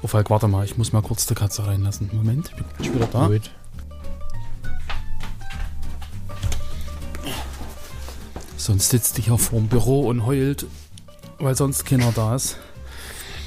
Oh, 0.00 0.06
Falk, 0.06 0.30
warte 0.30 0.46
mal, 0.46 0.64
ich 0.64 0.78
muss 0.78 0.92
mal 0.92 1.02
kurz 1.02 1.26
die 1.26 1.34
Katze 1.34 1.66
reinlassen. 1.66 2.08
Moment, 2.12 2.52
ich 2.78 2.90
bin 2.90 2.94
wieder 2.94 3.08
da. 3.08 3.26
Gut. 3.26 3.50
Sonst 8.56 8.90
sitzt 8.90 9.18
die 9.18 9.22
hier 9.22 9.38
vorm 9.38 9.66
Büro 9.66 10.06
und 10.08 10.24
heult, 10.26 10.66
weil 11.38 11.56
sonst 11.56 11.84
keiner 11.84 12.12
da 12.12 12.36
ist. 12.36 12.58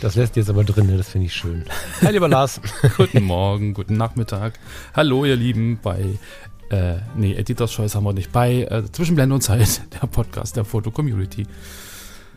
Das 0.02 0.16
lässt 0.16 0.36
jetzt 0.36 0.50
aber 0.50 0.64
drin, 0.64 0.98
das 0.98 1.10
finde 1.10 1.28
ich 1.28 1.34
schön. 1.34 1.64
Hi, 2.02 2.12
lieber 2.12 2.28
Lars. 2.28 2.60
guten 2.98 3.24
Morgen, 3.24 3.74
guten 3.74 3.94
Nachmittag. 3.96 4.60
Hallo, 4.94 5.24
ihr 5.24 5.36
Lieben, 5.36 5.80
bei, 5.82 6.18
äh, 6.70 6.96
nee, 7.16 7.34
Editors 7.36 7.72
Choice 7.72 7.96
haben 7.96 8.04
wir 8.04 8.14
nicht, 8.14 8.32
bei 8.32 8.64
äh, 8.64 8.84
Zwischenblende 8.92 9.36
und 9.36 9.42
Zeit, 9.42 9.84
der 10.02 10.08
Podcast 10.08 10.58
der 10.58 10.66
Foto-Community. 10.66 11.46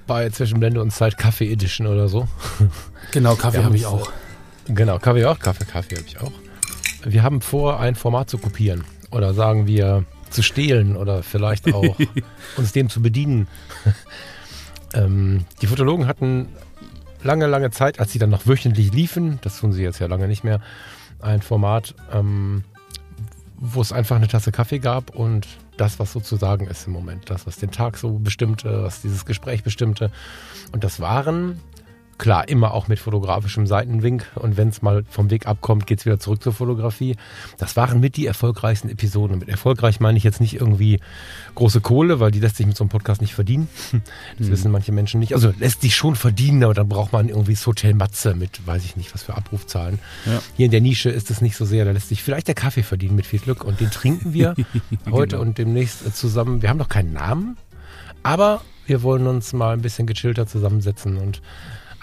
Bei 0.06 0.28
Zwischenblende 0.28 0.80
und 0.80 0.91
Zeit 0.91 1.16
Kaffee 1.16 1.50
Edition 1.50 1.86
oder 1.86 2.08
so. 2.08 2.28
Genau, 3.12 3.34
Kaffee 3.36 3.62
habe 3.62 3.77
ich 3.77 3.86
auch. 3.86 4.11
Genau, 4.66 4.98
Kaffee 4.98 5.24
auch. 5.24 5.38
Kaffee, 5.38 5.64
Kaffee 5.64 5.96
habe 5.96 6.06
ich 6.06 6.20
auch. 6.20 6.33
Wir 7.05 7.22
haben 7.22 7.41
vor, 7.41 7.80
ein 7.80 7.94
Format 7.94 8.30
zu 8.30 8.38
kopieren. 8.38 8.84
Oder 9.11 9.34
sagen 9.34 9.66
wir 9.66 10.05
zu 10.30 10.42
stehlen 10.42 10.96
oder 10.96 11.22
vielleicht 11.22 11.72
auch 11.72 11.96
uns 12.56 12.72
dem 12.72 12.88
zu 12.88 13.00
bedienen. 13.00 13.46
ähm, 14.94 15.44
die 15.62 15.66
Fotologen 15.66 16.06
hatten 16.06 16.48
lange, 17.22 17.46
lange 17.46 17.70
Zeit, 17.70 18.00
als 18.00 18.12
sie 18.12 18.18
dann 18.18 18.30
noch 18.30 18.46
wöchentlich 18.46 18.92
liefen, 18.92 19.39
das 19.42 19.61
tun 19.61 19.72
sie 19.72 19.83
jetzt 19.83 19.98
ja 19.98 20.06
lange 20.06 20.28
nicht 20.28 20.44
mehr, 20.44 20.61
ein 21.20 21.41
Format, 21.41 21.94
ähm, 22.12 22.64
wo 23.56 23.80
es 23.80 23.92
einfach 23.92 24.16
eine 24.16 24.28
Tasse 24.28 24.52
Kaffee 24.52 24.78
gab 24.78 25.14
und 25.14 25.46
das, 25.77 25.98
was 25.98 26.12
sozusagen 26.12 26.67
ist 26.67 26.86
im 26.86 26.92
Moment, 26.92 27.30
das, 27.30 27.47
was 27.47 27.56
den 27.56 27.70
Tag 27.70 27.97
so 27.97 28.19
bestimmte, 28.19 28.83
was 28.84 29.03
dieses 29.03 29.25
Gespräch 29.25 29.62
bestimmte. 29.62 30.11
Und 30.72 30.84
das 30.84 31.00
waren, 31.00 31.61
klar, 32.19 32.48
immer 32.48 32.75
auch 32.75 32.89
mit 32.89 32.98
fotografischem 32.98 33.67
Seitenwink 33.67 34.27
und 34.34 34.57
wenn 34.57 34.69
es 34.69 34.83
mal 34.83 35.05
vom 35.11 35.31
Weg 35.31 35.47
abkommt, 35.47 35.87
geht 35.87 36.01
es 36.01 36.07
wieder 36.07 36.19
zurück 36.19 36.43
zur 36.43 36.53
Fotografie. 36.53 37.17
Das 37.59 37.77
waren 37.77 38.01
mit 38.01 38.17
die 38.17 38.27
erfolgreichsten 38.27 38.89
Episoden. 38.89 39.34
Und 39.34 39.41
mit 39.41 39.48
erfolgreich 39.48 40.01
meine 40.01 40.17
ich 40.19 40.25
jetzt 40.25 40.41
nicht 40.41 40.55
irgendwie 40.55 41.01
große 41.55 41.81
Kohle, 41.81 42.20
weil 42.20 42.31
die 42.31 42.41
lässt 42.41 42.57
sich 42.57 42.67
mit 42.67 42.77
so 42.77 42.85
einem 42.85 42.89
Podcast 42.91 43.20
nicht 43.20 43.35
verdienen. 43.35 43.69
Das 44.39 44.51
wissen 44.51 44.70
manche 44.73 44.92
Menschen 44.92 45.20
nicht. 45.20 45.35
Also 45.35 45.53
lässt 45.59 45.81
sich 45.83 45.95
schon 45.95 46.17
verdienen, 46.17 46.62
aber 46.65 46.75
dann 46.75 46.89
braucht 46.89 47.12
man 47.12 47.29
irgendwie 47.29 47.55
das 47.55 47.67
Hotel 47.67 47.95
Matze 47.95 48.35
mit, 48.35 48.67
weiß 48.67 48.85
ich 48.85 48.97
nicht, 48.97 49.15
was 49.15 49.23
für 49.23 49.35
Abrufzahlen. 49.37 49.98
Ja. 50.27 50.41
Hier 50.57 50.67
in 50.67 50.70
der 50.73 50.81
Nische 50.81 51.11
ist 51.11 51.31
es 51.31 51.41
nicht 51.41 51.57
so 51.57 51.65
sehr, 51.65 51.85
da 51.85 51.92
lässt 51.92 52.09
sich 52.09 52.23
vielleicht 52.23 52.48
der 52.48 52.55
Kaffee 52.55 52.83
verdienen 52.83 53.17
mit 53.17 53.27
viel 53.27 53.39
Glück 53.41 53.65
und 53.65 53.81
den 53.81 53.91
trinken 53.91 54.33
wir 54.33 54.55
heute 55.11 55.37
Genau. 55.37 55.42
und 55.42 55.59
demnächst 55.59 56.17
zusammen. 56.17 56.62
Wir 56.62 56.69
haben 56.69 56.79
noch 56.79 56.89
keinen 56.89 57.12
Namen, 57.12 57.57
aber 58.23 58.61
wir 58.87 59.03
wollen 59.03 59.27
uns 59.27 59.53
mal 59.53 59.73
ein 59.73 59.81
bisschen 59.83 60.07
gechillter 60.07 60.47
zusammensetzen 60.47 61.17
und 61.17 61.41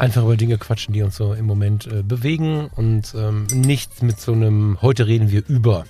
einfach 0.01 0.23
über 0.23 0.35
Dinge 0.35 0.57
quatschen, 0.57 0.93
die 0.93 1.03
uns 1.03 1.15
so 1.15 1.33
im 1.33 1.45
Moment 1.45 1.85
äh, 1.85 2.01
bewegen 2.01 2.69
und 2.75 3.13
ähm, 3.15 3.45
nicht 3.53 4.01
mit 4.01 4.19
so 4.19 4.33
einem 4.33 4.79
heute 4.81 5.05
reden 5.05 5.29
wir 5.29 5.43
über, 5.47 5.85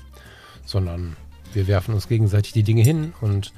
sondern 0.66 1.16
wir 1.54 1.68
werfen 1.68 1.94
uns 1.94 2.10
gegenseitig 2.10 2.52
die 2.52 2.64
Dinge 2.64 2.82
hin 2.82 3.14
und 3.22 3.54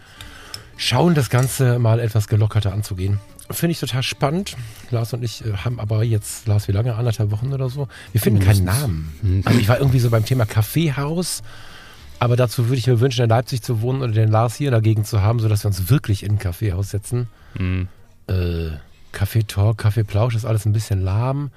schauen 0.78 1.16
das 1.16 1.31
Ganze 1.31 1.79
mal 1.79 2.00
etwas 2.00 2.28
gelockerter 2.28 2.72
anzugehen. 2.72 3.19
Finde 3.50 3.72
ich 3.72 3.79
total 3.79 4.03
spannend. 4.03 4.55
Lars 4.91 5.11
und 5.13 5.23
ich 5.23 5.44
äh, 5.44 5.53
haben 5.53 5.79
aber 5.79 6.03
jetzt, 6.03 6.47
Lars, 6.47 6.67
wie 6.67 6.72
lange? 6.72 6.94
Anderthalb 6.95 7.31
Wochen 7.31 7.51
oder 7.51 7.69
so? 7.69 7.88
Wir 8.11 8.22
finden 8.22 8.39
keinen. 8.39 8.63
Namen. 8.63 9.44
Also 9.45 9.59
ich 9.59 9.67
war 9.67 9.79
irgendwie 9.79 9.99
so 9.99 10.11
beim 10.11 10.23
Thema 10.23 10.45
Kaffeehaus. 10.45 11.41
Aber 12.19 12.35
dazu 12.35 12.67
würde 12.67 12.78
ich 12.78 12.88
mir 12.88 12.99
wünschen, 12.99 13.23
in 13.23 13.29
Leipzig 13.29 13.63
zu 13.63 13.81
wohnen 13.81 14.03
oder 14.03 14.13
den 14.13 14.29
Lars 14.29 14.55
hier 14.55 14.69
dagegen 14.69 15.03
zu 15.03 15.22
haben, 15.22 15.39
sodass 15.39 15.63
wir 15.63 15.69
uns 15.69 15.89
wirklich 15.89 16.23
in 16.23 16.33
ein 16.33 16.39
Kaffeehaus 16.39 16.91
setzen. 16.91 17.28
Hm. 17.57 17.88
Äh, 18.28 18.78
Kaffee 19.13 19.44
Talk, 19.44 19.78
Kaffee 19.78 20.03
Plausch 20.03 20.35
ist 20.35 20.46
alles 20.46 20.66
ein 20.66 20.74
bisschen 20.74 21.01
lahm. 21.01 21.51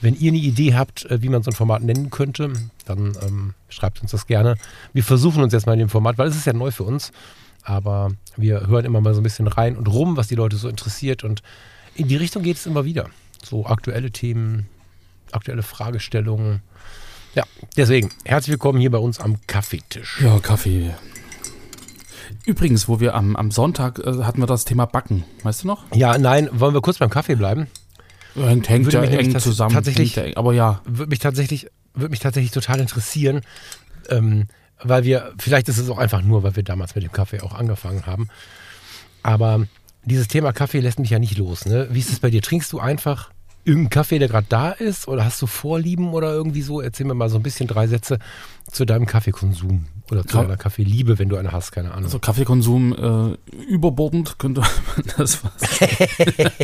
Wenn 0.00 0.14
ihr 0.14 0.30
eine 0.30 0.38
Idee 0.38 0.74
habt, 0.74 1.04
äh, 1.06 1.20
wie 1.20 1.28
man 1.28 1.42
so 1.42 1.50
ein 1.50 1.54
Format 1.54 1.82
nennen 1.82 2.10
könnte, 2.10 2.52
dann 2.86 3.16
ähm, 3.22 3.54
schreibt 3.68 4.00
uns 4.00 4.12
das 4.12 4.26
gerne. 4.26 4.56
Wir 4.92 5.04
versuchen 5.04 5.42
uns 5.42 5.52
jetzt 5.52 5.66
mal 5.66 5.74
in 5.74 5.80
dem 5.80 5.88
Format, 5.88 6.16
weil 6.16 6.28
es 6.28 6.36
ist 6.36 6.46
ja 6.46 6.52
neu 6.52 6.70
für 6.70 6.84
uns. 6.84 7.12
Aber 7.62 8.12
wir 8.36 8.66
hören 8.68 8.84
immer 8.84 9.00
mal 9.00 9.14
so 9.14 9.20
ein 9.20 9.24
bisschen 9.24 9.48
rein 9.48 9.76
und 9.76 9.88
rum, 9.88 10.16
was 10.16 10.28
die 10.28 10.36
Leute 10.36 10.56
so 10.56 10.68
interessiert. 10.68 11.24
Und 11.24 11.42
in 11.94 12.08
die 12.08 12.16
Richtung 12.16 12.42
geht 12.42 12.56
es 12.56 12.66
immer 12.66 12.84
wieder. 12.84 13.08
So 13.42 13.66
aktuelle 13.66 14.10
Themen, 14.10 14.66
aktuelle 15.32 15.62
Fragestellungen. 15.62 16.62
Ja, 17.34 17.44
deswegen 17.76 18.10
herzlich 18.24 18.52
willkommen 18.52 18.80
hier 18.80 18.90
bei 18.90 18.98
uns 18.98 19.18
am 19.18 19.38
Kaffeetisch. 19.46 20.20
Ja, 20.20 20.38
Kaffee. 20.38 20.94
Übrigens, 22.46 22.88
wo 22.88 23.00
wir 23.00 23.14
am, 23.14 23.36
am 23.36 23.50
Sonntag 23.50 23.98
äh, 23.98 24.22
hatten 24.22 24.40
wir 24.40 24.46
das 24.46 24.64
Thema 24.64 24.86
Backen. 24.86 25.24
Weißt 25.42 25.64
du 25.64 25.66
noch? 25.66 25.84
Ja, 25.94 26.16
nein, 26.16 26.48
wollen 26.52 26.74
wir 26.74 26.80
kurz 26.80 26.98
beim 26.98 27.10
Kaffee 27.10 27.34
bleiben? 27.34 27.66
Hängt, 28.36 28.68
hängt 28.68 28.92
ja 28.92 29.02
eng 29.02 29.38
zusammen. 29.38 29.74
tatsächlich- 29.74 30.16
eng, 30.16 30.36
aber 30.36 30.52
ja, 30.52 30.80
würde 30.84 31.10
mich 31.10 31.18
tatsächlich, 31.18 31.68
würde 31.94 32.10
mich 32.10 32.20
tatsächlich 32.20 32.52
total 32.52 32.80
interessieren, 32.80 33.40
ähm, 34.10 34.46
weil 34.82 35.04
wir, 35.04 35.32
vielleicht 35.38 35.68
ist 35.68 35.78
es 35.78 35.88
auch 35.90 35.98
einfach 35.98 36.22
nur, 36.22 36.42
weil 36.42 36.54
wir 36.54 36.62
damals 36.62 36.94
mit 36.94 37.02
dem 37.02 37.12
Kaffee 37.12 37.40
auch 37.40 37.54
angefangen 37.54 38.06
haben. 38.06 38.28
Aber 39.22 39.66
dieses 40.04 40.28
Thema 40.28 40.52
Kaffee 40.52 40.80
lässt 40.80 40.98
mich 41.00 41.10
ja 41.10 41.18
nicht 41.18 41.36
los. 41.38 41.66
Ne? 41.66 41.88
Wie 41.90 41.98
ist 41.98 42.12
es 42.12 42.20
bei 42.20 42.30
dir? 42.30 42.42
Trinkst 42.42 42.72
du 42.72 42.78
einfach 42.78 43.30
irgendeinen 43.64 43.90
Kaffee, 43.90 44.18
der 44.20 44.28
gerade 44.28 44.46
da 44.48 44.70
ist? 44.70 45.08
Oder 45.08 45.24
hast 45.24 45.42
du 45.42 45.46
Vorlieben 45.48 46.12
oder 46.12 46.30
irgendwie 46.32 46.62
so? 46.62 46.80
Erzähl 46.80 47.06
mir 47.06 47.14
mal 47.14 47.28
so 47.30 47.36
ein 47.36 47.42
bisschen 47.42 47.66
drei 47.66 47.88
Sätze 47.88 48.18
zu 48.70 48.84
deinem 48.84 49.06
Kaffeekonsum 49.06 49.86
oder 50.10 50.22
zu 50.26 50.36
Ka- 50.36 50.42
deiner 50.42 50.56
Kaffeeliebe, 50.56 51.18
wenn 51.18 51.28
du 51.28 51.36
eine 51.36 51.52
hast, 51.52 51.72
keine 51.72 51.90
Ahnung. 51.92 52.04
also 52.04 52.18
Kaffeekonsum 52.18 53.36
äh, 53.36 53.62
überbordend 53.64 54.38
könnte 54.38 54.60
man 54.96 55.06
das 55.16 55.36
fast. 55.36 55.66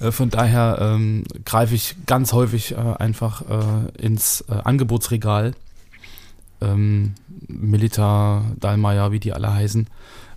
Äh, 0.00 0.12
Von 0.12 0.30
daher 0.30 0.78
ähm, 0.80 1.24
greife 1.44 1.74
ich 1.74 1.96
ganz 2.06 2.32
häufig 2.32 2.72
äh, 2.72 2.76
einfach 2.76 3.42
äh, 3.42 3.90
ins 4.04 4.42
äh, 4.48 4.52
Angebotsregal. 4.52 5.52
Ähm, 6.60 7.14
Milita, 7.48 8.42
Dallmayr, 8.60 9.10
wie 9.12 9.20
die 9.20 9.32
alle 9.32 9.52
heißen. 9.52 9.88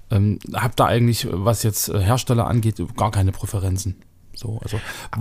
Ähm, 0.10 0.40
hab 0.54 0.76
da 0.76 0.86
eigentlich, 0.86 1.28
was 1.32 1.64
jetzt 1.64 1.90
äh, 1.90 2.00
Hersteller 2.00 2.48
angeht, 2.48 2.82
gar 2.98 3.12
keine 3.12 3.32
Präferenzen. 3.32 3.96
So, 4.42 4.60
also 4.64 4.80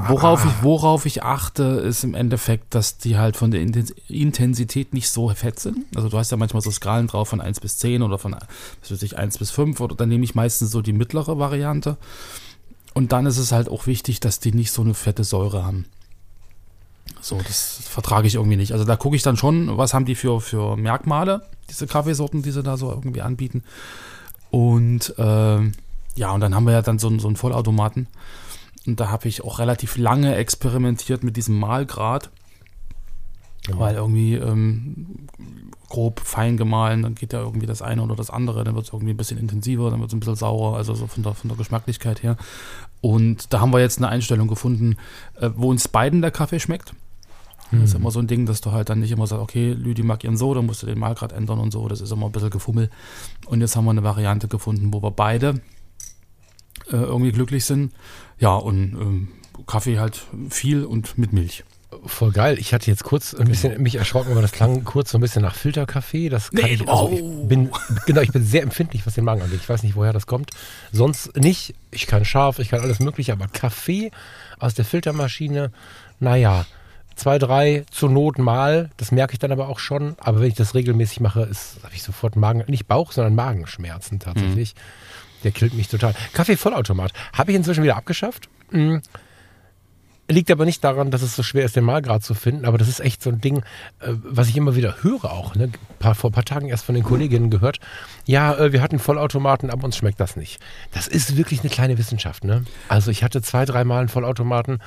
worauf 0.08 0.44
ich, 0.46 0.62
worauf 0.62 1.04
ich 1.04 1.22
achte, 1.22 1.62
ist 1.62 2.04
im 2.04 2.14
Endeffekt, 2.14 2.74
dass 2.74 2.96
die 2.96 3.18
halt 3.18 3.36
von 3.36 3.50
der 3.50 3.60
Intens- 3.60 3.94
Intensität 4.08 4.94
nicht 4.94 5.10
so 5.10 5.28
fett 5.28 5.60
sind. 5.60 5.84
Also 5.94 6.08
du 6.08 6.16
hast 6.16 6.30
ja 6.30 6.38
manchmal 6.38 6.62
so 6.62 6.70
Skalen 6.70 7.06
drauf 7.06 7.28
von 7.28 7.42
1 7.42 7.60
bis 7.60 7.76
10 7.76 8.02
oder 8.02 8.16
von 8.18 8.32
was 8.32 8.90
weiß 8.90 9.02
ich, 9.02 9.18
1 9.18 9.36
bis 9.36 9.50
5 9.50 9.78
oder 9.80 9.94
dann 9.94 10.08
nehme 10.08 10.24
ich 10.24 10.34
meistens 10.34 10.70
so 10.70 10.80
die 10.80 10.94
mittlere 10.94 11.38
Variante. 11.38 11.98
Und 12.94 13.12
dann 13.12 13.26
ist 13.26 13.36
es 13.36 13.52
halt 13.52 13.68
auch 13.68 13.86
wichtig, 13.86 14.20
dass 14.20 14.40
die 14.40 14.52
nicht 14.52 14.72
so 14.72 14.80
eine 14.80 14.94
fette 14.94 15.24
Säure 15.24 15.64
haben. 15.64 15.84
So, 17.20 17.38
das 17.46 17.80
vertrage 17.84 18.26
ich 18.26 18.36
irgendwie 18.36 18.56
nicht. 18.56 18.72
Also 18.72 18.86
da 18.86 18.96
gucke 18.96 19.16
ich 19.16 19.22
dann 19.22 19.36
schon, 19.36 19.76
was 19.76 19.92
haben 19.92 20.06
die 20.06 20.14
für, 20.14 20.40
für 20.40 20.76
Merkmale, 20.78 21.42
diese 21.68 21.86
Kaffeesorten, 21.86 22.42
die 22.42 22.52
sie 22.52 22.62
da 22.62 22.78
so 22.78 22.88
irgendwie 22.90 23.20
anbieten. 23.20 23.64
Und 24.50 25.14
ähm, 25.18 25.72
ja, 26.16 26.32
und 26.32 26.40
dann 26.40 26.54
haben 26.54 26.64
wir 26.64 26.72
ja 26.72 26.82
dann 26.82 26.98
so, 26.98 27.16
so 27.18 27.28
einen 27.28 27.36
Vollautomaten. 27.36 28.06
Und 28.86 29.00
da 29.00 29.10
habe 29.10 29.28
ich 29.28 29.44
auch 29.44 29.58
relativ 29.58 29.96
lange 29.96 30.34
experimentiert 30.34 31.22
mit 31.22 31.36
diesem 31.36 31.58
Mahlgrad. 31.58 32.30
Weil 33.72 33.96
irgendwie 33.96 34.34
ähm, 34.34 35.28
grob 35.88 36.20
fein 36.20 36.56
gemahlen, 36.56 37.02
dann 37.02 37.14
geht 37.14 37.34
ja 37.34 37.40
irgendwie 37.40 37.66
das 37.66 37.82
eine 37.82 38.02
oder 38.02 38.16
das 38.16 38.30
andere, 38.30 38.64
dann 38.64 38.74
wird 38.74 38.86
es 38.86 38.92
irgendwie 38.92 39.12
ein 39.12 39.18
bisschen 39.18 39.38
intensiver, 39.38 39.90
dann 39.90 40.00
wird 40.00 40.08
es 40.08 40.14
ein 40.14 40.20
bisschen 40.20 40.34
saurer, 40.34 40.76
also 40.76 40.94
so 40.94 41.06
von 41.06 41.22
der, 41.22 41.34
von 41.34 41.48
der 41.48 41.58
Geschmacklichkeit 41.58 42.22
her. 42.22 42.36
Und 43.02 43.52
da 43.52 43.60
haben 43.60 43.72
wir 43.72 43.80
jetzt 43.80 43.98
eine 43.98 44.08
Einstellung 44.08 44.48
gefunden, 44.48 44.96
äh, 45.38 45.50
wo 45.54 45.68
uns 45.68 45.88
beiden 45.88 46.22
der 46.22 46.30
Kaffee 46.30 46.58
schmeckt. 46.58 46.94
Das 47.72 47.90
ist 47.90 47.94
immer 47.94 48.10
so 48.10 48.18
ein 48.18 48.26
Ding, 48.26 48.46
dass 48.46 48.60
du 48.60 48.72
halt 48.72 48.88
dann 48.88 48.98
nicht 48.98 49.12
immer 49.12 49.28
sagst, 49.28 49.42
okay, 49.42 49.72
Lüdi 49.72 50.02
mag 50.02 50.24
ihren 50.24 50.36
so, 50.36 50.52
dann 50.54 50.66
musst 50.66 50.82
du 50.82 50.86
den 50.86 50.98
Mahlgrad 50.98 51.32
ändern 51.32 51.60
und 51.60 51.72
so. 51.72 51.86
Das 51.86 52.00
ist 52.00 52.10
immer 52.10 52.26
ein 52.26 52.32
bisschen 52.32 52.50
gefummel. 52.50 52.90
Und 53.46 53.60
jetzt 53.60 53.76
haben 53.76 53.84
wir 53.84 53.92
eine 53.92 54.02
Variante 54.02 54.48
gefunden, 54.48 54.92
wo 54.92 55.00
wir 55.02 55.12
beide 55.12 55.60
äh, 56.92 56.96
irgendwie 56.96 57.32
glücklich 57.32 57.64
sind. 57.64 57.92
Ja, 58.38 58.54
und 58.54 58.94
ähm, 59.00 59.28
Kaffee 59.66 59.98
halt 59.98 60.26
viel 60.48 60.84
und 60.84 61.18
mit 61.18 61.32
Milch. 61.32 61.64
Voll 62.06 62.30
geil. 62.30 62.56
Ich 62.60 62.72
hatte 62.72 62.88
jetzt 62.88 63.02
kurz 63.02 63.34
ein 63.34 63.48
bisschen 63.48 63.82
mich 63.82 63.96
erschrocken, 63.96 64.30
aber 64.30 64.42
das 64.42 64.52
klang 64.52 64.84
kurz 64.84 65.10
so 65.10 65.18
ein 65.18 65.20
bisschen 65.20 65.42
nach 65.42 65.56
Filterkaffee. 65.56 66.28
Das 66.28 66.50
kann 66.50 66.64
Nee, 66.64 66.74
ich, 66.74 66.88
also 66.88 67.08
oh. 67.08 67.42
ich 67.42 67.48
bin, 67.48 67.70
genau, 68.06 68.20
ich 68.20 68.30
bin 68.30 68.44
sehr 68.44 68.62
empfindlich, 68.62 69.06
was 69.06 69.14
den 69.14 69.24
Magen 69.24 69.42
angeht. 69.42 69.60
Ich 69.60 69.68
weiß 69.68 69.82
nicht, 69.82 69.96
woher 69.96 70.12
das 70.12 70.26
kommt. 70.26 70.50
Sonst 70.92 71.36
nicht. 71.36 71.74
Ich 71.90 72.06
kann 72.06 72.24
scharf, 72.24 72.60
ich 72.60 72.68
kann 72.68 72.80
alles 72.80 73.00
mögliche, 73.00 73.32
aber 73.32 73.48
Kaffee 73.48 74.12
aus 74.60 74.74
der 74.74 74.84
Filtermaschine, 74.84 75.72
naja, 76.20 76.64
zwei, 77.16 77.38
drei 77.38 77.84
zur 77.90 78.08
Not 78.08 78.38
mal. 78.38 78.90
Das 78.96 79.10
merke 79.10 79.32
ich 79.32 79.40
dann 79.40 79.50
aber 79.50 79.68
auch 79.68 79.80
schon. 79.80 80.14
Aber 80.20 80.40
wenn 80.40 80.48
ich 80.48 80.54
das 80.54 80.74
regelmäßig 80.74 81.18
mache, 81.18 81.40
habe 81.82 81.94
ich 81.94 82.02
sofort 82.04 82.36
Magen, 82.36 82.64
nicht 82.68 82.86
Bauch, 82.86 83.10
sondern 83.10 83.34
Magenschmerzen 83.34 84.20
tatsächlich. 84.20 84.74
Mhm. 84.74 84.80
Der 85.44 85.50
killt 85.50 85.74
mich 85.74 85.88
total. 85.88 86.14
Kaffee-Vollautomat 86.32 87.12
habe 87.32 87.50
ich 87.50 87.56
inzwischen 87.56 87.82
wieder 87.82 87.96
abgeschafft. 87.96 88.48
Mhm. 88.70 89.02
Liegt 90.28 90.50
aber 90.52 90.64
nicht 90.64 90.84
daran, 90.84 91.10
dass 91.10 91.22
es 91.22 91.34
so 91.34 91.42
schwer 91.42 91.64
ist, 91.64 91.74
den 91.74 91.82
Malgrad 91.82 92.22
zu 92.22 92.34
finden, 92.34 92.64
aber 92.64 92.78
das 92.78 92.86
ist 92.86 93.00
echt 93.00 93.20
so 93.20 93.30
ein 93.30 93.40
Ding, 93.40 93.64
äh, 93.98 94.12
was 94.22 94.48
ich 94.48 94.56
immer 94.56 94.76
wieder 94.76 95.02
höre 95.02 95.24
auch. 95.24 95.56
Ne? 95.56 95.70
vor 96.14 96.30
ein 96.30 96.32
paar 96.32 96.44
Tagen 96.44 96.68
erst 96.68 96.84
von 96.84 96.94
den 96.94 97.02
Kolleginnen 97.02 97.50
gehört. 97.50 97.80
Ja, 98.26 98.56
äh, 98.56 98.72
wir 98.72 98.80
hatten 98.80 99.00
Vollautomaten, 99.00 99.70
aber 99.70 99.84
uns 99.84 99.96
schmeckt 99.96 100.20
das 100.20 100.36
nicht. 100.36 100.60
Das 100.92 101.08
ist 101.08 101.36
wirklich 101.36 101.60
eine 101.60 101.70
kleine 101.70 101.98
Wissenschaft. 101.98 102.44
Ne? 102.44 102.64
Also 102.88 103.10
ich 103.10 103.24
hatte 103.24 103.42
zwei, 103.42 103.64
drei 103.64 103.82
Mal 103.82 104.00
einen 104.00 104.08
Vollautomaten 104.08 104.78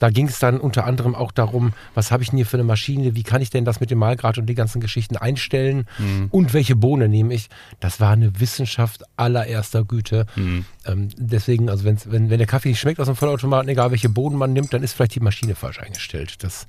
da 0.00 0.10
ging 0.10 0.26
es 0.26 0.38
dann 0.40 0.58
unter 0.58 0.84
anderem 0.84 1.14
auch 1.14 1.30
darum, 1.30 1.72
was 1.94 2.10
habe 2.10 2.22
ich 2.22 2.30
denn 2.30 2.38
hier 2.38 2.46
für 2.46 2.56
eine 2.56 2.64
Maschine, 2.64 3.14
wie 3.14 3.22
kann 3.22 3.40
ich 3.40 3.50
denn 3.50 3.64
das 3.64 3.78
mit 3.78 3.90
dem 3.90 3.98
Malgrad 3.98 4.38
und 4.38 4.46
die 4.46 4.54
ganzen 4.54 4.80
Geschichten 4.80 5.16
einstellen 5.16 5.86
mhm. 5.98 6.28
und 6.30 6.52
welche 6.52 6.74
Bohne 6.74 7.08
nehme 7.08 7.32
ich. 7.34 7.48
Das 7.78 8.00
war 8.00 8.10
eine 8.10 8.40
Wissenschaft 8.40 9.04
allererster 9.16 9.84
Güte. 9.84 10.26
Mhm. 10.34 10.64
Ähm, 10.86 11.08
deswegen, 11.16 11.68
also 11.68 11.84
wenn, 11.84 11.98
wenn 12.06 12.28
der 12.28 12.46
Kaffee 12.46 12.70
nicht 12.70 12.80
schmeckt 12.80 12.98
aus 12.98 13.06
dem 13.06 13.16
Vollautomaten, 13.16 13.68
egal 13.68 13.90
welche 13.90 14.08
Bohnen 14.08 14.36
man 14.36 14.52
nimmt, 14.52 14.72
dann 14.72 14.82
ist 14.82 14.94
vielleicht 14.94 15.14
die 15.14 15.20
Maschine 15.20 15.54
falsch 15.54 15.78
eingestellt. 15.78 16.42
Das 16.42 16.66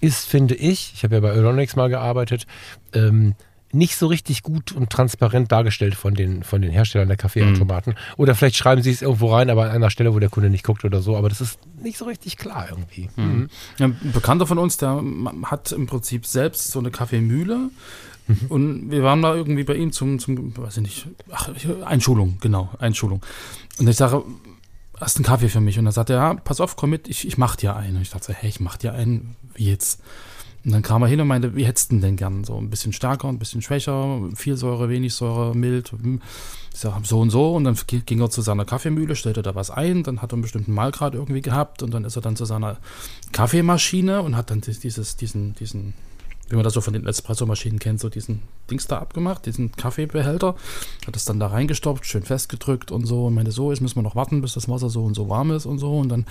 ist, 0.00 0.28
finde 0.28 0.54
ich, 0.54 0.92
ich 0.94 1.04
habe 1.04 1.14
ja 1.14 1.20
bei 1.20 1.30
Euronics 1.30 1.76
mal 1.76 1.88
gearbeitet, 1.88 2.46
ähm, 2.92 3.34
nicht 3.72 3.96
so 3.96 4.06
richtig 4.06 4.42
gut 4.42 4.72
und 4.72 4.90
transparent 4.90 5.52
dargestellt 5.52 5.94
von 5.94 6.14
den, 6.14 6.42
von 6.42 6.62
den 6.62 6.70
Herstellern 6.70 7.08
der 7.08 7.16
Kaffeeautomaten. 7.16 7.92
Mhm. 7.92 8.14
Oder 8.16 8.34
vielleicht 8.34 8.56
schreiben 8.56 8.82
sie 8.82 8.90
es 8.90 9.02
irgendwo 9.02 9.32
rein, 9.34 9.50
aber 9.50 9.64
an 9.64 9.70
einer 9.70 9.90
Stelle, 9.90 10.14
wo 10.14 10.18
der 10.18 10.30
Kunde 10.30 10.48
nicht 10.48 10.64
guckt 10.64 10.84
oder 10.84 11.02
so. 11.02 11.16
Aber 11.16 11.28
das 11.28 11.40
ist 11.40 11.58
nicht 11.82 11.98
so 11.98 12.06
richtig 12.06 12.38
klar 12.38 12.66
irgendwie. 12.70 13.10
Mhm. 13.16 13.24
Mhm. 13.24 13.48
Ein 13.78 14.12
Bekannter 14.12 14.46
von 14.46 14.58
uns, 14.58 14.78
der 14.78 15.02
hat 15.44 15.72
im 15.72 15.86
Prinzip 15.86 16.26
selbst 16.26 16.70
so 16.70 16.78
eine 16.78 16.90
Kaffeemühle. 16.90 17.70
Mhm. 18.26 18.46
Und 18.48 18.90
wir 18.90 19.02
waren 19.02 19.20
da 19.20 19.34
irgendwie 19.34 19.64
bei 19.64 19.74
ihm 19.74 19.92
zum, 19.92 20.18
zum 20.18 20.56
weiß 20.56 20.78
ich 20.78 20.82
nicht, 20.82 21.06
ach, 21.30 21.50
Einschulung, 21.84 22.38
genau, 22.40 22.70
Einschulung. 22.78 23.22
Und 23.78 23.88
ich 23.88 23.96
sage, 23.96 24.24
hast 25.00 25.16
einen 25.16 25.24
Kaffee 25.24 25.48
für 25.48 25.60
mich? 25.60 25.78
Und 25.78 25.84
dann 25.84 25.92
sagt 25.92 26.10
er, 26.10 26.16
ja, 26.16 26.34
pass 26.34 26.60
auf, 26.60 26.76
komm 26.76 26.90
mit, 26.90 27.08
ich, 27.08 27.26
ich 27.26 27.38
mach 27.38 27.56
dir 27.56 27.76
einen. 27.76 27.96
Und 27.96 28.02
ich 28.02 28.10
dachte, 28.10 28.32
hey, 28.32 28.48
ich 28.48 28.60
mach 28.60 28.76
dir 28.76 28.94
einen, 28.94 29.36
wie 29.54 29.70
jetzt? 29.70 30.00
Und 30.64 30.72
dann 30.72 30.82
kam 30.82 31.02
er 31.02 31.08
hin 31.08 31.20
und 31.20 31.28
meinte, 31.28 31.54
wie 31.56 31.64
hättest 31.64 31.92
du 31.92 31.98
denn 31.98 32.16
gern? 32.16 32.44
So 32.44 32.56
ein 32.58 32.68
bisschen 32.68 32.92
stärker, 32.92 33.28
ein 33.28 33.38
bisschen 33.38 33.62
schwächer, 33.62 34.20
viel 34.34 34.56
Säure, 34.56 34.88
wenig 34.88 35.14
Säure, 35.14 35.54
mild. 35.54 35.92
Hm. 35.92 36.20
Ich 36.72 36.80
sag, 36.80 37.04
so 37.04 37.20
und 37.20 37.30
so. 37.30 37.54
Und 37.54 37.64
dann 37.64 37.76
ging 37.86 38.20
er 38.20 38.30
zu 38.30 38.42
seiner 38.42 38.64
Kaffeemühle, 38.64 39.16
stellte 39.16 39.42
da 39.42 39.54
was 39.54 39.70
ein, 39.70 40.02
dann 40.02 40.20
hat 40.20 40.32
er 40.32 40.34
einen 40.34 40.42
bestimmten 40.42 40.72
Malgrad 40.72 41.14
irgendwie 41.14 41.42
gehabt 41.42 41.82
und 41.82 41.92
dann 41.92 42.04
ist 42.04 42.16
er 42.16 42.22
dann 42.22 42.36
zu 42.36 42.44
seiner 42.44 42.78
Kaffeemaschine 43.32 44.22
und 44.22 44.36
hat 44.36 44.50
dann 44.50 44.60
dieses, 44.60 45.16
diesen, 45.16 45.54
diesen, 45.54 45.94
wie 46.48 46.56
man 46.56 46.64
das 46.64 46.74
so 46.74 46.80
von 46.80 46.92
den 46.92 47.06
Espresso-Maschinen 47.06 47.78
kennt, 47.78 48.00
so 48.00 48.08
diesen 48.08 48.42
Dings 48.70 48.86
da 48.86 48.98
abgemacht, 48.98 49.46
diesen 49.46 49.72
Kaffeebehälter, 49.72 50.54
hat 51.06 51.14
das 51.16 51.24
dann 51.24 51.40
da 51.40 51.48
reingestopft, 51.48 52.06
schön 52.06 52.22
festgedrückt 52.22 52.92
und 52.92 53.06
so 53.06 53.26
und 53.26 53.34
meinte, 53.34 53.52
so, 53.52 53.70
jetzt 53.70 53.80
müssen 53.80 53.96
wir 53.96 54.02
noch 54.02 54.16
warten, 54.16 54.40
bis 54.40 54.54
das 54.54 54.68
Wasser 54.68 54.90
so 54.90 55.04
und 55.04 55.14
so 55.14 55.28
warm 55.28 55.50
ist 55.50 55.66
und 55.66 55.78
so 55.78 55.98
und 55.98 56.08
dann 56.08 56.26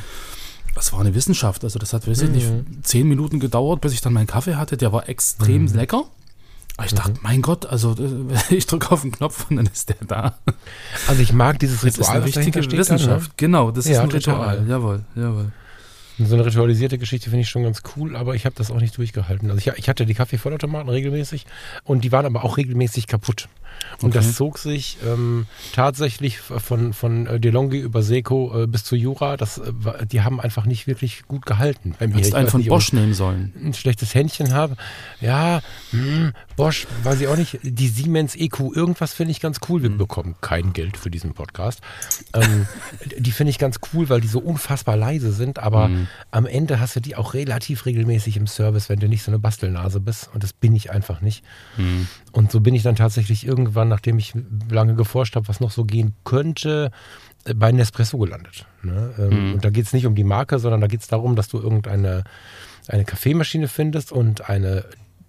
das 0.77 0.93
war 0.93 1.01
eine 1.01 1.13
Wissenschaft. 1.15 1.63
Also 1.63 1.79
das 1.79 1.93
hat, 1.93 2.07
weiß 2.07 2.21
ich 2.21 2.29
nicht, 2.29 2.49
mhm. 2.49 2.83
zehn 2.83 3.07
Minuten 3.07 3.39
gedauert, 3.39 3.81
bis 3.81 3.93
ich 3.93 4.01
dann 4.01 4.13
meinen 4.13 4.27
Kaffee 4.27 4.55
hatte. 4.55 4.77
Der 4.77 4.93
war 4.93 5.09
extrem 5.09 5.65
mhm. 5.65 5.73
lecker. 5.73 6.05
Aber 6.77 6.85
ich 6.85 6.93
dachte, 6.93 7.11
mhm. 7.11 7.19
mein 7.23 7.41
Gott, 7.41 7.65
also 7.65 7.95
ich 8.49 8.67
drücke 8.67 8.91
auf 8.91 9.01
den 9.01 9.11
Knopf 9.11 9.47
und 9.49 9.57
dann 9.57 9.65
ist 9.65 9.89
der 9.89 9.97
da. 10.07 10.37
Also 11.07 11.21
ich 11.21 11.33
mag 11.33 11.59
dieses 11.59 11.83
Ritual. 11.83 12.21
Das 12.21 12.29
ist 12.29 12.37
eine 12.37 12.45
richtige 12.45 12.71
Wissenschaft. 12.71 13.09
Dann, 13.09 13.23
ne? 13.23 13.33
Genau, 13.37 13.71
das 13.71 13.85
ja, 13.85 13.93
ist 13.93 13.99
ein 13.99 14.11
Ritual. 14.11 14.57
Ritual. 14.59 14.69
Jawohl, 14.69 15.05
jawohl. 15.15 15.51
So 16.19 16.33
eine 16.33 16.45
ritualisierte 16.45 16.97
Geschichte 16.97 17.29
finde 17.29 17.41
ich 17.41 17.49
schon 17.49 17.63
ganz 17.63 17.83
cool, 17.95 18.15
aber 18.15 18.33
ich 18.33 18.45
habe 18.45 18.55
das 18.55 18.71
auch 18.71 18.79
nicht 18.79 18.97
durchgehalten. 18.97 19.51
Also 19.51 19.59
ich, 19.59 19.77
ich 19.77 19.87
hatte 19.87 20.05
die 20.05 20.15
Kaffeevollautomaten 20.15 20.89
regelmäßig 20.89 21.45
und 21.83 22.03
die 22.03 22.11
waren 22.11 22.25
aber 22.25 22.43
auch 22.43 22.57
regelmäßig 22.57 23.05
kaputt. 23.05 23.49
Und 24.01 24.09
okay. 24.09 24.19
das 24.19 24.35
zog 24.35 24.59
sich 24.59 24.97
ähm, 25.05 25.47
tatsächlich 25.73 26.37
von, 26.37 26.93
von 26.93 27.25
äh, 27.25 27.39
DeLonghi 27.39 27.79
über 27.79 28.03
Seco 28.03 28.63
äh, 28.63 28.67
bis 28.67 28.83
zu 28.83 28.95
Jura. 28.95 29.37
Das, 29.37 29.57
äh, 29.57 30.05
die 30.05 30.21
haben 30.21 30.39
einfach 30.39 30.65
nicht 30.65 30.87
wirklich 30.87 31.23
gut 31.27 31.45
gehalten 31.45 31.95
bei 31.99 32.07
mir. 32.07 32.15
Hättest 32.15 32.35
einen 32.35 32.47
von 32.47 32.59
nicht, 32.59 32.69
Bosch 32.69 32.93
nehmen 32.93 33.13
sollen. 33.13 33.53
Ein 33.61 33.73
schlechtes 33.73 34.13
Händchen 34.13 34.53
habe. 34.53 34.75
Ja, 35.19 35.61
mh, 35.91 36.01
hm, 36.01 36.33
Bosch, 36.55 36.87
weiß 37.03 37.21
ich 37.21 37.27
auch 37.27 37.37
nicht. 37.37 37.59
Die 37.63 37.87
Siemens 37.87 38.35
EQ, 38.35 38.75
irgendwas 38.75 39.13
finde 39.13 39.31
ich 39.31 39.39
ganz 39.39 39.59
cool. 39.67 39.81
Wir 39.81 39.89
mhm. 39.89 39.97
bekommen 39.97 40.35
kein 40.41 40.73
Geld 40.73 40.97
für 40.97 41.09
diesen 41.09 41.33
Podcast. 41.33 41.81
Ähm, 42.33 42.67
die 43.17 43.31
finde 43.31 43.49
ich 43.49 43.57
ganz 43.57 43.77
cool, 43.93 44.09
weil 44.09 44.21
die 44.21 44.27
so 44.27 44.39
unfassbar 44.39 44.95
leise 44.95 45.31
sind. 45.31 45.59
Aber 45.59 45.87
mhm. 45.87 46.07
am 46.29 46.45
Ende 46.45 46.79
hast 46.79 46.95
du 46.95 46.99
die 46.99 47.15
auch 47.15 47.33
relativ 47.33 47.85
regelmäßig 47.85 48.37
im 48.37 48.47
Service, 48.47 48.89
wenn 48.89 48.99
du 48.99 49.07
nicht 49.07 49.23
so 49.23 49.31
eine 49.31 49.39
Bastelnase 49.39 49.99
bist. 49.99 50.29
Und 50.33 50.43
das 50.43 50.53
bin 50.53 50.75
ich 50.75 50.91
einfach 50.91 51.21
nicht. 51.21 51.43
Mhm. 51.77 52.07
Und 52.31 52.51
so 52.51 52.59
bin 52.59 52.75
ich 52.75 52.83
dann 52.83 52.95
tatsächlich 52.95 53.45
irgendwann, 53.67 53.89
nachdem 53.89 54.17
ich 54.17 54.33
lange 54.69 54.95
geforscht 54.95 55.35
habe, 55.35 55.47
was 55.47 55.59
noch 55.59 55.71
so 55.71 55.85
gehen 55.85 56.13
könnte, 56.23 56.91
äh, 57.45 57.53
bei 57.53 57.71
Nespresso 57.71 58.17
gelandet. 58.17 58.65
Ne? 58.83 59.13
Ähm, 59.17 59.47
mhm. 59.47 59.53
Und 59.55 59.65
da 59.65 59.69
geht 59.69 59.85
es 59.85 59.93
nicht 59.93 60.05
um 60.05 60.15
die 60.15 60.23
Marke, 60.23 60.59
sondern 60.59 60.81
da 60.81 60.87
geht 60.87 61.01
es 61.01 61.07
darum, 61.07 61.35
dass 61.35 61.47
du 61.49 61.59
irgendeine 61.59 62.23
eine 62.87 63.03
Kaffeemaschine 63.03 63.67
findest 63.67 64.13
und 64.13 64.49
eine 64.49 64.85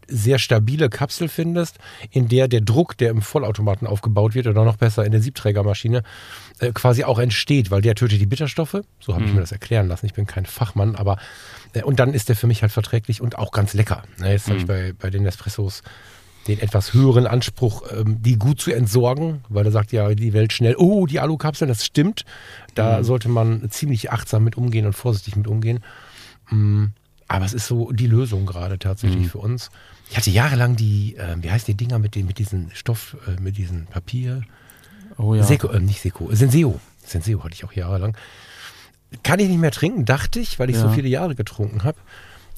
sehr 0.09 0.39
stabile 0.39 0.89
Kapsel 0.89 1.29
findest, 1.29 1.79
in 2.11 2.29
der 2.29 2.49
der 2.49 2.63
Druck, 2.63 2.97
der 2.97 3.11
im 3.11 3.21
Vollautomaten 3.21 3.87
aufgebaut 3.87 4.35
wird, 4.35 4.47
oder 4.47 4.65
noch 4.65 4.77
besser 4.77 5.05
in 5.05 5.13
der 5.13 5.21
Siebträgermaschine, 5.21 6.03
äh, 6.61 6.73
quasi 6.73 7.05
auch 7.05 7.19
entsteht, 7.19 7.71
weil 7.71 7.83
der 7.83 7.95
tötet 7.95 8.21
die 8.21 8.27
Bitterstoffe. 8.27 8.81
So 9.01 9.13
habe 9.13 9.23
mhm. 9.23 9.29
ich 9.29 9.35
mir 9.35 9.41
das 9.41 9.53
erklären 9.53 9.89
lassen. 9.89 10.07
Ich 10.07 10.15
bin 10.15 10.27
kein 10.27 10.47
Fachmann, 10.47 10.97
aber 10.97 11.19
äh, 11.75 11.83
und 11.83 12.01
dann 12.01 12.15
ist 12.15 12.29
der 12.29 12.37
für 12.37 12.47
mich 12.47 12.63
halt 12.63 12.73
verträglich 12.73 13.21
und 13.21 13.39
auch 13.39 13.53
ganz 13.53 13.75
lecker. 13.75 14.03
Ne, 14.19 14.33
jetzt 14.33 14.49
mhm. 14.49 14.53
habe 14.53 14.61
ich 14.61 14.67
bei, 14.67 14.93
bei 14.99 15.11
den 15.11 15.27
Espressos 15.27 15.83
den 16.49 16.59
etwas 16.61 16.95
höheren 16.95 17.27
Anspruch, 17.27 17.83
ähm, 17.93 18.23
die 18.23 18.37
gut 18.37 18.61
zu 18.61 18.73
entsorgen, 18.73 19.45
weil 19.49 19.67
er 19.67 19.73
sagt 19.73 19.93
ja 19.93 20.15
die 20.15 20.33
Welt 20.33 20.53
schnell, 20.53 20.75
oh, 20.77 21.07
die 21.07 21.21
Alukapsel, 21.21 21.69
das 21.69 21.85
stimmt. 21.85 22.25
Da 22.75 22.99
mhm. 22.99 23.05
sollte 23.05 23.29
man 23.29 23.71
ziemlich 23.71 24.11
achtsam 24.11 24.45
mit 24.45 24.57
umgehen 24.57 24.87
und 24.87 24.95
vorsichtig 24.95 25.37
mit 25.37 25.47
umgehen. 25.47 25.81
Mm, 26.51 26.87
aber 27.29 27.45
es 27.45 27.53
ist 27.53 27.67
so 27.67 27.93
die 27.93 28.07
Lösung 28.07 28.47
gerade 28.47 28.79
tatsächlich 28.79 29.25
mhm. 29.25 29.31
für 29.31 29.39
uns. 29.39 29.71
Ich 30.11 30.17
hatte 30.17 30.31
jahrelang 30.31 30.77
die, 30.77 31.17
äh, 31.17 31.37
wie 31.41 31.51
heißt 31.51 31.69
die 31.69 31.75
Dinger 31.75 31.99
mit, 31.99 32.15
den, 32.15 32.27
mit 32.27 32.39
diesen 32.39 32.71
Stoff, 32.75 33.17
äh, 33.27 33.41
mit 33.41 33.59
diesem 33.59 33.87
Papier? 33.87 34.43
Oh 35.19 35.35
ja. 35.35 35.43
Seko, 35.43 35.69
äh, 35.69 35.81
nicht 35.81 36.01
Seko, 36.01 36.35
Senseo. 36.35 36.81
Senseo 37.05 37.45
hatte 37.45 37.55
ich 37.55 37.65
auch 37.65 37.73
jahrelang. 37.73 38.17
Kann 39.23 39.39
ich 39.39 39.49
nicht 39.49 39.61
mehr 39.61 39.71
trinken, 39.71 40.05
dachte 40.05 40.41
ich, 40.41 40.59
weil 40.59 40.71
ich 40.71 40.77
ja. 40.77 40.83
so 40.83 40.89
viele 40.91 41.09
Jahre 41.09 41.35
getrunken 41.35 41.85
habe. 41.85 41.99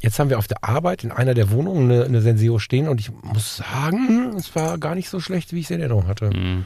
Jetzt 0.00 0.19
haben 0.19 0.30
wir 0.30 0.38
auf 0.38 0.49
der 0.49 0.64
Arbeit 0.64 1.04
in 1.04 1.12
einer 1.12 1.35
der 1.35 1.50
Wohnungen 1.50 1.90
eine, 1.90 2.04
eine 2.04 2.23
Senseo 2.23 2.59
stehen 2.59 2.88
und 2.88 3.00
ich 3.00 3.11
muss 3.23 3.59
sagen, 3.59 4.35
es 4.37 4.54
war 4.57 4.78
gar 4.78 4.95
nicht 4.95 5.11
so 5.11 5.21
schlecht, 5.21 5.52
wie 5.52 5.61
ich 5.61 5.66
es 5.66 5.71
in 5.71 5.80
Erinnerung 5.80 6.07
hatte. 6.09 6.30
Mhm. 6.30 6.64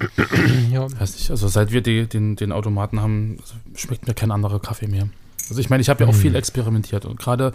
ja. 0.70 0.86
Weiß 1.00 1.14
nicht, 1.14 1.30
also 1.30 1.48
seit 1.48 1.72
wir 1.72 1.80
die, 1.80 2.06
den, 2.06 2.36
den 2.36 2.52
Automaten 2.52 3.00
haben, 3.00 3.38
also 3.40 3.54
schmeckt 3.74 4.06
mir 4.06 4.14
kein 4.14 4.30
anderer 4.30 4.60
Kaffee 4.60 4.86
mehr. 4.86 5.08
Also 5.48 5.60
ich 5.60 5.70
meine, 5.70 5.80
ich 5.80 5.88
habe 5.88 6.04
ja 6.04 6.10
auch 6.10 6.14
mhm. 6.14 6.18
viel 6.18 6.34
experimentiert 6.34 7.06
und 7.06 7.18
gerade, 7.18 7.52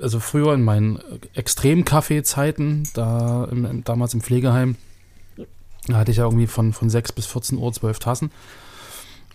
also 0.00 0.20
früher 0.20 0.54
in 0.54 0.62
meinen 0.62 1.00
Extrem-Kaffee-Zeiten, 1.34 2.88
da 2.94 3.44
im, 3.50 3.82
damals 3.84 4.14
im 4.14 4.20
Pflegeheim, 4.20 4.76
da 5.86 5.96
hatte 5.96 6.12
ich 6.12 6.18
ja 6.18 6.24
irgendwie 6.24 6.46
von, 6.46 6.72
von 6.72 6.88
6 6.88 7.12
bis 7.12 7.26
14 7.26 7.58
Uhr 7.58 7.72
zwölf 7.72 7.98
Tassen. 7.98 8.30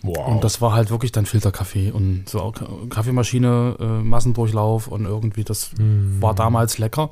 Wow. 0.02 0.28
Und 0.28 0.44
das 0.44 0.60
war 0.60 0.72
halt 0.72 0.90
wirklich 0.90 1.12
dann 1.12 1.26
Filterkaffee 1.26 1.90
und 1.90 2.28
so 2.28 2.52
Kaffeemaschine, 2.88 3.76
äh, 3.80 3.84
Massendurchlauf 3.84 4.86
und 4.88 5.04
irgendwie, 5.04 5.44
das 5.44 5.72
mm. 5.76 6.22
war 6.22 6.34
damals 6.34 6.78
lecker. 6.78 7.10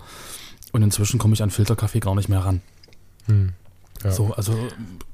Und 0.73 0.83
inzwischen 0.83 1.19
komme 1.19 1.35
ich 1.35 1.43
an 1.43 1.51
Filterkaffee 1.51 2.01
gar 2.01 2.15
nicht 2.15 2.29
mehr 2.29 2.45
ran. 2.45 2.61
Mm. 3.27 3.49
Ja. 4.05 4.13
So, 4.13 4.33
also 4.35 4.55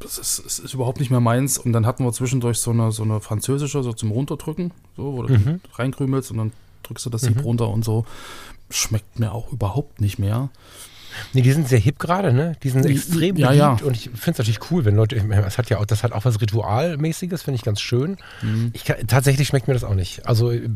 das 0.00 0.18
ist, 0.18 0.38
ist, 0.40 0.74
überhaupt 0.74 0.98
nicht 0.98 1.10
mehr 1.10 1.20
meins. 1.20 1.56
Und 1.56 1.72
dann 1.72 1.86
hatten 1.86 2.04
wir 2.04 2.12
zwischendurch 2.12 2.58
so 2.58 2.72
eine, 2.72 2.92
so 2.92 3.04
eine 3.04 3.20
französische, 3.20 3.82
so 3.82 3.92
zum 3.92 4.10
Runterdrücken, 4.10 4.72
so, 4.96 5.12
wo 5.14 5.22
du 5.22 5.32
mhm. 5.32 5.60
reinkrümelst 5.74 6.30
und 6.32 6.38
dann 6.38 6.52
drückst 6.82 7.06
du 7.06 7.10
das 7.10 7.22
Sieb 7.22 7.36
mhm. 7.36 7.42
runter 7.42 7.68
und 7.68 7.84
so. 7.84 8.04
Schmeckt 8.70 9.18
mir 9.18 9.32
auch 9.32 9.52
überhaupt 9.52 10.00
nicht 10.00 10.18
mehr. 10.18 10.50
Nee, 11.32 11.42
die 11.42 11.52
sind 11.52 11.68
sehr 11.68 11.78
hip 11.78 11.98
gerade, 11.98 12.32
ne? 12.32 12.56
Die 12.62 12.68
sind 12.68 12.84
extrem 12.86 13.36
ja, 13.36 13.52
ja. 13.52 13.78
und 13.82 13.96
ich 13.96 14.04
finde 14.04 14.32
es 14.32 14.38
natürlich 14.38 14.70
cool, 14.70 14.84
wenn 14.84 14.96
Leute, 14.96 15.16
das 15.16 15.58
hat 15.58 15.70
ja 15.70 15.78
auch, 15.78 15.86
das 15.86 16.02
hat 16.02 16.12
auch 16.12 16.24
was 16.24 16.40
Ritualmäßiges, 16.40 17.42
finde 17.42 17.56
ich 17.56 17.62
ganz 17.62 17.80
schön. 17.80 18.16
Mhm. 18.42 18.70
Ich 18.72 18.84
kann, 18.84 19.06
tatsächlich 19.06 19.48
schmeckt 19.48 19.68
mir 19.68 19.74
das 19.74 19.84
auch 19.84 19.94
nicht. 19.94 20.26
Also, 20.26 20.50
äh, 20.50 20.68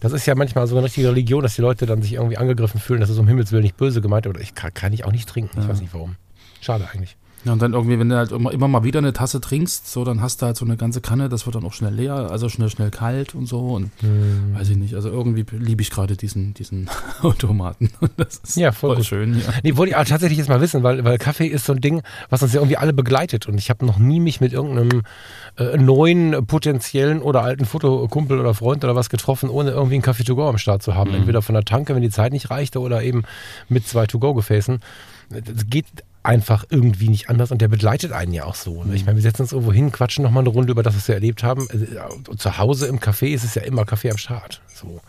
das 0.00 0.12
ist 0.12 0.26
ja 0.26 0.34
manchmal 0.34 0.66
so 0.66 0.76
eine 0.76 0.84
richtige 0.84 1.08
Religion, 1.08 1.42
dass 1.42 1.54
die 1.54 1.62
Leute 1.62 1.86
dann 1.86 2.02
sich 2.02 2.14
irgendwie 2.14 2.36
angegriffen 2.36 2.80
fühlen, 2.80 3.00
das 3.00 3.10
ist 3.10 3.18
um 3.18 3.28
Himmels 3.28 3.52
Willen 3.52 3.62
nicht 3.62 3.76
böse 3.76 4.00
gemeint, 4.00 4.26
aber 4.26 4.40
ich 4.40 4.54
kann, 4.54 4.72
kann 4.74 4.92
ich 4.92 5.04
auch 5.04 5.12
nicht 5.12 5.28
trinken. 5.28 5.60
Ich 5.60 5.68
weiß 5.68 5.80
nicht 5.80 5.94
warum. 5.94 6.16
Schade 6.60 6.88
eigentlich. 6.92 7.16
Ja, 7.44 7.52
und 7.52 7.60
dann 7.60 7.74
irgendwie, 7.74 7.98
wenn 7.98 8.08
du 8.08 8.16
halt 8.16 8.32
immer, 8.32 8.52
immer 8.52 8.68
mal 8.68 8.84
wieder 8.84 8.98
eine 9.00 9.12
Tasse 9.12 9.40
trinkst, 9.40 9.86
so, 9.90 10.04
dann 10.04 10.20
hast 10.22 10.40
du 10.40 10.46
halt 10.46 10.56
so 10.56 10.64
eine 10.64 10.76
ganze 10.76 11.00
Kanne, 11.00 11.28
das 11.28 11.44
wird 11.46 11.56
dann 11.56 11.64
auch 11.64 11.72
schnell 11.74 11.92
leer, 11.94 12.14
also 12.30 12.48
schnell, 12.48 12.70
schnell 12.70 12.90
kalt 12.90 13.34
und 13.34 13.46
so. 13.46 13.60
Und 13.60 13.90
Hm. 14.00 14.54
weiß 14.54 14.70
ich 14.70 14.76
nicht. 14.76 14.94
Also 14.94 15.10
irgendwie 15.10 15.44
liebe 15.56 15.82
ich 15.82 15.90
gerade 15.90 16.16
diesen, 16.16 16.54
diesen 16.54 16.88
Automaten. 17.22 17.90
Das 18.16 18.36
ist 18.38 18.56
Ja, 18.56 18.72
voll 18.72 18.96
gut. 18.96 19.04
schön. 19.04 19.34
Ja. 19.38 19.52
Nee, 19.62 19.76
wollte 19.76 19.90
ich 19.90 19.96
aber 19.96 20.06
tatsächlich 20.06 20.38
jetzt 20.38 20.48
mal 20.48 20.60
wissen, 20.60 20.82
weil, 20.82 21.04
weil 21.04 21.18
Kaffee 21.18 21.46
ist 21.46 21.66
so 21.66 21.72
ein 21.72 21.80
Ding, 21.80 22.02
was 22.30 22.42
uns 22.42 22.52
ja 22.52 22.60
irgendwie 22.60 22.76
alle 22.78 22.92
begleitet. 22.92 23.46
Und 23.46 23.58
ich 23.58 23.68
habe 23.70 23.84
noch 23.84 23.98
nie 23.98 24.20
mich 24.20 24.40
mit 24.40 24.52
irgendeinem 24.52 25.02
äh, 25.58 25.76
neuen, 25.76 26.46
potenziellen 26.46 27.20
oder 27.20 27.42
alten 27.42 27.64
Fotokumpel 27.66 28.38
oder 28.40 28.54
Freund 28.54 28.84
oder 28.84 28.96
was 28.96 29.10
getroffen, 29.10 29.50
ohne 29.50 29.70
irgendwie 29.72 29.94
einen 29.96 30.02
Kaffee 30.02 30.24
to 30.24 30.34
go 30.36 30.48
am 30.48 30.58
Start 30.58 30.82
zu 30.82 30.94
haben. 30.94 31.10
Mhm. 31.10 31.16
Entweder 31.16 31.42
von 31.42 31.54
der 31.54 31.64
Tanke, 31.64 31.94
wenn 31.94 32.02
die 32.02 32.10
Zeit 32.10 32.32
nicht 32.32 32.50
reichte, 32.50 32.80
oder 32.80 33.02
eben 33.02 33.22
mit 33.68 33.86
zwei 33.86 34.06
to-go-Gefäßen. 34.06 34.80
Das 35.30 35.66
geht 35.68 35.86
einfach 36.24 36.64
irgendwie 36.70 37.08
nicht 37.08 37.28
anders 37.30 37.50
und 37.52 37.60
der 37.60 37.68
begleitet 37.68 38.12
einen 38.12 38.32
ja 38.32 38.44
auch 38.44 38.54
so. 38.54 38.82
Ne? 38.84 38.94
Ich 38.96 39.04
meine, 39.04 39.16
wir 39.16 39.22
setzen 39.22 39.42
uns 39.42 39.52
irgendwo 39.52 39.72
hin, 39.72 39.92
quatschen 39.92 40.24
nochmal 40.24 40.42
eine 40.42 40.48
Runde 40.50 40.72
über 40.72 40.82
das, 40.82 40.96
was 40.96 41.06
wir 41.08 41.14
erlebt 41.14 41.42
haben. 41.42 41.68
Äh, 41.70 42.36
Zu 42.36 42.58
Hause 42.58 42.86
im 42.86 42.98
Café 42.98 43.26
ist 43.28 43.44
es 43.44 43.54
ja 43.54 43.62
immer 43.62 43.84
Kaffee 43.84 44.10
am 44.10 44.16
Start. 44.16 44.60
So. 44.74 45.00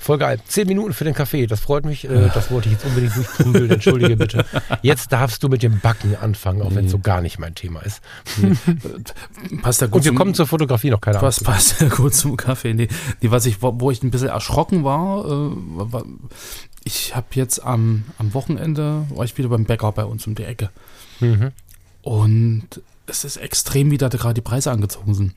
Voll 0.00 0.18
geil. 0.18 0.38
Zehn 0.46 0.68
Minuten 0.68 0.92
für 0.94 1.04
den 1.04 1.14
Kaffee, 1.14 1.46
das 1.46 1.60
freut 1.60 1.84
mich. 1.84 2.04
Äh, 2.08 2.30
Das 2.32 2.50
wollte 2.50 2.68
ich 2.68 2.74
jetzt 2.74 2.84
unbedingt 2.84 3.14
durchprügeln. 3.16 3.70
Entschuldige 3.72 4.16
bitte. 4.16 4.44
Jetzt 4.82 5.12
darfst 5.12 5.42
du 5.42 5.48
mit 5.48 5.62
dem 5.64 5.80
Backen 5.80 6.14
anfangen, 6.16 6.62
auch 6.62 6.74
wenn 6.74 6.86
es 6.86 6.92
so 6.92 6.98
gar 7.00 7.20
nicht 7.20 7.38
mein 7.40 7.54
Thema 7.56 7.80
ist. 7.80 8.00
Passt 9.62 9.80
ja 9.80 9.86
gut 9.86 9.96
Und 9.96 10.04
wir 10.04 10.10
zum- 10.10 10.16
kommen 10.16 10.34
zur 10.34 10.46
Fotografie 10.46 10.90
noch, 10.90 11.00
keine 11.00 11.18
Ahnung. 11.18 11.28
Was 11.28 11.42
passt 11.42 11.80
ja 11.80 11.88
gut 11.88 12.14
zum 12.14 12.36
Kaffee? 12.36 12.74
Nee, 12.74 12.88
nee, 13.20 13.30
was 13.30 13.46
ich, 13.46 13.60
wo 13.62 13.74
wo 13.80 13.90
ich 13.90 14.02
ein 14.02 14.10
bisschen 14.10 14.28
erschrocken 14.28 14.84
war, 14.84 15.24
äh, 15.24 15.28
war 15.92 16.04
ich 16.86 17.16
habe 17.16 17.26
jetzt 17.32 17.64
am, 17.64 18.04
am 18.16 18.32
Wochenende, 18.32 19.06
war 19.10 19.24
ich 19.24 19.36
wieder 19.36 19.48
beim 19.48 19.64
Bäcker 19.64 19.90
bei 19.90 20.04
uns 20.04 20.24
um 20.28 20.36
die 20.36 20.44
Ecke. 20.44 20.70
Mhm. 21.18 21.50
Und 22.02 22.80
es 23.06 23.24
ist 23.24 23.38
extrem, 23.38 23.90
wie 23.90 23.98
da 23.98 24.08
gerade 24.08 24.34
die 24.34 24.40
Preise 24.40 24.70
angezogen 24.70 25.12
sind. 25.12 25.34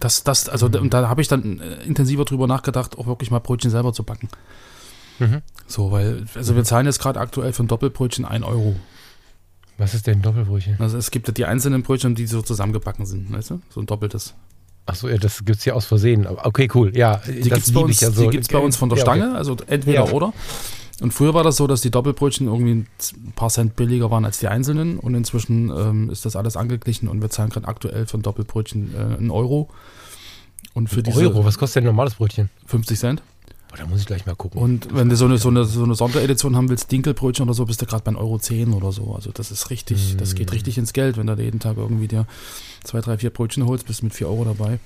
Das, 0.00 0.24
das, 0.24 0.48
also 0.48 0.68
da, 0.68 0.80
und 0.80 0.92
da 0.92 1.08
habe 1.08 1.22
ich 1.22 1.28
dann 1.28 1.60
äh, 1.60 1.84
intensiver 1.84 2.24
drüber 2.24 2.48
nachgedacht, 2.48 2.98
auch 2.98 3.06
wirklich 3.06 3.30
mal 3.30 3.38
Brötchen 3.38 3.70
selber 3.70 3.92
zu 3.92 4.02
backen. 4.02 4.28
Mhm. 5.20 5.42
So, 5.68 5.92
weil, 5.92 6.26
also 6.34 6.56
wir 6.56 6.64
zahlen 6.64 6.86
jetzt 6.86 6.98
gerade 6.98 7.20
aktuell 7.20 7.52
für 7.52 7.62
ein 7.62 7.68
Doppelbrötchen 7.68 8.24
1 8.24 8.44
Euro. 8.44 8.74
Was 9.78 9.94
ist 9.94 10.08
denn 10.08 10.22
Doppelbrötchen? 10.22 10.74
Also 10.80 10.98
es 10.98 11.12
gibt 11.12 11.28
ja 11.28 11.34
die 11.34 11.44
einzelnen 11.44 11.84
Brötchen, 11.84 12.16
die 12.16 12.26
so 12.26 12.42
zusammengebacken 12.42 13.06
sind, 13.06 13.32
weißt 13.32 13.50
du? 13.50 13.60
So 13.70 13.78
ein 13.78 13.86
doppeltes. 13.86 14.34
Achso, 14.86 15.08
ja, 15.08 15.16
das 15.18 15.44
gibt 15.44 15.58
es 15.58 15.64
hier 15.64 15.74
aus 15.74 15.84
Versehen. 15.86 16.26
Okay, 16.26 16.68
cool. 16.74 16.96
Ja, 16.96 17.20
Die 17.26 17.40
gibt 17.40 17.56
es 17.58 17.72
bei, 17.72 17.80
uns- 17.80 17.98
die 17.98 18.28
gibt's 18.28 18.48
bei 18.48 18.58
uns 18.58 18.76
von 18.76 18.88
der 18.88 18.98
Ja, 18.98 19.04
okay. 19.04 19.18
Stange, 19.18 19.34
also 19.36 19.56
entweder 19.66 20.06
Ja. 20.06 20.12
oder. 20.12 20.32
Und 21.02 21.12
früher 21.12 21.34
war 21.34 21.42
das 21.44 21.56
so, 21.56 21.66
dass 21.66 21.82
die 21.82 21.90
Doppelbrötchen 21.90 22.46
irgendwie 22.46 22.72
ein 22.72 23.32
paar 23.34 23.50
Cent 23.50 23.76
billiger 23.76 24.10
waren 24.10 24.24
als 24.24 24.38
die 24.38 24.48
einzelnen 24.48 24.98
und 24.98 25.14
inzwischen 25.14 25.68
ähm, 25.70 26.08
ist 26.08 26.24
das 26.24 26.36
alles 26.36 26.56
angeglichen 26.56 27.08
und 27.08 27.20
wir 27.20 27.28
zahlen 27.28 27.50
gerade 27.50 27.68
aktuell 27.68 28.06
für 28.06 28.16
ein 28.16 28.22
Doppelbrötchen 28.22 28.94
äh, 28.94 29.16
einen 29.18 29.30
Euro. 29.30 29.68
Und 30.72 30.88
für 30.88 31.02
diese 31.02 31.20
Euro, 31.20 31.44
was 31.44 31.58
kostet 31.58 31.76
denn 31.76 31.84
ein 31.84 31.94
normales 31.94 32.14
Brötchen? 32.14 32.48
50 32.66 32.98
Cent. 32.98 33.22
Boah, 33.68 33.76
da 33.78 33.86
muss 33.86 34.00
ich 34.00 34.06
gleich 34.06 34.26
mal 34.26 34.36
gucken. 34.36 34.60
Und 34.60 34.94
wenn 34.94 35.08
du 35.08 35.16
so 35.16 35.24
eine, 35.24 35.38
so 35.38 35.48
eine, 35.48 35.64
so 35.64 35.82
eine 35.82 35.94
Sonderedition 35.94 36.56
haben 36.56 36.68
willst, 36.68 36.90
Dinkelbrötchen 36.92 37.44
oder 37.44 37.54
so, 37.54 37.64
bist 37.64 37.82
du 37.82 37.86
gerade 37.86 38.04
bei 38.04 38.12
1,10 38.12 38.18
Euro 38.18 38.38
10 38.38 38.72
oder 38.72 38.92
so. 38.92 39.14
Also 39.14 39.30
das 39.32 39.50
ist 39.50 39.70
richtig, 39.70 40.16
das 40.16 40.34
geht 40.34 40.52
richtig 40.52 40.78
ins 40.78 40.92
Geld, 40.92 41.16
wenn 41.16 41.26
du 41.26 41.34
da 41.34 41.42
jeden 41.42 41.58
Tag 41.58 41.76
irgendwie 41.76 42.08
dir 42.08 42.26
zwei, 42.84 43.00
drei, 43.00 43.18
vier 43.18 43.30
Brötchen 43.30 43.66
holst, 43.66 43.86
bist 43.86 44.02
mit 44.02 44.14
4 44.14 44.28
Euro 44.28 44.44
dabei. 44.44 44.78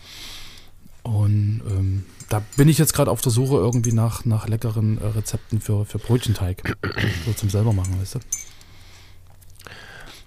Und 1.03 1.63
ähm, 1.69 2.07
da 2.29 2.43
bin 2.57 2.69
ich 2.69 2.79
jetzt 2.79 2.93
gerade 2.93 3.11
auf 3.11 3.21
der 3.21 3.33
Suche 3.33 3.57
irgendwie 3.57 3.93
nach, 3.93 4.25
nach 4.25 4.49
leckeren 4.49 4.99
äh, 4.99 5.07
Rezepten 5.07 5.61
für, 5.61 5.85
für 5.85 5.99
Brötchenteig. 5.99 6.77
so 7.27 7.33
zum 7.33 7.51
selber 7.51 7.73
machen, 7.73 7.99
weißt 8.01 8.17
du? 8.17 8.19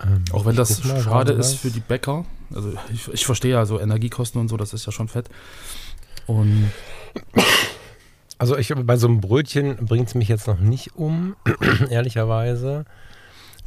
Ähm, 0.04 0.24
Auch 0.32 0.46
wenn 0.46 0.56
das 0.56 0.84
mal 0.84 1.02
schade 1.02 1.34
ist 1.34 1.56
für 1.56 1.70
die 1.72 1.80
Bäcker. 1.80 2.26
Also 2.54 2.74
ich, 2.92 3.08
ich 3.08 3.26
verstehe 3.26 3.52
ja 3.52 3.66
so 3.66 3.80
Energiekosten 3.80 4.40
und 4.40 4.48
so, 4.48 4.58
das 4.58 4.74
ist 4.74 4.86
ja 4.86 4.92
schon 4.92 5.08
fett. 5.08 5.30
Und 6.28 6.72
Also 8.38 8.58
ich 8.58 8.74
bei 8.76 8.98
so 8.98 9.08
einem 9.08 9.22
Brötchen 9.22 9.78
bringt 9.86 10.08
es 10.10 10.16
mich 10.16 10.28
jetzt 10.28 10.48
noch 10.48 10.60
nicht 10.60 10.96
um, 10.96 11.36
ehrlicherweise. 11.90 12.86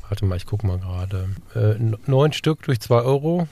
Warte 0.09 0.25
mal, 0.25 0.37
ich 0.37 0.47
gucke 0.47 0.67
mal 0.67 0.79
gerade. 0.79 1.29
Äh, 1.55 1.77
neun 2.07 2.33
Stück 2.33 2.63
durch 2.63 2.81
zwei 2.81 3.01
Euro. 3.03 3.49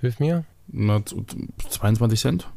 Hilf 0.00 0.20
mir. 0.20 0.44
na, 0.68 1.04
zu- 1.04 1.24
22 1.68 2.18
Cent, 2.20 2.48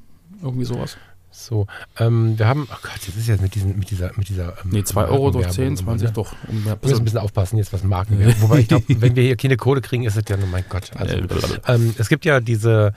irgendwie 0.41 0.65
sowas. 0.65 0.97
So, 1.31 1.67
ähm, 1.99 2.39
wir 2.39 2.47
haben, 2.47 2.65
ach 2.71 2.81
Gott, 2.81 2.93
jetzt 3.05 3.17
ist 3.17 3.27
jetzt 3.27 3.41
mit, 3.41 3.55
diesen, 3.55 3.77
mit 3.77 3.89
dieser, 3.91 4.11
mit 4.15 4.29
dieser. 4.29 4.53
Ähm, 4.63 4.69
Nee, 4.71 4.83
2 4.85 5.05
Euro 5.07 5.31
durch 5.31 5.49
10, 5.49 5.73
Markenwerbung 5.73 5.77
immer, 5.79 5.97
20 5.97 6.07
ne? 6.07 6.13
doch. 6.13 6.35
Um 6.47 6.65
Wir 6.65 6.77
müssen 6.81 6.97
ein 6.99 7.03
bisschen 7.03 7.19
aufpassen 7.19 7.57
jetzt, 7.57 7.73
was 7.73 7.83
Marken 7.83 8.17
werden. 8.19 8.35
Wobei 8.39 8.59
ich 8.59 8.69
glaube, 8.69 8.85
wenn 9.01 9.17
wir 9.17 9.23
hier 9.23 9.35
keine 9.35 9.57
Kohle 9.57 9.81
kriegen, 9.81 10.05
ist 10.05 10.15
es 10.15 10.23
ja 10.29 10.37
nur 10.37 10.47
mein 10.47 10.63
Gott. 10.69 10.91
Also, 10.95 11.13
Äh, 11.17 11.27
ähm, 11.67 11.93
es 11.97 12.07
gibt 12.07 12.23
ja 12.23 12.39
diese 12.39 12.93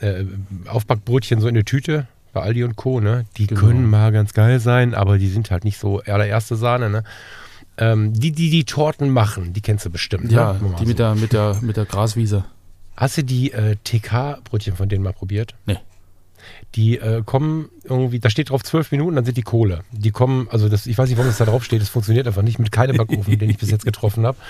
äh, 0.00 0.24
Aufbackbrötchen 0.66 1.40
so 1.40 1.46
in 1.46 1.54
der 1.54 1.64
Tüte 1.64 2.08
bei 2.36 2.42
Aldi 2.42 2.64
und 2.64 2.76
Co. 2.76 3.00
Ne? 3.00 3.24
Die 3.38 3.46
Genau. 3.46 3.60
können 3.60 3.88
mal 3.88 4.12
ganz 4.12 4.32
geil 4.34 4.60
sein, 4.60 4.94
aber 4.94 5.18
die 5.18 5.28
sind 5.28 5.50
halt 5.50 5.64
nicht 5.64 5.78
so 5.78 6.00
allererste 6.00 6.54
Sahne. 6.56 6.90
Ne? 6.90 7.02
Ähm, 7.78 8.12
die, 8.12 8.32
die 8.32 8.50
die 8.50 8.64
Torten 8.64 9.10
machen, 9.10 9.52
die 9.52 9.60
kennst 9.60 9.84
du 9.84 9.90
bestimmt. 9.90 10.30
ja, 10.32 10.52
ne? 10.54 10.60
Die 10.78 10.84
so. 10.84 10.88
mit 10.88 10.98
der, 10.98 11.14
mit 11.14 11.32
der, 11.32 11.56
mit 11.62 11.76
der 11.76 11.84
Graswiese. 11.84 12.44
Hast 12.96 13.18
du 13.18 13.24
die 13.24 13.52
äh, 13.52 13.76
TK-Brötchen 13.84 14.76
von 14.76 14.88
denen 14.88 15.02
mal 15.04 15.12
probiert? 15.12 15.54
Nee. 15.66 15.76
Die 16.74 16.96
äh, 16.98 17.22
kommen 17.24 17.68
irgendwie, 17.84 18.18
da 18.20 18.30
steht 18.30 18.50
drauf 18.50 18.62
zwölf 18.62 18.92
Minuten, 18.92 19.16
dann 19.16 19.24
sind 19.24 19.36
die 19.36 19.42
Kohle. 19.42 19.80
Die 19.92 20.10
kommen, 20.10 20.46
also 20.50 20.68
das, 20.68 20.86
ich 20.86 20.96
weiß 20.96 21.08
nicht, 21.08 21.18
warum 21.18 21.28
das 21.28 21.38
da 21.38 21.44
drauf 21.44 21.64
steht, 21.64 21.80
das 21.82 21.88
funktioniert 21.88 22.26
einfach 22.26 22.42
nicht 22.42 22.58
mit 22.58 22.70
keinem 22.70 22.96
Backofen, 22.96 23.38
den 23.38 23.50
ich 23.50 23.58
bis 23.58 23.70
jetzt 23.70 23.84
getroffen 23.84 24.24
habe. 24.26 24.36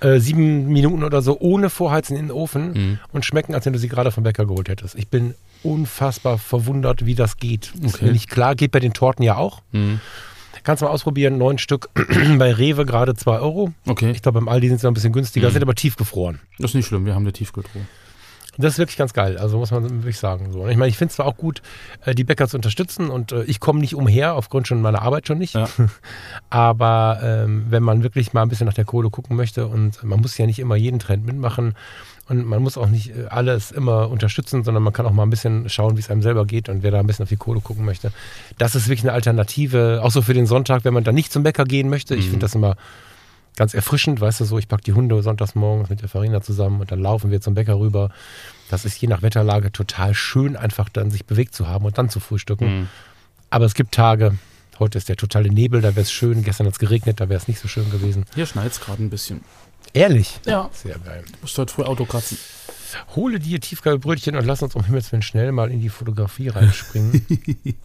Äh, 0.00 0.18
sieben 0.20 0.68
Minuten 0.68 1.02
oder 1.04 1.20
so 1.22 1.38
ohne 1.40 1.68
Vorheizen 1.70 2.16
in 2.16 2.26
den 2.28 2.30
Ofen 2.32 2.72
Mhm. 2.72 2.98
und 3.12 3.24
schmecken, 3.24 3.54
als 3.54 3.66
wenn 3.66 3.72
du 3.74 3.78
sie 3.78 3.88
gerade 3.88 4.10
vom 4.12 4.24
Bäcker 4.24 4.46
geholt 4.46 4.68
hättest. 4.68 4.94
Ich 4.94 5.08
bin 5.08 5.34
unfassbar 5.62 6.38
verwundert, 6.38 7.06
wie 7.06 7.14
das 7.14 7.36
geht. 7.36 7.72
Ist 7.82 7.96
Okay. 7.96 8.06
mir 8.06 8.12
nicht 8.12 8.28
klar, 8.30 8.54
geht 8.54 8.70
bei 8.72 8.80
den 8.80 8.92
Torten 8.92 9.22
ja 9.24 9.36
auch. 9.36 9.62
Mhm. 9.72 10.00
Kannst 10.62 10.82
du 10.82 10.86
mal 10.86 10.92
ausprobieren, 10.92 11.38
neun 11.38 11.56
Stück 11.58 11.88
bei 12.38 12.52
Rewe 12.52 12.84
gerade 12.84 13.14
zwei 13.14 13.38
Euro. 13.38 13.72
Okay, 13.86 14.10
Ich 14.10 14.20
glaube, 14.22 14.38
beim 14.40 14.48
Aldi 14.48 14.68
sind 14.68 14.80
sie 14.80 14.86
noch 14.86 14.90
ein 14.90 14.94
bisschen 14.94 15.12
günstiger, 15.12 15.48
Mhm. 15.48 15.52
sind 15.54 15.62
aber 15.62 15.74
tiefgefroren. 15.74 16.40
das 16.58 16.72
ist 16.72 16.74
nicht 16.74 16.86
schlimm, 16.86 17.06
wir 17.06 17.14
haben 17.14 17.22
eine 17.22 17.32
Tiefkühltruhe. 17.32 17.82
Das 18.58 18.74
ist 18.74 18.78
wirklich 18.78 18.98
ganz 18.98 19.14
geil, 19.14 19.38
also 19.38 19.56
muss 19.58 19.70
man 19.70 19.88
wirklich 19.88 20.18
sagen. 20.18 20.52
So. 20.52 20.66
Ich 20.68 20.76
meine, 20.76 20.88
ich 20.90 20.98
finde 20.98 21.10
es 21.10 21.16
zwar 21.16 21.24
auch 21.26 21.36
gut, 21.36 21.62
äh, 22.04 22.14
die 22.14 22.24
Bäcker 22.24 22.46
zu 22.48 22.56
unterstützen 22.56 23.08
und 23.08 23.32
äh, 23.32 23.44
ich 23.44 23.58
komme 23.60 23.80
nicht 23.80 23.94
umher, 23.94 24.34
aufgrund 24.34 24.66
schon 24.68 24.82
meiner 24.82 25.00
Arbeit 25.00 25.28
schon 25.28 25.38
nicht. 25.38 25.54
Ja. 25.54 25.68
Aber 26.50 27.20
ähm, 27.22 27.66
wenn 27.70 27.82
man 27.82 28.02
wirklich 28.02 28.32
mal 28.32 28.42
ein 28.42 28.48
bisschen 28.48 28.66
nach 28.66 28.74
der 28.74 28.84
Kohle 28.84 29.08
gucken 29.08 29.36
möchte 29.36 29.66
und 29.66 30.02
man 30.02 30.20
muss 30.20 30.36
ja 30.36 30.46
nicht 30.46 30.58
immer 30.58 30.76
jeden 30.76 30.98
Trend 30.98 31.24
mitmachen 31.24 31.74
und 32.30 32.46
man 32.46 32.62
muss 32.62 32.78
auch 32.78 32.86
nicht 32.86 33.10
äh, 33.10 33.26
alles 33.28 33.70
immer 33.72 34.08
unterstützen, 34.08 34.64
sondern 34.64 34.82
man 34.82 34.92
kann 34.94 35.04
auch 35.04 35.12
mal 35.12 35.24
ein 35.24 35.30
bisschen 35.30 35.68
schauen, 35.68 35.96
wie 35.96 36.00
es 36.00 36.10
einem 36.10 36.22
selber 36.22 36.46
geht 36.46 36.68
und 36.70 36.82
wer 36.82 36.90
da 36.92 37.00
ein 37.00 37.06
bisschen 37.06 37.24
auf 37.24 37.28
die 37.28 37.36
Kohle 37.36 37.60
gucken 37.60 37.84
möchte. 37.84 38.12
Das 38.56 38.74
ist 38.74 38.86
wirklich 38.86 39.02
eine 39.04 39.12
Alternative, 39.12 40.00
auch 40.02 40.10
so 40.10 40.22
für 40.22 40.32
den 40.32 40.46
Sonntag, 40.46 40.84
wenn 40.84 40.94
man 40.94 41.04
dann 41.04 41.14
nicht 41.14 41.32
zum 41.32 41.42
Bäcker 41.42 41.64
gehen 41.64 41.90
möchte. 41.90 42.14
Ich 42.14 42.26
Mhm. 42.26 42.30
finde 42.30 42.44
das 42.44 42.54
immer 42.54 42.76
ganz 43.56 43.74
erfrischend, 43.74 44.20
weißt 44.20 44.40
du 44.40 44.44
so, 44.44 44.58
ich 44.58 44.68
packe 44.68 44.84
die 44.84 44.92
Hunde 44.94 45.22
sonntags 45.22 45.54
morgens 45.54 45.90
mit 45.90 46.00
der 46.00 46.08
Farina 46.08 46.40
zusammen 46.40 46.80
und 46.80 46.90
dann 46.92 47.00
laufen 47.00 47.30
wir 47.30 47.40
zum 47.42 47.54
Bäcker 47.54 47.78
rüber. 47.78 48.10
Das 48.70 48.84
ist 48.84 48.98
je 49.00 49.08
nach 49.08 49.20
Wetterlage 49.22 49.72
total 49.72 50.14
schön, 50.14 50.56
einfach 50.56 50.88
dann 50.88 51.10
sich 51.10 51.26
bewegt 51.26 51.54
zu 51.54 51.66
haben 51.68 51.84
und 51.84 51.98
dann 51.98 52.08
zu 52.08 52.20
frühstücken. 52.20 52.80
Mhm. 52.82 52.88
Aber 53.50 53.64
es 53.66 53.74
gibt 53.74 53.92
Tage, 53.92 54.38
heute 54.78 54.96
ist 54.96 55.08
der 55.08 55.16
totale 55.16 55.50
Nebel, 55.50 55.80
da 55.82 55.88
wäre 55.90 56.02
es 56.02 56.12
schön, 56.12 56.42
gestern 56.44 56.66
hat 56.68 56.74
es 56.74 56.78
geregnet, 56.78 57.20
da 57.20 57.28
wäre 57.28 57.38
es 57.40 57.48
nicht 57.48 57.58
so 57.60 57.66
schön 57.68 57.90
gewesen. 57.90 58.24
Hier 58.34 58.46
schneit 58.46 58.70
es 58.70 58.80
gerade 58.80 59.02
ein 59.02 59.10
bisschen. 59.10 59.40
Ehrlich? 59.92 60.38
Ja. 60.46 60.70
Sehr 60.72 60.98
geil. 60.98 61.24
Musst 61.40 61.58
heute 61.58 61.72
früh 61.72 61.82
Auto 61.82 62.04
kratzen. 62.04 62.38
Hole 63.14 63.38
dir 63.38 63.60
Tiefkühlbrötchen 63.60 64.36
und 64.36 64.44
lass 64.44 64.62
uns 64.62 64.74
um 64.74 64.84
Himmels 64.84 65.12
Willen 65.12 65.22
schnell 65.22 65.52
mal 65.52 65.70
in 65.70 65.80
die 65.80 65.88
Fotografie 65.88 66.48
reinspringen. 66.48 67.24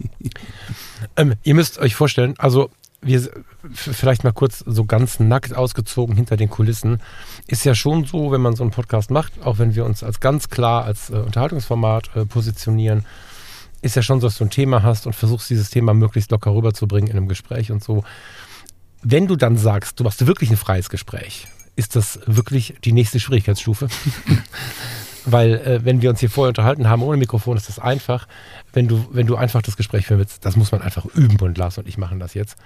ähm, 1.15 1.35
ihr 1.43 1.55
müsst 1.55 1.77
euch 1.77 1.95
vorstellen, 1.95 2.35
also 2.38 2.71
wir 3.01 3.29
vielleicht 3.71 4.24
mal 4.24 4.33
kurz 4.33 4.63
so 4.65 4.85
ganz 4.85 5.19
nackt 5.19 5.55
ausgezogen 5.55 6.15
hinter 6.15 6.38
den 6.38 6.50
Kulissen. 6.50 7.01
Ist 7.47 7.65
ja 7.65 7.75
schon 7.75 8.05
so, 8.05 8.31
wenn 8.31 8.41
man 8.41 8.55
so 8.55 8.63
einen 8.63 8.71
Podcast 8.71 9.12
macht, 9.12 9.33
auch 9.43 9.59
wenn 9.59 9.75
wir 9.75 9.85
uns 9.85 10.03
als 10.03 10.19
ganz 10.19 10.50
klar 10.50 10.85
als 10.85 11.09
äh, 11.09 11.17
Unterhaltungsformat 11.17 12.15
äh, 12.15 12.25
positionieren, 12.25 13.05
ist 13.81 13.95
ja 13.95 14.01
schon 14.01 14.19
so, 14.19 14.27
dass 14.27 14.38
du 14.38 14.45
ein 14.45 14.50
Thema 14.50 14.81
hast 14.81 15.05
und 15.05 15.13
versuchst 15.13 15.50
dieses 15.50 15.69
Thema 15.69 15.93
möglichst 15.93 16.31
locker 16.31 16.53
rüberzubringen 16.53 17.09
in 17.09 17.17
einem 17.17 17.27
Gespräch 17.27 17.71
und 17.71 17.83
so. 17.83 18.03
Wenn 19.03 19.27
du 19.27 19.35
dann 19.35 19.57
sagst, 19.57 20.00
du 20.00 20.03
machst 20.03 20.25
wirklich 20.25 20.50
ein 20.50 20.57
freies 20.57 20.89
Gespräch, 20.89 21.47
ist 21.75 21.96
das 21.96 22.20
wirklich 22.25 22.75
die 22.84 22.91
nächste 22.91 23.20
Schwierigkeitsstufe. 23.20 23.88
Weil 25.25 25.55
äh, 25.55 25.84
wenn 25.86 26.01
wir 26.01 26.12
uns 26.12 26.20
hier 26.20 26.29
vorher 26.29 26.50
unterhalten 26.50 26.88
haben 26.88 27.01
ohne 27.01 27.17
Mikrofon, 27.17 27.58
ist 27.58 27.67
das 27.67 27.79
einfach. 27.79 28.27
Wenn 28.74 28.88
du, 28.88 29.08
wenn 29.12 29.25
du 29.25 29.36
einfach 29.36 29.62
das 29.63 29.75
Gespräch 29.75 30.05
führen 30.05 30.20
willst, 30.20 30.46
das 30.46 30.55
muss 30.55 30.72
man 30.72 30.82
einfach 30.82 31.05
üben 31.15 31.39
und 31.39 31.58
Lars 31.58 31.77
und 31.79 31.88
ich 31.88 31.98
machen 31.98 32.20
das 32.20 32.36
jetzt. 32.36 32.58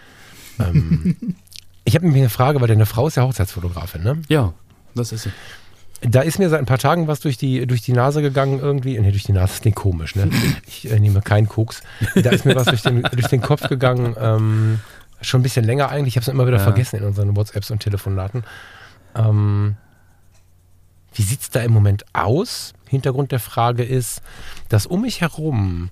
Ähm, 0.59 1.15
ich 1.85 1.95
habe 1.95 2.05
nämlich 2.05 2.21
eine 2.21 2.29
Frage, 2.29 2.59
weil 2.59 2.67
deine 2.67 2.85
Frau 2.85 3.07
ist 3.07 3.15
ja 3.15 3.23
Hochzeitsfotografin, 3.23 4.03
ne? 4.03 4.21
Ja, 4.27 4.53
das 4.93 5.13
ist 5.13 5.23
sie. 5.23 5.31
Da 6.01 6.21
ist 6.21 6.37
mir 6.39 6.49
seit 6.49 6.59
ein 6.59 6.65
paar 6.65 6.77
Tagen 6.77 7.07
was 7.07 7.19
durch 7.21 7.37
die, 7.37 7.65
durch 7.65 7.81
die 7.81 7.93
Nase 7.93 8.21
gegangen 8.21 8.59
irgendwie. 8.59 8.99
Nee, 8.99 9.11
durch 9.11 9.23
die 9.23 9.33
Nase, 9.33 9.53
das 9.53 9.61
klingt 9.61 9.75
komisch, 9.77 10.15
ne? 10.15 10.29
Ich 10.67 10.89
äh, 10.91 10.99
nehme 10.99 11.21
keinen 11.21 11.47
Koks. 11.47 11.81
Da 12.15 12.29
ist 12.31 12.45
mir 12.45 12.55
was 12.55 12.65
durch 12.67 12.81
den, 12.81 13.03
durch 13.03 13.27
den 13.27 13.41
Kopf 13.41 13.67
gegangen. 13.69 14.15
Ähm, 14.19 14.79
schon 15.21 15.39
ein 15.39 15.43
bisschen 15.43 15.65
länger 15.65 15.89
eigentlich. 15.89 16.13
Ich 16.13 16.17
habe 16.17 16.23
es 16.23 16.27
immer 16.29 16.45
wieder 16.47 16.57
Ja. 16.57 16.63
vergessen 16.63 16.97
in 16.97 17.05
unseren 17.05 17.35
WhatsApps 17.37 17.71
und 17.71 17.79
Telefonaten. 17.79 18.43
Ähm, 19.15 19.75
wie 21.13 21.23
sieht 21.23 21.41
es 21.41 21.49
da 21.49 21.61
im 21.61 21.71
Moment 21.71 22.05
aus? 22.13 22.73
Hintergrund 22.87 23.31
der 23.31 23.39
Frage 23.39 23.83
ist, 23.83 24.21
dass 24.69 24.85
um 24.85 25.01
mich 25.01 25.21
herum 25.21 25.89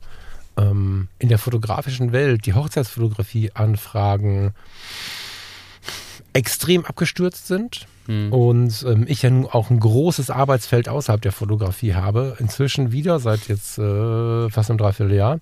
ähm, 0.57 1.07
in 1.19 1.29
der 1.29 1.37
fotografischen 1.37 2.11
Welt 2.11 2.45
die 2.45 2.53
Hochzeitsfotografie-Anfragen 2.53 4.53
extrem 6.33 6.85
abgestürzt 6.85 7.47
sind. 7.47 7.87
Mhm. 8.07 8.31
Und 8.31 8.85
ähm, 8.87 9.05
ich 9.07 9.21
ja 9.21 9.29
nun 9.29 9.47
auch 9.47 9.69
ein 9.69 9.79
großes 9.79 10.29
Arbeitsfeld 10.29 10.89
außerhalb 10.89 11.21
der 11.21 11.31
Fotografie 11.31 11.93
habe. 11.93 12.35
Inzwischen 12.39 12.91
wieder, 12.91 13.19
seit 13.19 13.47
jetzt 13.47 13.77
äh, 13.77 14.49
fast 14.49 14.69
einem 14.69 14.77
Dreivierteljahr. 14.77 15.39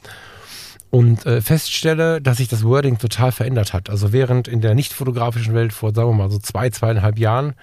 Und 0.95 1.25
äh, 1.25 1.41
feststelle, 1.41 2.21
dass 2.21 2.37
sich 2.37 2.47
das 2.47 2.63
Wording 2.63 2.97
total 2.97 3.33
verändert 3.33 3.73
hat. 3.73 3.89
Also 3.89 4.13
während 4.13 4.47
in 4.47 4.61
der 4.61 4.75
nicht 4.75 4.93
fotografischen 4.93 5.53
Welt 5.53 5.73
vor, 5.73 5.93
sagen 5.93 6.07
wir 6.07 6.13
mal, 6.13 6.31
so 6.31 6.39
zwei, 6.39 6.69
zweieinhalb 6.69 7.19
Jahren 7.19 7.53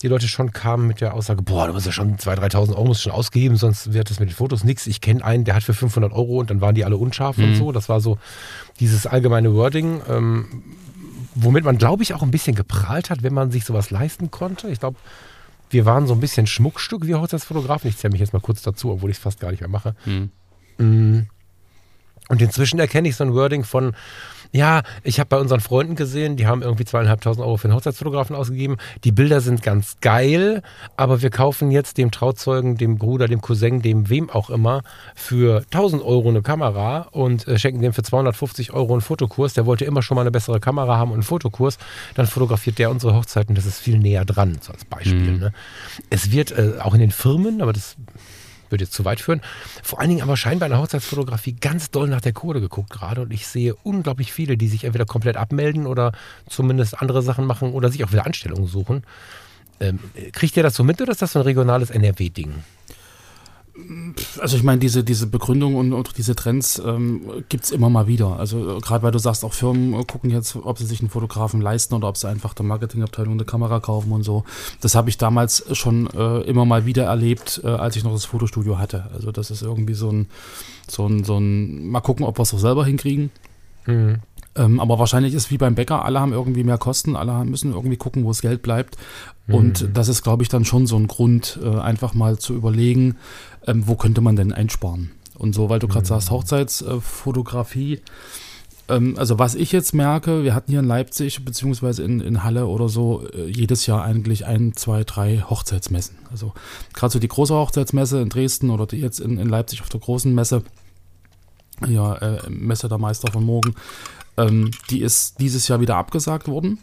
die 0.00 0.08
Leute 0.08 0.26
schon 0.26 0.52
kamen 0.52 0.86
mit 0.86 1.02
der 1.02 1.12
Aussage, 1.12 1.42
boah, 1.42 1.66
du 1.66 1.74
musst 1.74 1.84
ja 1.84 1.92
schon 1.92 2.16
2.000, 2.16 2.54
3.000 2.54 2.70
Euro 2.70 2.86
musst 2.86 3.02
schon 3.02 3.12
ausgeben, 3.12 3.56
sonst 3.56 3.92
wird 3.92 4.08
das 4.08 4.20
mit 4.20 4.30
den 4.30 4.34
Fotos 4.34 4.64
nichts. 4.64 4.86
Ich 4.86 5.02
kenne 5.02 5.22
einen, 5.22 5.44
der 5.44 5.54
hat 5.54 5.64
für 5.64 5.74
500 5.74 6.14
Euro 6.14 6.38
und 6.38 6.48
dann 6.48 6.62
waren 6.62 6.74
die 6.74 6.86
alle 6.86 6.96
unscharf 6.96 7.36
mhm. 7.36 7.44
und 7.44 7.56
so. 7.56 7.72
Das 7.72 7.90
war 7.90 8.00
so 8.00 8.16
dieses 8.80 9.06
allgemeine 9.06 9.52
Wording, 9.54 10.00
ähm, 10.08 10.62
womit 11.34 11.64
man, 11.64 11.76
glaube 11.76 12.02
ich, 12.02 12.14
auch 12.14 12.22
ein 12.22 12.30
bisschen 12.30 12.54
geprahlt 12.54 13.10
hat, 13.10 13.22
wenn 13.22 13.34
man 13.34 13.50
sich 13.50 13.66
sowas 13.66 13.90
leisten 13.90 14.30
konnte. 14.30 14.68
Ich 14.68 14.80
glaube, 14.80 14.96
wir 15.68 15.84
waren 15.84 16.06
so 16.06 16.14
ein 16.14 16.20
bisschen 16.20 16.46
Schmuckstück 16.46 17.06
wie 17.06 17.16
Hochzeitsfotografen. 17.16 17.90
Ich 17.90 17.98
zähle 17.98 18.12
mich 18.12 18.20
jetzt 18.20 18.32
mal 18.32 18.40
kurz 18.40 18.62
dazu, 18.62 18.92
obwohl 18.92 19.10
ich 19.10 19.18
es 19.18 19.22
fast 19.22 19.40
gar 19.40 19.50
nicht 19.50 19.60
mehr 19.60 19.68
mache. 19.68 19.94
Mhm. 20.06 20.30
Mm. 20.78 21.26
Und 22.32 22.40
inzwischen 22.40 22.78
erkenne 22.78 23.10
ich 23.10 23.16
so 23.16 23.24
ein 23.24 23.34
Wording 23.34 23.62
von, 23.62 23.92
ja, 24.52 24.84
ich 25.02 25.20
habe 25.20 25.28
bei 25.28 25.38
unseren 25.38 25.60
Freunden 25.60 25.96
gesehen, 25.96 26.38
die 26.38 26.46
haben 26.46 26.62
irgendwie 26.62 26.86
zweieinhalbtausend 26.86 27.44
Euro 27.44 27.58
für 27.58 27.68
einen 27.68 27.74
Hochzeitsfotografen 27.74 28.34
ausgegeben. 28.34 28.78
Die 29.04 29.12
Bilder 29.12 29.42
sind 29.42 29.62
ganz 29.62 29.98
geil, 30.00 30.62
aber 30.96 31.20
wir 31.20 31.28
kaufen 31.28 31.70
jetzt 31.70 31.98
dem 31.98 32.10
Trauzeugen, 32.10 32.78
dem 32.78 32.96
Bruder, 32.96 33.28
dem 33.28 33.42
Cousin, 33.42 33.82
dem 33.82 34.08
wem 34.08 34.30
auch 34.30 34.48
immer 34.48 34.82
für 35.14 35.58
1000 35.72 36.02
Euro 36.02 36.30
eine 36.30 36.40
Kamera 36.40 37.08
und 37.10 37.46
äh, 37.48 37.58
schenken 37.58 37.82
dem 37.82 37.92
für 37.92 38.02
250 38.02 38.72
Euro 38.72 38.94
einen 38.94 39.02
Fotokurs. 39.02 39.52
Der 39.52 39.66
wollte 39.66 39.84
immer 39.84 40.00
schon 40.00 40.14
mal 40.14 40.22
eine 40.22 40.30
bessere 40.30 40.58
Kamera 40.58 40.96
haben 40.96 41.10
und 41.10 41.16
einen 41.16 41.22
Fotokurs. 41.24 41.76
Dann 42.14 42.26
fotografiert 42.26 42.78
der 42.78 42.90
unsere 42.90 43.14
Hochzeiten. 43.14 43.54
Das 43.54 43.66
ist 43.66 43.78
viel 43.78 43.98
näher 43.98 44.24
dran, 44.24 44.56
so 44.62 44.72
als 44.72 44.86
Beispiel. 44.86 45.32
Mhm. 45.32 45.38
Ne? 45.38 45.52
Es 46.08 46.32
wird 46.32 46.52
äh, 46.52 46.78
auch 46.80 46.94
in 46.94 47.00
den 47.00 47.10
Firmen, 47.10 47.60
aber 47.60 47.74
das 47.74 47.96
würde 48.72 48.84
jetzt 48.84 48.94
zu 48.94 49.04
weit 49.04 49.20
führen. 49.20 49.40
Vor 49.82 50.00
allen 50.00 50.08
Dingen 50.08 50.22
aber 50.22 50.36
scheinbar 50.36 50.66
in 50.66 50.72
der 50.72 50.80
Hochzeitsfotografie 50.80 51.52
ganz 51.52 51.90
doll 51.90 52.08
nach 52.08 52.20
der 52.20 52.32
Kohle 52.32 52.60
geguckt 52.60 52.90
gerade 52.90 53.20
und 53.22 53.32
ich 53.32 53.46
sehe 53.46 53.74
unglaublich 53.82 54.32
viele, 54.32 54.56
die 54.56 54.68
sich 54.68 54.84
entweder 54.84 55.04
komplett 55.04 55.36
abmelden 55.36 55.86
oder 55.86 56.12
zumindest 56.48 57.00
andere 57.00 57.22
Sachen 57.22 57.46
machen 57.46 57.72
oder 57.72 57.90
sich 57.90 58.04
auch 58.04 58.12
wieder 58.12 58.26
Anstellungen 58.26 58.66
suchen. 58.66 59.04
Ähm, 59.80 59.98
kriegt 60.32 60.56
ihr 60.56 60.62
das 60.62 60.74
so 60.74 60.84
mit 60.84 61.00
oder 61.00 61.12
ist 61.12 61.22
das 61.22 61.32
so 61.32 61.40
ein 61.40 61.44
regionales 61.44 61.90
NRW-Ding? 61.90 62.54
Also 64.38 64.58
ich 64.58 64.62
meine, 64.62 64.80
diese, 64.80 65.02
diese 65.02 65.26
Begründung 65.26 65.76
und, 65.76 65.94
und 65.94 66.18
diese 66.18 66.34
Trends 66.34 66.80
ähm, 66.84 67.22
gibt 67.48 67.64
es 67.64 67.70
immer 67.70 67.88
mal 67.88 68.06
wieder. 68.06 68.38
Also 68.38 68.78
gerade 68.80 69.02
weil 69.02 69.12
du 69.12 69.18
sagst, 69.18 69.44
auch 69.44 69.54
Firmen 69.54 70.06
gucken 70.06 70.30
jetzt, 70.30 70.56
ob 70.56 70.78
sie 70.78 70.84
sich 70.84 71.00
einen 71.00 71.08
Fotografen 71.08 71.62
leisten 71.62 71.94
oder 71.94 72.08
ob 72.08 72.18
sie 72.18 72.28
einfach 72.28 72.52
der 72.52 72.66
Marketingabteilung 72.66 73.34
eine 73.34 73.44
Kamera 73.44 73.80
kaufen 73.80 74.12
und 74.12 74.24
so. 74.24 74.44
Das 74.82 74.94
habe 74.94 75.08
ich 75.08 75.16
damals 75.16 75.64
schon 75.72 76.06
äh, 76.08 76.40
immer 76.42 76.66
mal 76.66 76.84
wieder 76.84 77.04
erlebt, 77.04 77.62
äh, 77.64 77.68
als 77.68 77.96
ich 77.96 78.04
noch 78.04 78.12
das 78.12 78.26
Fotostudio 78.26 78.78
hatte. 78.78 79.10
Also 79.14 79.32
das 79.32 79.50
ist 79.50 79.62
irgendwie 79.62 79.94
so 79.94 80.10
ein, 80.10 80.26
so 80.86 81.06
ein, 81.06 81.24
so 81.24 81.38
ein 81.38 81.86
mal 81.88 82.00
gucken, 82.00 82.26
ob 82.26 82.38
wir 82.38 82.42
es 82.42 82.52
auch 82.52 82.58
selber 82.58 82.84
hinkriegen. 82.84 83.30
Mhm. 83.86 84.18
Ähm, 84.54 84.80
aber 84.80 84.98
wahrscheinlich 84.98 85.34
ist 85.34 85.50
wie 85.50 85.58
beim 85.58 85.74
Bäcker, 85.74 86.04
alle 86.04 86.20
haben 86.20 86.32
irgendwie 86.32 86.64
mehr 86.64 86.78
Kosten, 86.78 87.16
alle 87.16 87.44
müssen 87.44 87.72
irgendwie 87.72 87.96
gucken, 87.96 88.24
wo 88.24 88.28
das 88.28 88.42
Geld 88.42 88.62
bleibt. 88.62 88.96
Und 89.48 89.82
mhm. 89.82 89.92
das 89.94 90.08
ist, 90.08 90.22
glaube 90.22 90.42
ich, 90.42 90.48
dann 90.48 90.64
schon 90.64 90.86
so 90.86 90.96
ein 90.96 91.08
Grund, 91.08 91.58
äh, 91.62 91.78
einfach 91.78 92.14
mal 92.14 92.38
zu 92.38 92.54
überlegen, 92.54 93.16
ähm, 93.66 93.86
wo 93.86 93.96
könnte 93.96 94.20
man 94.20 94.36
denn 94.36 94.52
einsparen? 94.52 95.10
Und 95.38 95.54
so, 95.54 95.70
weil 95.70 95.78
du 95.78 95.88
gerade 95.88 96.04
mhm. 96.04 96.08
sagst, 96.08 96.30
Hochzeitsfotografie. 96.30 98.00
Ähm, 98.88 99.14
also 99.18 99.38
was 99.38 99.54
ich 99.54 99.72
jetzt 99.72 99.94
merke, 99.94 100.44
wir 100.44 100.54
hatten 100.54 100.70
hier 100.70 100.80
in 100.80 100.86
Leipzig 100.86 101.44
beziehungsweise 101.44 102.02
in, 102.02 102.20
in 102.20 102.44
Halle 102.44 102.66
oder 102.66 102.88
so 102.88 103.26
äh, 103.32 103.46
jedes 103.46 103.86
Jahr 103.86 104.04
eigentlich 104.04 104.46
ein, 104.46 104.74
zwei, 104.74 105.04
drei 105.04 105.38
Hochzeitsmessen. 105.48 106.16
Also 106.30 106.52
gerade 106.92 107.12
so 107.12 107.18
die 107.18 107.28
große 107.28 107.54
Hochzeitsmesse 107.54 108.20
in 108.20 108.28
Dresden 108.28 108.70
oder 108.70 108.86
die 108.86 108.98
jetzt 108.98 109.20
in, 109.20 109.38
in 109.38 109.48
Leipzig 109.48 109.80
auf 109.80 109.88
der 109.88 110.00
großen 110.00 110.34
Messe, 110.34 110.62
ja, 111.86 112.14
äh, 112.16 112.50
Messe 112.50 112.88
der 112.88 112.98
Meister 112.98 113.32
von 113.32 113.44
morgen, 113.44 113.74
ähm, 114.42 114.70
die 114.90 115.00
ist 115.00 115.40
dieses 115.40 115.68
Jahr 115.68 115.80
wieder 115.80 115.96
abgesagt 115.96 116.48
worden. 116.48 116.78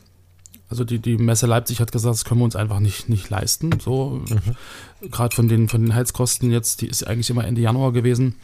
Also 0.69 0.83
die, 0.83 0.99
die 0.99 1.17
Messe 1.17 1.47
Leipzig 1.47 1.81
hat 1.81 1.91
gesagt, 1.91 2.13
das 2.13 2.25
können 2.25 2.41
wir 2.41 2.45
uns 2.45 2.55
einfach 2.55 2.79
nicht, 2.79 3.09
nicht 3.09 3.29
leisten. 3.29 3.71
So, 3.79 4.21
mhm. 4.29 5.09
gerade 5.09 5.35
von 5.35 5.47
den, 5.47 5.67
von 5.67 5.81
den 5.81 5.95
Heizkosten 5.95 6.51
jetzt, 6.51 6.81
die 6.81 6.87
ist 6.87 7.07
eigentlich 7.07 7.29
immer 7.29 7.45
Ende 7.45 7.61
Januar 7.61 7.91
gewesen. 7.91 8.35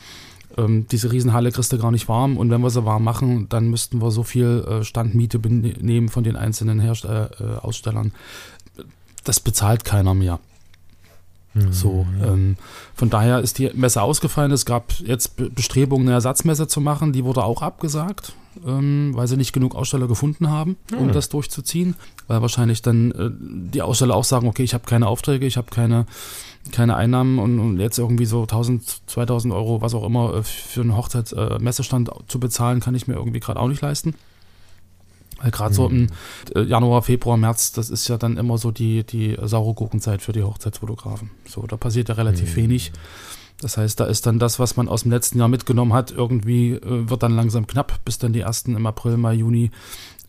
Ähm, 0.58 0.88
diese 0.88 1.12
Riesenhalle 1.12 1.52
kriegst 1.52 1.72
du 1.72 1.78
gar 1.78 1.92
nicht 1.92 2.08
warm 2.08 2.38
und 2.38 2.50
wenn 2.50 2.62
wir 2.62 2.70
sie 2.70 2.86
warm 2.86 3.04
machen, 3.04 3.48
dann 3.50 3.70
müssten 3.70 4.02
wir 4.02 4.10
so 4.10 4.24
viel 4.24 4.66
äh, 4.68 4.84
Standmiete 4.84 5.40
nehmen 5.40 6.10
von 6.10 6.24
den 6.24 6.36
einzelnen 6.36 6.80
Herst 6.80 7.06
äh, 7.06 7.26
äh, 7.26 7.58
Ausstellern. 7.62 8.12
Das 9.24 9.40
bezahlt 9.40 9.86
keiner 9.86 10.14
mehr. 10.14 10.40
Mhm, 11.54 11.74
so, 11.74 12.08
ähm, 12.24 12.58
von 12.96 13.10
daher 13.10 13.40
ist 13.40 13.60
die 13.60 13.70
Messe 13.74 14.02
ausgefallen. 14.02 14.52
Es 14.52 14.66
gab 14.66 14.94
jetzt 15.00 15.36
Bestrebungen, 15.56 16.08
eine 16.08 16.16
Ersatzmesse 16.16 16.68
zu 16.68 16.82
machen. 16.82 17.14
Die 17.14 17.24
wurde 17.24 17.44
auch 17.44 17.62
abgesagt, 17.62 18.34
ähm, 18.66 19.12
weil 19.14 19.28
sie 19.28 19.38
nicht 19.38 19.54
genug 19.54 19.76
Aussteller 19.76 20.08
gefunden 20.08 20.50
haben, 20.50 20.78
um 20.98 21.08
mhm. 21.08 21.12
das 21.12 21.30
durchzuziehen. 21.30 21.96
Weil 22.28 22.42
wahrscheinlich 22.42 22.82
dann 22.82 23.12
äh, 23.12 23.30
die 23.72 23.82
Aussteller 23.82 24.16
auch 24.16 24.24
sagen, 24.24 24.48
okay, 24.48 24.64
ich 24.64 24.74
habe 24.74 24.86
keine 24.86 25.08
Aufträge, 25.08 25.46
ich 25.46 25.58
habe 25.58 25.68
keine, 25.72 26.06
keine 26.72 26.96
Einnahmen 26.96 27.40
und, 27.40 27.60
und, 27.60 27.80
jetzt 27.80 27.98
irgendwie 27.98 28.26
so 28.26 28.42
1000, 28.42 28.84
2000 29.08 29.54
Euro, 29.54 29.82
was 29.82 29.94
auch 29.94 30.06
immer, 30.06 30.36
äh, 30.36 30.44
für 30.44 30.82
einen 30.82 30.96
Hochzeitsmessestand 30.96 32.10
äh, 32.10 32.12
zu 32.28 32.40
bezahlen, 32.40 32.80
kann 32.80 32.96
ich 32.96 33.08
mir 33.08 33.16
irgendwie 33.16 33.40
gerade 33.40 33.60
auch 33.60 33.68
nicht 33.68 33.82
leisten. 33.82 34.16
Weil 35.42 35.52
gerade 35.52 35.72
mhm. 35.72 35.76
so 35.76 35.90
im 35.90 36.08
äh, 36.56 36.62
Januar, 36.62 37.02
Februar, 37.02 37.38
März, 37.38 37.74
das 37.74 37.90
ist 37.90 38.08
ja 38.08 38.18
dann 38.18 38.38
immer 38.38 38.58
so 38.58 38.72
die, 38.72 39.04
die 39.04 39.38
saure 39.44 39.74
Gurkenzeit 39.74 40.22
für 40.22 40.32
die 40.32 40.44
Hochzeitsfotografen. 40.44 41.32
So, 41.48 41.64
da 41.68 41.78
passiert 41.78 42.10
ja 42.10 42.16
relativ 42.16 42.52
mhm. 42.52 42.62
wenig. 42.62 42.92
Das 43.62 43.78
heißt, 43.78 44.00
da 44.00 44.06
ist 44.06 44.26
dann 44.26 44.40
das, 44.40 44.60
was 44.60 44.76
man 44.76 44.90
aus 44.90 45.04
dem 45.04 45.12
letzten 45.12 45.40
Jahr 45.40 45.48
mitgenommen 45.48 45.94
hat, 45.94 46.12
irgendwie 46.12 46.74
äh, 46.74 47.10
wird 47.10 47.24
dann 47.24 47.36
langsam 47.36 47.68
knapp, 47.68 48.04
bis 48.04 48.18
dann 48.18 48.34
die 48.34 48.42
ersten 48.42 48.76
im 48.76 48.86
April, 48.86 49.18
Mai, 49.18 49.36
Juni 49.36 49.72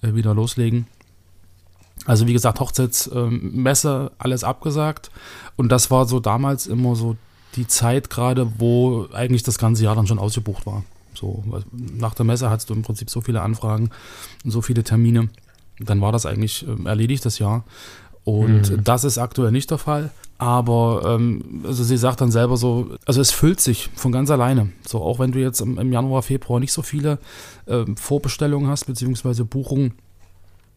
äh, 0.03 0.15
wieder 0.15 0.35
loslegen. 0.35 0.87
Also 2.05 2.27
wie 2.27 2.33
gesagt, 2.33 2.61
Hochzeitsmesse, 2.61 4.11
äh, 4.12 4.15
alles 4.19 4.45
abgesagt. 4.45 5.11
Und 5.57 5.71
das 5.71 5.91
war 5.91 6.07
so 6.07 6.21
damals 6.21 6.67
immer 6.67 6.95
so 6.95 7.17
die 7.57 7.67
Zeit 7.67 8.11
gerade, 8.11 8.53
wo 8.59 9.09
eigentlich 9.12 9.43
das 9.43 9.59
ganze 9.59 9.85
Jahr 9.85 9.97
dann 9.97 10.07
schon 10.07 10.19
ausgebucht 10.19 10.67
war. 10.67 10.85
So, 11.15 11.43
nach 11.73 12.15
der 12.15 12.27
Messe 12.27 12.51
hattest 12.51 12.69
du 12.71 12.75
im 12.75 12.83
Prinzip 12.83 13.09
so 13.09 13.23
viele 13.23 13.41
Anfragen 13.41 13.91
und 14.45 14.51
so 14.51 14.61
viele 14.61 14.85
Termine. 14.85 15.31
Dann 15.81 16.01
war 16.01 16.12
das 16.12 16.27
eigentlich 16.27 16.67
ähm, 16.69 16.87
erledigt, 16.87 17.25
das 17.25 17.39
Jahr. 17.39 17.65
Und 18.25 18.71
mhm. 18.71 18.85
das 18.85 19.05
ist 19.05 19.19
aktuell 19.19 19.53
nicht 19.53 19.71
der 19.71 19.79
Fall. 19.79 20.11
Aber 20.38 21.03
ähm, 21.07 21.62
also 21.64 21.83
sie 21.83 21.96
sagt 21.96 22.20
dann 22.20 22.31
selber 22.31 22.57
so, 22.57 22.90
also 23.07 23.20
es 23.20 23.31
füllt 23.31 23.61
sich 23.61 23.88
von 23.94 24.12
ganz 24.12 24.31
alleine. 24.31 24.70
So, 24.87 25.01
auch 25.01 25.18
wenn 25.18 25.33
du 25.33 25.40
jetzt 25.40 25.61
im, 25.61 25.79
im 25.79 25.92
Januar, 25.92 26.22
Februar 26.22 26.61
nicht 26.61 26.72
so 26.72 26.83
viele 26.83 27.18
ähm, 27.66 27.96
Vorbestellungen 27.96 28.68
hast, 28.68 28.85
beziehungsweise 28.85 29.44
Buchungen 29.44 29.94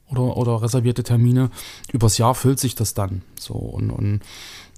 oder, 0.10 0.38
oder 0.38 0.62
reservierte 0.62 1.04
Termine, 1.04 1.50
übers 1.92 2.18
Jahr 2.18 2.36
füllt 2.36 2.60
sich 2.60 2.76
das 2.76 2.94
dann. 2.94 3.22
So, 3.38 3.54
und, 3.54 3.92
und 3.92 4.22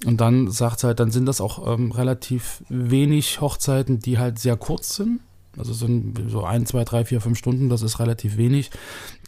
und 0.06 0.20
dann 0.20 0.50
sagt 0.50 0.80
sie 0.80 0.88
halt, 0.88 1.00
dann 1.00 1.12
sind 1.12 1.26
das 1.28 1.42
auch 1.42 1.72
ähm, 1.72 1.92
relativ 1.92 2.64
wenig 2.70 3.40
Hochzeiten, 3.40 4.00
die 4.00 4.18
halt 4.18 4.40
sehr 4.40 4.58
kurz 4.58 4.96
sind. 4.96 5.20
Also 5.58 5.74
so 5.74 5.86
ein, 5.86 6.14
so 6.28 6.44
ein, 6.44 6.66
zwei, 6.66 6.86
drei, 6.86 7.06
vier, 7.06 7.22
fünf 7.22 7.38
Stunden, 7.38 7.70
das 7.70 7.82
ist 7.82 8.00
relativ 8.00 8.38
wenig. 8.38 8.72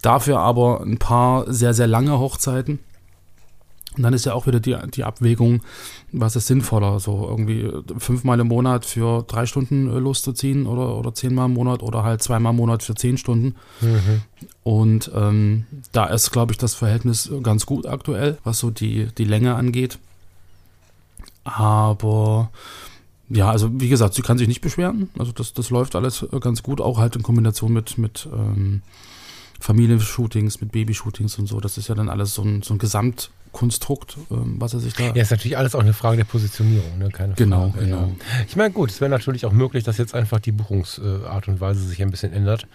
Dafür 0.02 0.40
aber 0.40 0.82
ein 0.82 0.98
paar 0.98 1.52
sehr, 1.52 1.74
sehr 1.74 1.88
lange 1.88 2.18
Hochzeiten. 2.18 2.80
Und 3.96 4.04
dann 4.04 4.14
ist 4.14 4.26
ja 4.26 4.34
auch 4.34 4.48
wieder 4.48 4.60
die, 4.60 4.76
die 4.94 5.04
Abwägung, 5.04 5.62
was 6.12 6.36
ist 6.36 6.48
sinnvoller, 6.48 7.00
so 7.00 7.28
irgendwie 7.28 7.70
fünfmal 7.98 8.40
im 8.40 8.48
Monat 8.48 8.86
für 8.86 9.24
drei 9.28 9.46
Stunden 9.46 9.86
loszuziehen 9.86 10.66
oder, 10.66 10.96
oder 10.96 11.14
zehnmal 11.14 11.46
im 11.46 11.54
Monat 11.54 11.84
oder 11.84 12.04
halt 12.04 12.24
zweimal 12.24 12.52
im 12.52 12.58
Monat 12.58 12.84
für 12.84 12.96
zehn 12.96 13.18
Stunden. 13.18 13.56
Mhm. 13.82 14.22
Und 14.64 15.12
ähm, 15.14 15.66
da 15.92 16.06
ist, 16.06 16.32
glaube 16.32 16.54
ich, 16.54 16.58
das 16.58 16.74
Verhältnis 16.76 17.32
ganz 17.44 17.66
gut 17.66 17.86
aktuell, 17.86 18.38
was 18.44 18.60
so 18.60 18.72
die, 18.72 19.08
die 19.18 19.26
Länge 19.26 19.56
angeht. 19.56 20.00
Aber 21.44 22.50
ja, 23.30 23.50
also 23.50 23.70
wie 23.80 23.90
gesagt, 23.90 24.14
sie 24.14 24.22
kann 24.22 24.38
sich 24.38 24.48
nicht 24.48 24.62
beschweren. 24.62 25.10
Also 25.18 25.32
das, 25.32 25.54
das 25.54 25.70
läuft 25.70 25.96
alles 25.96 26.24
äh, 26.24 26.40
ganz 26.40 26.64
gut, 26.64 26.82
auch 26.82 26.98
halt 27.00 27.16
in 27.16 27.24
Kombination 27.24 27.74
mit, 27.74 27.98
mit 27.98 28.28
ähm, 28.32 28.82
Familienshootings, 29.60 30.62
mit 30.62 30.72
Babyshootings 30.72 31.40
und 31.40 31.48
so. 31.48 31.60
Das 31.60 31.78
ist 31.78 31.88
ja 31.88 31.96
dann 31.96 32.10
alles 32.10 32.34
so 32.36 32.44
ein, 32.44 32.62
so 32.62 32.74
ein 32.74 32.80
Gesamtkonstrukt, 32.80 33.43
ähm, 34.32 34.56
was 34.58 34.74
er 34.74 34.80
sich 34.80 34.94
da. 34.94 35.04
Ja, 35.14 35.22
ist 35.22 35.32
natürlich 35.32 35.58
alles 35.58 35.76
auch 35.76 35.80
eine 35.82 35.94
Frage 35.94 36.18
der 36.18 36.24
Positionierung, 36.26 36.98
ne? 36.98 37.10
Keine 37.10 37.34
genau, 37.36 37.70
Frage. 37.72 37.86
Genau. 37.86 38.12
Ich 38.48 38.56
meine, 38.56 38.74
gut, 38.74 38.90
es 38.92 39.00
wäre 39.00 39.10
natürlich 39.10 39.46
auch 39.46 39.52
möglich, 39.52 39.84
dass 39.84 39.98
jetzt 39.98 40.14
einfach 40.16 40.40
die 40.40 40.52
Buchungsart 40.52 41.48
und 41.48 41.62
Weise 41.62 41.82
sich 41.88 42.02
ein 42.02 42.12
bisschen 42.12 42.34
ändert. 42.34 42.68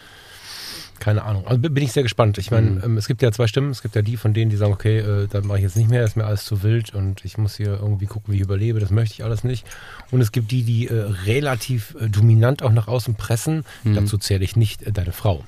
Keine 1.00 1.22
Ahnung. 1.22 1.46
Also 1.46 1.60
bin 1.60 1.76
ich 1.76 1.92
sehr 1.92 2.02
gespannt. 2.02 2.38
Ich 2.38 2.50
meine, 2.50 2.70
Mhm. 2.70 2.80
ähm, 2.84 2.96
es 2.96 3.06
gibt 3.06 3.22
ja 3.22 3.30
zwei 3.30 3.46
Stimmen. 3.46 3.70
Es 3.70 3.82
gibt 3.82 3.94
ja 3.94 4.02
die 4.02 4.16
von 4.16 4.34
denen, 4.34 4.50
die 4.50 4.56
sagen, 4.56 4.72
okay, 4.72 4.98
äh, 4.98 5.28
da 5.28 5.40
mache 5.42 5.58
ich 5.58 5.62
jetzt 5.62 5.76
nicht 5.76 5.88
mehr, 5.88 6.04
ist 6.04 6.16
mir 6.16 6.24
alles 6.26 6.44
zu 6.44 6.64
wild 6.64 6.92
und 6.92 7.24
ich 7.24 7.38
muss 7.38 7.56
hier 7.56 7.78
irgendwie 7.80 8.06
gucken, 8.06 8.32
wie 8.32 8.38
ich 8.38 8.42
überlebe. 8.42 8.80
Das 8.80 8.90
möchte 8.90 9.14
ich 9.14 9.22
alles 9.24 9.44
nicht. 9.44 9.64
Und 10.10 10.20
es 10.20 10.32
gibt 10.32 10.50
die, 10.50 10.64
die 10.64 10.88
äh, 10.88 10.94
relativ 11.26 11.94
äh, 12.00 12.08
dominant 12.08 12.62
auch 12.64 12.72
nach 12.72 12.88
außen 12.88 13.14
pressen. 13.14 13.64
Mhm. 13.84 13.94
Dazu 13.94 14.18
zähle 14.18 14.42
ich 14.44 14.56
nicht 14.56 14.82
äh, 14.82 14.90
deine 14.92 15.12
Frau. 15.12 15.44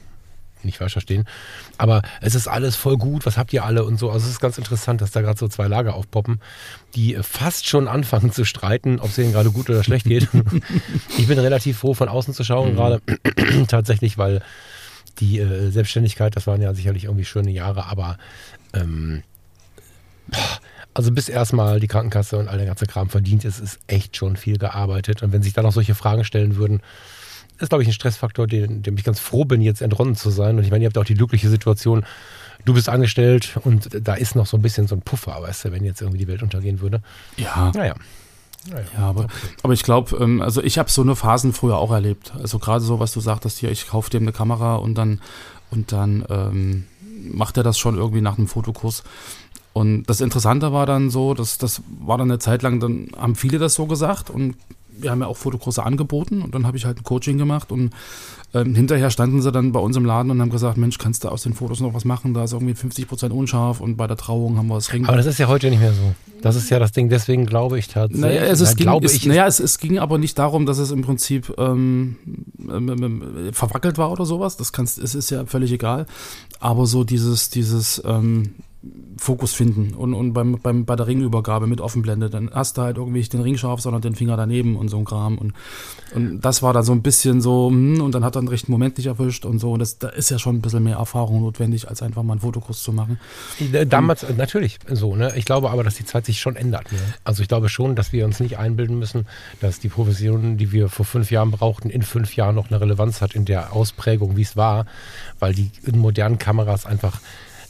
Nicht 0.62 0.78
falsch 0.78 0.92
verstehen. 0.92 1.24
Aber 1.78 2.02
es 2.20 2.34
ist 2.34 2.48
alles 2.48 2.76
voll 2.76 2.96
gut. 2.98 3.24
Was 3.26 3.36
habt 3.38 3.52
ihr 3.52 3.64
alle 3.64 3.84
und 3.84 3.98
so? 3.98 4.10
Also 4.10 4.26
es 4.26 4.32
ist 4.32 4.40
ganz 4.40 4.58
interessant, 4.58 5.00
dass 5.00 5.10
da 5.10 5.20
gerade 5.22 5.38
so 5.38 5.48
zwei 5.48 5.68
Lager 5.68 5.94
aufpoppen, 5.94 6.40
die 6.94 7.16
fast 7.22 7.66
schon 7.66 7.88
anfangen 7.88 8.30
zu 8.32 8.44
streiten, 8.44 9.00
ob 9.00 9.08
es 9.08 9.14
denen 9.16 9.32
gerade 9.32 9.50
gut 9.50 9.70
oder 9.70 9.82
schlecht 9.84 10.06
geht. 10.06 10.28
ich 11.18 11.26
bin 11.26 11.38
relativ 11.38 11.78
froh, 11.78 11.94
von 11.94 12.08
außen 12.08 12.34
zu 12.34 12.44
schauen, 12.44 12.72
Mhm. 12.72 12.76
gerade 12.76 13.02
tatsächlich, 13.68 14.18
weil 14.18 14.42
die 15.18 15.38
äh, 15.40 15.70
Selbstständigkeit, 15.70 16.36
das 16.36 16.46
waren 16.46 16.60
ja 16.62 16.72
sicherlich 16.74 17.04
irgendwie 17.04 17.24
schöne 17.24 17.50
Jahre, 17.50 17.86
aber 17.86 18.18
ähm, 18.74 19.22
also 20.94 21.12
bis 21.12 21.28
erstmal 21.28 21.80
die 21.80 21.86
Krankenkasse 21.86 22.36
und 22.38 22.48
all 22.48 22.58
der 22.58 22.66
ganze 22.66 22.86
Kram 22.86 23.08
verdient 23.08 23.44
ist, 23.44 23.60
ist 23.60 23.78
echt 23.86 24.16
schon 24.16 24.36
viel 24.36 24.58
gearbeitet. 24.58 25.22
Und 25.22 25.32
wenn 25.32 25.42
sich 25.42 25.52
da 25.52 25.62
noch 25.62 25.72
solche 25.72 25.94
Fragen 25.94 26.24
stellen 26.24 26.56
würden, 26.56 26.80
ist, 27.60 27.68
glaube 27.70 27.82
ich, 27.82 27.88
ein 27.88 27.92
Stressfaktor, 27.92 28.46
den, 28.46 28.82
dem 28.82 28.96
ich 28.96 29.04
ganz 29.04 29.20
froh 29.20 29.44
bin, 29.44 29.60
jetzt 29.60 29.82
entronnen 29.82 30.16
zu 30.16 30.30
sein. 30.30 30.56
Und 30.58 30.64
ich 30.64 30.70
meine, 30.70 30.84
ihr 30.84 30.88
habt 30.88 30.98
auch 30.98 31.04
die 31.04 31.14
glückliche 31.14 31.48
Situation, 31.48 32.04
du 32.64 32.74
bist 32.74 32.88
angestellt 32.88 33.58
und 33.64 33.88
da 34.06 34.14
ist 34.14 34.34
noch 34.34 34.46
so 34.46 34.56
ein 34.56 34.62
bisschen 34.62 34.86
so 34.86 34.94
ein 34.94 35.02
Puffer, 35.02 35.40
weißt 35.40 35.66
du, 35.66 35.72
wenn 35.72 35.84
jetzt 35.84 36.00
irgendwie 36.00 36.18
die 36.18 36.28
Welt 36.28 36.42
untergehen 36.42 36.80
würde. 36.80 37.02
Ja, 37.36 37.70
Naja. 37.74 37.94
naja. 38.68 38.84
Ja, 38.96 39.08
aber, 39.08 39.26
aber 39.62 39.72
ich 39.72 39.82
glaube, 39.82 40.16
ähm, 40.16 40.42
also 40.42 40.62
ich 40.62 40.78
habe 40.78 40.90
so 40.90 41.00
eine 41.02 41.16
Phasen 41.16 41.52
früher 41.54 41.78
auch 41.78 41.90
erlebt. 41.92 42.32
Also 42.38 42.58
gerade 42.58 42.84
so, 42.84 43.00
was 43.00 43.12
du 43.12 43.20
sagtest 43.20 43.58
hier, 43.58 43.70
ich 43.70 43.88
kaufe 43.88 44.10
dem 44.10 44.22
eine 44.24 44.32
Kamera 44.32 44.76
und 44.76 44.96
dann 44.96 45.20
und 45.70 45.92
dann 45.92 46.24
ähm, 46.28 46.84
macht 47.32 47.56
er 47.56 47.62
das 47.62 47.78
schon 47.78 47.96
irgendwie 47.96 48.20
nach 48.20 48.36
einem 48.36 48.48
Fotokurs. 48.48 49.02
Und 49.72 50.04
das 50.04 50.20
Interessante 50.20 50.72
war 50.72 50.84
dann 50.84 51.10
so, 51.10 51.32
dass 51.32 51.56
das 51.56 51.82
war 52.00 52.18
dann 52.18 52.30
eine 52.30 52.38
Zeit 52.40 52.62
lang, 52.62 52.80
dann 52.80 53.08
haben 53.16 53.36
viele 53.36 53.58
das 53.58 53.74
so 53.74 53.86
gesagt 53.86 54.28
und 54.28 54.56
wir 55.02 55.10
haben 55.10 55.20
ja 55.20 55.26
auch 55.26 55.36
Fotokurse 55.36 55.84
angeboten 55.84 56.42
und 56.42 56.54
dann 56.54 56.66
habe 56.66 56.76
ich 56.76 56.84
halt 56.84 56.98
ein 56.98 57.04
Coaching 57.04 57.38
gemacht 57.38 57.72
und 57.72 57.90
ähm, 58.52 58.74
hinterher 58.74 59.10
standen 59.10 59.42
sie 59.42 59.52
dann 59.52 59.70
bei 59.72 59.80
uns 59.80 59.96
im 59.96 60.04
Laden 60.04 60.30
und 60.30 60.40
haben 60.40 60.50
gesagt, 60.50 60.76
Mensch, 60.76 60.98
kannst 60.98 61.22
du 61.22 61.28
aus 61.28 61.42
den 61.42 61.54
Fotos 61.54 61.80
noch 61.80 61.94
was 61.94 62.04
machen? 62.04 62.34
Da 62.34 62.44
ist 62.44 62.52
irgendwie 62.52 62.74
50% 62.74 63.30
unscharf 63.30 63.80
und 63.80 63.96
bei 63.96 64.06
der 64.08 64.16
Trauung 64.16 64.58
haben 64.58 64.66
wir 64.66 64.74
das 64.74 64.92
Ring. 64.92 65.06
Aber 65.06 65.16
das 65.16 65.26
ist 65.26 65.38
ja 65.38 65.46
heute 65.46 65.70
nicht 65.70 65.80
mehr 65.80 65.92
so. 65.92 66.14
Das 66.42 66.56
ist 66.56 66.70
ja 66.70 66.78
das 66.78 66.92
Ding, 66.92 67.08
deswegen 67.08 67.46
glaube 67.46 67.78
ich 67.78 67.88
tatsächlich. 67.88 68.20
Naja, 68.20 68.42
es, 68.42 68.60
Na, 68.60 68.72
ging, 68.72 69.04
es, 69.04 69.26
naja 69.26 69.46
es, 69.46 69.60
es 69.60 69.78
ging 69.78 69.98
aber 69.98 70.18
nicht 70.18 70.38
darum, 70.38 70.66
dass 70.66 70.78
es 70.78 70.90
im 70.90 71.02
Prinzip 71.02 71.54
ähm, 71.58 72.16
ähm, 72.58 72.88
ähm, 72.88 73.52
verwackelt 73.52 73.98
war 73.98 74.10
oder 74.10 74.24
sowas. 74.24 74.56
Das 74.56 74.72
kannst, 74.72 74.98
es 74.98 75.14
ist 75.14 75.30
ja 75.30 75.44
völlig 75.46 75.70
egal. 75.70 76.06
Aber 76.58 76.86
so 76.86 77.04
dieses, 77.04 77.50
dieses 77.50 78.02
ähm, 78.04 78.54
Fokus 79.18 79.52
finden 79.52 79.92
und, 79.92 80.14
und 80.14 80.32
beim, 80.32 80.58
beim, 80.58 80.86
bei 80.86 80.96
der 80.96 81.06
Ringübergabe 81.06 81.66
mit 81.66 81.82
Offenblende, 81.82 82.30
dann 82.30 82.50
hast 82.50 82.78
du 82.78 82.82
halt 82.82 82.96
irgendwie 82.96 83.18
nicht 83.18 83.34
den 83.34 83.42
Ring 83.42 83.58
scharf, 83.58 83.82
sondern 83.82 84.00
den 84.00 84.14
Finger 84.14 84.38
daneben 84.38 84.76
und 84.76 84.88
so 84.88 84.96
ein 84.96 85.04
Kram. 85.04 85.36
Und, 85.36 85.52
und 86.14 86.40
das 86.40 86.62
war 86.62 86.72
da 86.72 86.82
so 86.82 86.92
ein 86.92 87.02
bisschen 87.02 87.42
so, 87.42 87.68
hm, 87.68 88.00
und 88.00 88.14
dann 88.14 88.24
hat 88.24 88.36
er 88.36 88.40
den 88.40 88.48
richtigen 88.48 88.72
Moment 88.72 88.96
nicht 88.96 89.06
erwischt 89.06 89.44
und 89.44 89.58
so. 89.58 89.72
Und 89.72 89.80
das, 89.80 89.98
da 89.98 90.08
ist 90.08 90.30
ja 90.30 90.38
schon 90.38 90.56
ein 90.56 90.62
bisschen 90.62 90.82
mehr 90.82 90.96
Erfahrung 90.96 91.42
notwendig, 91.42 91.90
als 91.90 92.00
einfach 92.00 92.22
mal 92.22 92.32
einen 92.32 92.40
Fotokurs 92.40 92.82
zu 92.82 92.94
machen. 92.94 93.20
Äh, 93.70 93.84
Damals, 93.86 94.22
äh, 94.22 94.32
natürlich 94.32 94.78
so, 94.90 95.14
ne? 95.14 95.34
Ich 95.36 95.44
glaube 95.44 95.70
aber, 95.70 95.84
dass 95.84 95.96
die 95.96 96.06
Zeit 96.06 96.24
sich 96.24 96.40
schon 96.40 96.56
ändert. 96.56 96.90
Ne? 96.90 96.98
Also 97.22 97.42
ich 97.42 97.48
glaube 97.48 97.68
schon, 97.68 97.96
dass 97.96 98.14
wir 98.14 98.24
uns 98.24 98.40
nicht 98.40 98.56
einbilden 98.56 98.98
müssen, 98.98 99.26
dass 99.60 99.78
die 99.80 99.90
Profession, 99.90 100.56
die 100.56 100.72
wir 100.72 100.88
vor 100.88 101.04
fünf 101.04 101.30
Jahren 101.30 101.50
brauchten, 101.50 101.90
in 101.90 102.00
fünf 102.00 102.34
Jahren 102.34 102.54
noch 102.54 102.70
eine 102.70 102.80
Relevanz 102.80 103.20
hat 103.20 103.34
in 103.34 103.44
der 103.44 103.74
Ausprägung, 103.74 104.38
wie 104.38 104.42
es 104.42 104.56
war, 104.56 104.86
weil 105.38 105.52
die 105.52 105.70
modernen 105.92 106.38
Kameras 106.38 106.86
einfach 106.86 107.20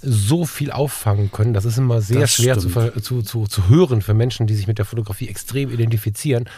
so 0.02 0.46
viel 0.46 0.70
auffangen 0.70 1.30
können. 1.30 1.54
Das 1.54 1.64
ist 1.64 1.78
immer 1.78 2.00
sehr 2.00 2.20
Das 2.20 2.34
schwer 2.34 2.58
zu, 2.58 2.70
zu, 3.00 3.22
zu, 3.22 3.46
zu 3.46 3.68
hören 3.68 4.02
für 4.02 4.14
Menschen, 4.14 4.46
die 4.46 4.54
sich 4.54 4.66
mit 4.66 4.78
der 4.78 4.84
Fotografie 4.84 5.28
extrem 5.28 5.70
identifizieren. 5.70 6.48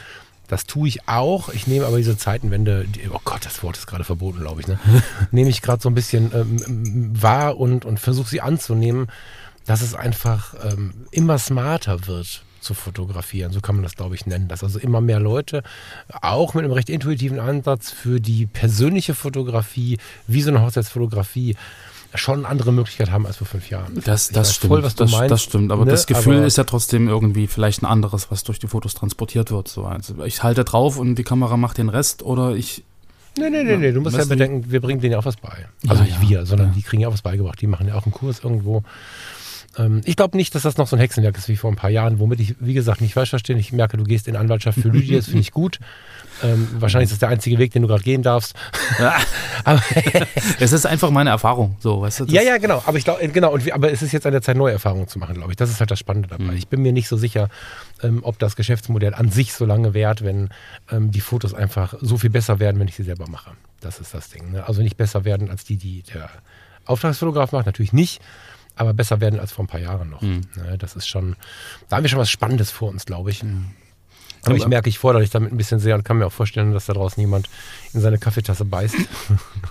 Das 0.48 0.66
tue 0.66 0.88
ich 0.88 1.08
auch. 1.08 1.48
Ich 1.48 1.66
nehme 1.66 1.86
aber 1.86 1.96
diese 1.96 2.16
Zeitenwende, 2.16 2.84
die, 2.86 3.08
oh 3.10 3.20
Gott, 3.24 3.46
das 3.46 3.62
Wort 3.62 3.76
ist 3.76 3.86
gerade 3.86 4.04
verboten, 4.04 4.40
glaube 4.40 4.60
ich, 4.60 4.68
ne? 4.68 4.78
nehme 5.30 5.50
ich 5.50 5.62
gerade 5.62 5.82
so 5.82 5.88
ein 5.88 5.94
bisschen 5.94 6.30
ähm, 6.34 7.10
wahr 7.20 7.56
und, 7.58 7.84
und 7.84 7.98
versuche 7.98 8.28
sie 8.28 8.40
anzunehmen, 8.40 9.06
dass 9.64 9.80
es 9.80 9.94
einfach 9.94 10.54
ähm, 10.70 10.92
immer 11.10 11.38
smarter 11.38 12.06
wird 12.06 12.44
zu 12.60 12.74
fotografieren. 12.74 13.52
So 13.52 13.60
kann 13.60 13.74
man 13.74 13.82
das, 13.82 13.96
glaube 13.96 14.14
ich, 14.14 14.26
nennen. 14.26 14.48
Dass 14.48 14.62
also 14.62 14.78
immer 14.78 15.00
mehr 15.00 15.20
Leute 15.20 15.62
auch 16.20 16.54
mit 16.54 16.64
einem 16.64 16.72
recht 16.72 16.90
intuitiven 16.90 17.40
Ansatz 17.40 17.90
für 17.90 18.20
die 18.20 18.46
persönliche 18.46 19.14
Fotografie, 19.14 19.98
wie 20.26 20.42
so 20.42 20.50
eine 20.50 20.62
Hochzeitsfotografie, 20.62 21.56
schon 22.14 22.40
eine 22.40 22.48
andere 22.48 22.72
Möglichkeit 22.72 23.10
haben 23.10 23.26
als 23.26 23.36
vor 23.38 23.46
fünf 23.46 23.70
Jahren. 23.70 24.00
Das, 24.04 24.28
Ich 24.28 24.34
das 24.34 24.54
stimmt. 24.54 24.68
voll, 24.68 24.82
was 24.82 24.94
du 24.94 25.04
das, 25.04 25.12
meinst, 25.12 25.30
das 25.30 25.42
stimmt. 25.42 25.72
Aber 25.72 25.84
ne? 25.84 25.90
das 25.90 26.06
Gefühl 26.06 26.36
Aber- 26.38 26.46
ist 26.46 26.58
ja 26.58 26.64
trotzdem 26.64 27.08
irgendwie 27.08 27.46
vielleicht 27.46 27.82
ein 27.82 27.86
anderes, 27.86 28.30
was 28.30 28.42
durch 28.44 28.58
die 28.58 28.66
Fotos 28.68 28.94
transportiert 28.94 29.50
wird. 29.50 29.68
So, 29.68 29.84
also 29.84 30.22
ich 30.24 30.42
halte 30.42 30.64
drauf 30.64 30.98
und 30.98 31.14
die 31.16 31.24
Kamera 31.24 31.56
macht 31.56 31.78
den 31.78 31.88
Rest 31.88 32.22
oder 32.22 32.54
ich. 32.54 32.84
Nee, 33.38 33.48
nee, 33.48 33.64
nee, 33.64 33.78
nee. 33.78 33.92
Du 33.92 34.02
musst 34.02 34.16
ja 34.18 34.26
bedenken, 34.26 34.70
wir 34.70 34.80
bringen 34.82 35.00
denen 35.00 35.12
ja 35.14 35.18
auch 35.18 35.24
was 35.24 35.36
bei. 35.36 35.66
Also 35.88 36.02
Ja, 36.02 36.08
nicht 36.08 36.20
wir, 36.28 36.44
sondern 36.44 36.68
ja. 36.68 36.74
die 36.74 36.82
kriegen 36.82 37.00
ja 37.02 37.08
auch 37.08 37.14
was 37.14 37.22
beigebracht. 37.22 37.60
Die 37.62 37.66
machen 37.66 37.88
ja 37.88 37.94
auch 37.94 38.04
einen 38.04 38.12
Kurs 38.12 38.40
irgendwo. 38.44 38.82
Ähm, 39.78 40.02
ich 40.04 40.16
glaube 40.16 40.36
nicht, 40.36 40.54
dass 40.54 40.62
das 40.62 40.76
noch 40.76 40.86
so 40.86 40.96
ein 40.96 41.00
Hexenwerk 41.00 41.36
ist 41.36 41.48
wie 41.48 41.56
vor 41.56 41.70
ein 41.70 41.76
paar 41.76 41.90
Jahren, 41.90 42.18
womit 42.18 42.40
ich, 42.40 42.54
wie 42.60 42.74
gesagt, 42.74 43.00
nicht 43.00 43.14
falsch 43.14 43.30
verstehe. 43.30 43.56
Ich 43.56 43.72
merke, 43.72 43.96
du 43.96 44.04
gehst 44.04 44.28
in 44.28 44.36
Anwaltschaft 44.36 44.78
für 44.80 44.88
Lydia, 44.88 45.16
das 45.16 45.26
finde 45.26 45.40
ich 45.40 45.52
gut. 45.52 45.78
Ähm, 46.42 46.68
wahrscheinlich 46.78 47.06
ist 47.06 47.12
das 47.12 47.18
der 47.20 47.28
einzige 47.28 47.58
Weg, 47.58 47.72
den 47.72 47.82
du 47.82 47.88
gerade 47.88 48.02
gehen 48.02 48.22
darfst. 48.22 48.54
Aber, 49.64 49.82
Es 50.58 50.72
ist 50.72 50.86
einfach 50.86 51.10
meine 51.10 51.30
Erfahrung. 51.30 51.76
So, 51.80 52.00
weißt 52.00 52.20
du? 52.20 52.24
ja, 52.26 52.42
ja, 52.42 52.58
genau. 52.58 52.82
Aber 52.84 52.98
ich 52.98 53.04
glaube, 53.04 53.26
genau. 53.28 53.52
Und 53.52 53.70
aber 53.72 53.92
es 53.92 54.02
ist 54.02 54.12
jetzt 54.12 54.26
an 54.26 54.32
der 54.32 54.42
Zeit, 54.42 54.56
neue 54.56 54.72
Erfahrungen 54.72 55.08
zu 55.08 55.18
machen, 55.18 55.34
glaube 55.34 55.52
ich. 55.52 55.56
Das 55.56 55.70
ist 55.70 55.80
halt 55.80 55.90
das 55.90 55.98
Spannende 55.98 56.28
dabei. 56.28 56.44
Mhm. 56.44 56.56
Ich 56.56 56.68
bin 56.68 56.82
mir 56.82 56.92
nicht 56.92 57.08
so 57.08 57.16
sicher, 57.16 57.48
ähm, 58.02 58.20
ob 58.22 58.38
das 58.38 58.56
Geschäftsmodell 58.56 59.14
an 59.14 59.30
sich 59.30 59.52
so 59.52 59.64
lange 59.64 59.94
währt, 59.94 60.24
wenn 60.24 60.50
ähm, 60.90 61.10
die 61.10 61.20
Fotos 61.20 61.54
einfach 61.54 61.94
so 62.00 62.18
viel 62.18 62.30
besser 62.30 62.58
werden, 62.58 62.80
wenn 62.80 62.88
ich 62.88 62.96
sie 62.96 63.04
selber 63.04 63.28
mache. 63.28 63.52
Das 63.80 64.00
ist 64.00 64.14
das 64.14 64.30
Ding. 64.30 64.52
Ne? 64.52 64.66
Also 64.66 64.82
nicht 64.82 64.96
besser 64.96 65.24
werden 65.24 65.50
als 65.50 65.64
die, 65.64 65.76
die 65.76 66.02
der 66.14 66.28
Auftragsfotograf 66.84 67.52
macht, 67.52 67.66
natürlich 67.66 67.92
nicht. 67.92 68.20
Aber 68.76 68.94
besser 68.94 69.20
werden 69.20 69.38
als 69.38 69.52
vor 69.52 69.64
ein 69.64 69.68
paar 69.68 69.80
Jahren 69.80 70.10
noch. 70.10 70.22
Mhm. 70.22 70.42
Das 70.78 70.96
ist 70.96 71.06
schon, 71.06 71.36
da 71.88 71.96
haben 71.96 72.04
wir 72.04 72.08
schon 72.08 72.18
was 72.18 72.30
Spannendes 72.30 72.70
vor 72.70 72.88
uns, 72.88 73.04
glaube 73.04 73.30
ich. 73.30 73.44
Aber 74.44 74.56
ich 74.56 74.66
merke, 74.66 74.88
ich 74.88 74.98
fordere 74.98 75.22
dich 75.22 75.30
damit 75.30 75.52
ein 75.52 75.56
bisschen 75.56 75.78
sehr 75.78 75.94
und 75.94 76.04
kann 76.04 76.18
mir 76.18 76.26
auch 76.26 76.32
vorstellen, 76.32 76.72
dass 76.72 76.86
da 76.86 76.94
draußen 76.94 77.20
jemand 77.20 77.48
in 77.92 78.00
seine 78.00 78.18
Kaffeetasse 78.18 78.64
beißt. 78.64 78.96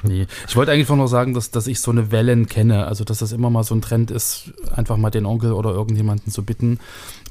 Nee. 0.04 0.26
Ich 0.48 0.56
wollte 0.56 0.72
eigentlich 0.72 0.90
noch 0.90 1.08
sagen, 1.08 1.36
dass, 1.36 1.52
dass 1.52 1.68
ich 1.68 1.80
so 1.80 1.92
eine 1.92 2.12
Wellen 2.12 2.48
kenne. 2.48 2.88
Also, 2.88 3.04
dass 3.04 3.20
das 3.20 3.34
immer 3.34 3.52
mal 3.52 3.64
so 3.64 3.76
ein 3.76 3.82
Trend 3.82 4.10
ist, 4.10 4.52
einfach 4.76 4.98
mal 4.98 5.12
den 5.12 5.28
Onkel 5.28 5.52
oder 5.52 5.72
irgendjemanden 5.72 6.32
zu 6.32 6.44
bitten, 6.44 6.80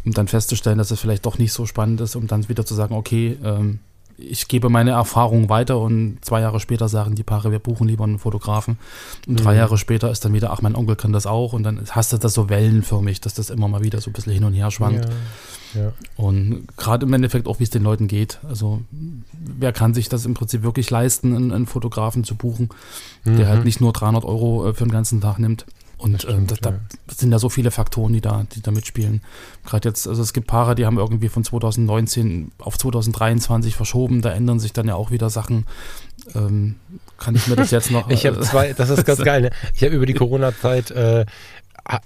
um 0.04 0.12
dann 0.12 0.28
festzustellen, 0.28 0.78
dass 0.78 0.92
es 0.92 1.00
vielleicht 1.00 1.26
doch 1.26 1.38
nicht 1.38 1.52
so 1.52 1.66
spannend 1.66 2.00
ist, 2.00 2.14
um 2.14 2.28
dann 2.28 2.48
wieder 2.48 2.64
zu 2.64 2.74
sagen, 2.74 2.94
okay, 2.94 3.38
ähm, 3.42 3.80
ich 4.20 4.48
gebe 4.48 4.68
meine 4.68 4.90
Erfahrung 4.90 5.48
weiter 5.48 5.78
und 5.78 6.18
zwei 6.20 6.40
Jahre 6.40 6.60
später 6.60 6.88
sagen 6.88 7.14
die 7.14 7.22
Paare, 7.22 7.50
wir 7.52 7.58
buchen 7.58 7.88
lieber 7.88 8.04
einen 8.04 8.18
Fotografen. 8.18 8.78
Und 9.26 9.42
drei 9.44 9.52
Mhm. 9.52 9.58
Jahre 9.58 9.78
später 9.78 10.10
ist 10.10 10.24
dann 10.24 10.32
wieder, 10.32 10.50
ach, 10.52 10.62
mein 10.62 10.74
Onkel 10.76 10.96
kann 10.96 11.12
das 11.12 11.26
auch. 11.26 11.52
Und 11.52 11.62
dann 11.62 11.82
hast 11.90 12.12
du 12.12 12.18
das 12.18 12.34
so 12.34 12.48
wellenförmig, 12.48 13.20
dass 13.20 13.34
das 13.34 13.50
immer 13.50 13.68
mal 13.68 13.82
wieder 13.82 14.00
so 14.00 14.10
ein 14.10 14.12
bisschen 14.12 14.32
hin 14.32 14.44
und 14.44 14.52
her 14.54 14.70
schwankt. 14.70 15.08
Ja, 15.74 15.80
ja. 15.82 15.92
Und 16.16 16.66
gerade 16.76 17.06
im 17.06 17.12
Endeffekt 17.12 17.46
auch, 17.46 17.58
wie 17.60 17.64
es 17.64 17.70
den 17.70 17.82
Leuten 17.82 18.08
geht. 18.08 18.40
Also, 18.48 18.82
wer 19.32 19.72
kann 19.72 19.94
sich 19.94 20.08
das 20.08 20.24
im 20.26 20.34
Prinzip 20.34 20.62
wirklich 20.62 20.90
leisten, 20.90 21.34
einen, 21.34 21.52
einen 21.52 21.66
Fotografen 21.66 22.24
zu 22.24 22.34
buchen, 22.34 22.68
der 23.24 23.48
halt 23.48 23.64
nicht 23.64 23.80
nur 23.80 23.92
300 23.92 24.24
Euro 24.24 24.68
äh, 24.68 24.74
für 24.74 24.84
den 24.84 24.92
ganzen 24.92 25.20
Tag 25.20 25.38
nimmt. 25.38 25.66
Und. 26.00 26.14
Das 26.14 26.22
stimmt, 26.22 26.52
ähm, 26.52 26.58
da, 26.60 26.70
ja. 26.70 26.76
da 27.06 27.14
sind 27.14 27.32
ja 27.32 27.38
so 27.38 27.48
viele 27.48 27.70
Faktoren, 27.70 28.12
die 28.12 28.20
da, 28.20 28.44
die 28.54 28.62
da 28.62 28.70
mitspielen. 28.70 29.22
Gerade 29.66 29.88
jetzt, 29.88 30.08
also 30.08 30.22
es 30.22 30.32
gibt 30.32 30.46
Paare, 30.46 30.74
die 30.74 30.86
haben 30.86 30.98
irgendwie 30.98 31.28
von 31.28 31.44
2019 31.44 32.52
auf 32.58 32.78
2023 32.78 33.76
verschoben. 33.76 34.22
Da 34.22 34.32
ändern 34.32 34.58
sich 34.58 34.72
dann 34.72 34.88
ja 34.88 34.94
auch 34.94 35.10
wieder 35.10 35.30
Sachen. 35.30 35.66
Ähm, 36.34 36.76
kann 37.18 37.34
ich 37.34 37.46
mir 37.46 37.56
das 37.56 37.70
jetzt 37.70 37.90
noch. 37.90 38.08
Ich 38.10 38.26
habe 38.26 38.38
äh, 38.38 38.42
zwei, 38.42 38.72
das 38.72 38.90
ist 38.90 39.04
ganz 39.04 39.20
geil, 39.24 39.42
ne? 39.42 39.50
Ich 39.74 39.82
habe 39.82 39.94
über 39.94 40.06
die 40.06 40.14
Corona-Zeit 40.14 40.90
äh, 40.90 41.26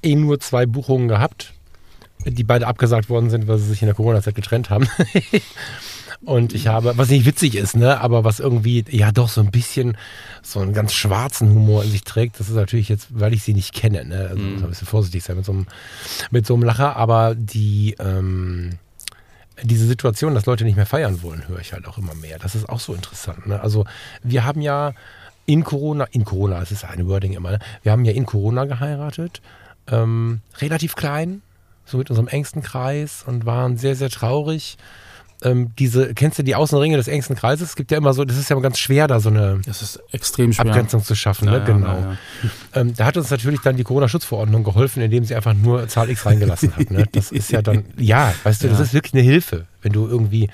eh 0.03 0.15
nur 0.17 0.41
zwei 0.41 0.67
Buchungen 0.67 1.09
gehabt, 1.09 1.55
die 2.25 2.45
beide 2.45 2.67
abgesagt 2.67 3.09
worden 3.09 3.31
sind, 3.31 3.49
weil 3.49 3.59
sie 3.59 3.67
sich 3.67 3.83
in 3.83 3.87
der 3.87 3.95
Corona-Zeit 3.95 4.35
getrennt 4.35 4.71
haben. 4.71 4.89
Und 6.25 6.55
ich 6.55 6.69
habe, 6.69 6.97
was 6.97 7.11
nicht 7.11 7.27
witzig 7.27 7.55
ist, 7.55 7.77
ne, 7.77 8.01
aber 8.01 8.25
was 8.25 8.41
irgendwie, 8.41 8.85
ja 8.89 9.13
doch 9.13 9.29
so 9.29 9.41
ein 9.41 9.51
bisschen 9.51 9.97
so 10.43 10.61
einen 10.61 10.73
ganz 10.73 10.95
schwarzen 10.95 11.51
Humor 11.51 11.85
in 11.85 11.91
sich 11.91 12.05
trägt, 12.05 12.41
das 12.41 12.49
ist 12.49 12.55
natürlich 12.55 12.89
jetzt, 12.89 13.09
weil 13.11 13.35
ich 13.35 13.43
sie 13.43 13.53
nicht 13.53 13.75
kenne, 13.75 14.05
ne, 14.05 14.29
also 14.31 14.43
muss 14.43 14.55
man 14.55 14.65
ein 14.65 14.71
bisschen 14.71 14.87
vorsichtig 14.87 15.23
sein 15.23 15.37
mit 15.37 15.45
so 15.45 15.53
einem, 15.53 15.67
mit 16.31 16.47
so 16.47 16.55
einem 16.55 16.63
Lacher, 16.63 16.97
aber 16.97 17.35
die, 17.35 17.97
ähm, 17.99 18.79
diese 19.63 19.87
Situation, 19.87 20.35
dass 20.35 20.47
Leute 20.47 20.65
nicht 20.65 20.77
mehr 20.77 20.87
feiern 20.87 21.23
wollen, 21.23 21.47
höre 21.47 21.61
ich 21.61 21.73
halt 21.73 21.87
auch 21.87 21.99
immer 21.99 22.15
mehr. 22.15 22.39
Das 22.39 22.55
ist 22.55 22.69
auch 22.69 22.81
so 22.81 22.95
interessant. 22.95 23.47
Ne? 23.47 23.61
Also 23.61 23.85
wir 24.23 24.45
haben 24.45 24.61
ja 24.61 24.95
in 25.47 25.63
Corona, 25.63 26.05
in 26.11 26.25
Corona, 26.25 26.61
es 26.63 26.73
ist 26.73 26.85
eine 26.85 27.07
Wording 27.07 27.35
immer, 27.35 27.53
ne? 27.53 27.59
wir 27.83 27.93
haben 27.93 28.05
ja 28.05 28.13
in 28.13 28.27
Corona 28.27 28.65
geheiratet, 28.65 29.43
ähm, 29.89 30.41
relativ 30.59 30.97
klein, 30.97 31.43
so 31.85 31.99
mit 31.99 32.11
unserem 32.11 32.29
engsten 32.29 32.63
Kreis 32.63 33.25
und 33.27 33.47
waren 33.47 33.77
sehr, 33.77 33.95
sehr 33.95 34.11
traurig. 34.11 34.79
Ähm, 35.45 35.71
diese, 35.79 36.15
kennst 36.15 36.39
du 36.39 36.43
die 36.43 36.55
Außenringe 36.55 36.97
des 36.97 37.07
engsten 37.07 37.37
Kreises? 37.37 37.71
Es 37.71 37.77
gibt 37.77 37.91
ja 37.91 37.99
immer 37.99 38.15
so, 38.15 38.25
das 38.25 38.37
ist 38.37 38.49
ja 38.49 38.57
immer 38.57 38.63
ganz 38.63 38.79
schwer, 38.79 39.07
da 39.07 39.21
so 39.21 39.29
eine. 39.29 39.61
Abgrenzung 40.71 41.05
zu 41.05 41.15
schaffen, 41.15 41.47
Ja, 41.47 41.53
ne? 41.53 41.59
ja, 41.59 41.65
genau. 41.65 41.87
ja. 41.87 42.17
Ähm, 42.75 42.95
da 42.97 43.05
hat 43.05 43.17
uns 43.17 43.31
natürlich 43.31 43.61
dann 43.61 43.77
die 43.77 43.85
Corona-Schutzverordnung 43.85 44.65
geholfen, 44.65 45.03
indem 45.03 45.25
sie 45.25 45.35
einfach 45.35 45.55
nur 45.55 45.87
Zahl 45.89 46.11
X 46.11 46.27
reingelassen 46.27 46.75
hat. 46.77 46.91
Ne? 46.91 47.07
Das 47.13 47.31
ist 47.31 47.53
ja 47.53 47.63
dann, 47.63 47.85
ja, 47.97 48.35
weißt 48.43 48.65
du, 48.65 48.69
das 48.69 48.81
ist 48.81 48.95
wirklich 48.95 49.15
eine 49.15 49.23
Hilfe, 49.23 49.67
wenn 49.83 49.93
du 49.93 50.07
irgendwie 50.07 50.49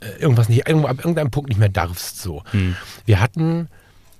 äh, 0.00 0.20
irgendwas 0.20 0.48
nicht, 0.48 0.66
ab 0.66 0.98
irgendeinem 0.98 1.30
Punkt 1.30 1.48
nicht 1.48 1.58
mehr 1.58 1.68
darfst. 1.68 2.20
So. 2.20 2.44
Hm. 2.52 2.76
Wir 3.04 3.20
hatten 3.20 3.68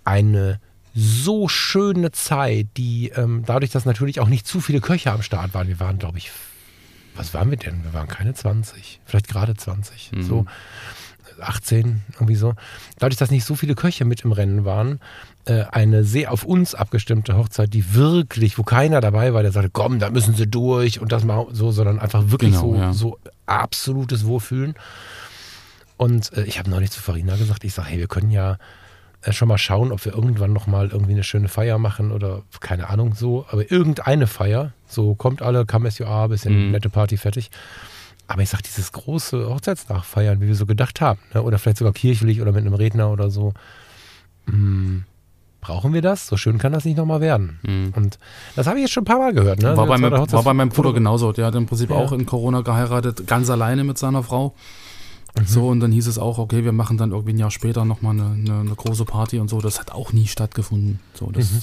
eine 0.04 0.60
so 0.94 1.48
schöne 1.48 2.12
Zeit, 2.12 2.66
die 2.76 3.12
ähm, 3.16 3.44
dadurch, 3.46 3.70
dass 3.70 3.84
natürlich 3.84 4.20
auch 4.20 4.28
nicht 4.28 4.46
zu 4.46 4.60
viele 4.60 4.80
Köche 4.80 5.10
am 5.10 5.22
Start 5.22 5.54
waren. 5.54 5.68
Wir 5.68 5.80
waren, 5.80 5.98
glaube 5.98 6.18
ich, 6.18 6.30
was 7.16 7.34
waren 7.34 7.50
wir 7.50 7.58
denn? 7.58 7.84
Wir 7.84 7.92
waren 7.92 8.08
keine 8.08 8.34
20, 8.34 9.00
vielleicht 9.04 9.28
gerade 9.28 9.54
20, 9.54 10.12
Mhm. 10.12 10.22
so 10.22 10.46
18, 11.40 12.02
irgendwie 12.14 12.34
so. 12.36 12.54
Dadurch, 12.98 13.16
dass 13.18 13.30
nicht 13.30 13.44
so 13.44 13.54
viele 13.54 13.74
Köche 13.74 14.04
mit 14.04 14.20
im 14.22 14.32
Rennen 14.32 14.64
waren, 14.64 15.00
äh, 15.46 15.64
eine 15.72 16.04
sehr 16.04 16.30
auf 16.30 16.44
uns 16.44 16.74
abgestimmte 16.74 17.36
Hochzeit, 17.36 17.72
die 17.74 17.94
wirklich, 17.94 18.58
wo 18.58 18.62
keiner 18.62 19.00
dabei 19.00 19.32
war, 19.34 19.42
der 19.42 19.50
sagte, 19.52 19.70
komm, 19.70 19.98
da 19.98 20.10
müssen 20.10 20.34
sie 20.34 20.46
durch 20.46 21.00
und 21.00 21.10
das 21.10 21.24
mal 21.24 21.46
so, 21.52 21.72
sondern 21.72 21.98
einfach 21.98 22.30
wirklich 22.30 22.52
Genau, 22.52 22.74
so, 22.74 22.76
ja. 22.76 22.92
so 22.92 23.18
absolutes 23.46 24.24
Wohlfühlen. 24.26 24.74
Und 25.96 26.32
äh, 26.34 26.44
ich 26.44 26.58
habe 26.58 26.70
neulich 26.70 26.90
zu 26.90 27.00
Farina 27.00 27.36
gesagt, 27.36 27.64
ich 27.64 27.74
sage, 27.74 27.88
hey, 27.88 27.98
wir 27.98 28.08
können 28.08 28.30
ja 28.30 28.58
schon 29.30 29.48
mal 29.48 29.58
schauen, 29.58 29.92
ob 29.92 30.04
wir 30.04 30.14
irgendwann 30.14 30.52
noch 30.52 30.66
mal 30.66 30.88
irgendwie 30.88 31.12
eine 31.12 31.22
schöne 31.22 31.48
Feier 31.48 31.78
machen 31.78 32.10
oder 32.10 32.42
keine 32.60 32.90
Ahnung 32.90 33.14
so, 33.14 33.46
aber 33.50 33.70
irgendeine 33.70 34.26
Feier, 34.26 34.72
so 34.86 35.14
kommt 35.14 35.42
alle, 35.42 35.64
you 35.98 36.06
are, 36.06 36.28
bisschen 36.28 36.66
Mhm. 36.66 36.70
nette 36.72 36.90
Party 36.90 37.16
fertig. 37.16 37.50
Aber 38.26 38.42
ich 38.42 38.48
sag, 38.50 38.62
dieses 38.62 38.92
große 38.92 39.48
Hochzeitstag 39.48 40.04
feiern, 40.04 40.40
wie 40.40 40.46
wir 40.48 40.54
so 40.54 40.66
gedacht 40.66 41.00
haben, 41.00 41.20
ne? 41.34 41.42
oder 41.42 41.58
vielleicht 41.58 41.78
sogar 41.78 41.92
kirchlich 41.92 42.40
oder 42.40 42.52
mit 42.52 42.62
einem 42.64 42.74
Redner 42.74 43.10
oder 43.10 43.30
so, 43.30 43.52
hm, 44.46 45.04
brauchen 45.60 45.92
wir 45.92 46.02
das? 46.02 46.26
So 46.26 46.36
schön 46.36 46.58
kann 46.58 46.72
das 46.72 46.84
nicht 46.84 46.96
nochmal 46.96 47.20
werden. 47.20 47.58
Mhm. 47.62 47.92
Und 47.94 48.18
das 48.56 48.66
habe 48.66 48.78
ich 48.78 48.82
jetzt 48.84 48.92
schon 48.92 49.02
ein 49.02 49.06
paar 49.06 49.18
Mal 49.18 49.32
gehört. 49.32 49.60
Ne? 49.62 49.76
War, 49.76 49.86
bei 49.86 49.96
der 49.96 50.10
war 50.32 50.42
bei 50.42 50.54
meinem 50.54 50.70
Bruder 50.70 50.92
genauso. 50.92 51.32
Der 51.32 51.46
hat 51.46 51.54
im 51.54 51.66
Prinzip 51.66 51.90
Ja. 51.90 51.96
auch 51.96 52.12
in 52.12 52.26
Corona 52.26 52.62
geheiratet, 52.62 53.26
ganz 53.26 53.48
alleine 53.50 53.84
mit 53.84 53.98
seiner 53.98 54.22
Frau. 54.22 54.54
So, 55.46 55.68
und 55.68 55.80
dann 55.80 55.92
hieß 55.92 56.06
es 56.08 56.18
auch, 56.18 56.36
okay, 56.38 56.62
wir 56.64 56.72
machen 56.72 56.98
dann 56.98 57.10
irgendwie 57.12 57.32
ein 57.32 57.38
Jahr 57.38 57.50
später 57.50 57.84
nochmal 57.86 58.12
eine, 58.12 58.26
eine, 58.32 58.60
eine 58.60 58.74
große 58.74 59.04
Party 59.06 59.38
und 59.38 59.48
so. 59.48 59.60
Das 59.60 59.80
hat 59.80 59.90
auch 59.90 60.12
nie 60.12 60.26
stattgefunden. 60.26 61.00
So, 61.14 61.30
das 61.30 61.50
Mhm. 61.52 61.60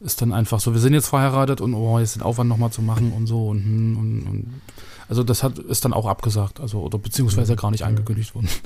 ist 0.00 0.20
dann 0.20 0.32
einfach 0.32 0.58
so, 0.60 0.72
wir 0.74 0.80
sind 0.80 0.92
jetzt 0.92 1.06
verheiratet 1.08 1.60
und 1.60 1.74
oh, 1.74 1.98
jetzt 2.00 2.16
den 2.16 2.22
Aufwand 2.22 2.48
nochmal 2.48 2.70
zu 2.72 2.82
machen 2.82 3.12
und 3.12 3.26
so 3.28 3.48
und, 3.48 3.62
hm, 3.64 3.96
und, 3.98 4.22
und 4.22 4.60
also 5.08 5.22
das 5.22 5.42
hat 5.44 5.58
ist 5.60 5.84
dann 5.84 5.92
auch 5.92 6.06
abgesagt, 6.06 6.58
also 6.60 6.80
oder 6.80 6.98
beziehungsweise 6.98 7.54
gar 7.56 7.70
nicht 7.70 7.84
angekündigt 7.84 8.34
worden. 8.34 8.48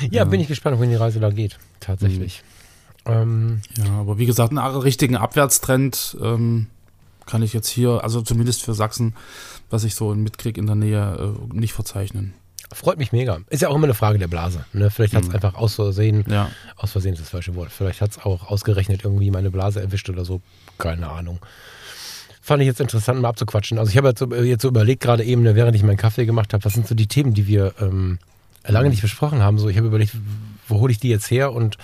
Ja, 0.00 0.08
Ja. 0.10 0.24
bin 0.24 0.40
ich 0.40 0.48
gespannt, 0.48 0.76
wohin 0.78 0.90
die 0.90 0.96
Reise 0.96 1.20
da 1.20 1.30
geht. 1.30 1.58
Tatsächlich. 1.80 2.42
Ähm, 3.06 3.62
Ja, 3.78 3.90
aber 4.00 4.18
wie 4.18 4.26
gesagt, 4.26 4.50
einen 4.50 4.58
richtigen 4.76 5.16
Abwärtstrend 5.16 6.16
ähm, 6.22 6.66
kann 7.24 7.42
ich 7.42 7.52
jetzt 7.54 7.68
hier, 7.68 8.02
also 8.04 8.20
zumindest 8.20 8.62
für 8.62 8.74
Sachsen, 8.74 9.14
was 9.70 9.84
ich 9.84 9.94
so 9.94 10.14
mitkriege 10.14 10.60
in 10.60 10.66
der 10.66 10.76
Nähe, 10.76 11.34
äh, 11.52 11.54
nicht 11.54 11.72
verzeichnen. 11.72 12.34
Freut 12.72 12.98
mich 12.98 13.12
mega. 13.12 13.38
Ist 13.48 13.62
ja 13.62 13.68
auch 13.68 13.74
immer 13.74 13.84
eine 13.86 13.94
Frage 13.94 14.18
der 14.18 14.28
Blase. 14.28 14.64
Ne? 14.72 14.90
Vielleicht 14.90 15.14
hat 15.14 15.22
es 15.22 15.28
Mhm. 15.28 15.34
einfach 15.36 15.54
aus 15.54 15.74
Versehen 15.74 16.24
Ja. 16.28 16.50
Aus 16.76 16.92
Versehen 16.92 17.12
ist 17.14 17.20
das 17.22 17.30
falsche 17.30 17.54
Wort. 17.54 17.70
Vielleicht 17.72 18.00
hat 18.00 18.10
es 18.12 18.18
auch 18.18 18.48
ausgerechnet 18.50 19.04
irgendwie 19.04 19.30
meine 19.30 19.50
Blase 19.50 19.80
erwischt 19.80 20.08
oder 20.10 20.24
so. 20.24 20.40
Keine 20.78 21.08
Ahnung. 21.10 21.38
Fand 22.42 22.62
ich 22.62 22.66
jetzt 22.66 22.80
interessant, 22.80 23.20
mal 23.20 23.28
abzuquatschen. 23.28 23.78
Also 23.78 23.90
ich 23.90 23.96
habe 23.96 24.08
jetzt, 24.08 24.20
so- 24.20 24.32
jetzt 24.34 24.62
so 24.62 24.68
überlegt, 24.68 25.02
gerade 25.02 25.24
eben, 25.24 25.42
ne, 25.42 25.54
während 25.56 25.74
ich 25.74 25.82
meinen 25.82 25.96
Kaffee 25.96 26.26
gemacht 26.26 26.52
habe, 26.52 26.64
was 26.64 26.74
sind 26.74 26.86
so 26.86 26.94
die 26.94 27.08
Themen, 27.08 27.34
die 27.34 27.46
wir 27.48 27.74
ähm, 27.80 28.18
lange 28.66 28.88
nicht 28.90 29.02
besprochen 29.02 29.40
haben. 29.42 29.58
So, 29.58 29.68
ich 29.68 29.76
habe 29.76 29.88
überlegt, 29.88 30.16
wo 30.68 30.78
hole 30.80 30.92
ich 30.92 30.98
die 31.00 31.08
jetzt 31.08 31.30
her? 31.30 31.52
Und 31.52 31.76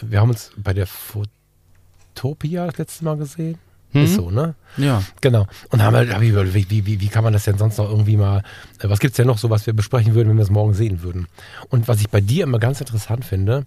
wir 0.00 0.20
haben 0.20 0.30
uns 0.30 0.52
bei 0.56 0.72
der 0.72 0.86
Fotopia 0.86 2.66
das 2.66 2.78
letzte 2.78 3.04
Mal 3.04 3.16
gesehen. 3.16 3.58
Ist 4.04 4.12
Mhm. 4.12 4.16
so, 4.16 4.30
ne? 4.30 4.54
Ja. 4.76 5.02
Genau. 5.20 5.46
Und 5.70 5.82
haben 5.82 5.96
halt, 5.96 6.08
überlegt, 6.22 6.70
wie, 6.70 6.86
wie, 6.86 7.00
wie 7.00 7.08
kann 7.08 7.24
man 7.24 7.32
das 7.32 7.44
denn 7.44 7.56
sonst 7.58 7.78
noch 7.78 7.88
irgendwie 7.88 8.16
mal, 8.16 8.42
äh, 8.80 8.88
was 8.88 8.98
gibt 9.00 9.12
es 9.12 9.16
denn 9.16 9.26
noch 9.26 9.38
so, 9.38 9.48
was 9.50 9.66
wir 9.66 9.72
besprechen 9.74 10.14
würden, 10.14 10.28
wenn 10.28 10.36
wir 10.36 10.42
es 10.44 10.50
morgen 10.50 10.74
sehen 10.74 11.02
würden? 11.02 11.28
Und 11.70 11.88
was 11.88 12.00
ich 12.00 12.10
bei 12.10 12.20
dir 12.20 12.44
immer 12.44 12.58
ganz 12.58 12.80
interessant 12.80 13.24
finde, 13.24 13.64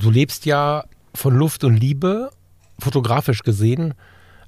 du 0.00 0.10
lebst 0.10 0.46
ja 0.46 0.84
von 1.14 1.34
Luft 1.36 1.64
und 1.64 1.76
Liebe, 1.76 2.30
fotografisch 2.78 3.42
gesehen, 3.42 3.94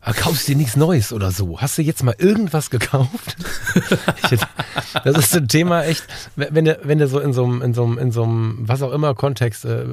kaufst 0.01 0.49
dir 0.49 0.57
nichts 0.57 0.77
Neues 0.77 1.13
oder 1.13 1.31
so. 1.31 1.61
Hast 1.61 1.77
du 1.79 1.83
jetzt 1.83 2.03
mal 2.03 2.15
irgendwas 2.19 2.71
gekauft? 2.71 3.37
Das 5.05 5.17
ist 5.17 5.37
ein 5.37 5.49
Thema 5.49 5.85
echt, 5.85 6.05
wenn 6.37 6.65
du, 6.65 6.79
wenn 6.83 6.99
du 6.99 7.07
so 7.07 7.21
in 7.21 7.33
so 7.33 7.45
einem, 7.45 7.63
in 7.63 7.75
so 7.75 7.85
einem, 7.85 7.99
in 7.99 8.13
so 8.13 8.25
einem, 8.25 8.57
was 8.61 8.83
auch 8.83 8.93
immer 8.93 9.15
Kontext, 9.15 9.65
äh, 9.65 9.85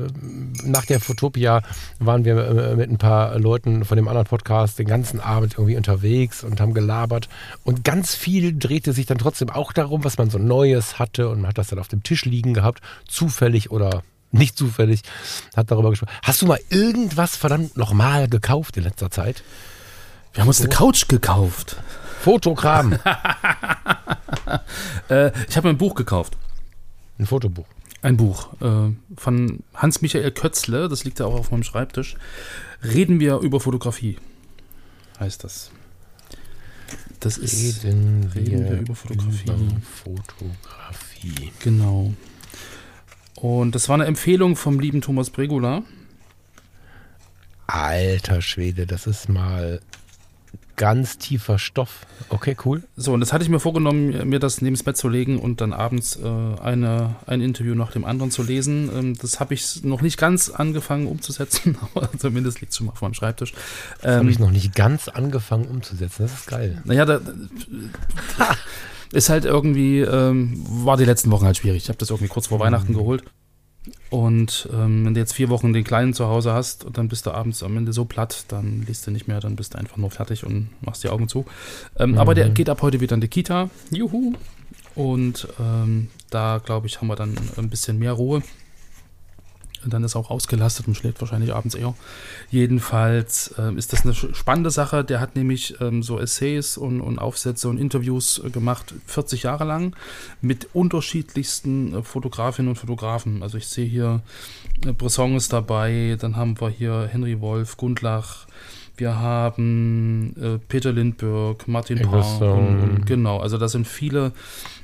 nach 0.63 0.85
der 0.85 0.99
Fotopia 0.99 1.61
waren 1.99 2.25
wir 2.25 2.37
äh, 2.37 2.75
mit 2.75 2.89
ein 2.89 2.97
paar 2.97 3.37
Leuten 3.37 3.85
von 3.85 3.95
dem 3.95 4.07
anderen 4.07 4.27
Podcast 4.27 4.79
den 4.79 4.87
ganzen 4.87 5.19
Abend 5.19 5.53
irgendwie 5.53 5.77
unterwegs 5.77 6.43
und 6.43 6.59
haben 6.59 6.73
gelabert 6.73 7.29
und 7.63 7.83
ganz 7.83 8.15
viel 8.15 8.57
drehte 8.57 8.93
sich 8.93 9.05
dann 9.05 9.17
trotzdem 9.17 9.49
auch 9.49 9.71
darum, 9.71 10.03
was 10.03 10.17
man 10.17 10.29
so 10.29 10.39
Neues 10.39 10.99
hatte 10.99 11.29
und 11.29 11.41
man 11.41 11.49
hat 11.49 11.57
das 11.57 11.67
dann 11.67 11.79
auf 11.79 11.87
dem 11.87 12.03
Tisch 12.03 12.25
liegen 12.25 12.53
gehabt, 12.53 12.81
zufällig 13.07 13.71
oder 13.71 14.03
nicht 14.31 14.57
zufällig, 14.57 15.01
hat 15.55 15.71
darüber 15.71 15.89
gesprochen. 15.89 16.11
Hast 16.23 16.41
du 16.41 16.47
mal 16.47 16.59
irgendwas 16.69 17.35
verdammt 17.35 17.77
nochmal 17.77 18.27
gekauft 18.27 18.77
in 18.77 18.83
letzter 18.83 19.11
Zeit? 19.11 19.43
Wir 20.33 20.41
haben 20.41 20.47
uns 20.47 20.59
eine 20.61 20.69
Couch 20.69 21.07
gekauft. 21.07 21.77
Fotokram, 22.21 22.97
Äh, 25.09 25.31
ich 25.47 25.55
habe 25.55 25.67
mir 25.67 25.73
ein 25.73 25.77
Buch 25.77 25.95
gekauft. 25.95 26.35
ein 27.19 27.25
Fotobuch. 27.25 27.65
Ein 28.01 28.17
Buch 28.17 28.49
äh, 28.61 28.91
von 29.17 29.63
Hans-Michael 29.73 30.31
Kötzle, 30.31 30.87
das 30.89 31.03
liegt 31.05 31.19
ja 31.19 31.25
auch 31.25 31.33
auf 31.35 31.51
meinem 31.51 31.63
Schreibtisch. 31.63 32.15
Reden 32.83 33.19
wir 33.19 33.37
über 33.39 33.59
Fotografie, 33.59 34.17
heißt 35.19 35.43
das. 35.43 35.71
Das 37.19 37.37
ist. 37.37 37.83
Reden 37.83 38.31
wir, 38.33 38.41
reden 38.41 38.69
wir 38.69 38.79
über 38.79 38.95
Fotografie. 38.95 39.43
über 39.45 39.57
Fotografie. 40.03 41.51
Genau. 41.59 42.13
Und 43.35 43.73
das 43.75 43.87
war 43.89 43.95
eine 43.95 44.05
Empfehlung 44.05 44.55
vom 44.55 44.79
lieben 44.79 45.01
Thomas 45.01 45.29
Bregula. 45.29 45.83
Alter 47.67 48.41
Schwede, 48.41 48.85
das 48.85 49.07
ist 49.07 49.27
mal 49.29 49.81
ganz 50.75 51.17
tiefer 51.17 51.57
Stoff. 51.57 52.05
Okay, 52.29 52.55
cool. 52.65 52.83
So, 52.95 53.13
und 53.13 53.19
das 53.19 53.33
hatte 53.33 53.43
ich 53.43 53.49
mir 53.49 53.59
vorgenommen, 53.59 54.29
mir 54.29 54.39
das 54.39 54.61
neben 54.61 54.75
das 54.75 54.83
Bett 54.83 54.95
zu 54.95 55.09
legen 55.09 55.39
und 55.39 55.59
dann 55.59 55.73
abends 55.73 56.17
äh, 56.17 56.27
eine, 56.61 57.15
ein 57.25 57.41
Interview 57.41 57.73
nach 57.73 57.91
dem 57.91 58.05
anderen 58.05 58.31
zu 58.31 58.43
lesen. 58.43 58.89
Ähm, 58.95 59.17
das 59.17 59.39
habe 59.39 59.53
ich 59.53 59.83
noch 59.83 60.01
nicht 60.01 60.17
ganz 60.17 60.49
angefangen 60.49 61.07
umzusetzen, 61.07 61.77
aber 61.95 62.09
zumindest 62.17 62.61
liegt 62.61 62.71
es 62.71 62.77
schon 62.77 62.87
mal 62.87 62.93
auf 62.93 63.01
meinem 63.01 63.15
Schreibtisch. 63.15 63.53
Das 64.01 64.11
habe 64.15 64.23
Ähm, 64.25 64.29
ich 64.29 64.39
noch 64.39 64.51
nicht 64.51 64.75
ganz 64.75 65.07
angefangen 65.07 65.65
umzusetzen. 65.65 66.23
Das 66.23 66.33
ist 66.33 66.47
geil. 66.47 66.81
Naja, 66.85 67.05
da, 67.05 67.21
ist 69.11 69.29
halt 69.29 69.45
irgendwie, 69.45 69.99
ähm, 70.01 70.63
war 70.67 70.97
die 70.97 71.05
letzten 71.05 71.31
Wochen 71.31 71.45
halt 71.45 71.57
schwierig. 71.57 71.83
Ich 71.83 71.89
habe 71.89 71.97
das 71.97 72.09
irgendwie 72.09 72.27
kurz 72.29 72.47
vor 72.47 72.59
Weihnachten 72.59 72.93
geholt. 72.93 73.23
Und 74.09 74.69
ähm, 74.73 75.05
wenn 75.05 75.13
du 75.13 75.19
jetzt 75.19 75.33
vier 75.33 75.49
Wochen 75.49 75.73
den 75.73 75.83
Kleinen 75.83 76.13
zu 76.13 76.27
Hause 76.27 76.53
hast 76.53 76.85
und 76.85 76.97
dann 76.97 77.07
bist 77.07 77.25
du 77.25 77.31
abends 77.31 77.61
am 77.63 77.75
Ende 77.75 77.93
so 77.93 78.05
platt, 78.05 78.45
dann 78.47 78.83
liest 78.87 79.05
du 79.05 79.11
nicht 79.11 79.27
mehr, 79.27 79.39
dann 79.39 79.55
bist 79.55 79.73
du 79.73 79.77
einfach 79.77 79.97
nur 79.97 80.11
fertig 80.11 80.45
und 80.45 80.69
machst 80.81 81.03
die 81.03 81.09
Augen 81.09 81.27
zu. 81.27 81.45
Ähm, 81.97 82.17
Aber 82.17 82.33
der 82.33 82.49
geht 82.49 82.69
ab 82.69 82.81
heute 82.81 83.01
wieder 83.01 83.15
in 83.15 83.21
die 83.21 83.27
Kita. 83.27 83.69
Juhu. 83.91 84.33
Und 84.95 85.47
ähm, 85.59 86.09
da, 86.29 86.59
glaube 86.63 86.87
ich, 86.87 86.99
haben 86.99 87.07
wir 87.07 87.15
dann 87.15 87.35
ein 87.57 87.69
bisschen 87.69 87.99
mehr 87.99 88.13
Ruhe. 88.13 88.41
Und 89.83 89.93
dann 89.93 90.03
ist 90.03 90.15
er 90.15 90.21
auch 90.21 90.29
ausgelastet 90.29 90.87
und 90.87 90.95
schläft 90.95 91.21
wahrscheinlich 91.21 91.53
abends 91.53 91.75
eher. 91.75 91.93
Jedenfalls 92.49 93.53
ähm, 93.57 93.77
ist 93.77 93.93
das 93.93 94.03
eine 94.03 94.13
spannende 94.13 94.71
Sache. 94.71 95.03
Der 95.03 95.19
hat 95.19 95.35
nämlich 95.35 95.79
ähm, 95.81 96.03
so 96.03 96.19
Essays 96.19 96.77
und, 96.77 97.01
und 97.01 97.19
Aufsätze 97.19 97.69
und 97.69 97.77
Interviews 97.77 98.41
äh, 98.43 98.49
gemacht, 98.49 98.93
40 99.05 99.43
Jahre 99.43 99.65
lang, 99.65 99.95
mit 100.41 100.69
unterschiedlichsten 100.73 101.95
äh, 101.95 102.03
Fotografinnen 102.03 102.69
und 102.69 102.75
Fotografen. 102.75 103.43
Also 103.43 103.57
ich 103.57 103.67
sehe 103.67 103.87
hier 103.87 104.21
äh, 104.85 104.91
Bresson 104.91 105.35
ist 105.35 105.53
dabei, 105.53 106.17
dann 106.19 106.35
haben 106.35 106.59
wir 106.59 106.69
hier 106.69 107.07
Henry 107.11 107.39
Wolf, 107.41 107.77
Gundlach, 107.77 108.47
wir 108.97 109.19
haben 109.19 110.35
äh, 110.41 110.57
Peter 110.67 110.91
Lindbergh, 110.91 111.63
Martin 111.67 112.03
und, 112.03 112.81
und 112.81 113.05
genau, 113.05 113.39
also 113.39 113.57
da 113.57 113.67
sind 113.67 113.87
viele 113.87 114.33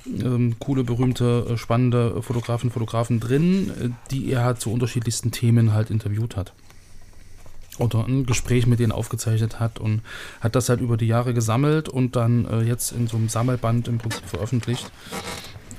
ähm, 0.05 0.55
coole, 0.59 0.83
berühmte, 0.83 1.47
äh, 1.49 1.57
spannende 1.57 2.21
Fotografen, 2.21 2.71
Fotografen 2.71 3.19
drin, 3.19 3.71
äh, 3.81 3.89
die 4.11 4.31
er 4.31 4.43
halt 4.43 4.61
zu 4.61 4.71
unterschiedlichsten 4.71 5.31
Themen 5.31 5.73
halt 5.73 5.89
interviewt 5.89 6.35
hat. 6.35 6.53
Oder 7.79 8.05
ein 8.05 8.27
Gespräch 8.27 8.67
mit 8.67 8.79
denen 8.79 8.91
aufgezeichnet 8.91 9.59
hat 9.59 9.79
und 9.79 10.01
hat 10.41 10.55
das 10.55 10.69
halt 10.69 10.79
über 10.79 10.95
die 10.95 11.07
Jahre 11.07 11.33
gesammelt 11.33 11.89
und 11.89 12.15
dann 12.15 12.45
äh, 12.45 12.61
jetzt 12.61 12.91
in 12.91 13.07
so 13.07 13.17
einem 13.17 13.29
Sammelband 13.29 13.87
im 13.87 13.97
Prinzip 13.97 14.25
veröffentlicht. 14.25 14.91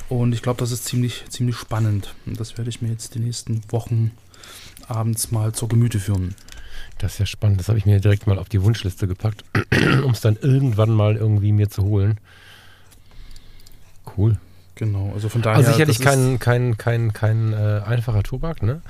Und 0.09 0.33
ich 0.33 0.43
glaube, 0.43 0.59
das 0.59 0.73
ist 0.73 0.85
ziemlich, 0.85 1.25
ziemlich 1.29 1.57
spannend. 1.57 2.15
Und 2.27 2.39
das 2.41 2.59
werde 2.59 2.69
ich 2.69 2.83
mir 2.83 2.89
jetzt 2.89 3.15
die 3.15 3.21
nächsten 3.21 3.63
Wochen 3.71 4.11
abends 4.89 5.31
mal 5.31 5.53
zur 5.53 5.69
Gemüte 5.69 6.01
führen. 6.01 6.35
Das 6.99 7.15
ist 7.15 7.19
ja 7.19 7.27
spannend. 7.27 7.61
Das 7.61 7.69
habe 7.69 7.79
ich 7.79 7.87
mir 7.87 8.01
direkt 8.01 8.27
mal 8.27 8.39
auf 8.39 8.49
die 8.49 8.63
Wunschliste 8.63 9.07
gepackt, 9.07 9.45
um 10.05 10.13
es 10.13 10.21
dann 10.21 10.37
irgendwann 10.41 10.91
mal 10.91 11.17
irgendwie 11.17 11.53
mir 11.53 11.69
zu 11.69 11.83
holen. 11.83 12.19
Cool. 14.17 14.39
Genau, 14.77 15.13
also 15.13 15.29
von 15.29 15.43
daher. 15.43 15.59
Also 15.59 15.73
sicherlich 15.73 16.01
kein, 16.01 16.39
kein, 16.39 16.77
kein, 16.77 17.13
kein 17.13 17.53
äh, 17.53 17.83
einfacher 17.87 18.23
Tobak, 18.23 18.63
ne? 18.63 18.83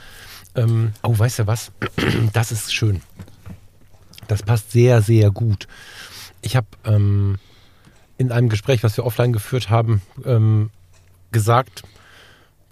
Ähm, 0.55 0.93
oh, 1.03 1.19
weißt 1.19 1.41
du 1.41 1.47
was? 1.47 1.73
Das 2.33 2.53
ist 2.53 2.75
schön. 2.75 3.03
Das 4.29 4.43
passt 4.43 4.73
sehr, 4.73 5.03
sehr 5.03 5.31
gut. 5.31 5.69
Ich 6.41 6.57
habe 6.57 6.67
ähm, 6.85 7.39
in 8.17 8.33
einem 8.33 8.49
Gespräch, 8.49 8.83
was 8.83 8.97
wir 8.97 9.05
offline 9.05 9.33
geführt 9.33 9.71
haben, 9.71 10.03
ähm, 10.25 10.71
gesagt, 11.33 11.83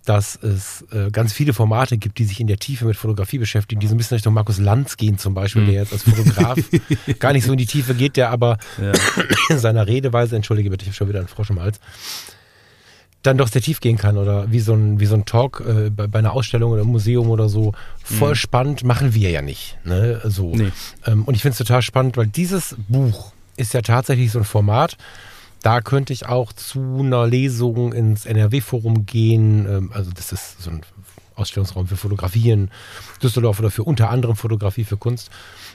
dass 0.04 0.36
es 0.36 0.84
äh, 0.90 1.10
ganz 1.10 1.32
viele 1.32 1.52
Formate 1.52 1.96
gibt, 1.96 2.18
die 2.18 2.24
sich 2.24 2.40
in 2.40 2.48
der 2.48 2.58
Tiefe 2.58 2.84
mit 2.84 2.96
Fotografie 2.96 3.38
beschäftigen, 3.38 3.80
die 3.80 3.86
so 3.86 3.94
ein 3.94 3.98
bisschen 3.98 4.16
Richtung 4.16 4.34
Markus 4.34 4.58
Lanz 4.58 4.96
gehen 4.96 5.18
zum 5.18 5.34
Beispiel, 5.34 5.62
mhm. 5.62 5.66
der 5.66 5.74
jetzt 5.74 5.92
als 5.92 6.02
Fotograf 6.02 6.58
gar 7.20 7.32
nicht 7.32 7.44
so 7.44 7.52
in 7.52 7.58
die 7.58 7.66
Tiefe 7.66 7.94
geht, 7.94 8.16
der 8.16 8.30
aber 8.30 8.58
ja. 8.80 8.92
in 9.48 9.58
seiner 9.58 9.86
Redeweise, 9.86 10.34
entschuldige 10.34 10.70
bitte, 10.70 10.82
ich 10.82 10.88
habe 10.88 10.96
schon 10.96 11.08
wieder 11.08 11.20
einen 11.20 11.28
Frosch 11.28 11.50
im 11.50 11.60
Hals, 11.60 11.78
dann 13.22 13.38
doch 13.38 13.48
sehr 13.48 13.62
tief 13.62 13.80
gehen 13.80 13.96
kann 13.96 14.16
oder 14.18 14.50
wie 14.50 14.58
so 14.58 14.74
ein, 14.74 14.98
wie 14.98 15.06
so 15.06 15.14
ein 15.14 15.24
Talk 15.24 15.62
äh, 15.66 15.90
bei, 15.90 16.08
bei, 16.08 16.18
einer 16.18 16.32
Ausstellung 16.32 16.72
oder 16.72 16.82
im 16.82 16.88
Museum 16.88 17.30
oder 17.30 17.48
so. 17.48 17.72
Voll 18.02 18.30
mhm. 18.30 18.36
spannend, 18.36 18.84
machen 18.84 19.14
wir 19.14 19.30
ja 19.30 19.42
nicht. 19.42 19.78
Ne? 19.84 20.20
So. 20.24 20.54
Nee. 20.54 20.72
Ähm, 21.06 21.24
und 21.24 21.34
ich 21.34 21.42
finde 21.42 21.52
es 21.52 21.58
total 21.58 21.82
spannend, 21.82 22.16
weil 22.16 22.26
dieses 22.26 22.74
Buch 22.88 23.32
ist 23.56 23.74
ja 23.74 23.82
tatsächlich 23.82 24.32
so 24.32 24.40
ein 24.40 24.44
Format, 24.44 24.96
da 25.62 25.80
könnte 25.80 26.12
ich 26.12 26.26
auch 26.26 26.52
zu 26.52 26.98
einer 26.98 27.26
Lesung 27.26 27.92
ins 27.92 28.26
NRW-Forum 28.26 29.06
gehen. 29.06 29.66
Ähm, 29.66 29.90
also 29.92 30.10
das 30.14 30.32
ist 30.32 30.62
so 30.62 30.70
ein 30.70 30.82
Ausstellungsraum 31.34 31.86
für 31.86 31.96
Fotografien, 31.96 32.70
Düsseldorf 33.22 33.58
oder 33.58 33.70
für 33.70 33.84
unter 33.84 34.10
anderem 34.10 34.36
Fotografie 34.36 34.84
für 34.84 34.96
Kunst. 34.96 35.30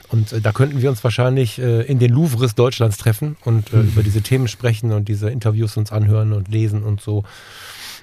Und 0.08 0.32
äh, 0.32 0.40
da 0.40 0.52
könnten 0.52 0.80
wir 0.80 0.90
uns 0.90 1.02
wahrscheinlich 1.04 1.58
äh, 1.58 1.82
in 1.82 1.98
den 1.98 2.12
Louvres 2.12 2.54
Deutschlands 2.54 2.96
treffen 2.96 3.36
und 3.44 3.72
äh, 3.72 3.76
mhm. 3.76 3.88
über 3.88 4.02
diese 4.02 4.22
Themen 4.22 4.48
sprechen 4.48 4.92
und 4.92 5.08
diese 5.08 5.30
Interviews 5.30 5.76
uns 5.76 5.92
anhören 5.92 6.32
und 6.32 6.48
lesen 6.48 6.82
und 6.82 7.00
so. 7.00 7.24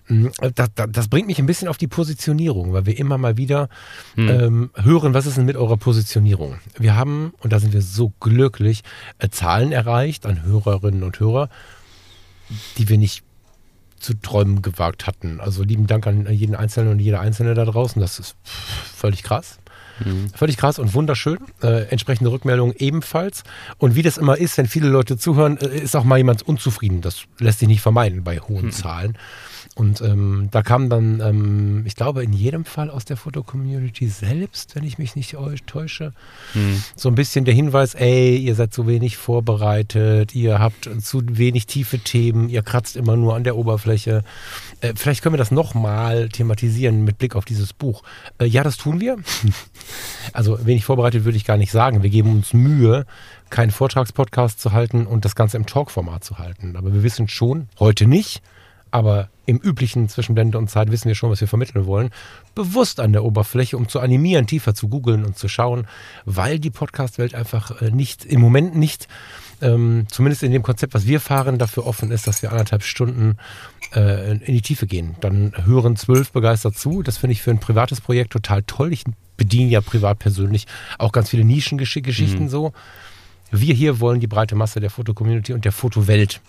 Mm, 0.07 0.27
das, 0.53 0.69
das, 0.75 0.87
das, 0.91 1.07
bringt 1.07 1.27
mich 1.27 1.39
ein 1.39 1.47
bisschen 1.47 1.67
auf 1.67 1.77
die 1.77 1.87
Positionierung, 1.87 2.73
weil 2.73 2.85
wir 2.85 2.97
immer 2.99 3.17
mal 3.17 3.37
wieder 3.37 3.69
mhm. 4.15 4.29
ähm, 4.29 4.69
hören, 4.75 5.13
was 5.13 5.25
ist 5.25 5.37
denn 5.37 5.45
mit 5.45 5.55
eurer 5.55 5.77
Positionierung? 5.77 6.59
Wir 6.77 6.95
haben, 6.95 7.33
und 7.39 7.53
da 7.53 7.59
sind 7.59 7.73
wir 7.73 7.81
so 7.81 8.11
glücklich, 8.19 8.83
Zahlen 9.31 9.71
erreicht 9.71 10.25
an 10.25 10.43
Hörerinnen 10.43 11.03
und 11.03 11.19
Hörer, 11.19 11.49
die 12.77 12.89
wir 12.89 12.97
nicht 12.97 13.23
zu 13.99 14.13
träumen 14.13 14.61
gewagt 14.61 15.07
hatten. 15.07 15.39
Also 15.39 15.63
lieben 15.63 15.87
Dank 15.87 16.05
an 16.05 16.31
jeden 16.31 16.55
Einzelnen 16.55 16.91
und 16.91 16.99
jede 16.99 17.19
Einzelne 17.19 17.53
da 17.53 17.65
draußen. 17.65 17.99
Das 17.99 18.19
ist 18.19 18.35
völlig 18.43 19.23
krass. 19.23 19.59
Mhm. 20.03 20.29
Völlig 20.35 20.57
krass 20.57 20.79
und 20.79 20.93
wunderschön. 20.93 21.39
Äh, 21.61 21.87
entsprechende 21.89 22.31
Rückmeldungen 22.31 22.75
ebenfalls. 22.77 23.43
Und 23.77 23.95
wie 23.95 24.01
das 24.01 24.17
immer 24.17 24.37
ist, 24.37 24.57
wenn 24.57 24.67
viele 24.67 24.89
Leute 24.89 25.17
zuhören, 25.17 25.57
äh, 25.57 25.79
ist 25.79 25.95
auch 25.95 26.03
mal 26.03 26.17
jemand 26.17 26.43
unzufrieden. 26.43 27.01
Das 27.01 27.23
lässt 27.39 27.59
sich 27.59 27.67
nicht 27.67 27.81
vermeiden 27.81 28.23
bei 28.23 28.39
hohen 28.39 28.65
mhm. 28.65 28.71
Zahlen. 28.71 29.17
Und 29.73 30.01
ähm, 30.01 30.49
da 30.51 30.61
kam 30.61 30.89
dann, 30.89 31.19
ähm, 31.19 31.83
ich 31.85 31.95
glaube, 31.95 32.23
in 32.23 32.33
jedem 32.33 32.65
Fall 32.65 32.89
aus 32.89 33.05
der 33.05 33.17
Foto-Community 33.17 34.07
selbst, 34.07 34.75
wenn 34.75 34.83
ich 34.83 34.97
mich 34.97 35.15
nicht 35.15 35.35
täusche, 35.65 36.13
hm. 36.53 36.83
so 36.95 37.09
ein 37.09 37.15
bisschen 37.15 37.45
der 37.45 37.53
Hinweis, 37.53 37.95
ey, 37.95 38.37
ihr 38.37 38.55
seid 38.55 38.73
so 38.73 38.87
wenig 38.87 39.17
vorbereitet, 39.17 40.35
ihr 40.35 40.59
habt 40.59 40.89
zu 41.01 41.21
wenig 41.25 41.65
tiefe 41.65 41.99
Themen, 41.99 42.49
ihr 42.49 42.61
kratzt 42.61 42.95
immer 42.95 43.15
nur 43.17 43.35
an 43.35 43.43
der 43.43 43.55
Oberfläche. 43.57 44.23
Äh, 44.81 44.93
vielleicht 44.95 45.21
können 45.21 45.33
wir 45.33 45.37
das 45.37 45.51
nochmal 45.51 46.29
thematisieren 46.29 47.03
mit 47.03 47.17
Blick 47.17 47.35
auf 47.35 47.45
dieses 47.45 47.73
Buch. 47.73 48.03
Äh, 48.39 48.45
ja, 48.45 48.63
das 48.63 48.77
tun 48.77 48.99
wir. 48.99 49.17
also 50.33 50.65
wenig 50.65 50.85
vorbereitet 50.85 51.25
würde 51.25 51.37
ich 51.37 51.45
gar 51.45 51.57
nicht 51.57 51.71
sagen. 51.71 52.03
Wir 52.03 52.09
geben 52.09 52.31
uns 52.31 52.53
Mühe, 52.53 53.05
keinen 53.49 53.71
Vortragspodcast 53.71 54.59
zu 54.59 54.71
halten 54.71 55.05
und 55.05 55.25
das 55.25 55.35
Ganze 55.35 55.57
im 55.57 55.65
Talk-Format 55.65 56.23
zu 56.23 56.37
halten. 56.37 56.75
Aber 56.75 56.93
wir 56.93 57.03
wissen 57.03 57.27
schon, 57.27 57.69
heute 57.79 58.07
nicht, 58.07 58.41
aber 58.91 59.29
im 59.45 59.57
üblichen 59.57 60.09
Zwischenblende 60.09 60.57
und 60.57 60.69
Zeit 60.69 60.91
wissen 60.91 61.07
wir 61.07 61.15
schon, 61.15 61.29
was 61.29 61.41
wir 61.41 61.47
vermitteln 61.47 61.85
wollen, 61.85 62.09
bewusst 62.55 62.99
an 62.99 63.13
der 63.13 63.23
Oberfläche, 63.23 63.77
um 63.77 63.87
zu 63.87 63.99
animieren, 63.99 64.47
tiefer 64.47 64.73
zu 64.73 64.87
googeln 64.87 65.25
und 65.25 65.37
zu 65.37 65.47
schauen, 65.47 65.87
weil 66.25 66.59
die 66.59 66.71
Podcast-Welt 66.71 67.35
einfach 67.35 67.81
äh, 67.81 67.91
nicht, 67.91 68.25
im 68.25 68.41
Moment 68.41 68.75
nicht, 68.75 69.07
ähm, 69.61 70.07
zumindest 70.09 70.43
in 70.43 70.51
dem 70.51 70.63
Konzept, 70.63 70.93
was 70.93 71.05
wir 71.05 71.19
fahren, 71.19 71.57
dafür 71.57 71.85
offen 71.85 72.11
ist, 72.11 72.27
dass 72.27 72.41
wir 72.41 72.51
anderthalb 72.51 72.83
Stunden 72.83 73.37
äh, 73.93 74.31
in 74.31 74.53
die 74.53 74.61
Tiefe 74.61 74.87
gehen. 74.87 75.15
Dann 75.21 75.53
hören 75.65 75.95
zwölf 75.95 76.31
begeistert 76.31 76.77
zu. 76.77 77.03
Das 77.03 77.17
finde 77.17 77.33
ich 77.33 77.41
für 77.41 77.51
ein 77.51 77.59
privates 77.59 78.01
Projekt 78.01 78.33
total 78.33 78.63
toll. 78.63 78.91
Ich 78.91 79.03
bediene 79.37 79.69
ja 79.69 79.81
privat 79.81 80.19
persönlich 80.19 80.65
auch 80.97 81.11
ganz 81.11 81.29
viele 81.29 81.43
Nischengeschichten 81.43 82.43
mhm. 82.43 82.49
so. 82.49 82.73
Wir 83.51 83.73
hier 83.73 83.99
wollen 83.99 84.19
die 84.19 84.27
breite 84.27 84.55
Masse 84.55 84.79
der 84.79 84.89
Fotocommunity 84.89 85.53
und 85.53 85.65
der 85.65 85.71
Fotowelt 85.71 86.41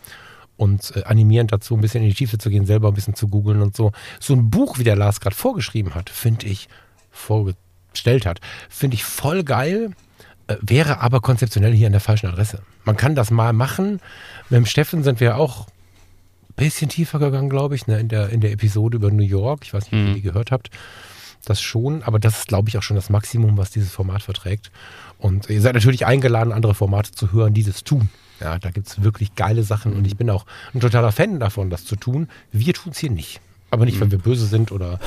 und 0.56 0.96
äh, 0.96 1.04
animierend 1.04 1.52
dazu, 1.52 1.74
ein 1.74 1.80
bisschen 1.80 2.02
in 2.02 2.08
die 2.08 2.14
Tiefe 2.14 2.38
zu 2.38 2.50
gehen, 2.50 2.66
selber 2.66 2.88
ein 2.88 2.94
bisschen 2.94 3.14
zu 3.14 3.28
googeln 3.28 3.60
und 3.62 3.76
so. 3.76 3.92
So 4.20 4.34
ein 4.34 4.50
Buch, 4.50 4.78
wie 4.78 4.84
der 4.84 4.96
Lars 4.96 5.20
gerade 5.20 5.36
vorgeschrieben 5.36 5.94
hat, 5.94 6.10
finde 6.10 6.46
ich, 6.46 6.68
vorgestellt 7.10 8.26
hat, 8.26 8.40
finde 8.68 8.94
ich 8.94 9.04
voll 9.04 9.44
geil, 9.44 9.92
äh, 10.46 10.56
wäre 10.60 11.00
aber 11.00 11.20
konzeptionell 11.20 11.72
hier 11.72 11.86
an 11.86 11.92
der 11.92 12.00
falschen 12.00 12.26
Adresse. 12.26 12.62
Man 12.84 12.96
kann 12.96 13.14
das 13.14 13.30
mal 13.30 13.52
machen. 13.52 14.00
Mit 14.48 14.58
dem 14.58 14.66
Steffen 14.66 15.02
sind 15.02 15.20
wir 15.20 15.36
auch 15.36 15.66
ein 15.66 16.54
bisschen 16.56 16.88
tiefer 16.88 17.18
gegangen, 17.18 17.50
glaube 17.50 17.74
ich, 17.74 17.86
ne, 17.86 17.98
in, 17.98 18.08
der, 18.08 18.30
in 18.30 18.40
der 18.40 18.52
Episode 18.52 18.96
über 18.96 19.10
New 19.10 19.24
York. 19.24 19.60
Ich 19.64 19.74
weiß 19.74 19.84
nicht, 19.84 19.92
ob 19.92 19.98
ihr 19.98 20.10
mhm. 20.10 20.14
die 20.14 20.22
gehört 20.22 20.50
habt. 20.50 20.70
Das 21.44 21.60
schon, 21.60 22.02
aber 22.02 22.18
das 22.18 22.38
ist, 22.38 22.48
glaube 22.48 22.68
ich, 22.68 22.78
auch 22.78 22.82
schon 22.82 22.96
das 22.96 23.08
Maximum, 23.08 23.56
was 23.56 23.70
dieses 23.70 23.92
Format 23.92 24.22
verträgt. 24.22 24.72
Und 25.18 25.48
ihr 25.48 25.60
seid 25.60 25.74
natürlich 25.74 26.04
eingeladen, 26.04 26.52
andere 26.52 26.74
Formate 26.74 27.12
zu 27.12 27.32
hören, 27.32 27.54
die 27.54 27.62
das 27.62 27.84
tun. 27.84 28.08
Ja, 28.40 28.58
da 28.58 28.70
gibt 28.70 28.88
es 28.88 29.02
wirklich 29.02 29.34
geile 29.34 29.62
Sachen 29.62 29.94
und 29.94 30.06
ich 30.06 30.16
bin 30.16 30.28
auch 30.30 30.46
ein 30.74 30.80
totaler 30.80 31.12
Fan 31.12 31.40
davon, 31.40 31.70
das 31.70 31.84
zu 31.84 31.96
tun. 31.96 32.28
Wir 32.52 32.74
tun 32.74 32.92
es 32.92 32.98
hier 32.98 33.10
nicht. 33.10 33.40
Aber 33.70 33.84
nicht, 33.84 34.00
weil 34.00 34.10
wir 34.10 34.18
böse 34.18 34.46
sind 34.46 34.70
oder 34.70 35.00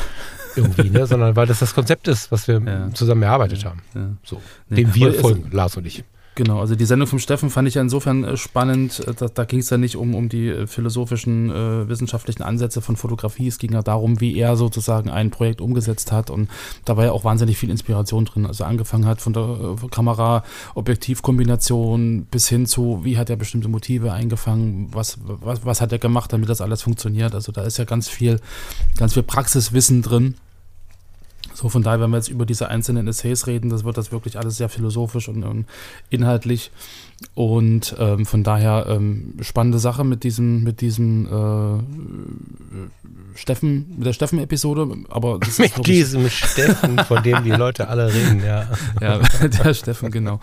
irgendwie, 0.56 0.89
ne, 0.89 1.08
sondern 1.08 1.36
weil 1.36 1.48
das 1.48 1.60
das 1.60 1.74
Konzept 1.74 2.08
ist, 2.08 2.32
was 2.32 2.48
wir 2.48 2.62
ja. 2.62 2.94
zusammen 2.94 3.24
erarbeitet 3.24 3.63
haben. 3.65 3.82
Ja. 3.96 4.10
So. 4.24 4.42
Dem 4.70 4.94
wir 4.94 5.13
folgen, 5.13 5.50
Lars 5.52 5.78
und 5.78 5.86
ich. 5.86 6.04
Genau, 6.36 6.60
also 6.60 6.76
die 6.76 6.86
Sendung 6.86 7.08
vom 7.08 7.18
Steffen 7.20 7.50
fand 7.50 7.68
ich 7.68 7.74
ja 7.74 7.82
insofern 7.82 8.24
äh, 8.24 8.38
spannend. 8.38 9.06
Äh, 9.06 9.13
da, 9.13 9.28
da 9.28 9.44
ging 9.44 9.60
es 9.60 9.70
ja 9.70 9.78
nicht 9.78 9.98
um, 9.98 10.15
um 10.15 10.30
die 10.30 10.48
äh, 10.48 10.68
philosophischen, 10.68 11.50
äh, 11.50 11.89
wissenschaftlichen 11.89 12.44
Ansätze 12.44 12.80
von 12.82 12.96
Fotografie. 12.96 13.48
Es 13.48 13.58
ging 13.58 13.74
ja 13.74 13.82
darum, 13.82 14.22
wie 14.22 14.38
er 14.38 14.56
sozusagen 14.56 15.10
ein 15.10 15.32
Projekt 15.32 15.60
umgesetzt 15.60 16.13
hat. 16.13 16.30
Und 16.30 16.50
da 16.86 16.96
war 16.96 17.04
ja 17.06 17.12
auch 17.12 17.26
wahnsinnig 17.26 17.58
viel 17.58 17.70
Inspiration 17.70 18.24
drin. 18.26 18.46
Also 18.46 18.63
angefangen 18.63 19.06
hat 19.06 19.20
von 19.22 19.34
der 19.34 19.44
äh, 19.44 19.76
Kamera-Objektiv-Kombination 19.89 22.28
bis 22.32 22.48
hin 22.48 22.65
zu, 22.65 23.02
wie 23.04 23.18
hat 23.18 23.30
er 23.30 23.36
bestimmte 23.36 23.68
Motive 23.68 24.13
eingefangen, 24.13 24.88
was, 24.94 25.18
was, 25.26 25.65
was 25.65 25.82
hat 25.82 25.92
er 25.92 26.00
gemacht, 26.00 26.32
damit 26.32 26.48
das 26.48 26.62
alles 26.62 26.84
funktioniert. 26.84 27.36
Also 27.36 27.52
da 27.52 27.63
ist 27.63 27.78
ja 27.78 27.84
ganz 27.84 28.08
viel, 28.08 28.39
ganz 28.98 29.13
viel 29.13 29.24
Praxiswissen 29.24 30.02
drin. 30.02 30.36
So, 31.60 31.67
von 31.67 31.84
daher, 31.84 32.00
wenn 32.00 32.12
wir 32.12 32.15
jetzt 32.15 32.30
über 32.30 32.45
diese 32.45 32.69
einzelnen 32.69 33.06
Essays 33.10 33.45
reden, 33.45 33.69
das 33.69 33.84
wird 33.84 33.98
das 33.98 34.13
wirklich 34.13 34.38
alles 34.38 34.56
sehr 34.56 34.69
philosophisch 34.69 35.28
und, 35.28 35.43
und 35.43 35.65
inhaltlich. 36.10 36.72
Und 37.36 37.96
ähm, 38.00 38.26
von 38.26 38.44
daher 38.44 38.86
ähm, 38.90 39.36
spannende 39.42 39.80
Sache 39.80 40.04
mit 40.04 40.24
diesem, 40.24 40.64
mit 40.64 40.82
diesem 40.82 41.26
äh, 41.26 42.90
Steffen, 43.36 43.96
mit 43.98 44.06
der 44.08 44.14
Steffen-Episode. 44.14 44.88
Aber 45.10 45.40
das 45.40 45.60
mit 45.60 45.86
diesem 45.86 46.30
Steffen, 46.30 47.00
von 47.00 47.24
dem 47.24 47.44
die 47.44 47.52
Leute 47.52 47.88
alle 47.88 48.14
reden, 48.14 48.44
ja. 48.44 48.68
Ja, 49.02 49.20
der 49.20 49.74
Steffen, 49.74 50.12
genau. 50.12 50.40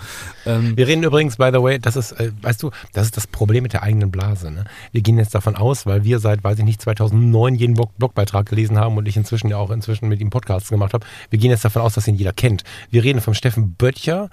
Ähm, 0.46 0.76
Wir 0.76 0.86
reden 0.86 1.02
übrigens, 1.02 1.36
by 1.36 1.50
the 1.52 1.62
way, 1.62 1.78
das 1.78 1.96
ist, 1.96 2.12
äh, 2.12 2.32
weißt 2.42 2.62
du, 2.62 2.70
das 2.92 3.06
ist 3.06 3.16
das 3.16 3.26
Problem 3.26 3.62
mit 3.62 3.72
der 3.72 3.82
eigenen 3.82 4.10
Blase. 4.10 4.50
Ne? 4.50 4.64
Wir 4.92 5.02
gehen 5.02 5.18
jetzt 5.18 5.34
davon 5.34 5.56
aus, 5.56 5.86
weil 5.86 6.04
wir 6.04 6.18
seit, 6.18 6.44
weiß 6.44 6.58
ich 6.58 6.64
nicht, 6.64 6.80
2009 6.80 7.54
jeden 7.54 7.74
Blog 7.74 7.96
Blogbeitrag 7.98 8.46
gelesen 8.46 8.78
haben 8.78 8.96
und 8.96 9.06
ich 9.08 9.16
inzwischen 9.16 9.48
ja 9.48 9.56
auch 9.58 9.70
inzwischen 9.70 10.08
mit 10.08 10.20
ihm 10.20 10.30
Podcasts 10.30 10.70
gemacht 10.70 10.94
habe. 10.94 11.06
Wir 11.30 11.38
gehen 11.38 11.50
jetzt 11.50 11.64
davon 11.64 11.82
aus, 11.82 11.94
dass 11.94 12.08
ihn 12.08 12.16
jeder 12.16 12.32
kennt. 12.32 12.64
Wir 12.90 13.04
reden 13.04 13.20
vom 13.20 13.34
Steffen 13.34 13.74
Böttcher. 13.74 14.30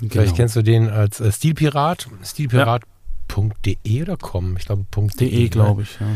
Genau. 0.00 0.12
Vielleicht 0.12 0.36
kennst 0.36 0.56
du 0.56 0.62
den 0.62 0.88
als 0.88 1.20
äh, 1.20 1.32
Stilpirat. 1.32 2.08
Stilpirat.de 2.22 3.76
ja. 3.84 4.02
oder 4.02 4.16
com? 4.16 4.56
Ich 4.56 4.66
glaube 4.66 4.84
.de, 4.94 5.28
.de 5.30 5.48
glaube 5.48 5.82
ich, 5.82 5.98
ja. 6.00 6.06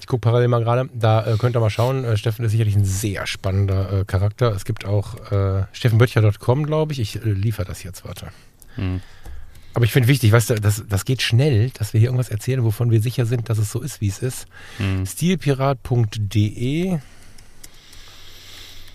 Ich 0.00 0.06
gucke 0.06 0.20
parallel 0.20 0.48
mal 0.48 0.62
gerade. 0.62 0.88
Da 0.94 1.26
äh, 1.26 1.36
könnt 1.36 1.56
ihr 1.56 1.60
mal 1.60 1.70
schauen. 1.70 2.04
Äh, 2.04 2.16
Steffen 2.16 2.44
ist 2.44 2.52
sicherlich 2.52 2.76
ein 2.76 2.84
sehr 2.84 3.26
spannender 3.26 4.00
äh, 4.00 4.04
Charakter. 4.04 4.52
Es 4.52 4.64
gibt 4.64 4.84
auch 4.84 5.30
äh, 5.30 5.64
steffenböttcher.com, 5.72 6.66
glaube 6.66 6.92
ich. 6.92 7.00
Ich 7.00 7.16
äh, 7.16 7.30
liefere 7.30 7.66
das 7.66 7.82
jetzt, 7.82 8.04
warte. 8.04 8.28
Hm. 8.74 9.00
Aber 9.74 9.84
ich 9.84 9.92
finde 9.92 10.08
wichtig, 10.08 10.32
weißt 10.32 10.50
du, 10.50 10.54
das, 10.56 10.82
das 10.88 11.04
geht 11.04 11.22
schnell, 11.22 11.70
dass 11.70 11.92
wir 11.92 12.00
hier 12.00 12.08
irgendwas 12.08 12.30
erzählen, 12.30 12.64
wovon 12.64 12.90
wir 12.90 13.00
sicher 13.00 13.26
sind, 13.26 13.48
dass 13.48 13.58
es 13.58 13.70
so 13.70 13.80
ist, 13.80 14.00
wie 14.00 14.08
es 14.08 14.18
ist. 14.18 14.46
Hm. 14.78 15.06
Stilpirat.de 15.06 16.98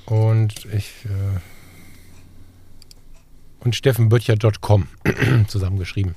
und 0.05 0.65
ich 0.65 1.05
äh, 1.05 1.39
und 3.63 3.75
steffenböttcher.com 3.75 4.87
zusammengeschrieben. 5.47 6.15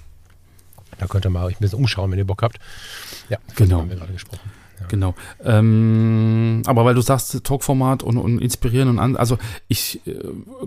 Da 0.99 1.07
könnt 1.07 1.27
ihr 1.27 1.31
mal 1.31 1.45
euch 1.45 1.57
ein 1.57 1.61
bisschen 1.61 1.79
umschauen, 1.79 2.11
wenn 2.11 2.19
ihr 2.19 2.25
Bock 2.25 2.43
habt. 2.43 2.59
Ja, 3.29 3.39
genau. 3.55 3.81
haben 3.81 3.91
wir 3.91 3.97
gerade 3.97 4.13
gesprochen. 4.13 4.51
Ja. 4.81 4.87
Genau. 4.89 5.15
Ähm, 5.43 6.63
aber 6.67 6.85
weil 6.85 6.95
du 6.95 7.01
sagst, 7.01 7.43
Talkformat 7.45 8.03
und, 8.03 8.19
und 8.19 8.41
inspirieren 8.41 8.89
und 8.91 8.99
an, 8.99 9.17
also 9.17 9.39
ich 9.69 10.07
äh, 10.07 10.15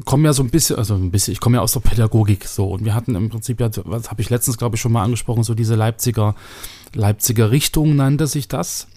komme 0.04 0.28
ja 0.28 0.34
so 0.34 0.42
ein 0.42 0.50
bisschen, 0.50 0.78
also 0.78 0.96
ein 0.96 1.12
bisschen, 1.12 1.32
ich 1.32 1.40
komme 1.40 1.58
ja 1.58 1.62
aus 1.62 1.74
der 1.74 1.82
Pädagogik 1.82 2.46
so 2.46 2.70
und 2.70 2.86
wir 2.86 2.96
hatten 2.96 3.14
im 3.14 3.30
Prinzip 3.30 3.60
ja, 3.60 3.70
was 3.86 4.10
habe 4.10 4.22
ich 4.22 4.32
letztens 4.32 4.58
glaube 4.58 4.76
ich 4.76 4.82
schon 4.82 4.92
mal 4.92 5.04
angesprochen, 5.04 5.44
so 5.44 5.54
diese 5.54 5.76
Leipziger, 5.76 6.36
Leipziger 6.96 7.52
Richtung 7.52 7.96
nannte 7.96 8.26
sich 8.26 8.48
das. 8.48 8.88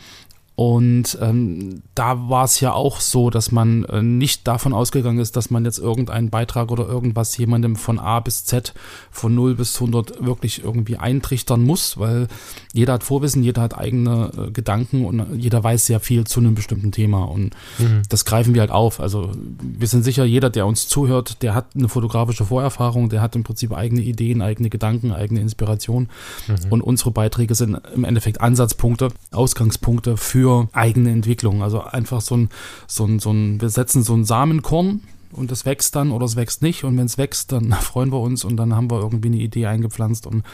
Und 0.65 1.19
ähm, 1.21 1.83
da 1.97 2.29
war 2.29 2.45
es 2.45 2.61
ja 2.61 2.73
auch 2.73 3.01
so, 3.01 3.31
dass 3.31 3.51
man 3.51 3.85
äh, 3.87 4.01
nicht 4.01 4.47
davon 4.47 4.73
ausgegangen 4.73 5.19
ist, 5.19 5.35
dass 5.35 5.51
man 5.51 5.65
jetzt 5.65 5.81
irgendeinen 5.81 6.31
Beitrag 6.31 6.71
oder 6.71 6.87
irgendwas 6.87 7.37
jemandem 7.37 7.75
von 7.75 7.99
A 7.99 8.21
bis 8.21 8.45
Z, 8.45 8.73
von 9.11 9.35
0 9.35 9.57
bis 9.57 9.75
100 9.75 10.25
wirklich 10.25 10.63
irgendwie 10.63 10.99
eintrichtern 10.99 11.65
muss, 11.65 11.99
weil 11.99 12.29
jeder 12.73 12.93
hat 12.93 13.03
Vorwissen, 13.03 13.43
jeder 13.43 13.61
hat 13.61 13.77
eigene 13.77 14.31
äh, 14.37 14.51
Gedanken 14.53 15.05
und 15.05 15.37
jeder 15.37 15.65
weiß 15.65 15.87
sehr 15.87 15.99
viel 15.99 16.29
zu 16.29 16.39
einem 16.39 16.55
bestimmten 16.55 16.93
Thema. 16.93 17.25
Und 17.25 17.57
mhm. 17.81 18.03
das 18.09 18.25
greifen 18.25 18.55
wir 18.55 18.61
halt 18.61 18.71
auf. 18.71 19.01
Also 19.01 19.33
wir 19.61 19.89
sind 19.89 20.05
sicher, 20.05 20.25
jeder, 20.25 20.49
der 20.49 20.67
uns 20.67 20.87
zuhört, 20.87 21.43
der 21.43 21.57
hat 21.57 21.75
eine 21.75 21.89
fotografische 21.89 22.45
Vorerfahrung, 22.45 23.09
der 23.09 23.21
hat 23.21 23.35
im 23.35 23.43
Prinzip 23.43 23.73
eigene 23.73 24.03
Ideen, 24.03 24.43
eigene 24.43 24.71
Gedanken, 24.71 25.11
eigene 25.11 25.41
Inspiration. 25.41 26.09
Mhm. 26.47 26.71
Und 26.71 26.83
unsere 26.83 27.11
Beiträge 27.11 27.57
sind 27.57 27.81
im 27.97 28.05
Endeffekt 28.05 28.41
Ansatzpunkte, 28.41 29.09
Ausgangspunkte 29.33 30.17
für 30.17 30.52
eigene 30.73 31.11
Entwicklung. 31.11 31.63
Also 31.63 31.83
einfach 31.83 32.21
so 32.21 32.37
ein, 32.37 32.49
so 32.87 33.05
ein, 33.05 33.19
so 33.19 33.31
ein, 33.31 33.61
wir 33.61 33.71
setzen 33.71 34.03
so 34.03 34.15
ein 34.15 34.25
Samenkorn 34.25 35.01
und 35.33 35.51
es 35.51 35.65
wächst 35.65 35.97
dann 35.97 36.11
oder 36.11 36.25
es 36.25 36.37
wächst 36.37 36.63
nicht. 36.63 36.85
Und 36.85 36.97
wenn 36.97 37.07
es 37.07 37.19
wächst, 37.19 37.53
dann 37.53 37.73
freuen 37.81 38.13
wir 38.13 38.21
uns 38.21 38.45
und 38.45 38.57
dann 38.57 38.75
haben 38.75 38.91
wir 38.91 39.01
irgendwie 39.01 39.29
eine 39.29 39.39
Idee 39.39 39.67
eingepflanzt 39.67 40.27
und 40.27 40.45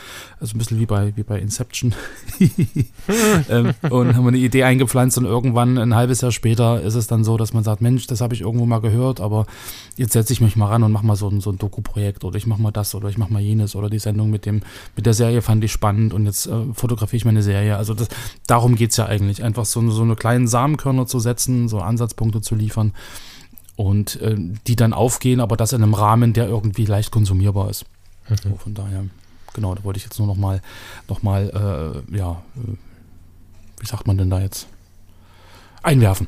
also 0.40 0.54
ein 0.54 0.58
bisschen 0.58 0.78
wie 0.78 0.86
bei, 0.86 1.16
wie 1.16 1.22
bei 1.22 1.38
Inception. 1.38 1.94
ähm, 3.48 3.74
und 3.90 4.16
haben 4.16 4.24
wir 4.24 4.28
eine 4.28 4.38
Idee 4.38 4.64
eingepflanzt 4.64 5.18
und 5.18 5.24
irgendwann 5.24 5.78
ein 5.78 5.94
halbes 5.94 6.20
Jahr 6.20 6.32
später 6.32 6.80
ist 6.82 6.94
es 6.94 7.06
dann 7.06 7.24
so, 7.24 7.36
dass 7.36 7.52
man 7.52 7.64
sagt, 7.64 7.80
Mensch, 7.80 8.06
das 8.06 8.20
habe 8.20 8.34
ich 8.34 8.40
irgendwo 8.40 8.66
mal 8.66 8.80
gehört, 8.80 9.20
aber 9.20 9.46
jetzt 9.96 10.12
setze 10.12 10.32
ich 10.32 10.40
mich 10.40 10.56
mal 10.56 10.66
ran 10.66 10.82
und 10.82 10.92
mache 10.92 11.06
mal 11.06 11.16
so 11.16 11.28
ein, 11.28 11.40
so 11.40 11.50
ein 11.50 11.58
Doku-Projekt 11.58 12.24
oder 12.24 12.36
ich 12.36 12.46
mache 12.46 12.62
mal 12.62 12.70
das 12.70 12.94
oder 12.94 13.08
ich 13.08 13.18
mache 13.18 13.32
mal 13.32 13.42
jenes 13.42 13.74
oder 13.74 13.90
die 13.90 13.98
Sendung 13.98 14.30
mit 14.30 14.46
dem, 14.46 14.62
mit 14.96 15.06
der 15.06 15.14
Serie 15.14 15.42
fand 15.42 15.62
ich 15.64 15.72
spannend 15.72 16.14
und 16.14 16.26
jetzt 16.26 16.46
äh, 16.46 16.72
fotografiere 16.72 17.18
ich 17.18 17.24
meine 17.24 17.42
Serie. 17.42 17.76
Also 17.76 17.94
das, 17.94 18.08
darum 18.46 18.74
es 18.74 18.96
ja 18.96 19.06
eigentlich, 19.06 19.42
einfach 19.42 19.64
so, 19.64 19.90
so 19.90 20.02
eine 20.02 20.16
kleinen 20.16 20.46
Samenkörner 20.46 21.06
zu 21.06 21.18
setzen, 21.18 21.68
so 21.68 21.80
Ansatzpunkte 21.80 22.40
zu 22.40 22.54
liefern 22.54 22.92
und 23.78 24.20
äh, 24.22 24.34
die 24.66 24.74
dann 24.74 24.92
aufgehen, 24.92 25.38
aber 25.38 25.56
das 25.56 25.72
in 25.72 25.84
einem 25.84 25.94
Rahmen, 25.94 26.32
der 26.32 26.48
irgendwie 26.48 26.84
leicht 26.84 27.12
konsumierbar 27.12 27.70
ist. 27.70 27.84
Mhm. 28.28 28.36
So, 28.42 28.56
von 28.56 28.74
daher, 28.74 29.04
genau, 29.54 29.72
da 29.72 29.84
wollte 29.84 29.98
ich 29.98 30.04
jetzt 30.04 30.18
nur 30.18 30.26
noch 30.26 30.34
mal, 30.34 30.60
noch 31.08 31.22
mal 31.22 32.04
äh, 32.10 32.16
ja, 32.16 32.42
äh, 32.56 32.76
wie 33.80 33.86
sagt 33.86 34.08
man 34.08 34.18
denn 34.18 34.30
da 34.30 34.40
jetzt? 34.40 34.66
Einwerfen. 35.84 36.26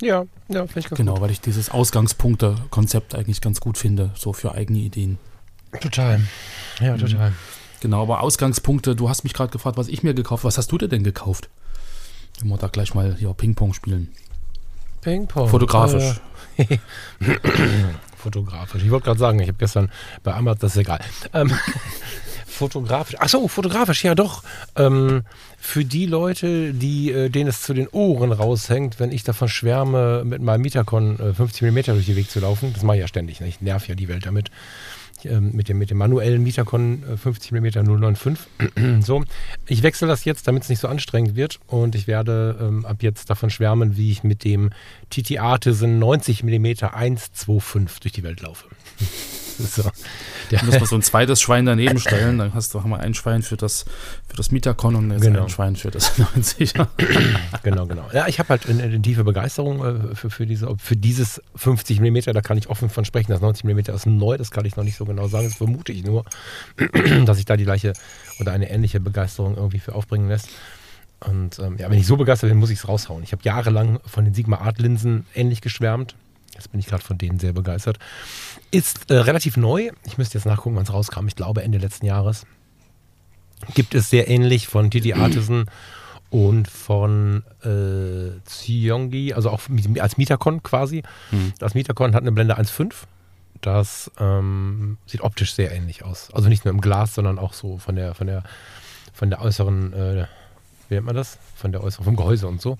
Ja, 0.00 0.26
ja, 0.48 0.64
finde 0.68 0.78
ich 0.78 0.88
ganz 0.88 0.96
Genau, 0.96 1.14
gut. 1.14 1.22
weil 1.22 1.30
ich 1.32 1.40
dieses 1.40 1.70
Ausgangspunkte-Konzept 1.70 3.16
eigentlich 3.16 3.40
ganz 3.40 3.60
gut 3.60 3.78
finde, 3.78 4.12
so 4.14 4.32
für 4.32 4.52
eigene 4.52 4.78
Ideen. 4.78 5.18
Total. 5.80 6.20
Ja, 6.78 6.94
mhm. 6.94 7.00
total. 7.00 7.32
Genau, 7.80 8.02
aber 8.02 8.20
Ausgangspunkte, 8.20 8.94
du 8.94 9.08
hast 9.08 9.24
mich 9.24 9.34
gerade 9.34 9.50
gefragt, 9.50 9.76
was 9.76 9.88
ich 9.88 10.04
mir 10.04 10.14
gekauft 10.14 10.44
Was 10.44 10.56
hast 10.56 10.70
du 10.70 10.78
dir 10.78 10.88
denn 10.88 11.02
gekauft? 11.02 11.48
Wenn 12.38 12.48
wir 12.48 12.58
da 12.58 12.68
gleich 12.68 12.94
mal 12.94 13.16
hier 13.16 13.34
Ping-Pong 13.34 13.74
spielen. 13.74 14.12
Ping-Pong. 15.02 15.48
Fotografisch. 15.48 16.20
Äh, 16.56 16.78
fotografisch. 18.16 18.82
Ich 18.82 18.90
wollte 18.90 19.04
gerade 19.04 19.18
sagen, 19.18 19.40
ich 19.40 19.48
habe 19.48 19.58
gestern 19.58 19.90
bei 20.22 20.32
Amazon, 20.32 20.60
das 20.60 20.72
ist 20.72 20.78
egal. 20.78 21.00
Ähm, 21.34 21.52
fotografisch. 22.46 23.20
Achso, 23.20 23.48
fotografisch, 23.48 24.04
ja 24.04 24.14
doch. 24.14 24.42
Ähm, 24.76 25.24
für 25.58 25.84
die 25.84 26.06
Leute, 26.06 26.72
die, 26.72 27.10
äh, 27.10 27.28
denen 27.28 27.48
es 27.48 27.62
zu 27.62 27.74
den 27.74 27.88
Ohren 27.88 28.32
raushängt, 28.32 29.00
wenn 29.00 29.12
ich 29.12 29.24
davon 29.24 29.48
schwärme, 29.48 30.22
mit 30.24 30.40
meinem 30.40 30.62
Mitakon 30.62 31.18
äh, 31.18 31.34
50 31.34 31.62
mm 31.62 31.82
durch 31.86 32.06
den 32.06 32.16
Weg 32.16 32.30
zu 32.30 32.40
laufen, 32.40 32.72
das 32.72 32.82
mache 32.82 32.96
ich 32.96 33.00
ja 33.02 33.08
ständig. 33.08 33.40
Ne? 33.40 33.48
Ich 33.48 33.60
nerv 33.60 33.88
ja 33.88 33.94
die 33.94 34.08
Welt 34.08 34.24
damit. 34.24 34.50
Ähm, 35.24 35.52
mit, 35.52 35.68
dem, 35.68 35.78
mit 35.78 35.90
dem 35.90 35.98
manuellen 35.98 36.42
Mitakon 36.42 37.02
50 37.16 37.52
mm 37.52 37.66
095. 37.84 38.46
so, 39.00 39.24
ich 39.66 39.82
wechsle 39.82 40.08
das 40.08 40.24
jetzt, 40.24 40.48
damit 40.48 40.64
es 40.64 40.68
nicht 40.68 40.80
so 40.80 40.88
anstrengend 40.88 41.36
wird 41.36 41.60
und 41.66 41.94
ich 41.94 42.06
werde 42.06 42.58
ähm, 42.60 42.84
ab 42.84 43.02
jetzt 43.02 43.30
davon 43.30 43.50
schwärmen, 43.50 43.96
wie 43.96 44.10
ich 44.10 44.24
mit 44.24 44.44
dem 44.44 44.70
TT 45.10 45.38
Artisan 45.38 45.98
90 45.98 46.42
mm 46.42 46.66
125 46.92 48.00
durch 48.00 48.12
die 48.12 48.22
Welt 48.22 48.40
laufe. 48.40 48.66
so. 49.58 49.90
Der 50.50 50.64
muss 50.64 50.78
man 50.78 50.86
so 50.86 50.96
ein 50.96 51.02
zweites 51.02 51.40
Schwein 51.40 51.66
daneben 51.66 51.98
stellen, 51.98 52.38
dann 52.38 52.54
hast 52.54 52.74
du 52.74 52.82
haben 52.82 52.90
wir 52.90 53.00
ein 53.00 53.14
Schwein 53.14 53.42
für 53.42 53.56
das, 53.56 53.84
für 54.28 54.36
das 54.36 54.50
Mieterkon 54.50 54.94
und 54.94 55.10
jetzt 55.10 55.22
genau. 55.22 55.44
ein 55.44 55.48
Schwein 55.48 55.76
für 55.76 55.90
das 55.90 56.18
90er. 56.18 56.88
genau, 57.62 57.86
genau. 57.86 58.08
Ja, 58.12 58.28
ich 58.28 58.38
habe 58.38 58.50
halt 58.50 58.68
eine, 58.68 58.82
eine, 58.82 59.00
tiefe 59.00 59.24
Begeisterung 59.24 59.84
äh, 59.84 60.14
für, 60.14 60.30
für, 60.30 60.46
diese, 60.46 60.74
für 60.78 60.96
dieses 60.96 61.40
50 61.56 62.00
mm, 62.00 62.32
da 62.32 62.40
kann 62.40 62.58
ich 62.58 62.68
offen 62.68 62.90
von 62.90 63.04
sprechen. 63.04 63.32
Das 63.32 63.40
90 63.40 63.64
mm 63.64 63.78
ist 63.94 64.06
neu, 64.06 64.36
das 64.36 64.50
kann 64.50 64.64
ich 64.64 64.76
noch 64.76 64.84
nicht 64.84 64.96
so 64.96 65.04
genau 65.04 65.28
sagen, 65.28 65.48
das 65.48 65.56
vermute 65.56 65.92
ich 65.92 66.04
nur, 66.04 66.24
dass 67.24 67.38
ich 67.38 67.44
da 67.44 67.56
die 67.56 67.64
gleiche 67.64 67.92
oder 68.40 68.52
eine 68.52 68.70
ähnliche 68.70 69.00
Begeisterung 69.00 69.56
irgendwie 69.56 69.78
für 69.78 69.94
aufbringen 69.94 70.28
lässt. 70.28 70.48
Und 71.20 71.58
ähm, 71.58 71.76
ja, 71.78 71.90
wenn 71.90 71.98
ich 71.98 72.06
so 72.06 72.16
begeistert 72.16 72.50
bin, 72.50 72.58
muss 72.58 72.70
ich 72.70 72.78
es 72.78 72.88
raushauen. 72.88 73.22
Ich 73.22 73.32
habe 73.32 73.42
jahrelang 73.44 74.00
von 74.06 74.24
den 74.24 74.34
Sigma 74.34 74.58
Art 74.58 74.78
Linsen 74.78 75.26
ähnlich 75.34 75.60
geschwärmt. 75.60 76.14
Jetzt 76.54 76.70
bin 76.70 76.80
ich 76.80 76.86
gerade 76.86 77.02
von 77.02 77.16
denen 77.16 77.38
sehr 77.38 77.52
begeistert. 77.52 77.98
Ist 78.72 79.10
äh, 79.10 79.18
relativ 79.18 79.58
neu. 79.58 79.90
Ich 80.04 80.16
müsste 80.16 80.38
jetzt 80.38 80.46
nachgucken, 80.46 80.76
wann 80.76 80.84
es 80.84 80.92
rauskam. 80.92 81.28
Ich 81.28 81.36
glaube 81.36 81.62
Ende 81.62 81.78
letzten 81.78 82.06
Jahres. 82.06 82.46
Gibt 83.74 83.94
es 83.94 84.10
sehr 84.10 84.28
ähnlich 84.28 84.66
von 84.66 84.88
Didi 84.88 85.12
Artisan 85.14 85.66
und 86.30 86.66
von 86.68 87.44
äh, 87.62 88.40
Zyongi, 88.46 89.34
also 89.34 89.50
auch 89.50 89.60
als 90.00 90.16
Mitakon 90.16 90.62
quasi. 90.62 91.02
Mhm. 91.30 91.52
Das 91.58 91.74
Mitakon 91.74 92.14
hat 92.14 92.22
eine 92.22 92.32
Blende 92.32 92.58
1.5. 92.58 92.94
Das 93.60 94.10
ähm, 94.18 94.96
sieht 95.04 95.20
optisch 95.20 95.54
sehr 95.54 95.70
ähnlich 95.72 96.02
aus. 96.02 96.30
Also 96.32 96.48
nicht 96.48 96.64
nur 96.64 96.72
im 96.72 96.80
Glas, 96.80 97.14
sondern 97.14 97.38
auch 97.38 97.52
so 97.52 97.76
von 97.76 97.94
der, 97.94 98.14
von 98.14 98.26
der, 98.26 98.42
von 99.12 99.28
der 99.28 99.42
äußeren, 99.42 99.92
äh, 99.92 100.26
wie 100.88 100.94
nennt 100.94 101.06
man 101.06 101.14
das? 101.14 101.38
Von 101.54 101.72
der 101.72 101.84
äußeren, 101.84 102.06
vom 102.06 102.16
Gehäuse 102.16 102.48
und 102.48 102.62
so. 102.62 102.78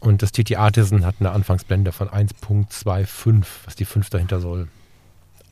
Und 0.00 0.22
das 0.22 0.32
TT 0.32 0.56
Artisan 0.56 1.04
hat 1.04 1.16
eine 1.20 1.32
Anfangsblende 1.32 1.92
von 1.92 2.08
1.25, 2.08 3.44
was 3.66 3.76
die 3.76 3.84
5 3.84 4.08
dahinter 4.08 4.40
soll. 4.40 4.68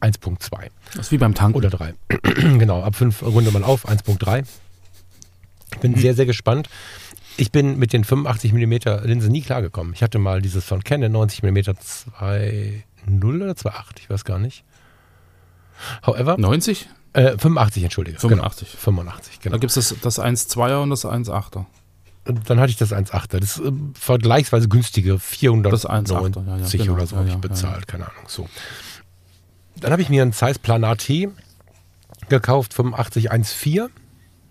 1.2. 0.07 0.69
Das 0.95 1.07
ist 1.07 1.13
wie 1.13 1.19
beim 1.19 1.35
Tank. 1.35 1.57
Oder 1.57 1.71
3. 1.71 1.95
genau, 2.59 2.83
ab 2.83 2.97
5 2.97 3.23
runde 3.23 3.51
mal 3.51 3.65
auf, 3.65 3.89
1.3. 3.89 4.45
Ich 5.73 5.79
bin 5.81 5.95
hm. 5.95 6.01
sehr, 6.01 6.15
sehr 6.15 6.27
gespannt. 6.27 6.69
Ich 7.37 7.53
bin 7.53 7.79
mit 7.79 7.93
den 7.93 8.05
85 8.05 8.53
mm 8.53 8.73
Linsen 9.05 9.31
nie 9.31 9.43
klargekommen. 9.43 9.93
Ich 9.93 10.03
hatte 10.03 10.19
mal 10.19 10.41
dieses 10.41 10.65
von 10.65 10.83
Canon 10.83 11.13
90 11.13 11.43
mm 11.43 11.57
2.0 11.59 13.43
oder 13.43 13.53
2.8, 13.53 13.85
ich 14.01 14.09
weiß 14.09 14.25
gar 14.25 14.39
nicht. 14.39 14.65
However. 16.07 16.37
90? 16.39 16.89
Äh, 17.13 17.37
85, 17.39 17.85
entschuldige. 17.85 18.19
85. 18.19 18.71
Genau, 18.71 18.81
85, 18.81 19.41
genau. 19.41 19.55
Da 19.55 19.59
gibt 19.59 19.77
es 19.77 19.89
das, 19.89 20.01
das 20.01 20.19
1.2er 20.19 20.83
und 20.83 20.91
das 20.91 21.05
1.8er. 21.05 21.67
Dann 22.25 22.59
hatte 22.59 22.71
ich 22.71 22.77
das 22.77 22.93
1.8er. 22.93 23.39
Das 23.39 23.59
ist 23.59 23.61
äh, 23.61 23.73
vergleichsweise 23.95 24.69
günstige 24.69 25.19
490 25.19 26.15
ja, 26.15 26.23
ja, 26.23 26.85
genau, 26.85 26.95
oder 26.95 27.07
so 27.07 27.17
habe 27.17 27.29
ich 27.29 27.37
bezahlt, 27.37 27.87
keine 27.87 28.05
Ahnung. 28.05 28.25
So. 28.27 28.49
Dann 29.81 29.93
habe 29.93 30.03
ich 30.03 30.09
mir 30.09 30.23
einen 30.23 30.33
Zeiss 30.33 30.59
Planar 30.59 30.97
T 30.97 31.29
gekauft, 32.29 32.73
8514. 32.79 33.89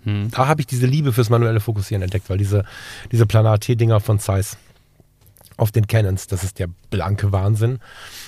Hm. 0.04 0.30
Da 0.32 0.48
habe 0.48 0.62
ich 0.62 0.68
diese 0.68 0.86
Liebe 0.86 1.14
fürs 1.14 1.30
manuelle 1.30 1.60
Fokussieren 1.60 2.04
entdeckt, 2.04 2.30
weil 2.30 2.38
diese, 2.38 2.64
diese 3.12 3.26
Planar 3.26 3.60
T-Dinger 3.60 4.00
von 4.00 4.20
Zeiss 4.20 4.58
auf 5.58 5.72
den 5.72 5.88
Canons, 5.88 6.28
das 6.28 6.44
ist 6.44 6.60
der 6.60 6.68
blanke 6.90 7.32
Wahnsinn. 7.32 7.80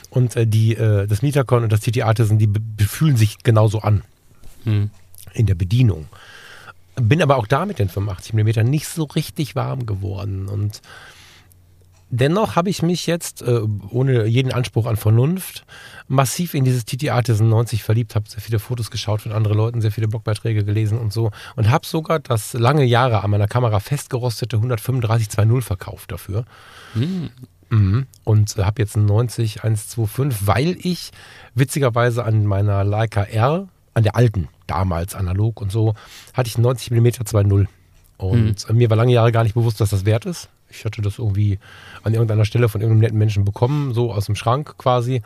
Und 0.10 0.36
äh, 0.36 0.48
die, 0.48 0.76
äh, 0.76 1.08
das 1.08 1.22
Metacon 1.22 1.64
und 1.64 1.72
das 1.72 1.82
TT 1.82 2.02
Artisan, 2.04 2.40
die 2.40 2.50
fühlen 2.86 3.18
sich 3.18 3.40
genauso 3.44 3.80
an 3.82 4.04
hm. 4.64 4.90
in 5.34 5.46
der 5.46 5.56
Bedienung. 5.56 6.08
Bin 6.96 7.22
aber 7.22 7.38
auch 7.38 7.46
da 7.46 7.68
mit 7.68 7.78
den 7.78 7.90
85 7.90 8.34
mm 8.34 8.68
nicht 8.68 8.88
so 8.88 9.04
richtig 9.04 9.56
warm 9.56 9.86
geworden. 9.86 10.48
Und 10.48 10.82
dennoch 12.10 12.56
habe 12.56 12.70
ich 12.70 12.82
mich 12.82 13.08
jetzt, 13.08 13.42
äh, 13.42 13.62
ohne 13.90 14.26
jeden 14.26 14.52
Anspruch 14.52 14.86
an 14.86 14.98
Vernunft, 14.98 15.66
massiv 16.08 16.54
in 16.54 16.64
dieses 16.64 16.86
TT 16.86 17.10
Artisan 17.10 17.50
90 17.50 17.84
verliebt, 17.84 18.16
habe 18.16 18.30
sehr 18.30 18.42
viele 18.42 18.60
Fotos 18.60 18.92
geschaut 18.92 19.22
von 19.22 19.32
anderen 19.32 19.58
Leuten, 19.58 19.82
sehr 19.82 19.92
viele 19.92 20.08
Blogbeiträge 20.08 20.64
gelesen 20.64 20.98
und 20.98 21.12
so. 21.12 21.32
Und 21.56 21.70
habe 21.70 21.86
sogar 21.86 22.20
das 22.20 22.54
lange 22.54 22.84
Jahre 22.84 23.24
an 23.24 23.32
meiner 23.32 23.48
Kamera 23.48 23.80
festgerostete 23.80 24.58
135-2.0 24.58 25.62
verkauft 25.62 26.12
dafür. 26.12 26.46
Hm. 26.94 27.30
Mhm. 27.70 28.08
Und 28.24 28.56
habe 28.58 28.82
jetzt 28.82 28.96
einen 28.96 29.06
90 29.06 29.64
125, 29.64 30.48
weil 30.48 30.78
ich 30.82 31.12
witzigerweise 31.54 32.24
an 32.24 32.46
meiner 32.46 32.84
Leica 32.84 33.24
R, 33.24 33.68
an 33.94 34.04
der 34.04 34.16
alten, 34.16 34.48
damals 34.68 35.16
analog 35.16 35.62
und 35.62 35.72
so, 35.72 35.96
hatte 36.34 36.48
ich 36.48 36.56
einen 36.56 36.64
90 36.64 36.92
mm 36.92 37.08
2.0. 37.08 37.68
Und 38.18 38.70
mhm. 38.70 38.78
mir 38.78 38.90
war 38.90 38.98
lange 38.98 39.14
Jahre 39.14 39.32
gar 39.32 39.44
nicht 39.44 39.54
bewusst, 39.54 39.80
dass 39.80 39.92
das 39.92 40.06
wert 40.06 40.26
ist. 40.26 40.50
Ich 40.70 40.84
hatte 40.86 41.02
das 41.02 41.20
irgendwie 41.20 41.60
an 42.04 42.14
irgendeiner 42.14 42.46
Stelle 42.46 42.68
von 42.68 42.82
irgendeinem 42.82 43.02
netten 43.02 43.18
Menschen 43.18 43.46
bekommen, 43.46 43.94
so 43.94 44.12
aus 44.12 44.26
dem 44.26 44.36
Schrank 44.36 44.76
quasi. 44.78 45.22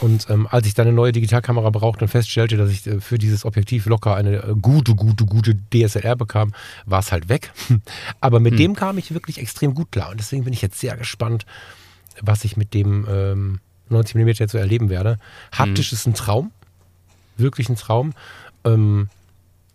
Und 0.00 0.28
ähm, 0.30 0.48
als 0.50 0.66
ich 0.66 0.74
dann 0.74 0.86
eine 0.88 0.96
neue 0.96 1.12
Digitalkamera 1.12 1.70
brauchte 1.70 2.04
und 2.04 2.08
feststellte, 2.08 2.56
dass 2.56 2.70
ich 2.70 2.86
äh, 2.86 3.00
für 3.00 3.18
dieses 3.18 3.44
Objektiv 3.44 3.86
locker 3.86 4.16
eine 4.16 4.36
äh, 4.42 4.54
gute, 4.60 4.94
gute, 4.94 5.24
gute 5.26 5.56
DSLR 5.72 6.16
bekam, 6.16 6.54
war 6.86 7.00
es 7.00 7.12
halt 7.12 7.28
weg. 7.28 7.52
Aber 8.20 8.40
mit 8.40 8.52
hm. 8.52 8.58
dem 8.58 8.74
kam 8.74 8.98
ich 8.98 9.14
wirklich 9.14 9.38
extrem 9.38 9.74
gut 9.74 9.92
klar. 9.92 10.10
Und 10.10 10.18
deswegen 10.18 10.44
bin 10.44 10.52
ich 10.52 10.62
jetzt 10.62 10.80
sehr 10.80 10.96
gespannt, 10.96 11.46
was 12.20 12.44
ich 12.44 12.56
mit 12.56 12.74
dem 12.74 13.06
ähm, 13.08 13.60
90 13.90 14.16
mm 14.16 14.28
jetzt 14.28 14.52
so 14.52 14.58
erleben 14.58 14.88
werde. 14.88 15.18
Haptisch 15.52 15.90
hm. 15.90 15.96
ist 15.96 16.06
ein 16.06 16.14
Traum. 16.14 16.50
Wirklich 17.36 17.68
ein 17.68 17.76
Traum. 17.76 18.14
Ähm, 18.64 19.08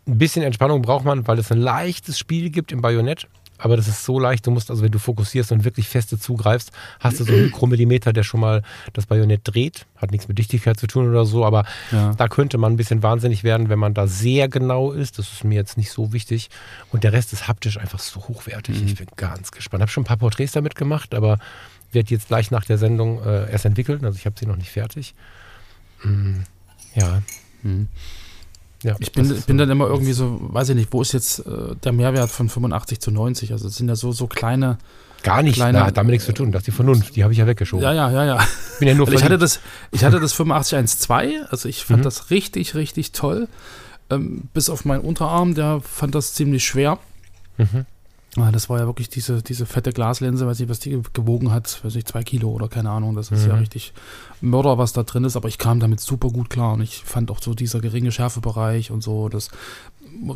ein 0.07 0.17
bisschen 0.17 0.43
Entspannung 0.43 0.81
braucht 0.81 1.05
man, 1.05 1.27
weil 1.27 1.37
es 1.39 1.51
ein 1.51 1.59
leichtes 1.59 2.17
Spiel 2.17 2.49
gibt 2.49 2.71
im 2.71 2.81
Bajonett. 2.81 3.27
aber 3.59 3.75
das 3.75 3.87
ist 3.87 4.05
so 4.05 4.19
leicht. 4.19 4.45
Du 4.45 4.51
musst 4.51 4.69
also, 4.69 4.83
wenn 4.83 4.91
du 4.91 4.99
fokussierst 4.99 5.51
und 5.51 5.63
wirklich 5.65 5.87
feste 5.89 6.19
zugreifst, 6.19 6.71
hast 6.99 7.19
du 7.19 7.23
so 7.23 7.33
einen 7.33 7.45
Mikromillimeter, 7.45 8.13
der 8.13 8.21
schon 8.21 8.39
mal 8.39 8.61
das 8.93 9.07
Bajonett 9.07 9.41
dreht. 9.45 9.87
Hat 9.95 10.11
nichts 10.11 10.27
mit 10.27 10.37
Dichtigkeit 10.37 10.79
zu 10.79 10.85
tun 10.85 11.09
oder 11.09 11.25
so, 11.25 11.43
aber 11.43 11.65
Ja. 11.91 12.13
da 12.13 12.27
könnte 12.27 12.59
man 12.59 12.73
ein 12.73 12.77
bisschen 12.77 13.01
wahnsinnig 13.01 13.43
werden, 13.43 13.67
wenn 13.69 13.79
man 13.79 13.95
da 13.95 14.05
sehr 14.05 14.47
genau 14.47 14.91
ist. 14.91 15.17
Das 15.17 15.33
ist 15.33 15.43
mir 15.43 15.55
jetzt 15.55 15.75
nicht 15.75 15.89
so 15.91 16.13
wichtig. 16.13 16.49
Und 16.91 17.03
der 17.03 17.13
Rest 17.13 17.33
ist 17.33 17.47
haptisch 17.47 17.79
einfach 17.79 17.97
so 17.99 18.19
hochwertig. 18.27 18.79
Ich 18.85 18.93
bin 18.95 19.07
ganz 19.15 19.49
gespannt. 19.51 19.81
Habe 19.81 19.91
schon 19.91 20.03
ein 20.03 20.07
paar 20.07 20.17
Porträts 20.17 20.51
damit 20.51 20.75
gemacht, 20.75 21.15
aber 21.15 21.39
werde 21.91 22.11
jetzt 22.13 22.27
gleich 22.27 22.51
nach 22.51 22.63
der 22.63 22.77
Sendung 22.77 23.23
äh, 23.25 23.49
erst 23.51 23.65
entwickeln. 23.65 24.05
Also 24.05 24.17
ich 24.19 24.27
habe 24.27 24.35
sie 24.39 24.45
noch 24.45 24.57
nicht 24.57 24.69
fertig. 24.69 25.15
Mm, 26.03 26.41
ja. 26.93 27.23
Hm. 27.63 27.87
Ja. 28.83 28.95
Ich 28.99 29.11
bin, 29.11 29.27
bin 29.27 29.37
so- 29.37 29.53
dann 29.53 29.69
immer 29.69 29.87
irgendwie 29.87 30.13
so, 30.13 30.37
weiß 30.41 30.69
ich 30.69 30.75
nicht, 30.75 30.93
wo 30.93 31.01
ist 31.01 31.13
jetzt 31.13 31.39
äh, 31.39 31.75
der 31.83 31.91
Mehrwert 31.93 32.29
von 32.29 32.49
85 32.49 32.99
zu 32.99 33.11
90? 33.11 33.51
Also 33.51 33.67
es 33.67 33.75
sind 33.75 33.87
ja 33.89 33.95
so, 33.95 34.11
so 34.11 34.27
kleine. 34.27 34.77
Gar 35.23 35.41
nicht. 35.43 35.55
kleine- 35.55 35.79
Na, 35.79 35.85
hat 35.87 35.97
damit 35.97 36.11
nichts 36.11 36.25
zu 36.27 36.31
tun. 36.33 36.51
Das 36.51 36.61
ist 36.61 36.67
die 36.67 36.71
Vernunft. 36.71 37.15
Die 37.15 37.23
habe 37.23 37.33
ich 37.33 37.39
ja 37.39 37.47
weggeschoben. 37.47 37.83
Ja, 37.83 37.91
ja, 37.91 38.11
ja, 38.11 38.23
ja. 38.23 38.39
Ich 38.73 38.79
bin 38.79 38.87
ja 38.87 38.93
nur 38.93 39.11
ich 39.11 39.23
hatte 39.23 39.37
das, 39.39 39.59
ich 39.91 40.03
hatte 40.03 40.19
das 40.19 40.31
8512, 40.33 41.47
also 41.49 41.67
ich 41.67 41.83
fand 41.85 41.99
Mhm. 41.99 42.03
das 42.03 42.29
richtig, 42.29 42.75
richtig 42.75 43.11
toll. 43.13 43.47
Ähm, 44.09 44.43
bis 44.53 44.69
auf 44.69 44.85
meinen 44.85 45.01
Unterarm, 45.01 45.53
der 45.55 45.81
fand 45.81 46.15
das 46.15 46.33
ziemlich 46.33 46.65
schwer. 46.65 46.99
Mhm. 47.57 47.85
Ah, 48.39 48.51
Das 48.51 48.69
war 48.69 48.79
ja 48.79 48.85
wirklich 48.85 49.09
diese, 49.09 49.41
diese 49.41 49.65
fette 49.65 49.91
Glaslinse, 49.91 50.45
weiß 50.45 50.59
nicht, 50.59 50.69
was 50.69 50.79
die 50.79 51.01
gewogen 51.13 51.51
hat, 51.51 51.83
weiß 51.83 51.95
nicht, 51.95 52.07
zwei 52.07 52.23
Kilo 52.23 52.49
oder 52.49 52.67
keine 52.67 52.89
Ahnung. 52.91 53.15
Das 53.15 53.31
ist 53.31 53.45
ja 53.45 53.53
Mhm. 53.53 53.59
richtig 53.59 53.93
Mörder, 54.41 54.77
was 54.77 54.93
da 54.93 55.03
drin 55.03 55.23
ist, 55.23 55.35
aber 55.35 55.47
ich 55.47 55.57
kam 55.57 55.79
damit 55.79 55.99
super 55.99 56.29
gut 56.29 56.49
klar 56.49 56.73
und 56.73 56.81
ich 56.81 57.03
fand 57.03 57.31
auch 57.31 57.41
so 57.41 57.53
dieser 57.53 57.79
geringe 57.81 58.11
Schärfebereich 58.11 58.91
und 58.91 59.01
so, 59.03 59.27
das, 59.29 59.49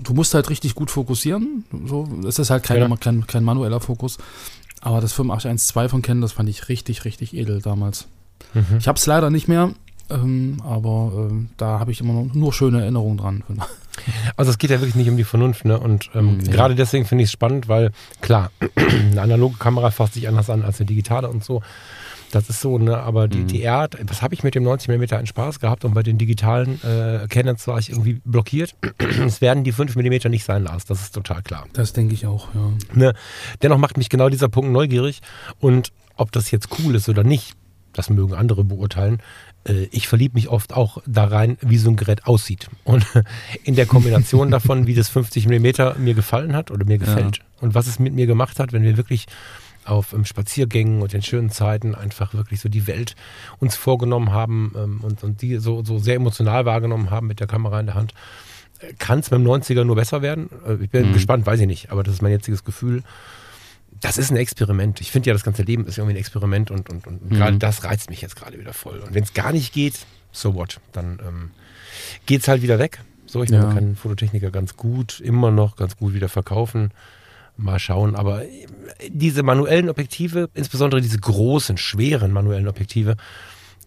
du 0.04 0.14
musst 0.14 0.34
halt 0.34 0.50
richtig 0.50 0.74
gut 0.76 0.90
fokussieren. 0.90 1.64
So, 1.86 2.08
es 2.28 2.40
ist 2.40 2.50
halt 2.50 2.64
kein, 2.64 2.80
Ja. 2.90 2.96
kein, 2.98 3.28
kein 3.28 3.44
manueller 3.44 3.80
Fokus. 3.80 4.18
Aber 4.82 5.00
das 5.00 5.14
8512 5.14 5.92
von 5.92 6.02
Canon, 6.02 6.22
das 6.22 6.32
fand 6.32 6.50
ich 6.50 6.68
richtig, 6.70 7.06
richtig 7.06 7.36
edel 7.36 7.62
damals. 7.62 8.08
Mhm. 8.56 8.78
Ich 8.80 8.88
habe 8.88 8.98
es 8.98 9.06
leider 9.06 9.30
nicht 9.30 9.48
mehr, 9.48 9.72
ähm, 10.10 10.58
aber 10.66 11.28
ähm, 11.30 11.50
da 11.58 11.80
habe 11.80 11.92
ich 11.92 12.02
immer 12.02 12.14
noch 12.14 12.34
nur 12.34 12.52
schöne 12.52 12.82
Erinnerungen 12.82 13.18
dran. 13.18 13.44
Also 14.36 14.52
es 14.52 14.58
geht 14.58 14.70
ja 14.72 14.80
wirklich 14.80 14.96
nicht 14.96 15.10
um 15.10 15.18
die 15.18 15.24
Vernunft, 15.24 15.66
ne? 15.66 15.80
Und 15.80 16.10
ähm, 16.16 16.38
Nee. 16.38 16.52
gerade 16.52 16.76
deswegen 16.76 17.06
finde 17.06 17.24
ich 17.24 17.28
es 17.30 17.32
spannend, 17.34 17.68
weil 17.68 17.92
klar, 18.22 18.52
eine 18.76 19.22
analoge 19.22 19.58
Kamera 19.58 19.92
fasst 19.92 20.14
sich 20.14 20.28
anders 20.28 20.50
an 20.50 20.64
als 20.64 20.80
eine 20.80 20.88
digitale 20.88 21.30
und 21.30 21.44
so. 21.44 21.62
Das 22.32 22.50
ist 22.50 22.62
so, 22.62 22.78
ne? 22.78 22.98
Aber 22.98 23.28
die, 23.28 23.40
Mhm. 23.40 23.48
die 23.48 23.62
R, 23.64 23.90
was 24.08 24.22
habe 24.22 24.34
ich 24.34 24.44
mit 24.44 24.56
dem 24.56 24.64
90 24.64 24.88
mm 24.88 25.14
einen 25.16 25.28
Spaß 25.28 25.60
gehabt 25.60 25.84
und 25.84 25.94
bei 25.94 26.02
den 26.02 26.18
digitalen 26.18 26.82
äh, 26.82 27.28
Canons 27.30 27.68
war 27.68 27.78
ich 27.78 27.90
irgendwie 27.90 28.22
blockiert. 28.24 28.74
es 29.26 29.42
werden 29.42 29.66
die 29.66 29.74
5 29.74 29.96
mm 29.98 30.30
nicht 30.30 30.46
sein, 30.46 30.64
Lars, 30.64 30.86
das 30.86 31.02
ist 31.02 31.14
total 31.14 31.42
klar. 31.44 31.66
Das 31.74 31.92
denke 31.92 32.14
ich 32.14 32.26
auch, 32.26 32.48
ja. 32.56 32.72
Ne? 32.94 33.14
Dennoch 33.62 33.78
macht 33.78 33.98
mich 33.98 34.08
genau 34.08 34.30
dieser 34.30 34.48
Punkt 34.48 34.72
neugierig 34.72 35.20
und 35.60 35.92
ob 36.16 36.32
das 36.32 36.52
jetzt 36.52 36.70
cool 36.80 36.96
ist 36.96 37.10
oder 37.10 37.24
nicht, 37.24 37.56
das 37.94 38.10
mögen 38.10 38.34
andere 38.34 38.64
beurteilen. 38.64 39.22
Äh, 39.68 39.88
Ich 39.92 40.08
verliebe 40.08 40.36
mich 40.36 40.50
oft 40.50 40.74
auch 40.74 41.00
da 41.06 41.26
rein, 41.26 41.58
wie 41.62 41.78
so 41.78 41.90
ein 41.90 41.96
Gerät 41.96 42.26
aussieht. 42.26 42.70
Und 42.84 43.06
in 43.64 43.76
der 43.76 43.86
Kombination 43.86 44.52
davon, 44.58 44.88
wie 44.88 44.96
das 44.96 45.10
50 45.10 45.48
mm 45.48 46.02
mir 46.04 46.14
gefallen 46.14 46.56
hat 46.56 46.72
oder 46.72 46.86
mir 46.86 46.98
gefällt 46.98 47.40
und 47.60 47.76
was 47.76 47.88
es 47.88 48.00
mit 48.00 48.14
mir 48.14 48.28
gemacht 48.28 48.60
hat, 48.60 48.74
wenn 48.74 48.84
wir 48.84 48.98
wirklich 48.98 49.26
auf 49.86 50.14
ähm, 50.14 50.26
Spaziergängen 50.26 51.02
und 51.02 51.14
in 51.14 51.24
schönen 51.24 51.50
Zeiten 51.50 51.96
einfach 51.96 52.34
wirklich 52.36 52.60
so 52.60 52.70
die 52.70 52.86
Welt 52.86 53.16
uns 53.60 53.76
vorgenommen 53.76 54.32
haben 54.32 54.74
ähm, 54.78 55.00
und, 55.02 55.24
und 55.24 55.42
die 55.42 55.58
so, 55.58 55.84
so 55.84 55.98
sehr 55.98 56.16
emotional 56.16 56.66
wahrgenommen 56.66 57.10
haben 57.10 57.26
mit 57.28 57.40
der 57.40 57.48
Kamera 57.48 57.80
in 57.80 57.88
der 57.88 57.96
Hand, 57.96 58.14
kann 59.00 59.20
es 59.20 59.32
mit 59.32 59.40
dem 59.40 59.48
90er 59.48 59.84
nur 59.84 59.96
besser 59.96 60.22
werden? 60.22 60.50
Äh, 60.68 60.84
Ich 60.84 60.90
bin 60.92 61.10
Mhm. 61.10 61.14
gespannt, 61.14 61.46
weiß 61.48 61.60
ich 61.62 61.68
nicht, 61.68 61.92
aber 61.92 62.04
das 62.04 62.14
ist 62.16 62.22
mein 62.22 62.32
jetziges 62.32 62.64
Gefühl. 62.64 63.02
Das 64.02 64.18
ist 64.18 64.32
ein 64.32 64.38
Experiment. 64.38 65.00
Ich 65.02 65.12
finde 65.12 65.28
ja, 65.30 65.34
das 65.34 65.44
ganze 65.44 65.64
Leben 65.64 65.86
ist 65.86 65.98
irgendwie 65.98 66.16
ein 66.16 66.20
Experiment 66.20 66.72
und, 66.72 66.90
und, 66.90 67.08
und 67.08 67.32
Mhm. 67.32 67.36
gerade 67.36 67.58
das 67.58 67.84
reizt 67.84 68.10
mich 68.10 68.22
jetzt 68.22 68.36
gerade 68.36 68.60
wieder 68.60 68.74
voll. 68.74 69.00
Und 69.00 69.14
wenn 69.14 69.24
es 69.24 69.34
gar 69.34 69.52
nicht 69.52 69.74
geht, 69.74 70.06
so 70.32 70.56
what? 70.56 70.80
Dann 70.92 71.20
ähm, 71.26 71.52
geht 72.26 72.42
es 72.42 72.48
halt 72.48 72.62
wieder 72.62 72.80
weg. 72.80 73.02
So, 73.28 73.44
ich 73.44 73.50
meine, 73.50 73.62
Ja. 73.64 73.68
man 73.68 73.76
kann 73.76 73.96
Fototechniker 73.96 74.52
ganz 74.52 74.76
gut, 74.76 75.20
immer 75.20 75.52
noch 75.52 75.76
ganz 75.76 75.96
gut 75.98 76.14
wieder 76.14 76.30
verkaufen. 76.30 76.92
Mal 77.58 77.80
schauen. 77.80 78.16
Aber 78.16 78.44
äh, 78.44 78.68
diese 79.10 79.44
manuellen 79.44 79.90
Objektive, 79.90 80.50
insbesondere 80.54 81.00
diese 81.02 81.20
großen, 81.20 81.78
schweren 81.78 82.32
manuellen 82.32 82.68
Objektive, 82.68 83.18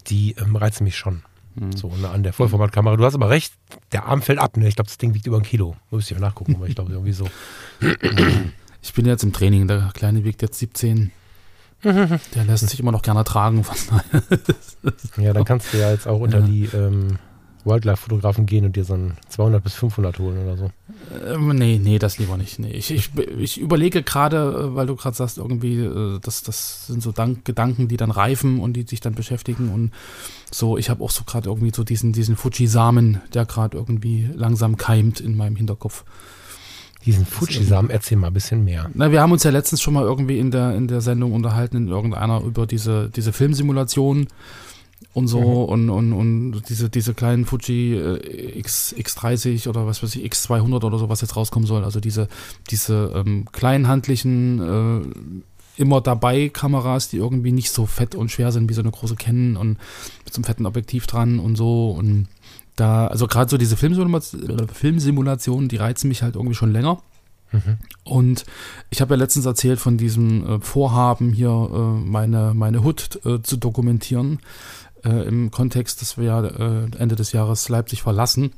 die 0.07 0.37
ähm, 0.39 0.55
reizen 0.57 0.85
mich 0.85 0.97
schon. 0.97 1.23
Mhm. 1.57 1.73
So 1.77 1.89
ne, 1.97 2.09
an 2.09 2.23
der 2.23 2.33
Vollformatkamera. 2.33 2.97
Du 2.97 3.05
hast 3.05 3.15
aber 3.15 3.31
recht, 3.31 3.53
der 3.93 4.07
Arm 4.07 4.23
fällt 4.23 4.39
ab. 4.39 4.57
Ne? 4.57 4.69
Ich 4.69 4.77
glaube, 4.77 4.89
das 4.89 4.99
Ding 4.99 5.13
wiegt 5.15 5.27
über 5.27 5.39
ein 5.39 5.43
Kilo. 5.43 5.77
Muss 5.91 6.11
ich 6.11 6.17
mal 6.19 6.21
nachgucken, 6.27 6.55
aber 6.57 6.67
ich 6.69 6.75
glaube 6.75 6.93
irgendwie 6.93 7.13
so. 7.13 7.29
Ich 8.85 8.93
bin 8.93 9.07
jetzt 9.07 9.25
im 9.25 9.33
Training, 9.33 9.67
der 9.67 9.91
Kleine 9.95 10.25
wiegt 10.25 10.43
jetzt 10.43 10.59
17. 10.59 11.11
Der 11.85 12.45
lässt 12.47 12.69
sich 12.69 12.79
immer 12.81 12.93
noch 12.93 13.03
gerne 13.03 13.25
tragen. 13.25 13.65
Ja, 15.17 15.33
dann 15.33 15.45
kannst 15.45 15.73
du 15.73 15.79
ja 15.79 15.91
jetzt 15.91 16.07
auch 16.07 16.21
unter 16.21 16.41
Ja. 16.41 16.47
die 16.47 16.65
ähm, 16.75 17.19
Wildlife-Fotografen 17.65 18.45
gehen 18.45 18.67
und 18.67 18.77
dir 18.77 18.85
so 18.85 18.93
ein 18.95 19.17
200 19.31 19.65
bis 19.65 19.73
500 19.75 20.19
holen 20.19 20.45
oder 20.45 20.57
so. 20.59 20.71
Ähm, 21.27 21.49
nee, 21.57 21.81
nee, 21.83 21.99
das 21.99 22.19
lieber 22.19 22.37
nicht. 22.37 22.59
Nee. 22.59 22.73
Ich, 22.73 22.91
ich, 22.91 23.11
ich 23.39 23.59
überlege 23.59 24.03
gerade, 24.03 24.37
äh, 24.73 24.75
weil 24.75 24.87
du 24.87 24.97
gerade 24.97 25.17
sagst, 25.17 25.39
irgendwie, 25.39 25.79
äh, 25.81 26.19
das, 26.21 26.43
das 26.43 26.87
sind 26.87 27.03
so 27.03 27.13
Dank 27.13 27.47
Gedanken, 27.47 27.89
die 27.89 27.97
dann 27.97 28.11
reifen 28.11 28.61
und 28.61 28.75
die 28.75 28.83
sich 28.83 29.01
dann 29.01 29.15
beschäftigen. 29.15 29.71
Und 29.73 29.93
so, 30.51 30.77
ich 30.77 30.91
habe 30.91 31.03
auch 31.03 31.11
so 31.11 31.25
gerade 31.25 31.49
irgendwie 31.49 31.73
so 31.75 31.85
diesen, 31.85 32.13
diesen 32.13 32.37
Fuji-Samen, 32.37 33.23
der 33.33 33.47
gerade 33.47 33.77
irgendwie 33.79 34.29
langsam 34.35 34.77
keimt 34.77 35.21
in 35.21 35.35
meinem 35.37 35.57
Hinterkopf. 35.57 36.05
Diesen 37.05 37.27
Fujisamen, 37.27 37.91
erzähl 37.91 38.17
mal 38.17 38.29
ein 38.29 38.33
bisschen 38.33 38.65
mehr. 38.65 38.91
Na, 38.95 39.13
wir 39.13 39.21
haben 39.21 39.33
uns 39.33 39.45
ja 39.45 39.51
letztens 39.51 39.83
schon 39.83 39.95
mal 39.95 40.05
irgendwie 40.05 40.39
in 40.39 40.51
der, 40.51 40.75
in 40.75 40.89
der 40.89 41.01
Sendung 41.01 41.33
unterhalten, 41.33 41.77
in 41.77 41.89
irgendeiner, 41.89 42.41
über 42.43 42.67
diese, 42.67 43.11
diese 43.15 43.33
Filmsimulationen 43.33 44.29
und 45.13 45.29
so 45.29 45.65
und, 45.65 45.91
und, 45.91 46.13
und 46.13 46.63
diese, 46.69 46.89
diese 46.89 47.15
kleinen 47.15 47.45
Fuji 47.45 47.95
äh, 47.95 48.59
X, 48.59 48.95
X30 48.99 49.69
oder 49.69 49.87
was 49.87 50.03
weiß 50.03 50.17
ich, 50.17 50.33
X200 50.33 50.85
oder 50.85 50.99
so, 50.99 51.09
was 51.09 51.21
jetzt 51.21 51.37
rauskommen 51.37 51.67
soll. 51.67 51.85
Also 51.85 52.01
diese, 52.01 52.29
diese 52.71 53.13
ähm, 53.15 53.47
kleinhandlichen, 53.53 54.61
äh, 54.61 55.81
immer 55.81 56.01
dabei 56.01 56.49
Kameras, 56.49 57.09
die 57.09 57.17
irgendwie 57.17 57.53
nicht 57.53 57.71
so 57.71 57.87
fett 57.87 58.15
und 58.15 58.31
schwer 58.31 58.53
sind 58.53 58.69
wie 58.69 58.75
so 58.75 58.81
eine 58.81 58.91
große 58.91 59.17
Canon 59.17 59.57
und 59.57 59.79
mit 60.25 60.33
so 60.33 60.39
einem 60.39 60.45
fetten 60.45 60.67
Objektiv 60.67 61.07
dran 61.07 61.39
und 61.39 61.57
so 61.57 61.91
und 61.91 62.29
da, 62.77 63.07
also 63.07 63.27
gerade 63.27 63.51
so 63.51 63.57
diese 63.57 63.77
Filmsimula- 63.77 64.69
Filmsimulationen, 64.73 65.69
die 65.69 65.77
reizen 65.77 66.09
mich 66.09 66.23
halt 66.23 66.35
irgendwie 66.37 66.55
schon 66.57 66.73
länger. 66.73 66.99
Mhm. 67.53 67.79
Und 68.03 68.45
ich 68.91 69.01
habe 69.01 69.15
ja 69.15 69.19
letztens 69.19 69.47
erzählt 69.47 69.79
von 69.79 69.97
diesem 69.97 70.47
äh, 70.47 70.61
Vorhaben, 70.61 71.33
hier 71.33 71.51
äh, 71.51 71.79
meine, 71.79 72.53
meine 72.55 72.83
Hood 72.83 73.21
äh, 73.25 73.41
zu 73.43 73.57
dokumentieren, 73.57 74.41
äh, 75.05 75.27
im 75.29 75.51
Kontext, 75.51 76.01
dass 76.03 76.19
wir 76.19 76.25
ja 76.25 76.45
äh, 76.45 76.87
Ende 76.99 77.15
des 77.15 77.31
Jahres 77.33 77.69
Leipzig 77.69 78.03
verlassen. 78.03 78.53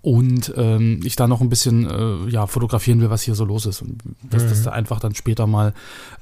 Und 0.00 0.52
ähm, 0.56 1.00
ich 1.04 1.16
da 1.16 1.26
noch 1.26 1.40
ein 1.40 1.48
bisschen 1.48 1.88
äh, 1.90 2.30
ja, 2.30 2.46
fotografieren 2.46 3.00
will, 3.00 3.10
was 3.10 3.22
hier 3.22 3.34
so 3.34 3.44
los 3.44 3.66
ist. 3.66 3.82
Und 3.82 4.00
dass 4.30 4.44
Mhm. 4.44 4.48
das 4.48 4.62
da 4.62 4.70
einfach 4.70 5.00
dann 5.00 5.14
später 5.16 5.46
mal 5.48 5.74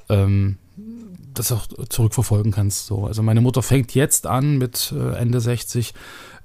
ähm, 0.08 0.56
das 1.34 1.52
auch 1.52 1.66
zurückverfolgen 1.88 2.52
kannst. 2.52 2.86
So. 2.86 3.06
Also 3.06 3.22
meine 3.22 3.42
Mutter 3.42 3.62
fängt 3.62 3.94
jetzt 3.94 4.26
an 4.26 4.56
mit 4.58 4.92
äh, 4.96 5.14
Ende 5.16 5.40
60 5.40 5.92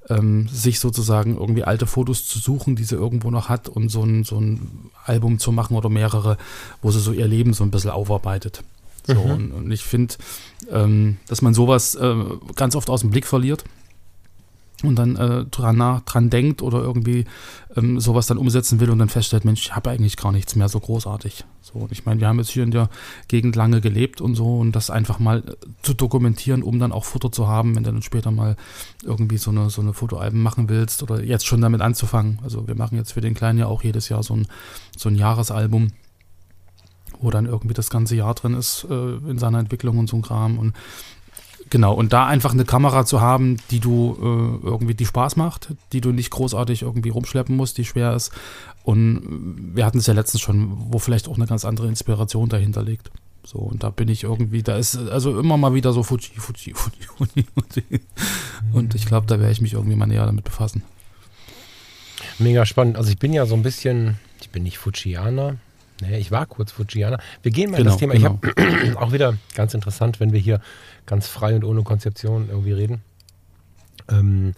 ähm, 0.08 0.48
sich 0.48 0.78
sozusagen 0.80 1.36
irgendwie 1.36 1.64
alte 1.64 1.86
Fotos 1.86 2.26
zu 2.26 2.38
suchen, 2.38 2.76
die 2.76 2.84
sie 2.84 2.94
irgendwo 2.96 3.30
noch 3.30 3.48
hat 3.48 3.68
und 3.68 3.88
so 3.88 4.02
ein, 4.04 4.24
so 4.24 4.38
ein 4.40 4.90
Album 5.04 5.38
zu 5.38 5.52
machen 5.52 5.76
oder 5.76 5.88
mehrere, 5.88 6.36
wo 6.82 6.90
sie 6.90 7.00
so 7.00 7.12
ihr 7.12 7.26
Leben 7.26 7.52
so 7.54 7.64
ein 7.64 7.70
bisschen 7.70 7.90
aufarbeitet. 7.90 8.62
So, 9.06 9.14
Mhm. 9.14 9.30
und, 9.30 9.50
und 9.52 9.70
ich 9.70 9.82
finde, 9.82 10.14
ähm, 10.70 11.16
dass 11.28 11.40
man 11.42 11.54
sowas 11.54 11.94
äh, 11.94 12.14
ganz 12.56 12.74
oft 12.76 12.90
aus 12.90 13.00
dem 13.02 13.10
Blick 13.10 13.26
verliert 13.26 13.64
und 14.86 14.96
dann 14.96 15.16
äh, 15.16 15.44
dran, 15.46 15.76
nach, 15.76 16.00
dran 16.02 16.30
denkt 16.30 16.62
oder 16.62 16.78
irgendwie 16.78 17.24
ähm, 17.76 18.00
sowas 18.00 18.26
dann 18.26 18.38
umsetzen 18.38 18.80
will 18.80 18.90
und 18.90 18.98
dann 18.98 19.08
feststellt, 19.08 19.44
Mensch, 19.44 19.60
ich 19.62 19.76
habe 19.76 19.90
eigentlich 19.90 20.16
gar 20.16 20.32
nichts 20.32 20.56
mehr 20.56 20.68
so 20.68 20.80
großartig. 20.80 21.44
So, 21.60 21.80
und 21.80 21.92
ich 21.92 22.06
meine, 22.06 22.20
wir 22.20 22.28
haben 22.28 22.38
jetzt 22.38 22.50
hier 22.50 22.62
in 22.62 22.70
der 22.70 22.88
Gegend 23.28 23.56
lange 23.56 23.80
gelebt 23.80 24.20
und 24.20 24.34
so 24.34 24.58
und 24.58 24.72
das 24.72 24.90
einfach 24.90 25.18
mal 25.18 25.38
äh, 25.38 25.66
zu 25.82 25.94
dokumentieren, 25.94 26.62
um 26.62 26.78
dann 26.78 26.92
auch 26.92 27.04
Futter 27.04 27.32
zu 27.32 27.48
haben, 27.48 27.74
wenn 27.74 27.82
du 27.82 27.92
dann 27.92 28.02
später 28.02 28.30
mal 28.30 28.56
irgendwie 29.04 29.38
so 29.38 29.50
eine, 29.50 29.70
so 29.70 29.82
eine 29.82 29.92
Fotoalben 29.92 30.42
machen 30.42 30.68
willst 30.68 31.02
oder 31.02 31.22
jetzt 31.22 31.46
schon 31.46 31.60
damit 31.60 31.80
anzufangen. 31.80 32.38
Also 32.42 32.66
wir 32.68 32.76
machen 32.76 32.96
jetzt 32.96 33.12
für 33.12 33.20
den 33.20 33.34
Kleinen 33.34 33.58
ja 33.58 33.66
auch 33.66 33.82
jedes 33.82 34.08
Jahr 34.08 34.22
so 34.22 34.34
ein, 34.34 34.46
so 34.96 35.08
ein 35.08 35.16
Jahresalbum, 35.16 35.92
wo 37.20 37.30
dann 37.30 37.46
irgendwie 37.46 37.74
das 37.74 37.90
ganze 37.90 38.16
Jahr 38.16 38.34
drin 38.34 38.54
ist 38.54 38.86
äh, 38.88 39.16
in 39.28 39.38
seiner 39.38 39.58
Entwicklung 39.58 39.98
und 39.98 40.08
so 40.08 40.16
ein 40.16 40.22
Kram 40.22 40.58
und 40.58 40.74
Genau, 41.70 41.94
und 41.94 42.12
da 42.12 42.26
einfach 42.26 42.52
eine 42.52 42.64
Kamera 42.64 43.04
zu 43.04 43.20
haben, 43.20 43.56
die 43.70 43.80
du 43.80 44.16
äh, 44.62 44.66
irgendwie, 44.66 44.94
die 44.94 45.06
Spaß 45.06 45.36
macht, 45.36 45.74
die 45.92 46.00
du 46.00 46.12
nicht 46.12 46.30
großartig 46.30 46.82
irgendwie 46.82 47.08
rumschleppen 47.08 47.56
musst, 47.56 47.78
die 47.78 47.84
schwer 47.84 48.14
ist. 48.14 48.32
Und 48.84 49.22
wir 49.74 49.84
hatten 49.84 49.98
es 49.98 50.06
ja 50.06 50.14
letztens 50.14 50.42
schon, 50.42 50.92
wo 50.92 50.98
vielleicht 50.98 51.28
auch 51.28 51.36
eine 51.36 51.46
ganz 51.46 51.64
andere 51.64 51.88
Inspiration 51.88 52.48
dahinter 52.48 52.82
liegt. 52.82 53.10
So, 53.44 53.58
und 53.58 53.82
da 53.82 53.90
bin 53.90 54.08
ich 54.08 54.24
irgendwie, 54.24 54.62
da 54.62 54.76
ist 54.76 54.96
also 54.96 55.38
immer 55.38 55.56
mal 55.56 55.74
wieder 55.74 55.92
so 55.92 56.02
Fuji, 56.02 56.32
Fuji, 56.36 56.74
Fuji, 56.74 57.02
Fuji, 57.16 57.46
Fuji. 57.54 58.00
Und 58.72 58.94
ich 58.94 59.06
glaube, 59.06 59.26
da 59.26 59.38
werde 59.38 59.52
ich 59.52 59.60
mich 59.60 59.72
irgendwie 59.74 59.96
mal 59.96 60.06
näher 60.06 60.26
damit 60.26 60.44
befassen. 60.44 60.82
Mega 62.38 62.64
spannend. 62.66 62.96
Also 62.96 63.10
ich 63.10 63.18
bin 63.18 63.32
ja 63.32 63.46
so 63.46 63.54
ein 63.54 63.62
bisschen, 63.62 64.18
ich 64.40 64.50
bin 64.50 64.62
nicht 64.62 64.78
Fujianer, 64.78 65.56
Nee, 66.02 66.18
ich 66.18 66.30
war 66.30 66.44
kurz 66.46 66.72
Fujiana. 66.72 67.18
Wir 67.42 67.50
gehen 67.52 67.70
mal 67.70 67.78
Genau, 67.78 67.94
in 67.94 67.94
das 67.94 67.96
Thema. 67.96 68.12
genau. 68.12 68.38
Ich 68.82 68.90
habe 68.94 69.00
auch 69.00 69.12
wieder 69.12 69.38
ganz 69.54 69.72
interessant, 69.72 70.20
wenn 70.20 70.32
wir 70.32 70.40
hier 70.40 70.60
ganz 71.06 71.26
frei 71.28 71.54
und 71.54 71.64
ohne 71.64 71.82
Konzeption 71.82 72.48
irgendwie 72.48 72.72
reden. 72.72 73.02
Ähm, 74.08 74.54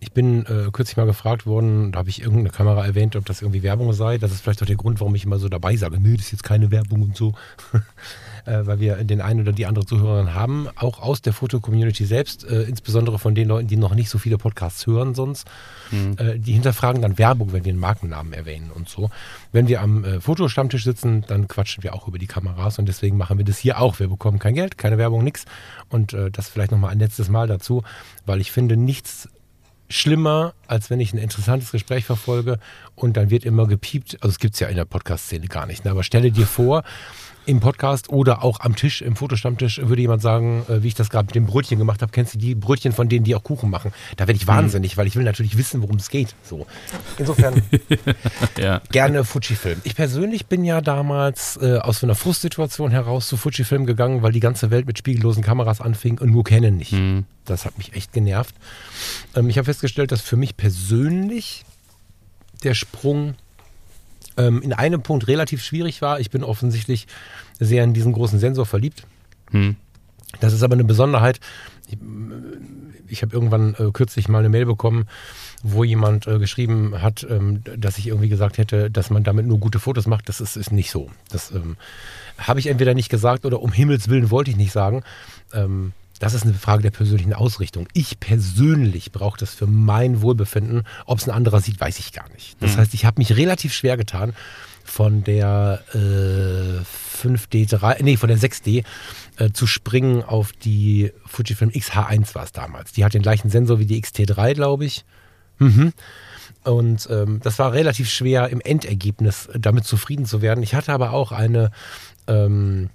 ich 0.00 0.12
bin 0.12 0.46
äh, 0.46 0.70
kürzlich 0.72 0.96
mal 0.96 1.06
gefragt 1.06 1.46
worden, 1.46 1.92
da 1.92 1.98
habe 1.98 2.08
ich 2.08 2.20
irgendeine 2.20 2.50
Kamera 2.50 2.84
erwähnt, 2.84 3.16
ob 3.16 3.26
das 3.26 3.42
irgendwie 3.42 3.62
Werbung 3.62 3.92
sei. 3.92 4.16
Das 4.16 4.32
ist 4.32 4.40
vielleicht 4.40 4.62
auch 4.62 4.66
der 4.66 4.76
Grund, 4.76 4.98
warum 5.00 5.14
ich 5.14 5.24
immer 5.24 5.38
so 5.38 5.48
dabei 5.48 5.76
sage, 5.76 6.00
nee, 6.00 6.16
das 6.16 6.26
ist 6.26 6.32
jetzt 6.32 6.44
keine 6.44 6.70
Werbung 6.70 7.02
und 7.02 7.16
so. 7.16 7.34
äh, 8.46 8.66
weil 8.66 8.80
wir 8.80 8.96
den 9.04 9.20
einen 9.20 9.40
oder 9.40 9.52
die 9.52 9.66
andere 9.66 9.84
Zuhörerin 9.84 10.34
haben, 10.34 10.68
auch 10.76 11.00
aus 11.00 11.20
der 11.20 11.34
Foto-Community 11.34 12.06
selbst, 12.06 12.44
äh, 12.44 12.62
insbesondere 12.62 13.18
von 13.18 13.34
den 13.34 13.48
Leuten, 13.48 13.68
die 13.68 13.76
noch 13.76 13.94
nicht 13.94 14.08
so 14.08 14.18
viele 14.18 14.38
Podcasts 14.38 14.86
hören 14.86 15.14
sonst. 15.14 15.46
Äh, 15.92 16.38
die 16.38 16.52
hinterfragen 16.52 17.02
dann 17.02 17.18
Werbung, 17.18 17.52
wenn 17.52 17.64
wir 17.64 17.72
einen 17.72 17.80
Markennamen 17.80 18.32
erwähnen 18.32 18.70
und 18.72 18.88
so. 18.88 19.10
Wenn 19.52 19.68
wir 19.68 19.82
am 19.82 20.04
äh, 20.04 20.20
Fotostammtisch 20.20 20.84
sitzen, 20.84 21.24
dann 21.26 21.48
quatschen 21.48 21.82
wir 21.82 21.94
auch 21.94 22.08
über 22.08 22.18
die 22.18 22.26
Kameras 22.26 22.78
und 22.78 22.86
deswegen 22.86 23.16
machen 23.16 23.38
wir 23.38 23.44
das 23.44 23.58
hier 23.58 23.80
auch. 23.80 23.98
Wir 23.98 24.08
bekommen 24.08 24.38
kein 24.38 24.54
Geld, 24.54 24.78
keine 24.78 24.98
Werbung, 24.98 25.24
nichts. 25.24 25.44
Und 25.88 26.14
äh, 26.14 26.30
das 26.30 26.48
vielleicht 26.48 26.70
nochmal 26.70 26.90
ein 26.90 27.00
letztes 27.00 27.28
Mal 27.28 27.48
dazu, 27.48 27.82
weil 28.24 28.40
ich 28.40 28.52
finde 28.52 28.76
nichts 28.76 29.28
schlimmer, 29.90 30.54
als 30.66 30.88
wenn 30.88 31.00
ich 31.00 31.12
ein 31.12 31.18
interessantes 31.18 31.72
Gespräch 31.72 32.04
verfolge 32.04 32.58
und 32.94 33.16
dann 33.16 33.28
wird 33.28 33.44
immer 33.44 33.66
gepiept. 33.66 34.16
Also 34.20 34.28
es 34.28 34.38
gibt 34.38 34.54
es 34.54 34.60
ja 34.60 34.68
in 34.68 34.76
der 34.76 34.84
Podcast-Szene 34.84 35.46
gar 35.48 35.66
nicht. 35.66 35.84
Ne? 35.84 35.90
Aber 35.90 36.02
stelle 36.02 36.30
dir 36.30 36.46
vor, 36.46 36.84
im 37.46 37.60
Podcast 37.60 38.10
oder 38.10 38.44
auch 38.44 38.60
am 38.60 38.76
Tisch, 38.76 39.02
im 39.02 39.16
Fotostammtisch, 39.16 39.80
würde 39.82 40.02
jemand 40.02 40.22
sagen, 40.22 40.64
äh, 40.68 40.82
wie 40.82 40.88
ich 40.88 40.94
das 40.94 41.10
gerade 41.10 41.26
mit 41.26 41.34
dem 41.34 41.46
Brötchen 41.46 41.78
gemacht 41.78 42.02
habe, 42.02 42.12
kennst 42.12 42.34
du 42.34 42.38
die 42.38 42.54
Brötchen 42.54 42.92
von 42.92 43.08
denen, 43.08 43.24
die 43.24 43.34
auch 43.34 43.42
Kuchen 43.42 43.70
machen? 43.70 43.92
Da 44.16 44.26
werde 44.26 44.36
ich 44.36 44.46
wahnsinnig, 44.46 44.96
weil 44.96 45.06
ich 45.06 45.16
will 45.16 45.24
natürlich 45.24 45.56
wissen, 45.56 45.82
worum 45.82 45.96
es 45.96 46.10
geht. 46.10 46.34
So. 46.42 46.66
Insofern 47.18 47.62
Ja. 48.58 48.80
gerne 48.90 49.24
Fujifilm. 49.24 49.80
Ich 49.84 49.94
persönlich 49.96 50.46
bin 50.46 50.64
ja 50.64 50.80
damals 50.80 51.58
äh, 51.60 51.78
aus 51.78 52.00
so 52.00 52.06
einer 52.06 52.14
Frustsituation 52.14 52.90
heraus 52.90 53.28
zu 53.28 53.36
Fujifilm 53.36 53.86
gegangen, 53.86 54.22
weil 54.22 54.32
die 54.32 54.40
ganze 54.40 54.70
Welt 54.70 54.86
mit 54.86 54.98
spiegellosen 54.98 55.42
Kameras 55.42 55.80
anfing 55.80 56.18
und 56.18 56.30
nur 56.30 56.44
Canon 56.44 56.76
nicht. 56.76 56.92
Mhm. 56.92 57.24
Das 57.44 57.64
hat 57.64 57.78
mich 57.78 57.94
echt 57.94 58.12
genervt. 58.12 58.54
Ähm, 59.34 59.48
ich 59.48 59.58
habe 59.58 59.64
festgestellt, 59.64 60.12
dass 60.12 60.20
für 60.20 60.36
mich 60.36 60.56
persönlich 60.56 61.64
der 62.62 62.74
Sprung 62.74 63.34
ähm, 64.40 64.62
in 64.62 64.72
einem 64.72 65.02
Punkt 65.02 65.28
relativ 65.28 65.62
schwierig 65.62 66.02
war. 66.02 66.20
Ich 66.20 66.30
bin 66.30 66.44
offensichtlich 66.44 67.06
sehr 67.58 67.84
in 67.84 67.94
diesen 67.94 68.12
großen 68.12 68.38
Sensor 68.38 68.66
verliebt. 68.66 69.06
Hm. 69.50 69.76
Das 70.40 70.52
ist 70.52 70.62
aber 70.62 70.74
eine 70.74 70.84
Besonderheit. 70.84 71.40
Ich, 71.88 71.98
ich 73.08 73.22
habe 73.22 73.34
irgendwann 73.34 73.74
äh, 73.74 73.90
kürzlich 73.92 74.28
mal 74.28 74.38
eine 74.38 74.48
Mail 74.48 74.66
bekommen, 74.66 75.06
wo 75.62 75.82
jemand 75.82 76.26
äh, 76.26 76.38
geschrieben 76.38 77.02
hat, 77.02 77.26
ähm, 77.28 77.62
dass 77.76 77.98
ich 77.98 78.06
irgendwie 78.06 78.28
gesagt 78.28 78.56
hätte, 78.58 78.90
dass 78.90 79.10
man 79.10 79.24
damit 79.24 79.46
nur 79.46 79.58
gute 79.58 79.80
Fotos 79.80 80.06
macht. 80.06 80.28
Das 80.28 80.40
ist, 80.40 80.56
ist 80.56 80.70
nicht 80.70 80.90
so. 80.90 81.10
Das 81.30 81.50
ähm, 81.50 81.76
habe 82.38 82.60
ich 82.60 82.68
entweder 82.68 82.94
nicht 82.94 83.08
gesagt 83.08 83.44
oder 83.44 83.60
um 83.60 83.72
Himmels 83.72 84.08
Willen 84.08 84.30
wollte 84.30 84.50
ich 84.52 84.56
nicht 84.56 84.72
sagen. 84.72 85.02
Ähm, 85.52 85.92
das 86.20 86.34
ist 86.34 86.44
eine 86.44 86.54
Frage 86.54 86.82
der 86.82 86.90
persönlichen 86.90 87.32
Ausrichtung. 87.32 87.88
Ich 87.94 88.20
persönlich 88.20 89.10
brauche 89.10 89.38
das 89.38 89.54
für 89.54 89.66
mein 89.66 90.20
Wohlbefinden. 90.20 90.82
Ob 91.06 91.18
es 91.18 91.26
ein 91.26 91.34
anderer 91.34 91.60
sieht, 91.60 91.80
weiß 91.80 91.98
ich 91.98 92.12
gar 92.12 92.28
nicht. 92.30 92.56
Das 92.60 92.76
heißt, 92.76 92.94
ich 92.94 93.06
habe 93.06 93.18
mich 93.18 93.36
relativ 93.36 93.72
schwer 93.72 93.96
getan, 93.96 94.34
von 94.84 95.24
der 95.24 95.82
äh, 95.94 97.26
5D3, 97.26 98.02
nee, 98.02 98.16
von 98.16 98.28
der 98.28 98.38
6D 98.38 98.84
äh, 99.38 99.50
zu 99.50 99.66
springen 99.66 100.22
auf 100.22 100.52
die 100.52 101.12
Fujifilm 101.24 101.70
XH1 101.70 102.34
war 102.34 102.44
es 102.44 102.52
damals. 102.52 102.92
Die 102.92 103.04
hat 103.04 103.14
den 103.14 103.22
gleichen 103.22 103.48
Sensor 103.50 103.78
wie 103.78 103.86
die 103.86 104.02
XT3, 104.02 104.54
glaube 104.54 104.84
ich. 104.84 105.04
Mhm. 105.58 105.92
Und 106.64 107.08
ähm, 107.10 107.40
das 107.42 107.58
war 107.58 107.72
relativ 107.72 108.10
schwer 108.10 108.50
im 108.50 108.60
Endergebnis 108.60 109.48
damit 109.58 109.84
zufrieden 109.84 110.26
zu 110.26 110.42
werden. 110.42 110.62
Ich 110.62 110.74
hatte 110.74 110.92
aber 110.92 111.12
auch 111.12 111.32
eine 111.32 111.70
ähm, 112.26 112.90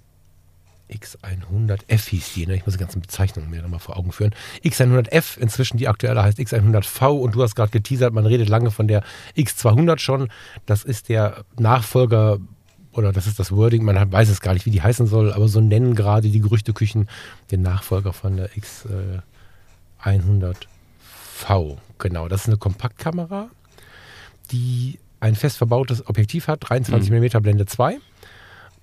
X100F 0.92 2.10
hieß 2.10 2.34
die, 2.34 2.46
ne? 2.46 2.56
ich 2.56 2.66
muss 2.66 2.76
die 2.76 2.80
ganzen 2.80 3.02
Bezeichnungen 3.02 3.50
mir 3.50 3.62
nochmal 3.62 3.80
vor 3.80 3.98
Augen 3.98 4.12
führen. 4.12 4.36
X100F, 4.64 5.40
inzwischen 5.40 5.78
die 5.78 5.88
aktuelle 5.88 6.22
heißt 6.22 6.38
X100V 6.38 7.08
und 7.20 7.36
du 7.36 7.42
hast 7.42 7.56
gerade 7.56 7.72
geteasert, 7.72 8.14
man 8.14 8.26
redet 8.26 8.50
lange 8.50 8.72
von 8.72 8.88
der 8.88 9.04
X200 9.36 10.00
schon. 10.00 10.30
Das 10.66 10.84
ist 10.84 11.10
der 11.10 11.44
Nachfolger 11.58 12.40
oder 12.92 13.12
das 13.12 13.28
ist 13.28 13.40
das 13.40 13.52
Wording, 13.52 13.84
man 13.84 14.12
weiß 14.12 14.30
es 14.30 14.42
gar 14.42 14.54
nicht, 14.54 14.66
wie 14.66 14.72
die 14.72 14.82
heißen 14.82 15.06
soll, 15.08 15.34
aber 15.34 15.48
so 15.48 15.60
nennen 15.60 15.96
gerade 15.96 16.30
die 16.30 16.40
Gerüchteküchen 16.40 17.10
den 17.52 17.62
Nachfolger 17.62 18.14
von 18.14 18.38
der 18.38 18.50
X100V. 20.04 21.78
Genau, 21.98 22.28
das 22.28 22.42
ist 22.42 22.48
eine 22.48 22.58
Kompaktkamera, 22.58 23.50
die 24.52 25.00
ein 25.20 25.36
fest 25.36 25.58
verbautes 25.58 26.08
Objektiv 26.08 26.48
hat, 26.48 26.70
23 26.70 27.10
mm 27.12 27.42
Blende 27.42 27.66
2 27.66 27.96
m, 27.96 28.02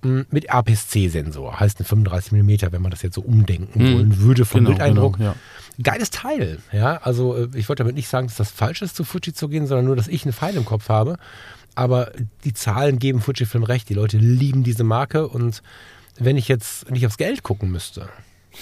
mit 0.03 0.49
APS-C-Sensor, 0.51 1.59
heißt 1.59 1.79
eine 1.79 1.85
35 1.87 2.31
mm, 2.33 2.71
wenn 2.71 2.81
man 2.81 2.91
das 2.91 3.01
jetzt 3.01 3.15
so 3.15 3.21
umdenken 3.21 3.83
Mhm. 3.83 3.93
wollen 3.95 4.17
würde 4.19 4.45
vom 4.45 4.59
Genau, 4.59 4.69
Bildeindruck. 4.71 5.17
genau, 5.17 5.29
ja. 5.31 5.35
Geiles 5.81 6.11
Teil, 6.11 6.59
ja. 6.71 6.97
Also 6.97 7.35
äh, 7.35 7.47
ich 7.55 7.67
wollte 7.69 7.83
damit 7.83 7.95
nicht 7.95 8.07
sagen, 8.07 8.27
dass 8.27 8.35
das 8.37 8.51
falsch 8.51 8.81
ist, 8.81 8.95
zu 8.95 9.03
Fuji 9.03 9.33
zu 9.33 9.47
gehen, 9.49 9.65
sondern 9.67 9.85
nur, 9.85 9.95
dass 9.95 10.07
ich 10.07 10.23
einen 10.23 10.33
Pfeil 10.33 10.55
im 10.55 10.65
Kopf 10.65 10.89
habe. 10.89 11.17
Aber 11.75 12.11
die 12.43 12.53
Zahlen 12.53 12.99
geben 12.99 13.21
Fujifilm 13.21 13.63
recht. 13.63 13.89
Die 13.89 13.95
Leute 13.95 14.17
lieben 14.17 14.63
diese 14.63 14.83
Marke 14.83 15.27
und 15.27 15.63
wenn 16.19 16.37
ich 16.37 16.47
jetzt 16.47 16.91
nicht 16.91 17.05
aufs 17.07 17.17
Geld 17.17 17.41
gucken 17.41 17.71
müsste 17.71 18.07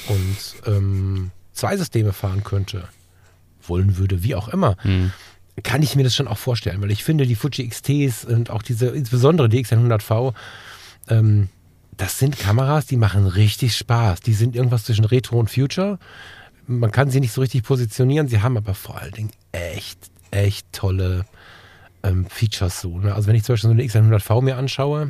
und 0.08 0.38
ähm, 0.66 1.32
zwei 1.52 1.76
Systeme 1.76 2.14
fahren 2.14 2.44
könnte, 2.46 2.88
wollen 3.68 3.98
würde, 3.98 4.24
wie 4.24 4.36
auch 4.36 4.48
immer, 4.48 4.78
Hm. 4.84 5.12
kann 5.64 5.84
ich 5.84 5.98
mir 5.98 6.04
das 6.04 6.16
schon 6.16 6.30
auch 6.30 6.38
vorstellen, 6.38 6.82
weil 6.82 6.92
ich 6.92 7.04
finde, 7.04 7.28
die 7.28 7.36
Fuji 7.36 7.68
XTs 7.68 8.24
und 8.24 8.50
auch 8.50 8.62
diese, 8.62 8.88
insbesondere 8.88 9.50
die 9.50 9.64
X100V, 9.66 10.34
ähm, 11.12 11.50
das 11.98 12.18
sind 12.18 12.40
Kameras, 12.40 12.88
die 12.88 12.98
machen 12.98 13.28
richtig 13.28 13.76
Spaß. 13.78 14.22
Die 14.22 14.34
sind 14.34 14.56
irgendwas 14.56 14.86
zwischen 14.86 15.06
Retro 15.06 15.38
und 15.40 15.50
Future. 15.52 16.00
Man 16.66 16.92
kann 16.92 17.12
sie 17.12 17.20
nicht 17.20 17.34
so 17.34 17.42
richtig 17.42 17.64
positionieren, 17.64 18.28
sie 18.28 18.42
haben 18.42 18.58
aber 18.58 18.74
vor 18.74 19.00
allen 19.00 19.12
Dingen 19.12 19.32
echt, 19.52 20.00
echt 20.32 20.66
tolle 20.72 21.26
ähm, 22.04 22.26
Features 22.28 22.82
so. 22.82 22.98
Ne? 22.98 23.14
Also 23.14 23.28
wenn 23.28 23.36
ich 23.36 23.44
zum 23.44 23.54
Beispiel 23.54 23.70
so 23.70 23.74
eine 23.74 23.84
X100V 24.18 24.42
mir 24.42 24.58
anschaue, 24.58 25.10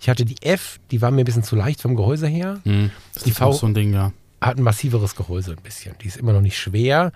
ich 0.00 0.08
hatte 0.08 0.24
die 0.24 0.40
F, 0.42 0.78
die 0.90 1.02
war 1.02 1.10
mir 1.10 1.22
ein 1.22 1.24
bisschen 1.26 1.42
zu 1.44 1.54
leicht 1.56 1.80
vom 1.82 1.96
Gehäuse 1.96 2.26
her 2.28 2.60
Hm. 2.64 2.90
Das 3.14 3.24
Die 3.24 3.30
ist 3.30 3.38
V- 3.38 3.52
so 3.52 3.66
ein 3.66 3.74
Ding, 3.74 3.92
ja. 3.92 4.12
hat 4.40 4.56
ein 4.58 4.62
massiveres 4.62 5.14
Gehäuse 5.16 5.52
ein 5.52 5.62
bisschen. 5.62 5.94
Die 6.02 6.08
ist 6.08 6.16
immer 6.16 6.32
noch 6.32 6.40
nicht 6.40 6.58
schwer, 6.58 7.12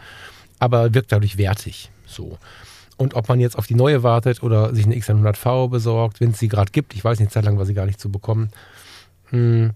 aber 0.59 0.93
wirkt 0.95 1.13
dadurch 1.13 1.37
wertig. 1.39 1.91
So. 2.07 2.39
Und 2.97 3.15
ob 3.15 3.29
man 3.29 3.41
jetzt 3.41 3.59
auf 3.59 3.67
die 3.67 3.75
neue 3.75 4.03
wartet 4.03 4.43
oder 4.43 4.75
sich 4.75 4.87
eine 4.87 4.95
X100V 4.95 5.69
besorgt, 5.69 6.21
wenn 6.21 6.31
es 6.31 6.39
sie 6.39 6.49
gerade 6.49 6.73
gibt, 6.73 6.95
ich 6.95 7.05
weiß 7.05 7.21
nicht, 7.21 7.31
Zeit 7.31 7.45
lang 7.45 7.59
war 7.59 7.67
sie 7.67 7.75
gar 7.75 7.87
nicht 7.87 8.01
zu 8.01 8.11
bekommen. 8.11 8.51
Hm. 9.31 9.73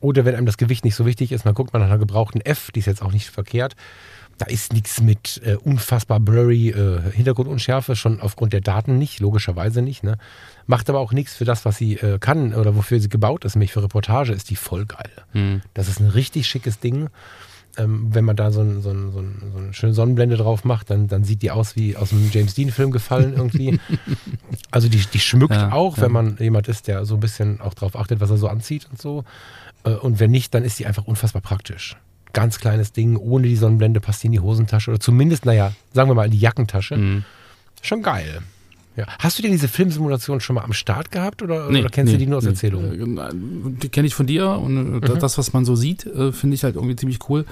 Oder 0.00 0.24
wenn 0.24 0.34
einem 0.34 0.46
das 0.46 0.58
Gewicht 0.58 0.84
nicht 0.84 0.96
so 0.96 1.06
wichtig 1.06 1.32
ist, 1.32 1.44
man 1.44 1.54
guckt 1.54 1.72
mal 1.72 1.78
nach 1.78 1.86
einer 1.86 1.98
gebrauchten 1.98 2.40
F, 2.40 2.70
die 2.72 2.80
ist 2.80 2.86
jetzt 2.86 3.02
auch 3.02 3.12
nicht 3.12 3.30
verkehrt. 3.30 3.74
Da 4.36 4.46
ist 4.46 4.72
nichts 4.72 5.00
mit 5.00 5.40
äh, 5.44 5.54
unfassbar 5.54 6.18
blurry 6.18 6.70
äh, 6.70 7.00
Hintergrundunschärfe, 7.12 7.94
schon 7.94 8.20
aufgrund 8.20 8.52
der 8.52 8.60
Daten 8.60 8.98
nicht, 8.98 9.20
logischerweise 9.20 9.80
nicht. 9.80 10.02
Ne? 10.02 10.18
Macht 10.66 10.90
aber 10.90 10.98
auch 10.98 11.12
nichts 11.12 11.34
für 11.36 11.44
das, 11.44 11.64
was 11.64 11.76
sie 11.76 11.94
äh, 11.94 12.18
kann 12.18 12.52
oder 12.52 12.74
wofür 12.74 12.98
sie 12.98 13.08
gebaut 13.08 13.44
ist, 13.44 13.54
nämlich 13.54 13.72
für 13.72 13.82
Reportage 13.82 14.32
ist 14.32 14.50
die 14.50 14.56
voll 14.56 14.86
geil. 14.86 15.10
Hm. 15.32 15.62
Das 15.72 15.88
ist 15.88 16.00
ein 16.00 16.08
richtig 16.08 16.48
schickes 16.48 16.80
Ding. 16.80 17.08
Ähm, 17.76 18.06
wenn 18.14 18.24
man 18.24 18.36
da 18.36 18.50
so, 18.52 18.60
ein, 18.60 18.82
so, 18.82 18.90
ein, 18.90 19.10
so, 19.10 19.18
ein, 19.18 19.42
so 19.52 19.58
eine 19.58 19.74
schöne 19.74 19.94
Sonnenblende 19.94 20.36
drauf 20.36 20.64
macht, 20.64 20.90
dann, 20.90 21.08
dann 21.08 21.24
sieht 21.24 21.42
die 21.42 21.50
aus 21.50 21.74
wie 21.76 21.96
aus 21.96 22.12
einem 22.12 22.30
James 22.32 22.54
Dean-Film 22.54 22.90
gefallen 22.90 23.34
irgendwie. 23.36 23.80
also 24.70 24.88
die, 24.88 24.98
die 24.98 25.18
schmückt 25.18 25.54
Ja, 25.54 25.72
auch, 25.72 25.96
ja. 25.96 26.04
wenn 26.04 26.12
man 26.12 26.36
jemand 26.38 26.68
ist, 26.68 26.86
der 26.86 27.04
so 27.04 27.14
ein 27.14 27.20
bisschen 27.20 27.60
auch 27.60 27.74
drauf 27.74 27.96
achtet, 27.96 28.20
was 28.20 28.30
er 28.30 28.36
so 28.36 28.48
anzieht 28.48 28.86
und 28.90 29.00
so. 29.00 29.24
Äh, 29.84 29.90
und 29.90 30.20
wenn 30.20 30.30
nicht, 30.30 30.54
dann 30.54 30.64
ist 30.64 30.78
die 30.78 30.86
einfach 30.86 31.04
unfassbar 31.04 31.42
praktisch. 31.42 31.96
Ganz 32.32 32.58
kleines 32.58 32.92
Ding, 32.92 33.16
ohne 33.16 33.46
die 33.46 33.56
Sonnenblende 33.56 34.00
passt 34.00 34.22
die 34.22 34.26
in 34.26 34.32
die 34.32 34.40
Hosentasche 34.40 34.90
oder 34.90 35.00
zumindest, 35.00 35.44
naja, 35.44 35.72
sagen 35.92 36.10
wir 36.10 36.14
mal 36.14 36.26
in 36.26 36.32
die 36.32 36.40
Jackentasche. 36.40 36.96
Hm. 36.96 37.24
Schon 37.82 38.02
geil. 38.02 38.42
Ja. 38.96 39.06
Hast 39.18 39.38
du 39.38 39.42
denn 39.42 39.50
diese 39.52 39.68
Filmsimulation 39.68 40.40
schon 40.40 40.54
mal 40.54 40.62
am 40.64 40.72
Start 40.72 41.10
gehabt 41.10 41.42
oder, 41.42 41.68
Nee, 41.70 41.80
oder 41.80 41.88
kennst 41.90 42.12
du 42.12 42.16
nee, 42.16 42.24
die 42.24 42.26
nur 42.28 42.38
aus 42.38 42.44
nee. 42.44 42.50
Erzählungen? 42.50 43.18
Äh, 43.18 43.30
Die 43.82 43.88
kenne 43.88 44.06
ich 44.06 44.14
von 44.14 44.26
dir 44.26 44.50
und 44.50 45.02
äh, 45.02 45.08
Mhm. 45.10 45.18
das, 45.18 45.36
was 45.38 45.52
man 45.52 45.64
so 45.64 45.74
sieht, 45.76 46.06
äh, 46.06 46.32
finde 46.32 46.54
ich 46.54 46.62
halt 46.64 46.76
irgendwie 46.76 46.96
ziemlich 46.96 47.18
cool. 47.28 47.44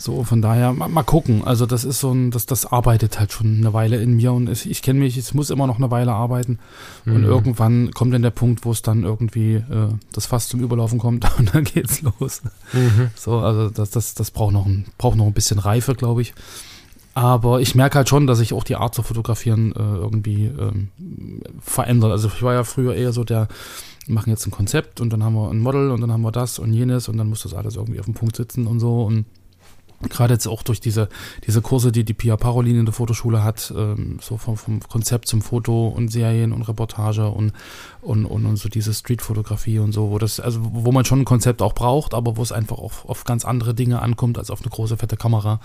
So, 0.00 0.22
von 0.22 0.40
daher, 0.40 0.72
mal, 0.72 0.86
mal 0.88 1.02
gucken. 1.02 1.42
Also, 1.44 1.66
das 1.66 1.82
ist 1.84 1.98
so 1.98 2.12
ein, 2.12 2.30
das, 2.30 2.46
das 2.46 2.64
arbeitet 2.66 3.18
halt 3.18 3.32
schon 3.32 3.56
eine 3.58 3.72
Weile 3.72 4.00
in 4.00 4.14
mir 4.14 4.32
und 4.32 4.48
ich 4.48 4.80
kenne 4.80 5.00
mich, 5.00 5.16
es 5.16 5.34
muss 5.34 5.50
immer 5.50 5.66
noch 5.66 5.78
eine 5.78 5.90
Weile 5.90 6.12
arbeiten. 6.12 6.60
Und 7.04 7.22
Mhm. 7.22 7.24
irgendwann 7.24 7.90
kommt 7.90 8.14
dann 8.14 8.22
der 8.22 8.30
Punkt, 8.30 8.64
wo 8.64 8.70
es 8.70 8.80
dann 8.82 9.02
irgendwie 9.02 9.54
äh, 9.54 9.88
das 10.12 10.26
Fass 10.26 10.46
zum 10.46 10.60
Überlaufen 10.60 11.00
kommt 11.00 11.26
und 11.40 11.52
dann 11.52 11.64
geht's 11.64 12.00
los. 12.02 12.42
Mhm. 12.72 13.08
So, 13.16 13.38
also 13.40 13.70
das, 13.70 13.90
das, 13.90 14.14
das 14.14 14.30
braucht 14.30 14.52
noch 14.52 14.66
ein, 14.66 14.84
braucht 14.98 15.16
noch 15.16 15.26
ein 15.26 15.32
bisschen 15.32 15.58
Reife, 15.58 15.96
glaube 15.96 16.22
ich. 16.22 16.32
Aber 17.18 17.60
ich 17.60 17.74
merke 17.74 17.96
halt 17.96 18.08
schon, 18.08 18.28
dass 18.28 18.38
sich 18.38 18.52
auch 18.52 18.62
die 18.62 18.76
Art 18.76 18.94
zu 18.94 19.02
fotografieren 19.02 19.72
äh, 19.72 19.80
irgendwie 19.80 20.44
ähm, 20.44 20.90
verändert. 21.60 22.12
Also 22.12 22.28
ich 22.28 22.42
war 22.44 22.54
ja 22.54 22.62
früher 22.62 22.94
eher 22.94 23.12
so 23.12 23.24
der, 23.24 23.48
wir 24.06 24.14
machen 24.14 24.30
jetzt 24.30 24.46
ein 24.46 24.52
Konzept 24.52 25.00
und 25.00 25.12
dann 25.12 25.24
haben 25.24 25.34
wir 25.34 25.50
ein 25.50 25.58
Model 25.58 25.90
und 25.90 26.00
dann 26.00 26.12
haben 26.12 26.22
wir 26.22 26.30
das 26.30 26.60
und 26.60 26.72
jenes 26.72 27.08
und 27.08 27.16
dann 27.16 27.28
muss 27.28 27.42
das 27.42 27.54
alles 27.54 27.74
irgendwie 27.74 27.98
auf 27.98 28.04
dem 28.04 28.14
Punkt 28.14 28.36
sitzen 28.36 28.68
und 28.68 28.78
so. 28.78 29.02
Und 29.02 29.26
gerade 30.02 30.34
jetzt 30.34 30.46
auch 30.46 30.62
durch 30.62 30.80
diese, 30.80 31.08
diese 31.46 31.60
Kurse, 31.60 31.90
die 31.90 32.04
die 32.04 32.14
Pia 32.14 32.36
Parolin 32.36 32.78
in 32.78 32.86
der 32.86 32.94
Fotoschule 32.94 33.42
hat, 33.42 33.72
ähm, 33.76 34.18
so 34.22 34.36
vom, 34.36 34.56
vom 34.56 34.80
Konzept 34.80 35.26
zum 35.26 35.42
Foto 35.42 35.88
und 35.88 36.08
Serien 36.08 36.52
und 36.52 36.62
Reportage 36.62 37.28
und, 37.28 37.52
und, 38.00 38.24
und, 38.24 38.46
und 38.46 38.56
so 38.56 38.68
diese 38.68 38.94
Streetfotografie 38.94 39.80
und 39.80 39.92
so, 39.92 40.10
wo 40.10 40.18
das, 40.18 40.38
also 40.38 40.60
wo 40.62 40.92
man 40.92 41.04
schon 41.04 41.20
ein 41.20 41.24
Konzept 41.24 41.62
auch 41.62 41.72
braucht, 41.72 42.14
aber 42.14 42.36
wo 42.36 42.42
es 42.42 42.52
einfach 42.52 42.78
auf, 42.78 43.08
auf 43.08 43.24
ganz 43.24 43.44
andere 43.44 43.74
Dinge 43.74 44.00
ankommt 44.00 44.38
als 44.38 44.50
auf 44.50 44.60
eine 44.60 44.70
große 44.70 44.96
fette 44.96 45.16
Kamera, 45.16 45.60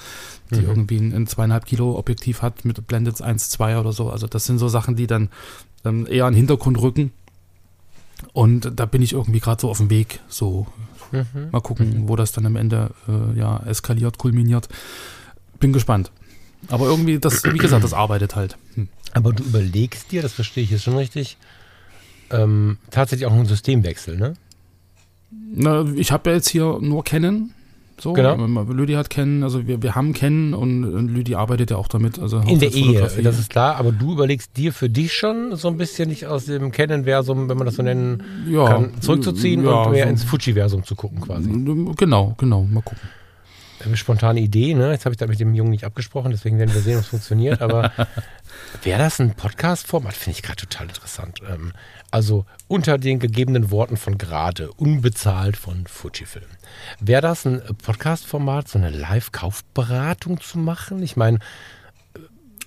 die 0.49 0.61
mhm. 0.61 0.67
irgendwie 0.67 0.97
ein, 0.97 1.13
ein 1.13 1.27
zweieinhalb 1.27 1.65
Kilo 1.65 1.97
Objektiv 1.97 2.41
hat 2.41 2.65
mit 2.65 2.87
Blended 2.87 3.21
1, 3.21 3.49
2 3.49 3.79
oder 3.79 3.91
so. 3.91 4.09
Also 4.09 4.25
das 4.25 4.45
sind 4.45 4.57
so 4.57 4.67
Sachen, 4.67 4.95
die 4.95 5.05
dann 5.05 5.29
ähm, 5.85 6.07
eher 6.09 6.27
in 6.27 6.33
den 6.33 6.37
Hintergrund 6.37 6.81
rücken. 6.81 7.11
Und 8.31 8.71
da 8.79 8.85
bin 8.85 9.01
ich 9.01 9.13
irgendwie 9.13 9.39
gerade 9.39 9.61
so 9.61 9.69
auf 9.69 9.77
dem 9.77 9.89
Weg, 9.89 10.21
so 10.27 10.65
Mhm. 11.13 11.49
Mal 11.51 11.61
gucken, 11.61 12.01
mhm. 12.01 12.09
wo 12.09 12.15
das 12.15 12.31
dann 12.31 12.45
am 12.45 12.55
Ende 12.55 12.91
äh, 13.07 13.39
ja, 13.39 13.63
eskaliert, 13.65 14.17
kulminiert. 14.17 14.67
Bin 15.59 15.71
gespannt. 15.71 16.11
Aber 16.69 16.87
irgendwie, 16.87 17.19
das, 17.19 17.43
wie 17.43 17.57
gesagt, 17.57 17.83
das 17.83 17.93
arbeitet 17.93 18.35
halt. 18.35 18.57
Hm. 18.75 18.87
Aber 19.13 19.33
du 19.33 19.43
überlegst 19.43 20.11
dir, 20.11 20.21
das 20.21 20.33
verstehe 20.33 20.63
ich 20.63 20.71
jetzt 20.71 20.83
schon 20.83 20.97
richtig, 20.97 21.37
ähm, 22.31 22.77
tatsächlich 22.89 23.27
auch 23.27 23.33
einen 23.33 23.45
Systemwechsel, 23.45 24.17
ne? 24.17 24.33
Na, 25.55 25.85
ich 25.95 26.11
habe 26.11 26.29
ja 26.29 26.35
jetzt 26.37 26.49
hier 26.49 26.79
nur 26.81 27.03
Canon 27.03 27.51
so, 27.99 28.13
genau. 28.13 28.35
Lüdi 28.63 28.93
hat 28.93 29.09
kennen, 29.09 29.43
also 29.43 29.67
wir, 29.67 29.81
wir 29.81 29.95
haben 29.95 30.13
kennen 30.13 30.53
und, 30.53 30.83
und 30.83 31.09
Lüdi 31.09 31.35
arbeitet 31.35 31.71
ja 31.71 31.77
auch 31.77 31.87
damit. 31.87 32.19
Also 32.19 32.39
In 32.39 32.59
der 32.59 32.73
Ehe, 32.73 32.99
das 32.99 33.39
ist 33.39 33.49
klar, 33.49 33.75
aber 33.75 33.91
du 33.91 34.13
überlegst 34.13 34.57
dir 34.57 34.73
für 34.73 34.89
dich 34.89 35.13
schon 35.13 35.55
so 35.55 35.67
ein 35.67 35.77
bisschen 35.77 36.09
nicht 36.09 36.25
aus 36.25 36.45
dem 36.45 36.71
Kennen-Versum, 36.71 37.49
wenn 37.49 37.57
man 37.57 37.65
das 37.65 37.75
so 37.75 37.83
nennen 37.83 38.23
ja, 38.49 38.65
kann, 38.65 38.99
zurückzuziehen 38.99 39.63
ja, 39.63 39.83
und 39.83 39.91
mehr 39.91 40.05
so 40.05 40.09
ins 40.09 40.23
Fuji-Versum 40.23 40.83
zu 40.83 40.95
gucken 40.95 41.21
quasi. 41.21 41.49
Genau, 41.97 42.35
genau, 42.37 42.63
mal 42.63 42.81
gucken. 42.81 43.07
Eine 43.83 43.97
spontane 43.97 44.39
Idee, 44.39 44.73
ne? 44.73 44.91
Jetzt 44.91 45.05
habe 45.05 45.13
ich 45.13 45.17
da 45.17 45.27
mit 45.27 45.39
dem 45.39 45.53
Jungen 45.53 45.71
nicht 45.71 45.83
abgesprochen, 45.83 46.31
deswegen 46.31 46.57
werden 46.57 46.73
wir 46.73 46.81
sehen, 46.81 46.97
ob 46.97 47.03
es 47.03 47.09
funktioniert, 47.09 47.61
aber 47.61 47.91
wäre 48.83 48.99
das 48.99 49.19
ein 49.19 49.33
Podcast-Format? 49.35 50.13
Finde 50.13 50.37
ich 50.37 50.43
gerade 50.43 50.61
total 50.61 50.87
interessant. 50.87 51.41
Ähm, 51.49 51.73
also 52.11 52.45
unter 52.67 52.97
den 52.97 53.19
gegebenen 53.19 53.71
Worten 53.71 53.97
von 53.97 54.17
gerade, 54.17 54.71
unbezahlt 54.71 55.57
von 55.57 55.85
Fujifilm. 55.87 56.45
Wäre 56.99 57.21
das 57.21 57.45
ein 57.45 57.61
Podcast-Format, 57.83 58.67
so 58.69 58.77
eine 58.79 58.89
Live-Kaufberatung 58.89 60.39
zu 60.39 60.59
machen? 60.59 61.03
Ich 61.03 61.17
meine, 61.17 61.39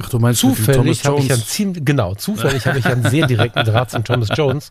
Ach, 0.02 0.10
du 0.10 0.18
meinst 0.18 0.40
zufällig 0.40 1.04
habe 1.04 1.20
ich 1.20 1.32
einen 1.32 1.42
ziemlich, 1.42 1.84
genau, 1.84 2.14
zufällig 2.14 2.66
habe 2.66 2.78
ich 2.78 2.86
einen 2.86 3.08
sehr 3.08 3.26
direkten 3.26 3.64
Draht 3.64 3.90
zum 3.90 4.04
Thomas 4.04 4.28
Jones. 4.34 4.70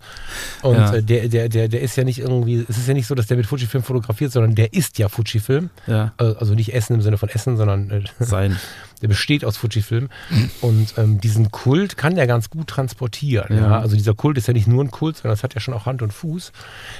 Und 0.61 0.77
ja. 0.77 0.93
Äh, 0.93 1.03
der, 1.03 1.27
der, 1.27 1.49
der, 1.49 1.67
der 1.67 1.81
ist 1.81 1.95
ja 1.95 2.03
nicht 2.03 2.19
irgendwie, 2.19 2.65
es 2.67 2.77
ist 2.77 2.87
ja 2.87 2.93
nicht 2.93 3.07
so, 3.07 3.15
dass 3.15 3.27
der 3.27 3.37
mit 3.37 3.47
Fujifilm 3.47 3.83
fotografiert, 3.83 4.31
sondern 4.31 4.53
der 4.53 4.73
ist 4.73 4.99
ja 4.99 5.09
Fujifilm. 5.09 5.69
Ja. 5.87 6.13
Äh, 6.19 6.35
also 6.39 6.53
nicht 6.53 6.73
Essen 6.73 6.95
im 6.95 7.01
Sinne 7.01 7.17
von 7.17 7.29
Essen, 7.29 7.57
sondern 7.57 7.89
äh, 7.89 8.03
sein. 8.19 8.59
Der 9.01 9.09
besteht 9.09 9.43
aus 9.43 9.57
Fujifilm. 9.57 10.07
Mhm. 10.29 10.49
Und 10.61 10.93
ähm, 10.97 11.19
diesen 11.19 11.51
Kult 11.51 11.97
kann 11.97 12.15
der 12.15 12.27
ganz 12.27 12.49
gut 12.49 12.67
transportieren. 12.67 13.55
Ja. 13.55 13.63
ja. 13.63 13.79
Also 13.79 13.97
dieser 13.97 14.13
Kult 14.13 14.37
ist 14.37 14.47
ja 14.47 14.53
nicht 14.53 14.67
nur 14.67 14.81
ein 14.81 14.89
Kult, 14.89 15.17
sondern 15.17 15.33
es 15.33 15.43
hat 15.43 15.53
ja 15.53 15.59
schon 15.59 15.73
auch 15.73 15.85
Hand 15.85 16.01
und 16.01 16.13
Fuß. 16.13 16.53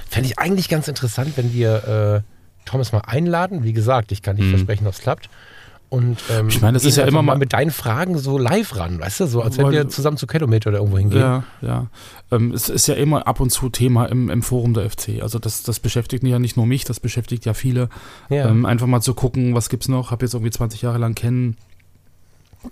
Fände 0.08 0.28
ich 0.28 0.38
eigentlich 0.38 0.68
ganz 0.68 0.88
interessant, 0.88 1.32
wenn 1.36 1.54
wir 1.54 2.22
äh, 2.22 2.66
Thomas 2.66 2.92
mal 2.92 3.00
einladen. 3.00 3.64
Wie 3.64 3.72
gesagt, 3.72 4.12
ich 4.12 4.20
kann 4.20 4.36
nicht 4.36 4.44
mhm. 4.44 4.50
versprechen, 4.50 4.86
ob 4.86 4.92
es 4.92 5.00
klappt. 5.00 5.30
Und 5.88 6.18
ähm, 6.30 6.48
ich 6.48 6.60
meine, 6.60 6.74
das 6.74 6.84
ist 6.84 6.96
ja 6.96 7.04
immer 7.04 7.22
mal 7.22 7.38
mit 7.38 7.52
deinen 7.52 7.70
Fragen 7.70 8.18
so 8.18 8.38
live 8.38 8.76
ran, 8.76 8.98
weißt 8.98 9.20
du, 9.20 9.26
so 9.26 9.40
als 9.40 9.56
wenn 9.56 9.70
wir 9.70 9.88
zusammen 9.88 10.16
zu 10.16 10.26
Kilometer 10.26 10.70
oder 10.70 10.78
irgendwo 10.78 10.98
hingehen. 10.98 11.20
Ja, 11.20 11.44
ja. 11.62 11.86
Ähm, 12.32 12.52
es 12.52 12.68
ist 12.68 12.88
ja 12.88 12.94
immer 12.94 13.28
ab 13.28 13.38
und 13.38 13.50
zu 13.50 13.68
Thema 13.68 14.06
im, 14.06 14.28
im 14.28 14.42
Forum 14.42 14.74
der 14.74 14.90
FC. 14.90 15.22
Also 15.22 15.38
das, 15.38 15.62
das 15.62 15.78
beschäftigt 15.78 16.24
ja 16.24 16.40
nicht 16.40 16.56
nur 16.56 16.66
mich, 16.66 16.84
das 16.84 16.98
beschäftigt 16.98 17.44
ja 17.44 17.54
viele. 17.54 17.88
Ja. 18.30 18.48
Ähm, 18.48 18.66
einfach 18.66 18.88
mal 18.88 19.00
zu 19.00 19.14
gucken, 19.14 19.54
was 19.54 19.68
gibt's 19.68 19.86
noch. 19.86 20.10
Habe 20.10 20.24
jetzt 20.24 20.34
irgendwie 20.34 20.50
20 20.50 20.82
Jahre 20.82 20.98
lang 20.98 21.14
kennen. 21.14 21.56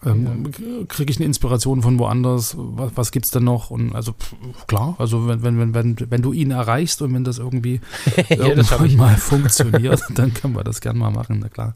Ähm, 0.04 0.50
ja. 0.58 0.84
Kriege 0.88 1.12
ich 1.12 1.18
eine 1.18 1.26
Inspiration 1.26 1.82
von 1.82 2.00
woanders? 2.00 2.56
Was, 2.58 2.92
was 2.96 3.12
gibt's 3.12 3.30
denn 3.30 3.44
noch? 3.44 3.70
Und 3.70 3.94
also 3.94 4.14
klar, 4.66 4.96
also 4.98 5.28
wenn, 5.28 5.42
wenn, 5.42 5.58
wenn, 5.58 5.74
wenn, 5.74 5.96
wenn 6.10 6.22
du 6.22 6.32
ihn 6.32 6.50
erreichst 6.50 7.00
und 7.00 7.14
wenn 7.14 7.22
das 7.22 7.38
irgendwie 7.38 7.80
ja, 8.28 8.36
irgendwann 8.36 8.88
das 8.88 8.96
mal 8.96 9.16
funktioniert, 9.18 10.02
dann 10.14 10.34
können 10.34 10.56
wir 10.56 10.64
das 10.64 10.80
gerne 10.80 10.98
mal 10.98 11.10
machen, 11.10 11.38
na 11.40 11.48
klar. 11.48 11.74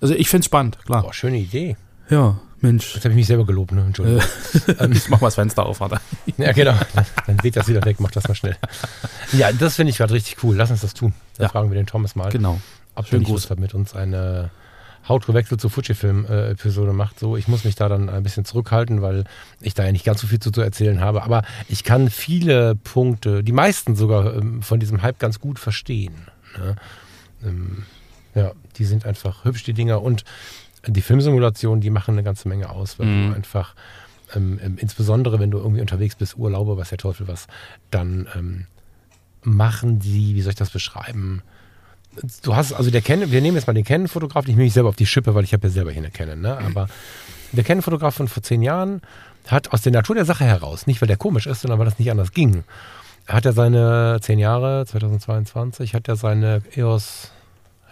Also 0.00 0.14
ich 0.14 0.28
finde 0.28 0.40
es 0.40 0.46
spannend, 0.46 0.78
klar. 0.84 1.02
Boah, 1.02 1.12
schöne 1.12 1.38
Idee. 1.38 1.76
Ja, 2.08 2.38
Mensch. 2.60 2.94
Jetzt 2.94 3.04
habe 3.04 3.12
ich 3.12 3.16
mich 3.16 3.26
selber 3.26 3.46
gelobt, 3.46 3.72
ne? 3.72 3.82
Entschuldigung. 3.82 4.22
ähm, 4.78 4.92
ich 4.92 5.08
mach 5.08 5.20
mal 5.20 5.28
das 5.28 5.36
Fenster 5.36 5.66
auf, 5.66 5.80
warte. 5.80 6.00
ja, 6.38 6.52
genau. 6.52 6.74
Dann 7.26 7.42
weht 7.42 7.56
das 7.56 7.68
wieder 7.68 7.84
weg, 7.84 7.96
mach 8.00 8.10
das 8.10 8.26
mal 8.26 8.34
schnell. 8.34 8.56
Ja, 9.32 9.52
das 9.52 9.76
finde 9.76 9.90
ich 9.90 9.98
gerade 9.98 10.14
richtig 10.14 10.42
cool. 10.42 10.56
Lass 10.56 10.70
uns 10.70 10.80
das 10.80 10.94
tun. 10.94 11.12
Dann 11.36 11.44
ja. 11.44 11.48
fragen 11.50 11.70
wir 11.70 11.76
den 11.76 11.86
Thomas 11.86 12.16
mal. 12.16 12.30
Genau. 12.30 12.60
Ob 12.94 13.12
er 13.12 13.18
Lust 13.20 13.50
hat, 13.50 13.60
mit 13.60 13.74
uns 13.74 13.94
eine 13.94 14.50
Hautwechsel 15.08 15.58
zu 15.58 15.68
Fujifilm-Episode 15.68 16.92
macht. 16.92 17.18
So, 17.20 17.36
ich 17.36 17.46
muss 17.46 17.64
mich 17.64 17.76
da 17.76 17.88
dann 17.88 18.08
ein 18.10 18.22
bisschen 18.22 18.44
zurückhalten, 18.44 19.02
weil 19.02 19.24
ich 19.60 19.74
da 19.74 19.84
ja 19.84 19.92
nicht 19.92 20.04
ganz 20.04 20.20
so 20.20 20.26
viel 20.26 20.40
zu, 20.40 20.50
zu 20.50 20.60
erzählen 20.60 21.00
habe. 21.00 21.22
Aber 21.22 21.42
ich 21.68 21.84
kann 21.84 22.10
viele 22.10 22.74
Punkte, 22.74 23.44
die 23.44 23.52
meisten 23.52 23.94
sogar 23.94 24.34
ähm, 24.34 24.62
von 24.62 24.80
diesem 24.80 25.02
Hype 25.02 25.18
ganz 25.18 25.38
gut 25.38 25.58
verstehen. 25.58 26.14
Ne? 26.58 26.76
Ähm, 27.44 27.84
ja, 28.38 28.52
die 28.76 28.84
sind 28.84 29.04
einfach 29.04 29.44
hübsch, 29.44 29.64
die 29.64 29.74
Dinger. 29.74 30.02
Und 30.02 30.24
die 30.86 31.02
Filmsimulationen, 31.02 31.80
die 31.80 31.90
machen 31.90 32.14
eine 32.14 32.22
ganze 32.22 32.48
Menge 32.48 32.70
aus, 32.70 32.98
weil 32.98 33.06
mhm. 33.06 33.30
du 33.30 33.36
einfach, 33.36 33.74
ähm, 34.34 34.58
ähm, 34.62 34.78
insbesondere 34.78 35.38
wenn 35.40 35.50
du 35.50 35.58
irgendwie 35.58 35.80
unterwegs 35.80 36.14
bist, 36.14 36.36
Urlaube, 36.36 36.76
was 36.76 36.90
der 36.90 36.98
Teufel 36.98 37.28
was, 37.28 37.46
dann 37.90 38.28
ähm, 38.36 38.66
machen 39.42 39.98
die, 39.98 40.34
wie 40.34 40.42
soll 40.42 40.50
ich 40.50 40.58
das 40.58 40.70
beschreiben? 40.70 41.42
Du 42.42 42.56
hast, 42.56 42.72
also 42.72 42.90
der 42.90 43.02
Canon, 43.02 43.30
wir 43.30 43.40
nehmen 43.40 43.56
jetzt 43.56 43.66
mal 43.66 43.74
den 43.74 43.84
Canon-Fotograf, 43.84 44.44
ich 44.44 44.50
nehme 44.50 44.64
mich 44.64 44.72
selber 44.72 44.88
auf 44.88 44.96
die 44.96 45.06
Schippe, 45.06 45.34
weil 45.34 45.44
ich 45.44 45.52
habe 45.52 45.68
ja 45.68 45.72
selber 45.72 45.90
hier 45.90 46.02
eine 46.02 46.10
Canon, 46.10 46.40
ne? 46.40 46.58
aber 46.58 46.88
der 47.52 47.64
Canon-Fotograf 47.64 48.14
von 48.14 48.28
vor 48.28 48.42
zehn 48.42 48.62
Jahren 48.62 49.02
hat 49.46 49.72
aus 49.72 49.82
der 49.82 49.92
Natur 49.92 50.14
der 50.14 50.24
Sache 50.24 50.44
heraus, 50.44 50.86
nicht 50.86 51.00
weil 51.00 51.06
der 51.06 51.16
komisch 51.16 51.46
ist, 51.46 51.60
sondern 51.60 51.78
weil 51.78 51.86
das 51.86 51.98
nicht 51.98 52.10
anders 52.10 52.32
ging, 52.32 52.64
hat 53.26 53.44
er 53.44 53.52
seine 53.52 54.18
zehn 54.20 54.38
Jahre, 54.38 54.84
2022, 54.86 55.94
hat 55.94 56.08
er 56.08 56.16
seine 56.16 56.62
EOS 56.74 57.30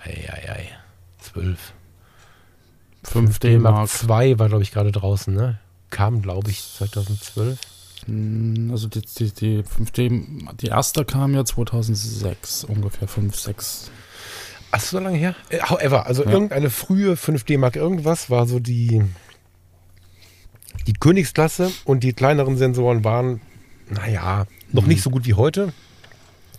Eieiei. 0.06 0.68
12. 1.20 1.72
5D 3.04 3.58
Mark 3.58 3.88
2 3.88 4.38
war, 4.38 4.48
glaube 4.48 4.62
ich, 4.62 4.72
gerade 4.72 4.92
draußen, 4.92 5.34
ne? 5.34 5.58
Kam, 5.90 6.22
glaube 6.22 6.50
ich, 6.50 6.62
2012. 6.62 7.58
Hm, 8.06 8.68
also 8.70 8.88
die, 8.88 9.00
die, 9.00 9.32
die 9.32 9.62
5D, 9.62 10.56
die 10.56 10.66
erste 10.66 11.04
kam 11.04 11.34
ja 11.34 11.44
2006, 11.44 12.64
ungefähr 12.64 13.08
5, 13.08 13.36
6. 13.36 13.90
Ach, 14.72 14.80
so 14.80 14.98
lange 14.98 15.16
her? 15.16 15.34
Äh, 15.48 15.60
however, 15.60 16.06
also 16.06 16.24
ja. 16.24 16.30
irgendeine 16.30 16.70
frühe 16.70 17.14
5D 17.14 17.58
Mark 17.58 17.76
irgendwas 17.76 18.30
war 18.30 18.46
so 18.46 18.58
die, 18.58 19.02
die 20.86 20.92
Königsklasse 20.92 21.70
und 21.84 22.02
die 22.02 22.12
kleineren 22.12 22.56
Sensoren 22.56 23.04
waren, 23.04 23.40
naja, 23.88 24.46
noch 24.72 24.82
mhm. 24.82 24.88
nicht 24.88 25.02
so 25.02 25.10
gut 25.10 25.26
wie 25.26 25.34
heute 25.34 25.72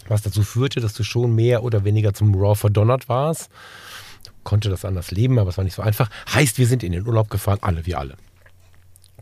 was 0.10 0.22
dazu 0.22 0.43
führte, 0.43 0.80
dass 0.80 0.93
du 0.93 1.03
schon 1.03 1.34
mehr 1.34 1.64
oder 1.64 1.84
weniger 1.84 2.14
zum 2.14 2.36
Raw 2.36 2.55
verdonnert 2.55 3.10
warst. 3.10 3.49
Konnte 4.43 4.70
das 4.70 4.86
anders 4.86 5.12
leben, 5.12 5.39
aber 5.39 5.49
es 5.49 5.58
war 5.58 5.64
nicht 5.64 5.76
so 5.76 5.82
einfach. 5.82 6.10
Heißt, 6.34 6.58
wir 6.58 6.68
sind 6.68 6.84
in 6.84 6.93
den 6.93 7.05
Urlaub 7.05 7.30
gefahren, 7.30 7.60
alle, 7.62 7.86
wir 7.86 7.99
alle 7.99 8.16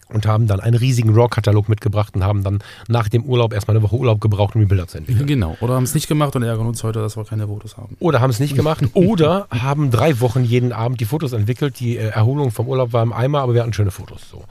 und 0.10 0.28
haben 0.28 0.48
dann 0.48 0.60
einen 0.60 0.76
riesigen 0.76 1.14
RAW-Katalog 1.14 1.68
mitgebracht 1.68 2.16
und 2.16 2.24
haben 2.24 2.44
dann 2.44 2.60
nach 2.88 3.10
dem 3.10 3.24
Urlaub 3.24 3.54
erstmal 3.54 3.76
eine 3.76 3.84
Woche 3.84 3.96
Urlaub 3.96 4.22
gebraucht, 4.22 4.56
um 4.56 4.62
die 4.62 4.68
Bilder 4.68 4.88
zu 4.88 5.00
entwickeln. 5.00 5.26
Genau. 5.26 5.58
Oder 5.62 5.74
haben 5.74 5.84
es 5.84 5.96
nicht 5.96 6.08
gemacht 6.08 6.36
und 6.36 6.44
ärgern 6.44 6.68
uns 6.68 6.84
heute, 6.84 7.00
dass 7.00 7.18
wir 7.18 7.26
keine 7.26 7.48
Fotos 7.48 7.78
haben. 7.78 7.98
Oder 8.00 8.22
haben 8.22 8.30
es 8.30 8.40
nicht 8.40 8.56
gemacht 8.56 8.84
oder 8.94 9.48
haben 9.50 9.90
drei 9.90 10.20
Wochen 10.20 10.44
jeden 10.44 10.72
Abend 10.74 11.00
die 11.02 11.06
Fotos 11.06 11.34
entwickelt. 11.34 11.80
Die 11.80 11.98
äh, 11.98 12.10
Erholung 12.10 12.52
vom 12.52 12.68
Urlaub 12.68 12.94
war 12.94 13.02
im 13.02 13.14
Eimer, 13.14 13.42
aber 13.42 13.56
wir 13.56 13.62
hatten 13.62 13.74
schöne 13.74 13.92
Fotos. 13.92 14.22
So. 14.30 14.44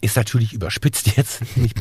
Ist 0.00 0.16
natürlich 0.16 0.54
überspitzt 0.54 1.16
jetzt, 1.16 1.56
nicht, 1.56 1.78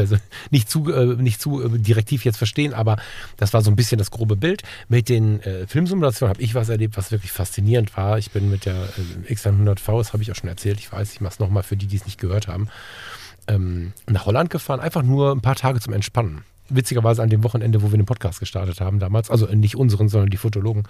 nicht 0.49 0.69
zu, 0.69 0.91
äh, 0.91 1.15
nicht 1.15 1.41
zu 1.41 1.63
äh, 1.63 1.79
direktiv 1.79 2.25
jetzt 2.25 2.37
verstehen, 2.37 2.73
aber 2.73 2.97
das 3.37 3.53
war 3.53 3.61
so 3.61 3.71
ein 3.71 3.75
bisschen 3.77 3.97
das 3.97 4.11
grobe 4.11 4.35
Bild. 4.35 4.63
Mit 4.89 5.07
den 5.07 5.41
äh, 5.41 5.67
Filmsimulationen 5.67 6.33
habe 6.33 6.41
ich 6.41 6.53
was 6.53 6.67
erlebt, 6.67 6.97
was 6.97 7.11
wirklich 7.11 7.31
faszinierend 7.31 7.95
war. 7.95 8.17
Ich 8.17 8.31
bin 8.31 8.51
mit 8.51 8.65
der 8.65 8.75
äh, 9.27 9.33
X100V, 9.33 9.99
das 9.99 10.11
habe 10.11 10.21
ich 10.21 10.31
auch 10.31 10.35
schon 10.35 10.49
erzählt, 10.49 10.79
ich 10.79 10.91
weiß, 10.91 11.13
ich 11.13 11.21
mache 11.21 11.33
es 11.33 11.39
nochmal 11.39 11.63
für 11.63 11.77
die, 11.77 11.87
die 11.87 11.95
es 11.95 12.05
nicht 12.05 12.19
gehört 12.19 12.47
haben 12.49 12.67
ähm, 13.47 13.93
nach 14.07 14.25
Holland 14.25 14.49
gefahren, 14.49 14.79
einfach 14.79 15.03
nur 15.03 15.31
ein 15.31 15.41
paar 15.41 15.55
Tage 15.55 15.79
zum 15.79 15.93
Entspannen. 15.93 16.43
Witzigerweise 16.69 17.21
an 17.21 17.29
dem 17.29 17.43
Wochenende, 17.43 17.81
wo 17.81 17.91
wir 17.91 17.97
den 17.97 18.05
Podcast 18.05 18.39
gestartet 18.39 18.79
haben 18.79 18.99
damals, 18.99 19.29
also 19.29 19.45
nicht 19.47 19.75
unseren, 19.75 20.07
sondern 20.07 20.29
die 20.29 20.37
Fotologen. 20.37 20.83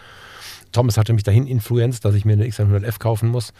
Thomas 0.71 0.97
hatte 0.97 1.13
mich 1.13 1.23
dahin 1.23 1.47
influenzt, 1.47 2.05
dass 2.05 2.15
ich 2.15 2.23
mir 2.23 2.33
eine 2.33 2.45
X100F 2.45 2.99
kaufen 2.99 3.29
muss. 3.29 3.53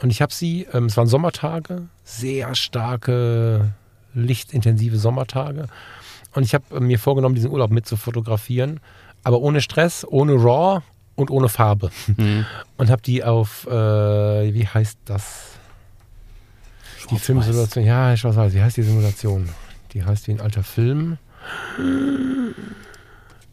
Und 0.00 0.10
ich 0.10 0.22
habe 0.22 0.32
sie, 0.32 0.66
ähm, 0.72 0.86
es 0.86 0.96
waren 0.96 1.06
Sommertage, 1.06 1.88
sehr 2.04 2.54
starke, 2.54 3.72
lichtintensive 4.14 4.96
Sommertage. 4.96 5.66
Und 6.34 6.42
ich 6.42 6.54
habe 6.54 6.76
äh, 6.76 6.80
mir 6.80 6.98
vorgenommen, 6.98 7.34
diesen 7.34 7.50
Urlaub 7.50 7.70
mit 7.70 7.86
zu 7.86 7.96
fotografieren, 7.96 8.80
aber 9.24 9.40
ohne 9.40 9.60
Stress, 9.60 10.06
ohne 10.08 10.34
RAW 10.34 10.82
und 11.16 11.30
ohne 11.30 11.48
Farbe. 11.48 11.90
Mhm. 12.16 12.46
Und 12.76 12.90
habe 12.90 13.02
die 13.02 13.24
auf, 13.24 13.66
äh, 13.66 13.72
wie 14.54 14.66
heißt 14.66 14.98
das? 15.04 15.57
Die 17.10 17.18
Filmsimulation, 17.18 17.84
ja, 17.84 18.12
ich 18.12 18.24
weiß, 18.24 18.52
wie 18.52 18.62
heißt 18.62 18.76
die 18.76 18.82
Simulation? 18.82 19.48
Die 19.92 20.04
heißt 20.04 20.28
wie 20.28 20.32
ein 20.32 20.40
alter 20.40 20.62
Film. 20.62 21.18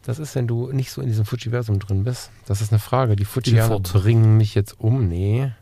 das 0.02 0.18
ist, 0.18 0.34
wenn 0.34 0.46
du 0.46 0.70
nicht 0.72 0.90
so 0.90 1.00
in 1.00 1.08
diesem 1.08 1.24
Fujiversum 1.24 1.78
drin 1.78 2.04
bist? 2.04 2.30
Das 2.46 2.60
ist 2.60 2.72
eine 2.72 2.78
Frage. 2.78 3.16
Die 3.16 3.24
Fujianer 3.24 3.80
bringen 3.80 4.36
mich 4.36 4.54
jetzt 4.54 4.78
um. 4.78 5.08
Nee. 5.08 5.52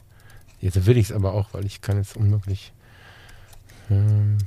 Jetzt 0.60 0.86
will 0.86 0.96
ich 0.96 1.10
es 1.10 1.12
aber 1.12 1.34
auch, 1.34 1.48
weil 1.52 1.66
ich 1.66 1.80
kann 1.80 1.98
jetzt 1.98 2.16
unmöglich. 2.16 2.72
Ähm, 3.90 4.38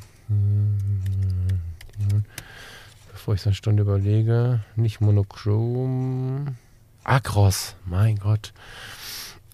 Bevor 3.12 3.34
ich 3.34 3.42
so 3.42 3.50
eine 3.50 3.56
Stunde 3.56 3.84
überlege, 3.84 4.62
nicht 4.76 5.00
monochrom. 5.00 6.56
Acros, 7.04 7.76
mein 7.86 8.18
Gott. 8.18 8.54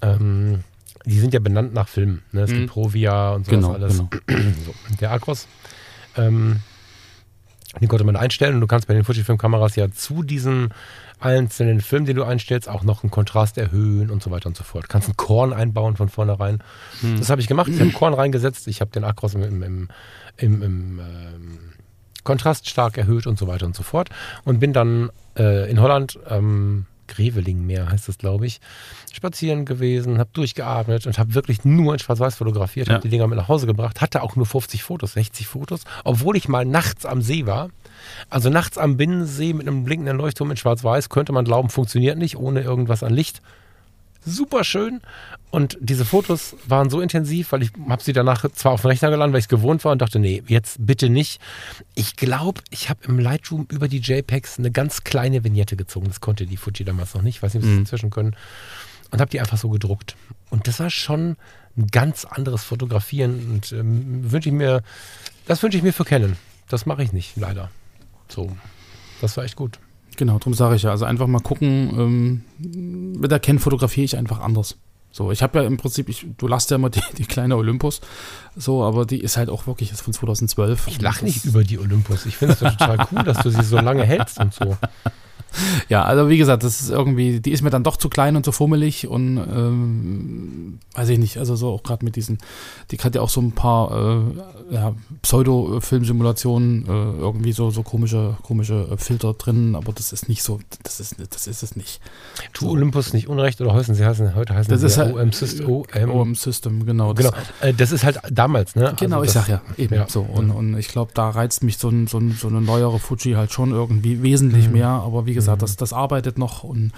Ähm, 0.01 0.63
die 1.05 1.19
sind 1.19 1.33
ja 1.33 1.39
benannt 1.39 1.73
nach 1.73 1.87
Filmen. 1.87 2.21
Ne? 2.31 2.41
Es 2.41 2.51
Mhm. 2.51 2.55
gibt 2.59 2.71
Provia 2.71 3.31
und 3.31 3.45
sowas 3.45 3.55
Genau, 3.59 3.73
alles. 3.73 3.97
genau. 3.97 4.09
So, 4.65 4.73
der 5.01 5.11
Acros, 5.11 5.47
ähm, 6.17 6.59
den 7.81 7.87
konnte 7.87 8.03
man 8.05 8.15
einstellen 8.15 8.55
und 8.55 8.61
du 8.61 8.67
kannst 8.67 8.87
bei 8.87 8.93
den 8.93 9.03
Fujifilm-Kameras 9.03 9.75
ja 9.75 9.89
zu 9.91 10.21
diesem 10.23 10.69
einzelnen 11.19 11.81
Film, 11.81 12.05
den 12.05 12.15
du 12.17 12.23
einstellst, 12.23 12.67
auch 12.69 12.83
noch 12.83 13.01
einen 13.03 13.09
Kontrast 13.11 13.57
erhöhen 13.57 14.09
und 14.11 14.21
so 14.21 14.29
weiter 14.29 14.47
und 14.47 14.57
so 14.57 14.63
fort. 14.63 14.83
Du 14.83 14.87
kannst 14.89 15.07
einen 15.07 15.17
Korn 15.17 15.53
einbauen 15.53 15.95
von 15.95 16.09
vornherein. 16.09 16.59
Hm. 17.01 17.17
Das 17.17 17.29
habe 17.29 17.41
ich 17.41 17.47
gemacht. 17.47 17.69
Ich 17.69 17.79
habe 17.79 17.91
Korn 17.91 18.13
reingesetzt. 18.13 18.67
Ich 18.67 18.81
habe 18.81 18.91
den 18.91 19.03
Acros 19.03 19.33
im, 19.33 19.41
im, 19.43 19.63
im, 19.63 19.87
im, 20.37 20.61
im 20.61 20.99
ähm, 20.99 21.59
Kontrast 22.23 22.69
stark 22.69 22.97
erhöht 22.97 23.25
und 23.25 23.39
so 23.39 23.47
weiter 23.47 23.65
und 23.65 23.75
so 23.75 23.83
fort. 23.83 24.09
Und 24.43 24.59
bin 24.59 24.73
dann 24.73 25.09
äh, 25.37 25.69
in 25.71 25.79
Holland, 25.81 26.19
ähm, 26.29 26.85
Grevelingmeer 27.07 27.89
heißt 27.89 28.07
das, 28.07 28.17
glaube 28.17 28.45
ich, 28.45 28.59
spazieren 29.11 29.65
gewesen, 29.65 30.17
habe 30.19 30.29
durchgeatmet 30.33 31.05
und 31.07 31.17
habe 31.17 31.33
wirklich 31.35 31.65
nur 31.65 31.93
in 31.93 31.99
Schwarz-Weiß 31.99 32.35
fotografiert, 32.35 32.87
Ja. 32.87 32.95
habe 32.95 33.03
die 33.03 33.09
Dinger 33.09 33.27
mit 33.27 33.37
nach 33.37 33.47
Hause 33.47 33.67
gebracht, 33.67 34.01
hatte 34.01 34.23
auch 34.23 34.35
nur 34.35 34.45
50 34.45 34.83
Fotos, 34.83 35.13
60 35.13 35.47
Fotos, 35.47 35.81
obwohl 36.03 36.35
ich 36.37 36.47
mal 36.47 36.65
nachts 36.65 37.05
am 37.05 37.21
See 37.21 37.45
war. 37.45 37.69
Also 38.29 38.49
nachts 38.49 38.77
am 38.77 38.97
Binnensee 38.97 39.53
mit 39.53 39.67
einem 39.67 39.83
blinkenden 39.83 40.17
Leuchtturm 40.17 40.51
in 40.51 40.57
Schwarz-Weiß 40.57 41.09
könnte 41.09 41.31
man 41.33 41.45
glauben, 41.45 41.69
funktioniert 41.69 42.17
nicht 42.17 42.37
ohne 42.37 42.61
irgendwas 42.61 43.03
an 43.03 43.13
Licht. 43.13 43.41
Super 44.25 44.63
schön. 44.63 45.01
Und 45.51 45.77
diese 45.81 46.05
Fotos 46.05 46.55
waren 46.65 46.89
so 46.89 47.01
intensiv, 47.01 47.51
weil 47.51 47.61
ich 47.61 47.71
habe 47.87 48.01
sie 48.01 48.13
danach 48.13 48.49
zwar 48.53 48.71
auf 48.71 48.81
den 48.81 48.87
Rechner 48.87 49.11
geladen, 49.11 49.33
weil 49.33 49.39
ich 49.39 49.45
es 49.45 49.49
gewohnt 49.49 49.83
war 49.85 49.91
und 49.91 50.01
dachte, 50.01 50.17
nee, 50.19 50.41
jetzt 50.47 50.77
bitte 50.85 51.09
nicht. 51.09 51.39
Ich 51.93 52.15
glaube, 52.15 52.61
ich 52.71 52.89
habe 52.89 53.01
im 53.05 53.19
Lightroom 53.19 53.67
über 53.69 53.87
die 53.87 53.99
JPEGs 53.99 54.57
eine 54.59 54.71
ganz 54.71 55.03
kleine 55.03 55.43
Vignette 55.43 55.75
gezogen. 55.75 56.07
Das 56.07 56.21
konnte 56.21 56.45
die 56.45 56.57
Fuji 56.57 56.83
damals 56.85 57.13
noch 57.13 57.21
nicht. 57.21 57.35
Ich 57.37 57.43
weiß 57.43 57.53
nicht, 57.53 57.63
ob 57.63 57.67
sie 57.67 57.73
Mhm. 57.73 57.79
inzwischen 57.81 58.09
können. 58.09 58.35
Und 59.11 59.19
habe 59.21 59.29
die 59.29 59.39
einfach 59.39 59.57
so 59.57 59.69
gedruckt. 59.69 60.15
Und 60.49 60.67
das 60.67 60.79
war 60.79 60.89
schon 60.89 61.35
ein 61.77 61.87
ganz 61.87 62.25
anderes 62.25 62.63
Fotografieren. 62.63 63.51
Und 63.51 63.71
ähm, 63.73 64.31
wünsche 64.31 64.49
ich 64.49 64.55
mir, 64.55 64.81
das 65.45 65.61
wünsche 65.61 65.77
ich 65.77 65.83
mir 65.83 65.93
für 65.93 66.05
Canon. 66.05 66.35
Das 66.69 66.85
mache 66.87 67.03
ich 67.03 67.13
nicht, 67.13 67.35
leider. 67.37 67.69
So. 68.29 68.55
Das 69.21 69.37
war 69.37 69.43
echt 69.43 69.55
gut. 69.55 69.77
Genau, 70.17 70.37
darum 70.37 70.53
sage 70.53 70.75
ich 70.75 70.83
ja. 70.83 70.91
Also 70.91 71.05
einfach 71.05 71.27
mal 71.27 71.39
gucken. 71.39 72.43
Ähm, 72.59 73.15
mit 73.19 73.31
der 73.31 73.39
Ken 73.39 73.59
fotografiere 73.59 74.05
ich 74.05 74.17
einfach 74.17 74.39
anders. 74.39 74.77
So, 75.11 75.31
ich 75.31 75.43
habe 75.43 75.59
ja 75.59 75.65
im 75.65 75.77
Prinzip, 75.77 76.09
ich, 76.09 76.25
du 76.37 76.47
lachst 76.47 76.71
ja 76.71 76.75
immer 76.75 76.89
die, 76.91 77.01
die 77.17 77.25
kleine 77.25 77.55
Olympus, 77.55 78.01
so, 78.55 78.83
aber 78.83 79.05
die 79.05 79.19
ist 79.19 79.37
halt 79.37 79.49
auch 79.49 79.67
wirklich 79.67 79.91
ist 79.91 80.01
von 80.01 80.11
2012. 80.11 80.87
Ich 80.87 81.01
lache 81.01 81.23
nicht 81.23 81.45
über 81.45 81.63
die 81.63 81.77
Olympus. 81.79 82.25
Ich 82.25 82.37
finde 82.37 82.53
es 82.53 82.59
total 82.59 83.07
cool, 83.11 83.23
dass 83.23 83.43
du 83.43 83.49
sie 83.51 83.63
so 83.63 83.77
lange 83.77 84.03
hältst 84.03 84.39
und 84.39 84.53
so. 84.53 84.75
Ja, 85.89 86.03
also 86.03 86.29
wie 86.29 86.37
gesagt, 86.37 86.63
das 86.63 86.81
ist 86.81 86.89
irgendwie, 86.89 87.39
die 87.39 87.51
ist 87.51 87.61
mir 87.61 87.69
dann 87.69 87.83
doch 87.83 87.97
zu 87.97 88.09
klein 88.09 88.35
und 88.35 88.43
zu 88.45 88.51
fummelig 88.51 89.07
und 89.07 89.37
ähm, 89.37 90.79
weiß 90.95 91.09
ich 91.09 91.19
nicht, 91.19 91.37
also 91.37 91.55
so 91.55 91.69
auch 91.69 91.83
gerade 91.83 92.03
mit 92.05 92.15
diesen, 92.15 92.37
die 92.91 92.97
hat 92.97 93.15
ja 93.15 93.21
auch 93.21 93.29
so 93.29 93.41
ein 93.41 93.51
paar 93.51 93.91
äh, 94.71 94.73
ja, 94.73 94.93
Pseudo-Filmsimulationen, 95.21 96.85
äh, 96.85 96.89
irgendwie 97.19 97.51
so, 97.51 97.69
so 97.71 97.83
komische, 97.83 98.35
komische 98.43 98.87
äh, 98.91 98.97
Filter 98.97 99.33
drin, 99.33 99.75
aber 99.75 99.91
das 99.93 100.13
ist 100.13 100.29
nicht 100.29 100.43
so, 100.43 100.59
das 100.83 100.99
ist, 100.99 101.15
das 101.31 101.47
ist 101.47 101.63
es 101.63 101.75
nicht. 101.75 101.99
Tu 102.53 102.69
Olympus 102.69 103.13
nicht 103.13 103.27
unrecht 103.27 103.61
oder 103.61 103.73
heißen 103.73 103.95
sie 103.95 104.05
heißen, 104.05 104.35
heute 104.35 104.53
heißen 104.53 104.71
Das 104.71 104.81
sie 104.81 104.87
ist 104.87 104.97
halt 104.97 105.15
OM 105.15 105.31
System. 105.31 105.69
OM. 105.69 106.09
OM 106.11 106.35
System, 106.35 106.85
genau. 106.85 107.13
Das, 107.13 107.23
Genau. 107.25 107.37
Äh, 107.61 107.73
Das 107.73 107.91
ist 107.91 108.03
halt 108.03 108.19
damals, 108.29 108.75
ne? 108.75 108.93
Genau, 108.99 109.17
Also 109.19 109.27
ich 109.27 109.33
das- 109.33 109.45
sag 109.47 109.49
ja, 109.49 109.61
eben 109.77 109.95
ja. 109.95 110.07
so. 110.09 110.21
Und, 110.21 110.51
und 110.51 110.77
ich 110.77 110.87
glaube, 110.89 111.11
da 111.13 111.29
reizt 111.29 111.63
mich 111.63 111.77
so, 111.77 111.89
ein, 111.89 112.07
so, 112.07 112.17
ein, 112.17 112.31
so 112.31 112.47
eine 112.47 112.61
neuere 112.61 112.99
Fuji 112.99 113.33
halt 113.33 113.51
schon 113.51 113.71
irgendwie 113.71 114.21
wesentlich 114.23 114.67
Mhm. 114.67 114.73
mehr. 114.73 114.87
Aber 114.89 115.25
wie 115.25 115.33
gesagt, 115.33 115.42
Mhm. 115.51 115.57
das, 115.59 115.75
das 115.75 115.93
arbeitet 115.93 116.37
noch 116.37 116.63
und 116.63 116.91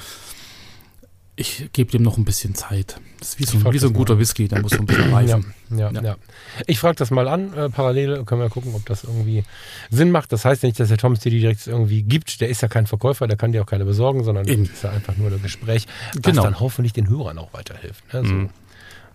ich 1.37 1.69
gebe 1.73 1.91
dem 1.91 2.01
noch 2.01 2.15
ein 2.17 2.23
bisschen 2.23 2.55
Zeit. 2.55 2.97
Das 3.19 3.29
ist 3.33 3.39
wie 3.39 3.43
so, 3.45 3.73
wie 3.73 3.77
so 3.77 3.87
ein 3.87 3.93
guter 3.93 4.13
mal. 4.13 4.19
Whisky, 4.21 4.47
der 4.47 4.61
muss 4.61 4.71
so 4.71 4.77
ein 4.77 4.85
bisschen 4.85 5.13
reifen. 5.13 5.53
ja, 5.75 5.91
ja. 5.91 6.01
Ja. 6.01 6.15
Ich 6.65 6.79
frage 6.79 6.95
das 6.95 7.11
mal 7.11 7.27
an. 7.27 7.53
Äh, 7.53 7.69
parallel 7.69 8.23
können 8.23 8.39
wir 8.39 8.49
gucken, 8.49 8.73
ob 8.73 8.85
das 8.85 9.03
irgendwie 9.03 9.43
Sinn 9.89 10.11
macht. 10.11 10.31
Das 10.31 10.45
heißt 10.45 10.63
ja 10.63 10.67
nicht, 10.67 10.79
dass 10.79 10.87
der 10.87 10.97
Thomas 10.97 11.19
dir 11.19 11.31
die 11.31 11.41
direkt 11.41 11.67
irgendwie 11.67 12.03
gibt. 12.03 12.39
Der 12.39 12.47
ist 12.47 12.61
ja 12.61 12.69
kein 12.69 12.87
Verkäufer, 12.87 13.27
der 13.27 13.35
kann 13.35 13.51
dir 13.51 13.63
auch 13.63 13.65
keine 13.65 13.83
besorgen, 13.83 14.23
sondern 14.23 14.47
Eben. 14.47 14.63
das 14.63 14.75
ist 14.75 14.83
ja 14.83 14.91
einfach 14.91 15.17
nur 15.17 15.29
ein 15.29 15.41
Gespräch, 15.41 15.87
was 16.13 16.21
Genau. 16.21 16.43
dann 16.43 16.59
hoffentlich 16.61 16.93
den 16.93 17.09
Hörern 17.09 17.37
auch 17.37 17.51
weiterhilft. 17.53 18.13
Ne? 18.13 18.25
So. 18.25 18.33
Mhm. 18.33 18.49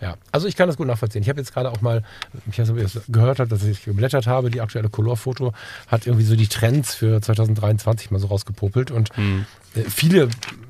Ja, 0.01 0.16
also 0.32 0.48
ich 0.48 0.57
kann 0.57 0.66
das 0.66 0.76
gut 0.78 0.86
nachvollziehen. 0.86 1.22
Ich 1.22 1.28
habe 1.28 1.38
jetzt 1.40 1.53
gerade 1.53 1.70
auch 1.70 1.82
mal, 1.82 2.03
ich 2.51 2.59
weiß 2.59 2.68
nicht, 2.68 2.70
ob 2.70 2.76
ihr 2.78 2.84
das 2.84 3.03
gehört 3.09 3.38
habt, 3.38 3.53
dass 3.53 3.62
ich 3.64 3.84
geblättert 3.84 4.26
habe, 4.26 4.51
die 4.51 4.61
aktuelle 4.62 4.88
Color-Foto 4.88 5.53
hat 5.88 6.07
irgendwie 6.07 6.24
so 6.24 6.36
die 6.36 6.46
Trends 6.48 6.94
für 6.94 7.20
2023 7.20 8.11
mal 8.11 8.18
so 8.18 8.28
rausgepopelt 8.28 8.90
und 8.90 9.16
Mhm. 9.18 9.44
viele 9.88 10.28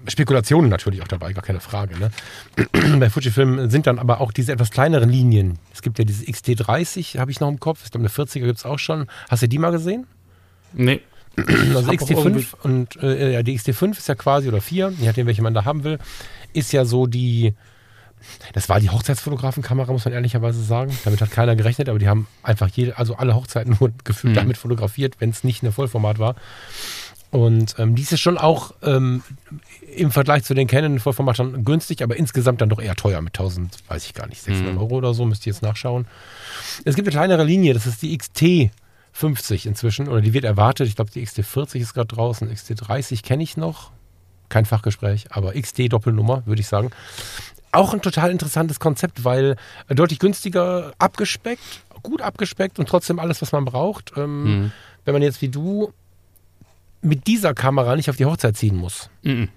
Spekulationen 0.09 0.69
natürlich 0.71 1.01
auch 1.03 1.09
dabei, 1.09 1.33
gar 1.33 1.45
keine 1.45 1.61
Frage. 1.61 1.97
Ne? 1.99 2.11
Bei 2.99 3.09
Fujifilm 3.09 3.71
sind 3.71 3.87
dann 3.87 3.99
aber 4.01 4.21
auch 4.21 4.33
diese 4.33 4.53
etwas 4.53 4.71
kleineren 4.71 5.09
Linien. 5.11 5.59
Es 5.73 5.83
gibt 5.83 5.99
ja 6.01 6.05
diese 6.05 6.25
XT30, 6.25 7.19
habe 7.19 7.31
ich 7.31 7.39
noch 7.39 7.49
im 7.49 7.61
Kopf. 7.61 7.83
Ich 7.85 7.91
glaube, 7.93 8.05
eine 8.07 8.13
40er 8.13 8.41
gibt 8.47 8.59
es 8.59 8.65
auch 8.65 8.79
schon. 8.79 9.07
Hast 9.29 9.43
du 9.43 9.49
die 9.49 9.59
mal 9.59 9.71
gesehen? 9.71 10.07
Nee. 10.73 11.01
Also 11.37 11.87
hab 11.87 11.89
auch 11.89 11.93
XT5 12.09 12.17
irgendwie- 12.25 12.47
und 12.63 12.97
äh, 13.03 13.33
ja, 13.35 13.43
die 13.45 13.57
XT5 13.57 13.97
ist 13.97 14.09
ja 14.09 14.17
quasi, 14.17 14.49
oder 14.49 14.61
4, 14.61 14.93
je 14.99 15.07
nachdem, 15.07 15.27
welche 15.29 15.43
man 15.43 15.55
da 15.55 15.65
haben 15.65 15.85
will, 15.85 15.99
ist 16.53 16.73
ja 16.73 16.85
so 16.85 17.07
die, 17.07 17.55
das 18.53 18.69
war 18.69 18.81
die 18.81 18.91
Hochzeitsfotografenkamera, 18.91 19.93
muss 19.93 20.05
man 20.05 20.15
ehrlicherweise 20.15 20.63
sagen. 20.63 20.97
Damit 21.05 21.21
hat 21.21 21.31
keiner 21.31 21.57
gerechnet, 21.57 21.89
aber 21.89 21.99
die 21.99 22.09
haben 22.09 22.27
einfach 22.43 22.69
jede, 22.69 22.97
also 22.99 23.17
alle 23.17 23.35
Hochzeiten 23.35 23.77
nur 23.81 23.91
gefühlt 24.05 24.33
Mhm. 24.33 24.37
damit 24.39 24.57
fotografiert, 24.57 25.17
wenn 25.19 25.31
es 25.31 25.45
nicht 25.45 25.63
eine 25.63 25.73
Vollformat 25.73 26.19
war. 26.19 26.35
Und 27.31 27.77
ähm, 27.79 27.95
dies 27.95 28.11
ist 28.11 28.21
schon 28.21 28.39
auch 28.39 28.73
ähm, 28.83 29.23
im 29.95 30.11
Vergleich 30.11 30.43
zu 30.43 30.53
den 30.53 30.67
Canon 30.67 30.99
Vollformat 30.99 31.37
schon 31.37 31.65
günstig, 31.65 32.03
aber 32.03 32.17
insgesamt 32.17 32.61
dann 32.61 32.69
doch 32.69 32.81
eher 32.83 32.97
teuer 32.97 33.21
mit 33.21 33.39
1000, 33.39 33.77
weiß 33.89 34.05
ich 34.07 34.15
gar 34.15 34.27
nicht, 34.27 34.43
600 34.43 34.75
Mhm. 34.75 34.81
Euro 34.81 34.97
oder 34.97 35.15
so, 35.15 35.25
müsst 35.27 35.47
ihr 35.47 35.53
jetzt 35.53 35.63
nachschauen. 35.63 36.07
Es 36.85 36.97
gibt 36.97 37.07
eine 37.07 37.13
kleinere 37.15 37.45
Linie, 37.45 37.73
das 37.73 37.87
ist 37.87 38.03
die 38.03 38.17
XT 38.19 38.71
50 39.13 39.67
inzwischen, 39.67 40.09
oder 40.09 40.21
die 40.21 40.33
wird 40.33 40.45
erwartet. 40.45 40.89
Ich 40.89 40.97
glaube, 40.97 41.11
die 41.13 41.25
XT40 41.25 41.77
ist 41.77 41.95
gerade 41.95 42.09
draußen, 42.09 42.51
XT30 42.53 43.23
kenne 43.23 43.43
ich 43.45 43.57
noch. 43.57 43.93
Kein 44.49 44.65
Fachgespräch, 44.67 45.27
aber 45.31 45.53
XT 45.53 45.93
Doppelnummer, 45.93 46.43
würde 46.47 46.61
ich 46.61 46.67
sagen. 46.67 46.91
Auch 47.73 47.95
ein 47.95 48.03
total 48.03 48.31
interessantes 48.31 48.81
Konzept, 48.81 49.25
weil 49.25 49.57
äh, 49.89 49.95
deutlich 49.95 50.19
günstiger 50.19 50.93
abgespeckt, 50.99 51.63
gut 52.03 52.23
abgespeckt 52.23 52.79
und 52.79 52.89
trotzdem 52.89 53.19
alles, 53.19 53.41
was 53.43 53.53
man 53.53 53.65
braucht. 53.65 54.13
Ähm, 54.17 54.45
Mhm. 54.45 54.73
Wenn 55.05 55.15
man 55.15 55.23
jetzt 55.23 55.41
wie 55.41 55.49
du 55.49 55.93
mit 57.03 57.27
dieser 57.27 57.55
Kamera 57.55 57.97
nicht 57.97 58.11
auf 58.11 58.17
die 58.17 58.27
Hochzeit 58.27 58.57
ziehen 58.57 58.77
muss. 58.77 59.09
Mhm. 59.23 59.49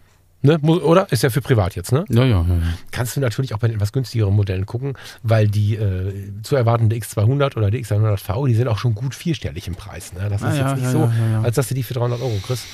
Ne? 0.42 0.60
Oder? 0.60 1.10
Ist 1.12 1.24
ja 1.24 1.30
für 1.30 1.42
privat 1.42 1.76
jetzt, 1.76 1.92
ne? 1.94 2.04
Ja, 2.10 2.24
ja, 2.26 2.42
ja. 2.42 2.48
ja. 2.48 2.62
Kannst 2.92 3.16
du 3.16 3.22
natürlich 3.22 3.54
auch 3.54 3.60
bei 3.60 3.68
den 3.68 3.76
etwas 3.76 3.94
günstigeren 3.94 4.34
Modellen 4.34 4.66
gucken, 4.66 4.98
weil 5.22 5.48
die 5.48 5.76
äh, 5.76 6.14
zu 6.44 6.56
erwartende 6.58 6.96
X200 6.98 7.56
oder 7.58 7.72
die 7.72 7.84
X100V, 7.84 8.48
die 8.48 8.56
sind 8.56 8.68
auch 8.68 8.78
schon 8.78 8.94
gut 8.94 9.16
vierstellig 9.16 9.68
im 9.68 9.76
Preis. 9.76 10.12
Ne? 10.14 10.28
Das 10.30 10.44
Ah, 10.44 10.50
ist 10.52 10.58
ja, 10.58 10.70
jetzt 10.70 10.82
nicht 10.82 10.94
ja, 10.94 11.40
so, 11.40 11.44
als 11.44 11.56
dass 11.56 11.68
du 11.70 11.76
die 11.76 11.84
für 11.84 11.94
300 11.94 12.22
Euro 12.22 12.38
kriegst. 12.46 12.66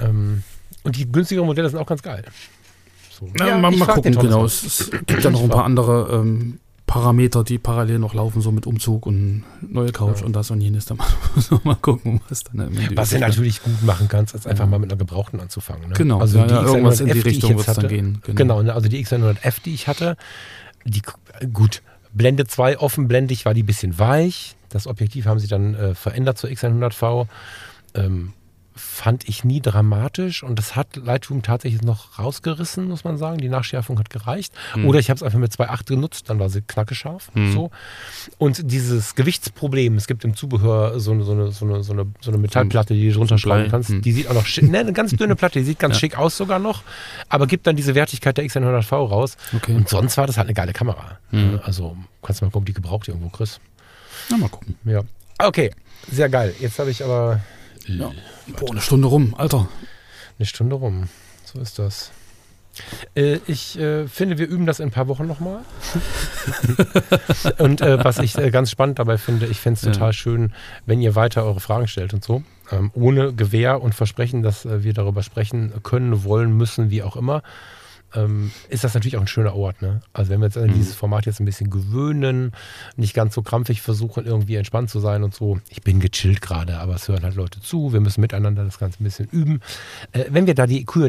Ähm, 0.00 0.42
und 0.84 0.96
die 0.96 1.10
günstigeren 1.10 1.46
Modelle 1.46 1.68
sind 1.68 1.78
auch 1.80 1.86
ganz 1.86 2.02
geil. 2.02 2.24
So. 3.22 3.32
Na, 3.38 3.48
Ja, 3.48 3.58
mal, 3.58 3.70
mal 3.70 3.86
gucken, 3.86 4.14
genau. 4.16 4.44
Es, 4.44 4.64
es 4.64 4.90
gibt 5.06 5.22
ja 5.22 5.30
noch 5.30 5.42
ein 5.42 5.48
paar 5.48 5.64
andere 5.64 6.08
ähm, 6.12 6.58
Parameter, 6.86 7.44
die 7.44 7.58
parallel 7.58 8.00
noch 8.00 8.14
laufen, 8.14 8.42
so 8.42 8.50
mit 8.50 8.66
Umzug 8.66 9.06
und 9.06 9.44
neue 9.60 9.92
Couch 9.92 10.20
Ja. 10.20 10.26
und 10.26 10.34
das 10.34 10.50
und 10.50 10.60
jenes. 10.60 10.86
Da 10.86 10.96
muss 11.34 11.50
man 11.50 11.60
mal 11.64 11.74
gucken, 11.76 12.20
was 12.28 12.42
dann 12.44 12.60
Ende 12.60 12.96
Was 12.96 13.10
du 13.10 13.18
natürlich 13.18 13.62
gut 13.62 13.82
machen 13.84 14.08
kannst, 14.08 14.34
ist 14.34 14.46
einfach 14.46 14.64
Ja. 14.64 14.70
mal 14.70 14.78
mit 14.78 14.90
einer 14.90 14.98
Gebrauchten 14.98 15.38
anzufangen. 15.40 15.88
Ne? 15.88 15.94
Genau, 15.94 16.18
also 16.18 16.38
ja, 16.38 16.46
die 16.46 16.54
ja, 16.54 16.64
irgendwas 16.64 17.00
in 17.00 17.06
die 17.06 17.12
X100F, 17.12 17.18
ich 17.18 17.24
Richtung 17.24 17.50
jetzt 17.50 17.58
wird 17.58 17.68
es 17.68 17.74
dann 17.76 17.84
hatte, 17.84 17.94
gehen. 17.94 18.22
Genau, 18.34 18.62
ne? 18.62 18.74
also 18.74 18.88
die 18.88 19.04
X100F, 19.04 19.62
die 19.64 19.74
ich 19.74 19.86
hatte, 19.88 20.16
die 20.84 21.02
gut, 21.52 21.82
Blende 22.12 22.46
2 22.46 22.78
offenblendig 22.78 23.44
war 23.44 23.54
die 23.54 23.62
ein 23.62 23.66
bisschen 23.66 23.98
weich. 23.98 24.56
Das 24.68 24.86
Objektiv 24.86 25.26
haben 25.26 25.38
sie 25.38 25.46
dann 25.48 25.74
äh, 25.74 25.94
verändert 25.94 26.38
zur 26.38 26.50
X100V. 26.50 27.26
Ähm, 27.94 28.32
fand 28.74 29.28
ich 29.28 29.44
nie 29.44 29.60
dramatisch 29.60 30.42
und 30.42 30.58
das 30.58 30.76
hat 30.76 30.96
Lightroom 30.96 31.42
tatsächlich 31.42 31.82
noch 31.82 32.18
rausgerissen, 32.18 32.88
muss 32.88 33.04
man 33.04 33.16
sagen. 33.18 33.38
Die 33.38 33.48
Nachschärfung 33.48 33.98
hat 33.98 34.10
gereicht. 34.10 34.52
Hm. 34.74 34.86
Oder 34.86 34.98
ich 34.98 35.10
habe 35.10 35.16
es 35.16 35.22
einfach 35.22 35.38
mit 35.38 35.52
2.8 35.52 35.86
genutzt, 35.86 36.30
dann 36.30 36.38
war 36.38 36.48
sie 36.48 36.62
knackescharf. 36.62 37.30
Hm. 37.34 37.52
So. 37.52 37.70
Und 38.38 38.70
dieses 38.70 39.14
Gewichtsproblem, 39.14 39.96
es 39.96 40.06
gibt 40.06 40.24
im 40.24 40.34
Zubehör 40.36 40.98
so 41.00 41.12
eine, 41.12 41.24
so 41.24 41.32
eine, 41.32 41.50
so 41.52 41.64
eine, 41.64 41.82
so 41.82 41.92
eine, 41.92 42.06
so 42.20 42.30
eine 42.30 42.38
Metallplatte, 42.38 42.94
die 42.94 43.08
du 43.08 43.14
drunter 43.14 43.38
schrauben 43.38 43.68
kannst. 43.70 43.90
hm. 43.90 44.02
Die 44.02 44.12
sieht 44.12 44.28
auch 44.28 44.34
noch 44.34 44.46
schick, 44.46 44.70
ne, 44.70 44.78
eine 44.78 44.92
ganz 44.92 45.12
dünne 45.12 45.36
Platte, 45.36 45.58
die 45.58 45.64
sieht 45.64 45.78
ganz 45.78 45.94
Ja. 45.96 46.00
schick 46.00 46.18
aus 46.18 46.36
sogar 46.36 46.58
noch, 46.58 46.82
aber 47.28 47.46
gibt 47.46 47.66
dann 47.66 47.76
diese 47.76 47.94
Wertigkeit 47.94 48.36
der 48.38 48.44
X100V 48.44 49.08
raus. 49.08 49.36
Okay. 49.54 49.74
Und 49.74 49.88
sonst 49.88 50.16
war 50.16 50.26
das 50.26 50.36
halt 50.36 50.46
eine 50.48 50.54
geile 50.54 50.72
Kamera. 50.72 51.18
Mhm. 51.30 51.60
Also 51.64 51.96
kannst 52.22 52.40
du 52.40 52.44
mal 52.46 52.50
gucken, 52.50 52.62
ob 52.62 52.66
die 52.66 52.72
gebraucht 52.72 53.08
irgendwo 53.08 53.28
kriegst. 53.28 53.60
Na, 54.30 54.36
mal 54.36 54.48
gucken. 54.48 54.76
Ja. 54.84 55.02
Okay, 55.38 55.72
sehr 56.10 56.28
geil. 56.28 56.54
Jetzt 56.60 56.78
habe 56.78 56.90
ich 56.90 57.02
aber. 57.04 57.40
Ja. 57.86 58.10
Boah, 58.58 58.70
eine 58.70 58.80
Stunde 58.80 59.08
rum, 59.08 59.34
Alter. 59.36 59.68
Eine 60.38 60.46
Stunde 60.46 60.76
rum. 60.76 61.08
So 61.44 61.60
ist 61.60 61.78
das. 61.78 62.10
Äh, 63.14 63.38
ich 63.46 63.78
äh, 63.78 64.08
finde, 64.08 64.38
wir 64.38 64.48
üben 64.48 64.64
das 64.64 64.80
in 64.80 64.88
ein 64.88 64.92
paar 64.92 65.08
Wochen 65.08 65.26
nochmal. 65.26 65.60
und 67.58 67.82
äh, 67.82 68.02
was 68.02 68.18
ich 68.18 68.36
äh, 68.38 68.50
ganz 68.50 68.70
spannend 68.70 68.98
dabei 68.98 69.18
finde, 69.18 69.46
ich 69.46 69.60
fände 69.60 69.76
es 69.76 69.82
total 69.82 70.08
ja. 70.08 70.12
schön, 70.12 70.54
wenn 70.86 71.00
ihr 71.00 71.14
weiter 71.14 71.44
eure 71.44 71.60
Fragen 71.60 71.86
stellt 71.86 72.14
und 72.14 72.24
so. 72.24 72.42
Ähm, 72.70 72.90
ohne 72.94 73.34
Gewähr 73.34 73.82
und 73.82 73.94
Versprechen, 73.94 74.42
dass 74.42 74.64
äh, 74.64 74.82
wir 74.82 74.94
darüber 74.94 75.22
sprechen 75.22 75.72
können, 75.82 76.24
wollen, 76.24 76.56
müssen, 76.56 76.90
wie 76.90 77.02
auch 77.02 77.16
immer. 77.16 77.42
Ähm, 78.14 78.50
ist 78.68 78.84
das 78.84 78.94
natürlich 78.94 79.16
auch 79.16 79.22
ein 79.22 79.28
schöner 79.28 79.54
Ort. 79.54 79.82
Ne? 79.82 80.02
Also 80.12 80.30
wenn 80.30 80.40
wir 80.40 80.46
uns 80.46 80.56
an 80.56 80.68
mhm. 80.68 80.74
dieses 80.74 80.94
Format 80.94 81.26
jetzt 81.26 81.40
ein 81.40 81.44
bisschen 81.44 81.70
gewöhnen, 81.70 82.52
nicht 82.96 83.14
ganz 83.14 83.34
so 83.34 83.42
krampfig 83.42 83.82
versuchen, 83.82 84.26
irgendwie 84.26 84.56
entspannt 84.56 84.90
zu 84.90 85.00
sein 85.00 85.22
und 85.22 85.34
so. 85.34 85.60
Ich 85.70 85.82
bin 85.82 86.00
gechillt 86.00 86.40
gerade, 86.40 86.78
aber 86.78 86.94
es 86.94 87.08
hören 87.08 87.22
halt 87.22 87.34
Leute 87.34 87.60
zu. 87.60 87.92
Wir 87.92 88.00
müssen 88.00 88.20
miteinander 88.20 88.64
das 88.64 88.78
Ganze 88.78 89.02
ein 89.02 89.04
bisschen 89.04 89.28
üben. 89.30 89.60
Äh, 90.12 90.24
wenn 90.30 90.46
wir 90.46 90.54
da 90.54 90.66
die 90.66 90.84
Q&A 90.84 91.08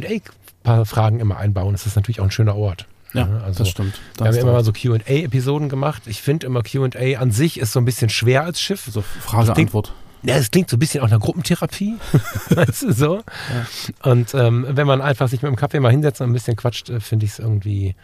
paar 0.64 0.86
Fragen 0.86 1.20
immer 1.20 1.38
einbauen. 1.38 1.74
Das 1.74 1.86
ist 1.86 1.96
natürlich 1.96 2.20
auch 2.20 2.26
ein 2.26 2.32
schöner 2.32 2.56
Ort. 2.56 2.88
Ja, 3.14 3.28
also, 3.46 3.60
das 3.60 3.70
stimmt. 3.70 4.00
Da 4.18 4.26
wir 4.26 4.32
haben 4.32 4.40
immer 4.40 4.54
mal 4.54 4.64
so 4.64 4.74
QA-Episoden 4.74 5.70
gemacht. 5.70 6.04
Ich 6.08 6.22
finde 6.22 6.48
immer 6.48 6.64
QA 6.64 7.20
an 7.20 7.30
sich 7.30 7.60
ist 7.60 7.72
so 7.72 7.80
ein 7.80 7.86
bisschen 7.86 8.10
schwer 8.10 8.44
als 8.44 8.60
Schiff. 8.60 8.90
So 8.90 9.02
Frage-Antwort. 9.02 9.94
Ja, 10.24 10.36
es 10.36 10.52
klingt 10.52 10.70
so 10.70 10.78
ein 10.78 10.80
bisschen 10.80 11.04
auch 11.04 11.10
nach 11.10 11.20
Gruppentherapie. 11.20 11.96
weißt 12.50 12.84
du, 12.84 12.94
so. 12.94 13.16
Ja. 13.18 14.12
Und 14.12 14.34
ähm, 14.34 14.66
wenn 14.70 14.88
man 14.88 15.02
einfach 15.02 15.28
sich 15.28 15.42
mit 15.42 15.50
dem 15.50 15.56
Kaffee 15.56 15.80
mal 15.80 15.92
hinsetzt 15.92 16.22
und 16.22 16.30
ein 16.30 16.34
bisschen 16.34 16.56
quatscht, 16.56 16.90
äh, 16.90 17.00
finde 17.00 17.26
ich 17.26 17.34
es 17.34 17.40
irgendwie 17.40 17.96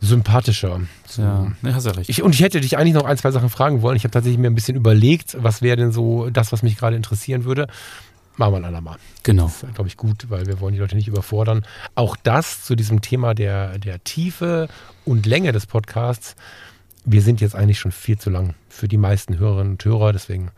sympathischer. 0.00 0.80
So. 1.06 1.22
Ja, 1.22 1.52
hast 1.64 1.86
ja 1.86 1.92
recht. 1.92 2.08
Ich, 2.08 2.22
und 2.22 2.34
ich 2.34 2.40
hätte 2.40 2.60
dich 2.60 2.78
eigentlich 2.78 2.94
noch 2.94 3.04
ein, 3.04 3.18
zwei 3.18 3.30
Sachen 3.30 3.50
fragen 3.50 3.82
wollen. 3.82 3.96
Ich 3.96 4.04
habe 4.04 4.12
tatsächlich 4.12 4.38
mir 4.38 4.48
ein 4.48 4.54
bisschen 4.54 4.76
überlegt, 4.76 5.36
was 5.38 5.60
wäre 5.60 5.76
denn 5.76 5.92
so 5.92 6.30
das, 6.30 6.52
was 6.52 6.62
mich 6.62 6.76
gerade 6.76 6.96
interessieren 6.96 7.44
würde. 7.44 7.66
Machen 8.36 8.54
wir 8.54 8.56
ein 8.58 8.64
andermal. 8.64 8.96
Genau. 9.22 9.44
Das 9.44 9.62
ist, 9.62 9.74
glaube 9.74 9.88
ich, 9.88 9.98
gut, 9.98 10.30
weil 10.30 10.46
wir 10.46 10.60
wollen 10.60 10.72
die 10.72 10.80
Leute 10.80 10.96
nicht 10.96 11.08
überfordern. 11.08 11.66
Auch 11.94 12.16
das 12.16 12.64
zu 12.64 12.74
diesem 12.74 13.02
Thema 13.02 13.34
der, 13.34 13.78
der 13.78 14.02
Tiefe 14.02 14.68
und 15.04 15.26
Länge 15.26 15.52
des 15.52 15.66
Podcasts. 15.66 16.36
Wir 17.04 17.20
sind 17.20 17.42
jetzt 17.42 17.54
eigentlich 17.54 17.78
schon 17.78 17.92
viel 17.92 18.18
zu 18.18 18.30
lang 18.30 18.54
für 18.70 18.88
die 18.88 18.96
meisten 18.96 19.38
Hörerinnen 19.38 19.72
und 19.72 19.84
Hörer. 19.84 20.14
Deswegen, 20.14 20.50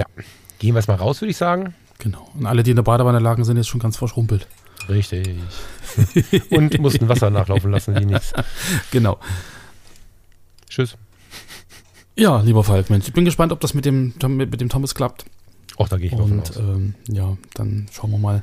ja, 0.00 0.06
gehen 0.58 0.74
wir 0.74 0.78
es 0.78 0.88
mal 0.88 0.94
raus, 0.94 1.20
würde 1.20 1.30
ich 1.30 1.36
sagen. 1.36 1.74
Genau. 1.98 2.26
Und 2.34 2.46
alle, 2.46 2.62
die 2.62 2.70
in 2.70 2.76
der 2.76 2.82
Badewanne 2.82 3.18
lagen, 3.18 3.44
sind 3.44 3.58
jetzt 3.58 3.68
schon 3.68 3.80
ganz 3.80 3.96
verschrumpelt. 3.98 4.46
Richtig. 4.88 5.36
und 6.50 6.78
mussten 6.80 7.08
Wasser 7.08 7.28
nachlaufen 7.28 7.70
lassen, 7.70 7.94
die 7.94 8.06
nichts. 8.06 8.32
Genau. 8.90 9.18
Tschüss. 10.68 10.96
Ja, 12.16 12.40
lieber 12.40 12.64
Falk, 12.64 12.88
Mensch, 12.90 13.08
ich 13.08 13.12
bin 13.12 13.24
gespannt, 13.24 13.52
ob 13.52 13.60
das 13.60 13.74
mit 13.74 13.84
dem, 13.84 14.14
mit, 14.22 14.50
mit 14.50 14.60
dem 14.60 14.68
Thomas 14.68 14.94
klappt. 14.94 15.26
Auch 15.76 15.88
da 15.88 15.98
gehe 15.98 16.06
ich 16.06 16.12
Und 16.12 16.50
aus. 16.50 16.56
Ähm, 16.56 16.94
ja, 17.08 17.36
dann 17.54 17.86
schauen 17.92 18.10
wir 18.10 18.18
mal. 18.18 18.42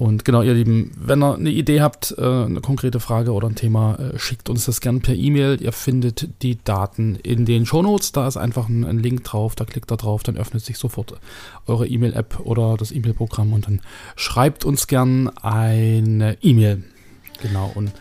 Und 0.00 0.24
genau, 0.24 0.40
ihr 0.40 0.54
Lieben, 0.54 0.92
wenn 0.96 1.22
ihr 1.22 1.34
eine 1.34 1.50
Idee 1.50 1.82
habt, 1.82 2.14
äh, 2.16 2.22
eine 2.22 2.62
konkrete 2.62 3.00
Frage 3.00 3.34
oder 3.34 3.48
ein 3.48 3.54
Thema, 3.54 3.96
äh, 3.96 4.18
schickt 4.18 4.48
uns 4.48 4.64
das 4.64 4.80
gerne 4.80 5.00
per 5.00 5.14
E-Mail. 5.14 5.60
Ihr 5.60 5.72
findet 5.72 6.40
die 6.40 6.56
Daten 6.64 7.16
in 7.16 7.44
den 7.44 7.66
Shownotes. 7.66 8.12
Da 8.12 8.26
ist 8.26 8.38
einfach 8.38 8.70
ein, 8.70 8.86
ein, 8.86 8.98
Link 8.98 9.24
drauf. 9.24 9.56
Da 9.56 9.66
klickt 9.66 9.90
da 9.90 9.96
drauf, 9.96 10.22
dann 10.22 10.38
öffnet 10.38 10.64
sich 10.64 10.78
sofort 10.78 11.20
eure 11.66 11.86
E-Mail-App 11.86 12.40
oder 12.40 12.78
das 12.78 12.92
E-Mail-Programm 12.92 13.52
und 13.52 13.66
dann 13.66 13.82
schreibt 14.16 14.64
uns 14.64 14.86
gern 14.86 15.28
eine 15.36 16.38
E-Mail. 16.40 16.82
Genau. 17.42 17.70
Und 17.74 17.92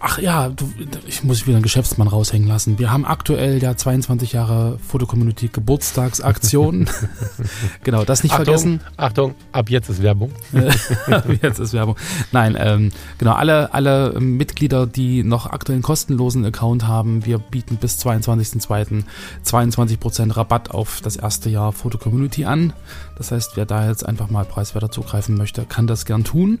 Ach 0.00 0.18
ja, 0.18 0.48
du, 0.48 0.70
ich 1.06 1.22
muss 1.22 1.46
wieder 1.46 1.56
einen 1.56 1.62
Geschäftsmann 1.62 2.08
raushängen 2.08 2.48
lassen. 2.48 2.78
Wir 2.78 2.90
haben 2.90 3.04
aktuell 3.04 3.62
ja 3.62 3.76
22 3.76 4.32
Jahre 4.32 4.78
Fotocommunity 4.86 5.48
Geburtstagsaktion. 5.48 6.88
genau, 7.84 8.04
das 8.04 8.22
nicht 8.22 8.32
Achtung, 8.32 8.44
vergessen. 8.44 8.80
Achtung, 8.96 9.34
ab 9.52 9.70
jetzt 9.70 9.88
ist 9.88 10.02
Werbung. 10.02 10.32
ab 11.06 11.24
jetzt 11.40 11.60
ist 11.60 11.72
Werbung. 11.72 11.96
Nein, 12.32 12.56
ähm, 12.58 12.90
genau, 13.18 13.34
alle, 13.34 13.72
alle 13.74 14.18
Mitglieder, 14.18 14.86
die 14.86 15.22
noch 15.22 15.46
aktuell 15.46 15.76
einen 15.76 15.82
kostenlosen 15.82 16.44
Account 16.44 16.86
haben, 16.86 17.24
wir 17.24 17.38
bieten 17.38 17.76
bis 17.76 17.98
22.02. 18.04 19.04
22% 19.44 20.36
Rabatt 20.36 20.70
auf 20.72 21.00
das 21.00 21.16
erste 21.16 21.48
Jahr 21.48 21.72
Fotocommunity 21.72 22.44
an. 22.44 22.72
Das 23.16 23.30
heißt, 23.30 23.56
wer 23.56 23.66
da 23.66 23.88
jetzt 23.88 24.04
einfach 24.04 24.30
mal 24.30 24.44
preiswerter 24.44 24.90
zugreifen 24.90 25.36
möchte, 25.36 25.64
kann 25.64 25.86
das 25.86 26.06
gern 26.06 26.24
tun 26.24 26.58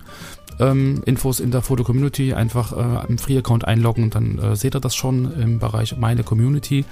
ähm, 0.60 1.02
Infos 1.04 1.40
in 1.40 1.50
der 1.50 1.62
Foto-Community 1.62 2.34
einfach 2.34 2.72
äh, 2.72 3.06
im 3.08 3.18
Free-Account 3.18 3.64
einloggen 3.64 4.10
dann 4.10 4.38
äh, 4.38 4.56
seht 4.56 4.74
ihr 4.74 4.80
das 4.80 4.94
schon 4.94 5.32
im 5.40 5.58
Bereich 5.58 5.96
Meine 5.96 6.22
Community. 6.22 6.84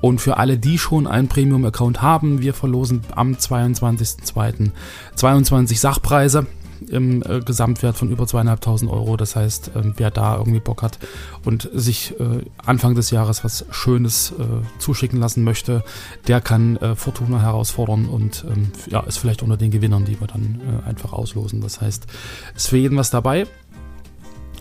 Und 0.00 0.20
für 0.20 0.36
alle, 0.36 0.58
die 0.58 0.78
schon 0.78 1.06
einen 1.06 1.28
Premium-Account 1.28 2.02
haben, 2.02 2.40
wir 2.40 2.54
verlosen 2.54 3.02
am 3.14 3.32
22.02. 3.32 4.70
22 5.14 5.80
Sachpreise 5.80 6.46
im 6.88 7.22
äh, 7.22 7.40
Gesamtwert 7.40 7.96
von 7.96 8.10
über 8.10 8.26
zweieinhalbtausend 8.26 8.90
Euro. 8.90 9.16
Das 9.16 9.36
heißt, 9.36 9.72
ähm, 9.74 9.94
wer 9.96 10.10
da 10.10 10.36
irgendwie 10.36 10.60
Bock 10.60 10.82
hat 10.82 10.98
und 11.44 11.68
sich 11.72 12.18
äh, 12.20 12.44
Anfang 12.64 12.94
des 12.94 13.10
Jahres 13.10 13.44
was 13.44 13.66
Schönes 13.70 14.32
äh, 14.32 14.44
zuschicken 14.78 15.20
lassen 15.20 15.44
möchte, 15.44 15.84
der 16.26 16.40
kann 16.40 16.76
äh, 16.76 16.94
Fortuna 16.96 17.40
herausfordern 17.40 18.06
und 18.06 18.44
ähm, 18.48 18.72
ja, 18.88 19.00
ist 19.00 19.18
vielleicht 19.18 19.42
unter 19.42 19.56
den 19.56 19.70
Gewinnern, 19.70 20.04
die 20.04 20.20
wir 20.20 20.26
dann 20.26 20.60
äh, 20.84 20.88
einfach 20.88 21.12
auslosen. 21.12 21.60
Das 21.60 21.80
heißt, 21.80 22.06
ist 22.54 22.68
für 22.68 22.76
jeden 22.76 22.96
was 22.96 23.10
dabei. 23.10 23.46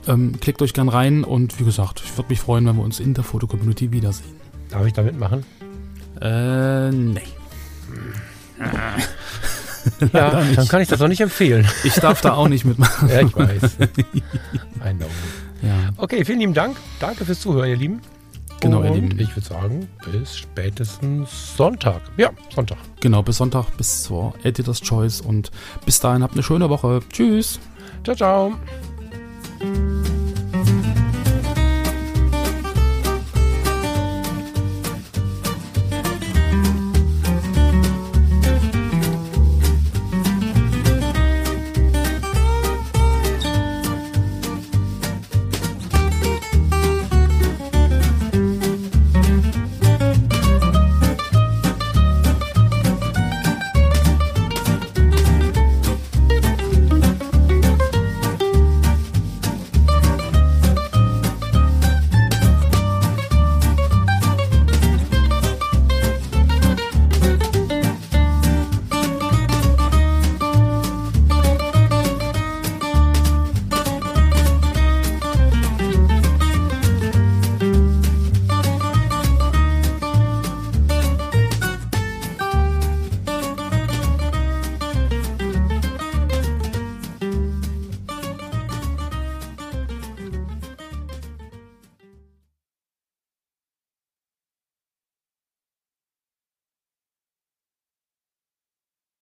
Ähm, 0.07 0.39
klickt 0.39 0.61
euch 0.61 0.73
gern 0.73 0.89
rein 0.89 1.23
und 1.23 1.59
wie 1.59 1.65
gesagt, 1.65 2.01
ich 2.05 2.15
würde 2.17 2.29
mich 2.29 2.39
freuen, 2.39 2.65
wenn 2.67 2.75
wir 2.75 2.83
uns 2.83 2.99
in 2.99 3.13
der 3.13 3.23
Foto-Community 3.23 3.91
wiedersehen. 3.91 4.35
Darf 4.69 4.85
ich 4.85 4.93
da 4.93 5.01
mitmachen? 5.01 5.43
Äh, 6.21 6.91
nee. 6.91 7.21
ja, 10.13 10.43
dann 10.55 10.67
kann 10.67 10.81
ich 10.81 10.87
das 10.87 11.01
auch 11.01 11.07
nicht 11.07 11.21
empfehlen. 11.21 11.67
Ich 11.83 11.93
darf 11.95 12.21
da 12.21 12.33
auch 12.33 12.47
nicht 12.47 12.65
mitmachen. 12.65 13.09
ja, 13.09 13.21
ich 13.21 13.35
weiß. 13.35 13.61
Ein 14.81 14.99
Daumen. 14.99 15.11
Ja. 15.61 15.89
Okay, 15.97 16.25
vielen 16.25 16.39
lieben 16.39 16.53
Dank. 16.53 16.77
Danke 16.99 17.25
fürs 17.25 17.39
Zuhören, 17.39 17.69
ihr 17.69 17.77
Lieben. 17.77 18.01
Genau, 18.59 18.83
ihr 18.83 18.91
Lieben. 18.91 19.19
Ich 19.19 19.35
würde 19.35 19.47
sagen, 19.47 19.87
bis 20.11 20.37
spätestens 20.37 21.55
Sonntag. 21.55 22.01
Ja, 22.17 22.31
Sonntag. 22.53 22.77
Genau, 22.99 23.21
bis 23.21 23.37
Sonntag, 23.37 23.77
bis 23.77 24.03
zur 24.03 24.33
Editor's 24.43 24.81
Choice. 24.81 25.21
Und 25.21 25.51
bis 25.85 25.99
dahin 25.99 26.23
habt 26.23 26.33
eine 26.33 26.43
schöne 26.43 26.69
Woche. 26.69 27.01
Tschüss. 27.11 27.59
Ciao, 28.03 28.15
ciao. 28.15 28.53